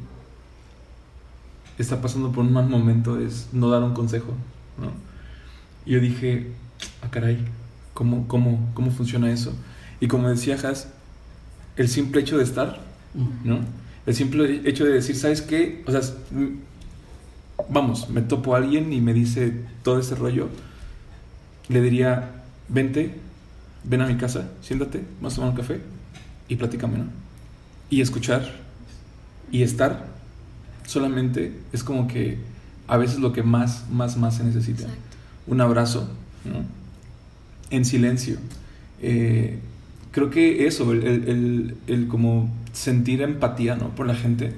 está 1.78 2.02
pasando 2.02 2.32
por 2.32 2.46
un 2.46 2.54
mal 2.54 2.70
momento 2.70 3.20
es 3.20 3.50
no 3.52 3.70
dar 3.70 3.84
un 3.84 3.94
consejo, 3.94 4.34
¿no? 4.78 4.92
Y 5.86 5.94
yo 5.94 6.00
dije, 6.00 6.52
ah, 7.02 7.10
caray, 7.10 7.44
¿cómo, 7.94 8.28
cómo, 8.28 8.72
cómo 8.74 8.92
funciona 8.92 9.32
eso? 9.32 9.54
Y 10.00 10.08
como 10.08 10.30
decía 10.30 10.56
Has, 10.56 10.90
el 11.76 11.90
simple 11.90 12.22
hecho 12.22 12.38
de 12.38 12.44
estar, 12.44 12.80
¿no? 13.44 13.60
El 14.06 14.16
simple 14.16 14.62
hecho 14.66 14.86
de 14.86 14.94
decir, 14.94 15.16
¿sabes 15.16 15.42
qué? 15.42 15.84
O 15.88 15.92
sea, 15.92 16.02
vamos, 17.70 18.10
me 18.10 18.22
topo 18.22 18.56
a 18.56 18.58
alguien 18.58 18.92
y 18.92 19.02
me 19.02 19.14
dice 19.14 19.54
todo 19.84 20.00
ese 20.00 20.16
rollo, 20.16 20.50
le 21.70 21.82
diría, 21.82 22.44
vente, 22.68 23.16
ven 23.84 24.02
a 24.02 24.08
mi 24.08 24.18
casa, 24.18 24.50
siéntate, 24.62 25.04
vamos 25.20 25.34
a 25.34 25.36
tomar 25.38 25.52
un 25.52 25.58
café 25.58 25.80
y 26.48 26.56
platícame, 26.56 26.98
¿no? 26.98 27.06
Y 27.90 28.02
escuchar 28.02 28.60
y 29.52 29.64
estar 29.64 30.08
solamente 30.86 31.54
es 31.72 31.84
como 31.84 32.08
que 32.08 32.38
a 32.88 32.98
veces 32.98 33.20
lo 33.20 33.32
que 33.32 33.44
más, 33.44 33.90
más, 33.90 34.18
más 34.18 34.38
se 34.38 34.44
necesita 34.44 34.88
un 35.48 35.62
abrazo, 35.62 36.10
en 37.70 37.86
silencio. 37.86 38.38
Eh, 39.02 39.60
creo 40.14 40.30
que 40.30 40.68
eso, 40.68 40.94
el, 40.94 41.76
el, 41.88 42.08
como 42.08 42.50
sentir 42.72 43.22
empatía 43.22 43.76
¿no? 43.76 43.90
por 43.90 44.08
la 44.08 44.16
gente, 44.16 44.54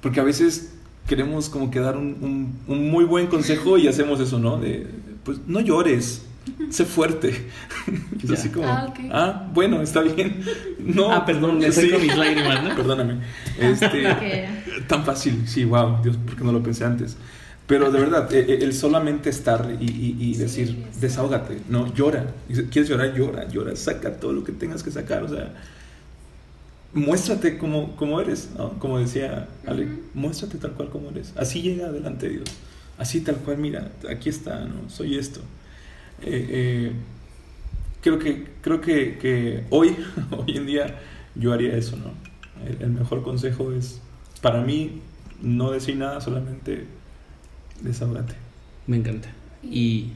porque 0.00 0.20
a 0.20 0.22
veces 0.22 0.74
queremos 1.08 1.48
como 1.48 1.70
que 1.70 1.80
dar 1.80 1.96
un, 1.96 2.58
un, 2.68 2.90
muy 2.90 3.04
buen 3.04 3.26
consejo 3.26 3.78
y 3.78 3.88
hacemos 3.88 4.20
eso, 4.20 4.38
¿no? 4.38 4.58
De, 4.58 4.86
pues 5.24 5.40
no 5.46 5.60
llores, 5.60 6.26
sé 6.68 6.84
fuerte. 6.84 7.48
así 8.32 8.50
como, 8.50 8.66
ah, 8.68 8.92
ah, 9.10 9.48
bueno, 9.52 9.82
está 9.82 10.02
bien. 10.02 10.44
No, 10.80 11.12
ah, 11.12 11.24
perdón, 11.24 11.58
me 11.58 11.70
sí. 11.70 11.92
mis 12.00 12.16
lágrimas, 12.16 12.64
¿no? 12.64 12.70
Perdóname. 12.76 13.20
Este, 13.58 14.48
tan 14.88 15.04
fácil, 15.04 15.46
sí, 15.46 15.64
wow, 15.64 16.02
Dios, 16.02 16.16
¿por 16.16 16.36
qué 16.36 16.42
no 16.42 16.52
lo 16.52 16.62
pensé 16.62 16.84
antes? 16.84 17.16
Pero 17.70 17.92
de 17.92 18.00
verdad, 18.00 18.34
e, 18.34 18.40
e, 18.40 18.64
el 18.64 18.74
solamente 18.74 19.30
estar 19.30 19.76
y, 19.78 20.34
decir, 20.34 20.86
desahógate, 21.00 21.60
no, 21.68 21.94
llora. 21.94 22.34
¿Quieres 22.48 22.88
llorar? 22.88 23.14
Llora, 23.14 23.46
llora, 23.46 23.76
saca 23.76 24.16
todo 24.16 24.32
lo 24.32 24.42
que 24.42 24.50
tengas 24.50 24.82
que 24.82 24.90
sacar. 24.90 25.22
O 25.22 25.28
sea, 25.28 25.54
muéstrate 26.92 27.58
como, 27.58 27.94
como 27.94 28.20
eres, 28.20 28.50
¿no? 28.58 28.76
Como 28.80 28.98
decía 28.98 29.46
Ale, 29.68 29.86
muéstrate 30.14 30.58
tal 30.58 30.72
cual 30.72 30.88
como 30.88 31.10
eres. 31.10 31.32
Así 31.36 31.62
llega 31.62 31.86
adelante 31.86 32.28
Dios. 32.28 32.48
Así 32.98 33.20
tal 33.20 33.36
cual, 33.36 33.58
mira, 33.58 33.92
aquí 34.10 34.30
está, 34.30 34.64
¿no? 34.64 34.90
Soy 34.90 35.16
esto. 35.16 35.38
Eh, 36.22 36.46
eh, 36.50 36.92
creo 38.02 38.18
que, 38.18 38.48
creo 38.62 38.80
que, 38.80 39.16
que, 39.16 39.62
hoy, 39.70 39.96
hoy 40.36 40.56
en 40.56 40.66
día, 40.66 40.98
yo 41.36 41.52
haría 41.52 41.76
eso, 41.76 41.96
¿no? 41.96 42.10
el 42.80 42.90
mejor 42.90 43.22
consejo 43.22 43.70
es, 43.72 44.00
para 44.42 44.60
mí, 44.60 45.00
no 45.40 45.70
decir 45.70 45.96
nada, 45.96 46.20
solamente 46.20 46.99
desahogate. 47.80 48.34
Me 48.86 48.96
encanta. 48.96 49.28
Y 49.62 50.12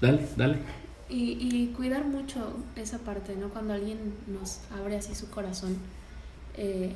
dale, 0.00 0.26
dale. 0.36 0.58
Y, 1.08 1.72
cuidar 1.76 2.04
mucho 2.04 2.56
esa 2.76 2.98
parte, 2.98 3.36
¿no? 3.36 3.48
Cuando 3.48 3.74
alguien 3.74 3.98
nos 4.26 4.60
abre 4.78 4.96
así 4.96 5.14
su 5.14 5.30
corazón. 5.30 5.76
Eh, 6.56 6.92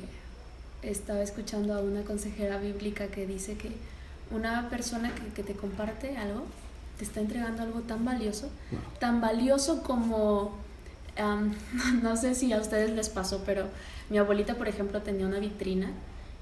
estaba 0.81 1.21
escuchando 1.21 1.73
a 1.73 1.81
una 1.81 2.03
consejera 2.03 2.57
bíblica 2.57 3.07
que 3.07 3.27
dice 3.27 3.55
que 3.55 3.71
una 4.31 4.69
persona 4.69 5.11
que, 5.35 5.43
te 5.43 5.53
comparte 5.53 6.17
algo 6.17 6.45
te 6.97 7.03
está 7.05 7.19
entregando 7.21 7.63
algo 7.63 7.79
tan 7.81 8.03
valioso, 8.03 8.49
tan 8.99 9.21
valioso 9.21 9.83
como, 9.83 10.57
no 12.03 12.17
sé 12.17 12.35
si 12.35 12.51
a 12.51 12.59
ustedes 12.59 12.91
les 12.91 13.09
pasó, 13.09 13.43
pero 13.45 13.65
mi 14.09 14.17
abuelita, 14.17 14.55
por 14.55 14.67
ejemplo, 14.67 15.01
tenía 15.01 15.25
una 15.25 15.39
vitrina 15.39 15.91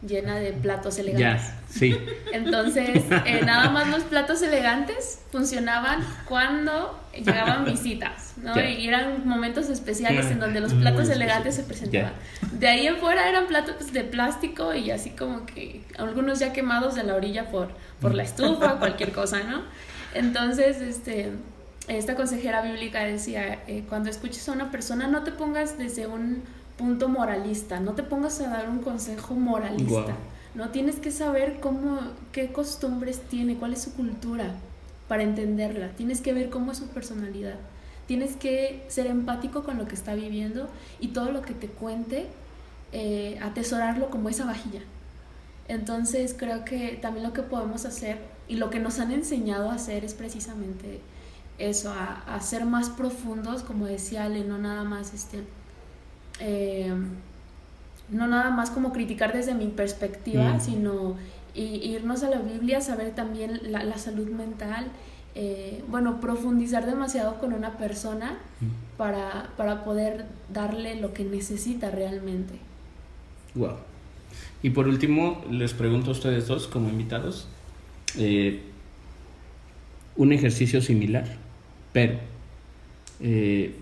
llena 0.05 0.35
de 0.35 0.53
platos 0.53 0.99
elegantes. 0.99 1.49
sí. 1.69 1.97
Entonces, 2.31 3.03
eh, 3.25 3.41
nada 3.45 3.69
más 3.71 3.87
los 3.87 4.03
platos 4.03 4.41
elegantes 4.41 5.19
funcionaban 5.31 6.05
cuando 6.25 6.99
llegaban 7.13 7.65
visitas, 7.71 8.33
¿no? 8.37 8.59
Y 8.59 8.87
eran 8.87 9.27
momentos 9.27 9.69
especiales 9.69 10.27
en 10.27 10.39
donde 10.39 10.59
los 10.59 10.73
platos 10.73 11.09
elegantes 11.09 11.55
se 11.55 11.63
presentaban. 11.63 12.13
De 12.51 12.67
ahí 12.67 12.87
en 12.87 12.97
fuera 12.97 13.27
eran 13.27 13.47
platos 13.47 13.91
de 13.91 14.03
plástico 14.03 14.73
y 14.75 14.91
así 14.91 15.11
como 15.11 15.45
que 15.45 15.81
algunos 15.97 16.39
ya 16.39 16.53
quemados 16.53 16.95
de 16.95 17.03
la 17.03 17.15
orilla 17.15 17.49
por, 17.49 17.69
por 17.99 18.13
la 18.13 18.23
estufa 18.23 18.75
cualquier 18.79 19.11
cosa, 19.11 19.43
¿no? 19.43 19.63
Entonces, 20.13 20.79
este, 20.81 21.31
esta 21.87 22.15
consejera 22.15 22.61
bíblica 22.61 23.03
decía, 23.03 23.63
eh, 23.67 23.83
cuando 23.89 24.09
escuches 24.09 24.47
a 24.47 24.51
una 24.51 24.71
persona 24.71 25.07
no 25.07 25.23
te 25.23 25.31
pongas 25.31 25.77
desde 25.77 26.05
un 26.07 26.43
punto 26.77 27.09
moralista, 27.09 27.79
no 27.79 27.93
te 27.93 28.03
pongas 28.03 28.39
a 28.41 28.49
dar 28.49 28.69
un 28.69 28.79
consejo 28.79 29.33
moralista. 29.33 30.15
No 30.55 30.69
tienes 30.69 30.95
que 30.95 31.11
saber 31.11 31.59
cómo, 31.59 31.99
qué 32.31 32.51
costumbres 32.51 33.21
tiene, 33.21 33.57
cuál 33.57 33.73
es 33.73 33.81
su 33.81 33.93
cultura 33.93 34.55
para 35.07 35.23
entenderla. 35.23 35.89
Tienes 35.89 36.21
que 36.21 36.33
ver 36.33 36.49
cómo 36.49 36.71
es 36.71 36.77
su 36.77 36.87
personalidad. 36.87 37.55
Tienes 38.07 38.35
que 38.35 38.85
ser 38.87 39.07
empático 39.07 39.63
con 39.63 39.77
lo 39.77 39.87
que 39.87 39.95
está 39.95 40.15
viviendo 40.15 40.69
y 40.99 41.09
todo 41.09 41.31
lo 41.31 41.41
que 41.41 41.53
te 41.53 41.67
cuente, 41.67 42.27
eh, 42.93 43.37
atesorarlo 43.41 44.09
como 44.09 44.29
esa 44.29 44.45
vajilla. 44.45 44.81
Entonces 45.67 46.33
creo 46.37 46.63
que 46.63 46.97
también 47.01 47.25
lo 47.25 47.33
que 47.33 47.41
podemos 47.41 47.85
hacer 47.85 48.19
y 48.47 48.55
lo 48.55 48.69
que 48.69 48.79
nos 48.79 48.99
han 48.99 49.11
enseñado 49.11 49.69
a 49.69 49.75
hacer 49.75 50.05
es 50.05 50.13
precisamente 50.13 51.01
eso, 51.57 51.91
a, 51.91 52.39
ser 52.39 52.65
más 52.65 52.89
profundos, 52.89 53.63
como 53.63 53.85
decía 53.85 54.25
Ale, 54.25 54.43
no 54.43 54.57
nada 54.57 54.83
más 54.83 55.13
este, 55.13 55.43
eh, 56.39 56.93
no 58.09 58.27
nada 58.27 58.49
más 58.51 58.69
como 58.69 58.93
criticar 58.93 59.33
desde 59.33 59.53
mi 59.53 59.67
perspectiva, 59.67 60.53
mm. 60.53 60.61
sino 60.61 61.15
irnos 61.55 62.23
a 62.23 62.29
la 62.29 62.39
Biblia, 62.39 62.81
saber 62.81 63.15
también 63.15 63.71
la, 63.71 63.97
salud 63.97 64.29
mental, 64.29 64.87
eh, 65.33 65.83
bueno, 65.89 66.19
profundizar 66.19 66.85
demasiado 66.85 67.39
con 67.39 67.53
una 67.53 67.77
persona 67.77 68.37
mm. 68.61 68.97
para, 68.97 69.49
para 69.57 69.83
poder 69.83 70.25
darle 70.53 71.01
lo 71.01 71.13
que 71.13 71.23
necesita 71.23 71.89
realmente. 71.89 72.53
Wow. 73.55 73.77
Y 74.63 74.71
por 74.71 74.87
último, 74.87 75.43
les 75.49 75.73
pregunto 75.73 76.09
a 76.09 76.13
ustedes 76.13 76.47
dos 76.47 76.67
como 76.67 76.89
invitados, 76.89 77.47
eh, 78.17 78.61
un 80.15 80.31
ejercicio 80.33 80.81
similar, 80.81 81.25
pero 81.93 82.19
eh, 83.19 83.75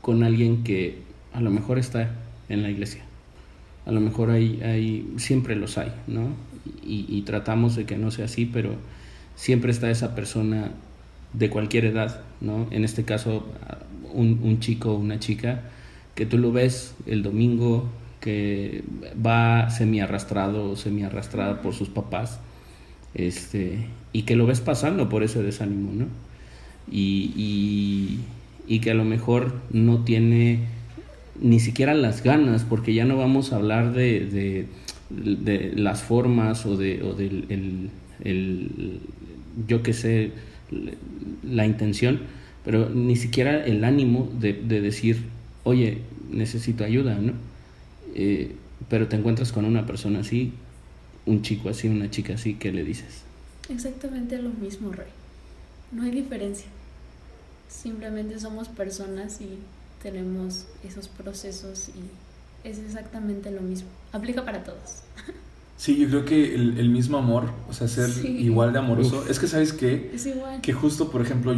con 0.00 0.22
alguien 0.22 0.64
que 0.64 1.02
a 1.38 1.40
lo 1.40 1.52
mejor 1.52 1.78
está 1.78 2.10
en 2.48 2.62
la 2.62 2.68
iglesia. 2.68 3.04
A 3.86 3.92
lo 3.92 4.00
mejor 4.00 4.30
hay, 4.30 4.60
hay 4.62 5.14
siempre 5.18 5.54
los 5.54 5.78
hay, 5.78 5.92
¿no? 6.08 6.34
Y, 6.82 7.22
tratamos 7.22 7.76
de 7.76 7.86
que 7.86 7.96
no 7.96 8.10
sea 8.10 8.24
así, 8.24 8.44
pero 8.44 8.72
siempre 9.36 9.70
está 9.70 9.88
esa 9.88 10.16
persona 10.16 10.72
de 11.32 11.48
cualquier 11.48 11.84
edad, 11.84 12.22
¿no? 12.40 12.66
En 12.72 12.84
este 12.84 13.04
caso, 13.04 13.46
un, 14.12 14.40
un 14.42 14.58
chico 14.58 14.94
o 14.94 14.96
una 14.96 15.20
chica 15.20 15.62
que 16.16 16.26
tú 16.26 16.38
lo 16.38 16.50
ves 16.50 16.96
el 17.06 17.22
domingo, 17.22 17.88
que 18.20 18.82
va 19.14 19.70
semi 19.70 20.00
arrastrado 20.00 20.70
o 20.70 20.76
semi 20.76 21.04
arrastrada 21.04 21.62
por 21.62 21.72
sus 21.72 21.88
papás, 21.88 22.40
este, 23.14 23.86
y 24.12 24.22
que 24.22 24.34
lo 24.34 24.44
ves 24.44 24.60
pasando 24.60 25.08
por 25.08 25.22
ese 25.22 25.40
desánimo, 25.42 25.92
¿no? 25.92 26.06
Y, 26.90 28.24
y, 28.66 28.80
que 28.80 28.90
a 28.90 28.94
lo 28.94 29.04
mejor 29.04 29.54
no 29.70 30.04
tiene 30.04 30.77
ni 31.40 31.60
siquiera 31.60 31.94
las 31.94 32.22
ganas, 32.22 32.64
porque 32.64 32.94
ya 32.94 33.04
no 33.04 33.16
vamos 33.16 33.52
a 33.52 33.56
hablar 33.56 33.92
de, 33.92 34.66
de, 35.10 35.72
las 35.76 36.02
formas 36.02 36.66
o 36.66 36.76
de 36.76 37.02
o 37.02 37.14
del 37.14 37.90
el, 38.24 39.00
yo 39.66 39.82
que 39.82 39.92
sé, 39.92 40.32
la 41.42 41.66
intención, 41.66 42.20
pero 42.64 42.90
ni 42.90 43.16
siquiera 43.16 43.64
el 43.64 43.84
ánimo 43.84 44.30
de, 44.38 44.52
de 44.52 44.80
decir, 44.80 45.24
oye, 45.64 45.98
necesito 46.30 46.84
ayuda, 46.84 47.18
¿no? 47.18 47.32
Eh, 48.14 48.54
pero 48.88 49.08
te 49.08 49.16
encuentras 49.16 49.52
con 49.52 49.64
una 49.64 49.86
persona 49.86 50.20
así, 50.20 50.52
un 51.26 51.42
chico 51.42 51.68
así, 51.68 51.88
una 51.88 52.10
chica 52.10 52.34
así, 52.34 52.54
¿qué 52.54 52.72
le 52.72 52.84
dices? 52.84 53.22
Exactamente 53.68 54.40
lo 54.40 54.50
mismo, 54.50 54.92
Rey. 54.92 55.08
No 55.92 56.02
hay 56.02 56.10
diferencia. 56.10 56.66
Simplemente 57.68 58.38
somos 58.40 58.68
personas 58.68 59.40
y 59.40 59.58
tenemos 60.02 60.66
esos 60.84 61.08
procesos 61.08 61.88
y 61.90 62.68
es 62.68 62.78
exactamente 62.78 63.50
lo 63.50 63.60
mismo. 63.60 63.88
Aplica 64.12 64.44
para 64.44 64.64
todos. 64.64 65.02
Sí, 65.76 65.96
yo 65.96 66.08
creo 66.08 66.24
que 66.24 66.54
el, 66.56 66.88
mismo 66.88 67.18
amor, 67.18 67.52
o 67.68 67.72
sea, 67.72 67.86
ser 67.86 68.10
igual 68.24 68.72
de 68.72 68.80
amoroso. 68.80 69.24
Es 69.28 69.38
que, 69.38 69.46
¿sabes 69.46 69.72
qué? 69.72 70.10
Es 70.12 70.26
igual. 70.26 70.60
Que 70.60 70.72
justo, 70.72 71.08
por 71.08 71.22
ejemplo, 71.22 71.54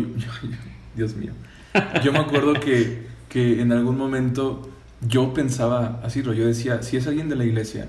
Dios 0.95 1.17
mío, 1.17 1.33
yo 2.05 2.13
me 2.13 2.19
acuerdo 2.19 2.53
que, 2.55 3.07
que 3.31 3.63
en 3.63 3.73
algún 3.73 3.97
momento 3.97 4.69
yo 5.01 5.33
pensaba 5.33 6.01
así, 6.05 6.23
yo 6.23 6.33
decía, 6.33 6.83
si 6.83 6.99
es 6.99 7.07
alguien 7.07 7.29
de 7.29 7.37
la 7.37 7.45
iglesia, 7.45 7.89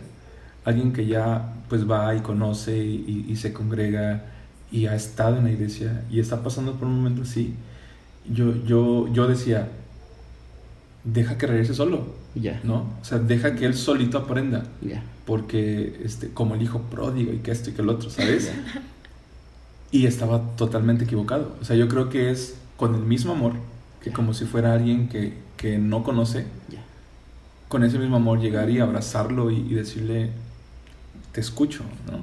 alguien 0.63 0.93
que 0.93 1.05
ya 1.05 1.53
pues 1.67 1.89
va 1.89 2.15
y 2.15 2.21
conoce 2.21 2.77
y, 2.77 3.35
se 3.35 3.53
congrega 3.53 4.25
y 4.71 4.85
ha 4.87 4.95
estado 4.95 5.37
en 5.37 5.45
la 5.45 5.51
iglesia 5.51 6.03
y 6.09 6.19
está 6.19 6.43
pasando 6.43 6.75
por 6.75 6.87
un 6.87 6.97
momento 6.97 7.23
así, 7.23 7.55
yo, 8.29 8.53
yo, 8.65 9.11
yo 9.11 9.27
decía, 9.27 9.69
deja 11.03 11.37
que 11.37 11.47
regrese 11.47 11.73
solo, 11.73 12.15
ya 12.35 12.61
¿no? 12.63 12.87
O 13.01 13.05
sea, 13.05 13.19
deja 13.19 13.55
que 13.55 13.65
él 13.65 13.73
solito 13.73 14.17
aprenda, 14.17 14.63
porque 15.25 16.01
este, 16.03 16.29
como 16.29 16.55
el 16.55 16.61
hijo 16.61 16.81
pródigo 16.83 17.33
y 17.33 17.37
que 17.37 17.51
esto 17.51 17.69
y 17.69 17.73
que 17.73 17.81
el 17.81 17.89
otro, 17.89 18.09
¿sabes? 18.09 18.51
y 19.91 20.05
estaba 20.05 20.55
totalmente 20.55 21.03
equivocado. 21.05 21.55
O 21.61 21.65
sea, 21.65 21.75
yo 21.75 21.87
creo 21.87 22.09
que 22.09 22.31
es 22.31 22.55
con 22.77 22.95
el 22.95 23.01
mismo 23.01 23.33
amor, 23.33 23.53
que 24.03 24.11
como 24.11 24.33
si 24.33 24.45
fuera 24.45 24.73
alguien 24.73 25.09
que, 25.09 25.33
que 25.57 25.77
no 25.77 26.03
conoce, 26.03 26.45
con 27.67 27.83
ese 27.83 27.97
mismo 27.99 28.17
amor 28.17 28.39
llegar 28.39 28.69
y 28.69 28.79
abrazarlo 28.79 29.49
y, 29.49 29.61
decirle, 29.73 30.31
te 31.31 31.39
escucho, 31.41 31.83
¿no? 32.11 32.19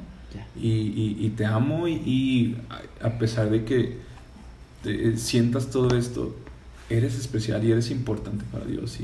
Y, 0.61 1.33
te 1.37 1.47
amo 1.47 1.89
y, 1.89 2.57
a 3.03 3.11
pesar 3.19 3.49
de 3.51 3.65
que 3.65 3.99
sientas 5.17 5.71
todo 5.71 5.97
esto, 5.97 6.35
eres 6.91 7.19
especial 7.19 7.65
y 7.65 7.73
eres 7.73 7.91
importante 7.91 8.45
para 8.51 8.65
Dios 8.65 8.99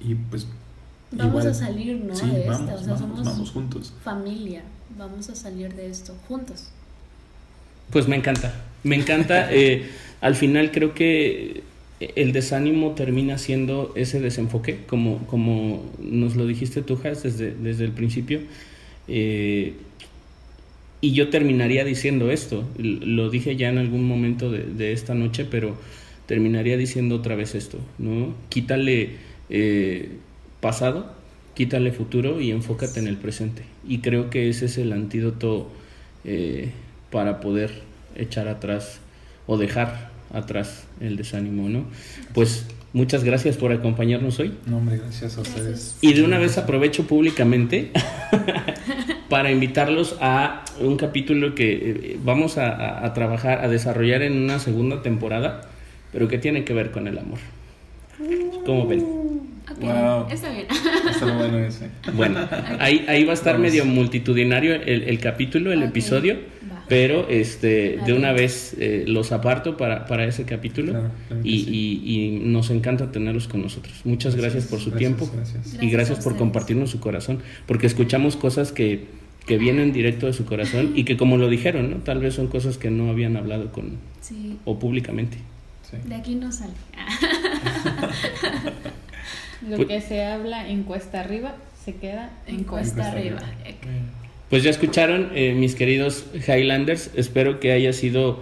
y, 0.00 0.14
pues... 0.30 0.46
Vamos 1.12 1.44
a 1.44 1.52
salir, 1.52 1.96
¿no? 1.96 2.14
de 2.14 2.46
vamos, 2.46 3.24
vamos, 3.24 3.50
juntos. 3.50 3.92
Familia, 4.04 4.62
vamos 4.96 5.28
a 5.28 5.34
salir 5.34 5.74
de 5.74 5.90
esto 5.90 6.14
juntos. 6.28 6.68
Pues 7.90 8.06
me 8.06 8.14
encanta, 8.14 8.54
me 8.84 8.96
encanta. 8.96 9.48
Eh, 9.52 9.90
al 10.20 10.36
final 10.36 10.70
creo 10.70 10.94
que 10.94 11.64
el 12.00 12.32
desánimo 12.32 12.92
termina 12.92 13.38
siendo 13.38 13.92
ese 13.96 14.20
desenfoque, 14.20 14.80
como, 14.86 15.18
como 15.26 15.82
nos 15.98 16.36
lo 16.36 16.46
dijiste 16.46 16.82
tú, 16.82 16.96
Jas, 16.96 17.22
desde, 17.22 17.54
desde 17.54 17.84
el 17.84 17.92
principio. 17.92 18.40
Eh, 19.08 19.74
y 21.02 21.12
yo 21.12 21.30
terminaría 21.30 21.84
diciendo 21.84 22.30
esto, 22.30 22.64
lo 22.78 23.30
dije 23.30 23.56
ya 23.56 23.68
en 23.68 23.78
algún 23.78 24.06
momento 24.06 24.50
de, 24.50 24.92
esta 24.92 25.14
noche, 25.14 25.46
pero 25.50 25.76
terminaría 26.30 26.76
diciendo 26.76 27.16
otra 27.16 27.34
vez 27.34 27.56
esto, 27.56 27.78
¿no? 27.98 28.36
Quítale 28.50 29.16
eh, 29.48 30.10
pasado, 30.60 31.12
quítale 31.54 31.90
futuro 31.90 32.40
y 32.40 32.52
enfócate 32.52 33.00
en 33.00 33.08
el 33.08 33.16
presente. 33.16 33.64
Y 33.84 33.98
creo 33.98 34.30
que 34.30 34.48
ese 34.48 34.66
es 34.66 34.78
el 34.78 34.92
antídoto 34.92 35.68
eh, 36.24 36.70
para 37.10 37.40
poder 37.40 37.72
echar 38.14 38.46
atrás 38.46 39.00
o 39.48 39.58
dejar 39.58 40.12
atrás 40.32 40.86
el 41.00 41.16
desánimo, 41.16 41.68
¿no? 41.68 41.86
Pues 42.32 42.64
muchas 42.92 43.24
gracias 43.24 43.56
por 43.56 43.72
acompañarnos 43.72 44.38
hoy. 44.38 44.54
No, 44.66 44.76
hombre, 44.76 44.98
gracias 44.98 45.36
a 45.36 45.40
ustedes. 45.40 45.96
Y 46.00 46.12
de 46.12 46.22
una 46.22 46.38
vez 46.38 46.58
aprovecho 46.58 47.08
públicamente 47.08 47.90
para 49.28 49.50
invitarlos 49.50 50.16
a 50.20 50.64
un 50.80 50.96
capítulo 50.96 51.56
que 51.56 51.72
eh, 51.72 52.18
vamos 52.22 52.56
a, 52.56 53.12
trabajar, 53.14 53.64
a 53.64 53.68
desarrollar 53.68 54.22
en 54.22 54.40
una 54.40 54.60
segunda 54.60 55.02
temporada, 55.02 55.69
pero 56.12 56.28
que 56.28 56.38
tiene 56.38 56.64
que 56.64 56.72
ver 56.72 56.90
con 56.90 57.06
el 57.06 57.18
amor. 57.18 57.38
¿Cómo 58.66 58.86
ven? 58.86 59.00
wow. 59.80 60.26
Está 60.30 60.50
bien. 60.50 60.66
Está 61.10 61.36
bueno 61.36 61.58
ese. 61.58 61.90
Bueno, 62.14 62.40
ahí, 62.78 63.04
ahí 63.08 63.24
va 63.24 63.30
a 63.30 63.34
estar 63.34 63.58
medio 63.58 63.84
multitudinario 63.84 64.74
el, 64.74 65.18
capítulo, 65.20 65.72
el 65.72 65.82
episodio 65.82 66.36
pero 66.90 67.28
este 67.28 68.00
de 68.04 68.12
una 68.12 68.32
vez 68.32 68.74
eh, 68.80 69.04
los 69.06 69.30
aparto 69.30 69.76
para, 69.76 70.06
para 70.06 70.24
ese 70.24 70.44
capítulo 70.44 71.04
y, 71.44 72.40
nos 72.42 72.70
encanta 72.70 73.12
tenerlos 73.12 73.46
con 73.46 73.62
nosotros. 73.62 74.00
Muchas 74.04 74.34
gracias, 74.34 74.66
por 74.66 74.80
su 74.80 74.90
tiempo 74.90 75.30
y 75.80 75.88
gracias 75.88 76.18
por 76.18 76.36
compartirnos 76.36 76.90
su 76.90 76.98
corazón, 76.98 77.38
porque 77.66 77.86
escuchamos 77.86 78.34
cosas 78.34 78.72
que, 78.72 79.04
que, 79.46 79.56
vienen 79.56 79.92
directo 79.92 80.26
de 80.26 80.32
su 80.32 80.44
corazón 80.44 80.92
y 80.96 81.04
que 81.04 81.16
como 81.16 81.36
lo 81.36 81.48
dijeron, 81.48 81.90
¿no? 81.90 81.96
tal 81.98 82.18
vez 82.18 82.34
son 82.34 82.48
cosas 82.48 82.76
que 82.76 82.90
no 82.90 83.08
habían 83.08 83.36
hablado 83.36 83.70
con 83.70 83.98
o 84.64 84.80
públicamente. 84.80 85.38
De 86.04 86.14
aquí 86.14 86.34
no 86.34 86.52
sale. 86.52 86.72
lo 89.68 89.76
pues 89.76 89.88
que 89.88 90.00
se 90.00 90.24
habla 90.24 90.68
en 90.68 90.84
cuesta 90.84 91.20
arriba 91.20 91.54
se 91.84 91.96
queda 91.96 92.30
en, 92.46 92.64
cuesta, 92.64 93.10
arriba. 93.10 93.40
Pues 94.50 94.62
ya 94.62 94.70
escucharon, 94.70 95.30
eh, 95.34 95.54
mis 95.54 95.74
queridos 95.74 96.26
Highlanders, 96.46 97.10
espero 97.14 97.60
que 97.60 97.72
haya 97.72 97.92
sido 97.92 98.40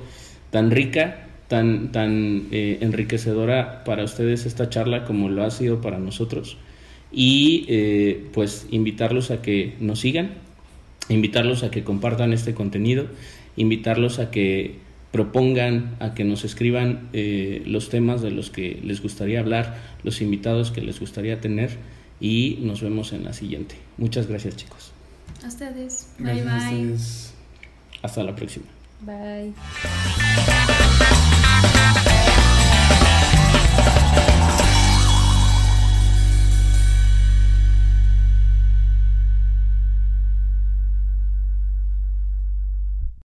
tan 0.51 0.71
rica, 0.71 1.29
tan, 1.47 1.93
tan 1.93 2.49
eh, 2.51 2.79
enriquecedora 2.81 3.85
para 3.85 4.05
ustedes 4.05 4.45
esta 4.45 4.69
charla 4.71 5.05
como 5.05 5.29
lo 5.29 5.45
ha 5.45 5.51
sido 5.51 5.81
para 5.81 5.99
nosotros. 5.99 6.57
Y 7.13 7.65
eh, 7.69 8.27
pues 8.33 8.67
invitarlos 8.71 9.31
a 9.31 9.41
que 9.41 9.75
nos 9.81 10.01
sigan, 10.01 10.33
invitarlos 11.09 11.63
a 11.63 11.71
que 11.71 11.85
compartan 11.85 12.33
este 12.33 12.55
contenido, 12.55 13.07
invitarlos 13.57 14.19
a 14.19 14.31
que 14.31 14.77
propongan, 15.13 15.97
a 16.01 16.15
que 16.15 16.25
nos 16.25 16.45
escriban 16.45 17.09
los 17.13 17.89
temas 17.89 18.23
de 18.23 18.31
los 18.31 18.51
que 18.51 18.81
les 18.83 19.03
gustaría 19.03 19.41
hablar, 19.41 19.77
los 20.03 20.21
invitados 20.21 20.71
que 20.71 20.83
les 20.83 21.01
gustaría 21.01 21.41
tener 21.41 21.79
y 22.21 22.59
nos 22.63 22.83
vemos 22.83 23.13
en 23.13 23.25
la 23.25 23.33
siguiente. 23.33 23.77
Muchas 23.97 24.27
gracias 24.27 24.57
chicos. 24.57 24.93
A 25.45 25.49
ustedes. 25.49 26.09
bye 26.19 26.43
bye. 26.43 26.97
Hasta 28.03 28.23
la 28.23 28.35
próxima. 28.35 28.67
Bye. 29.01 29.55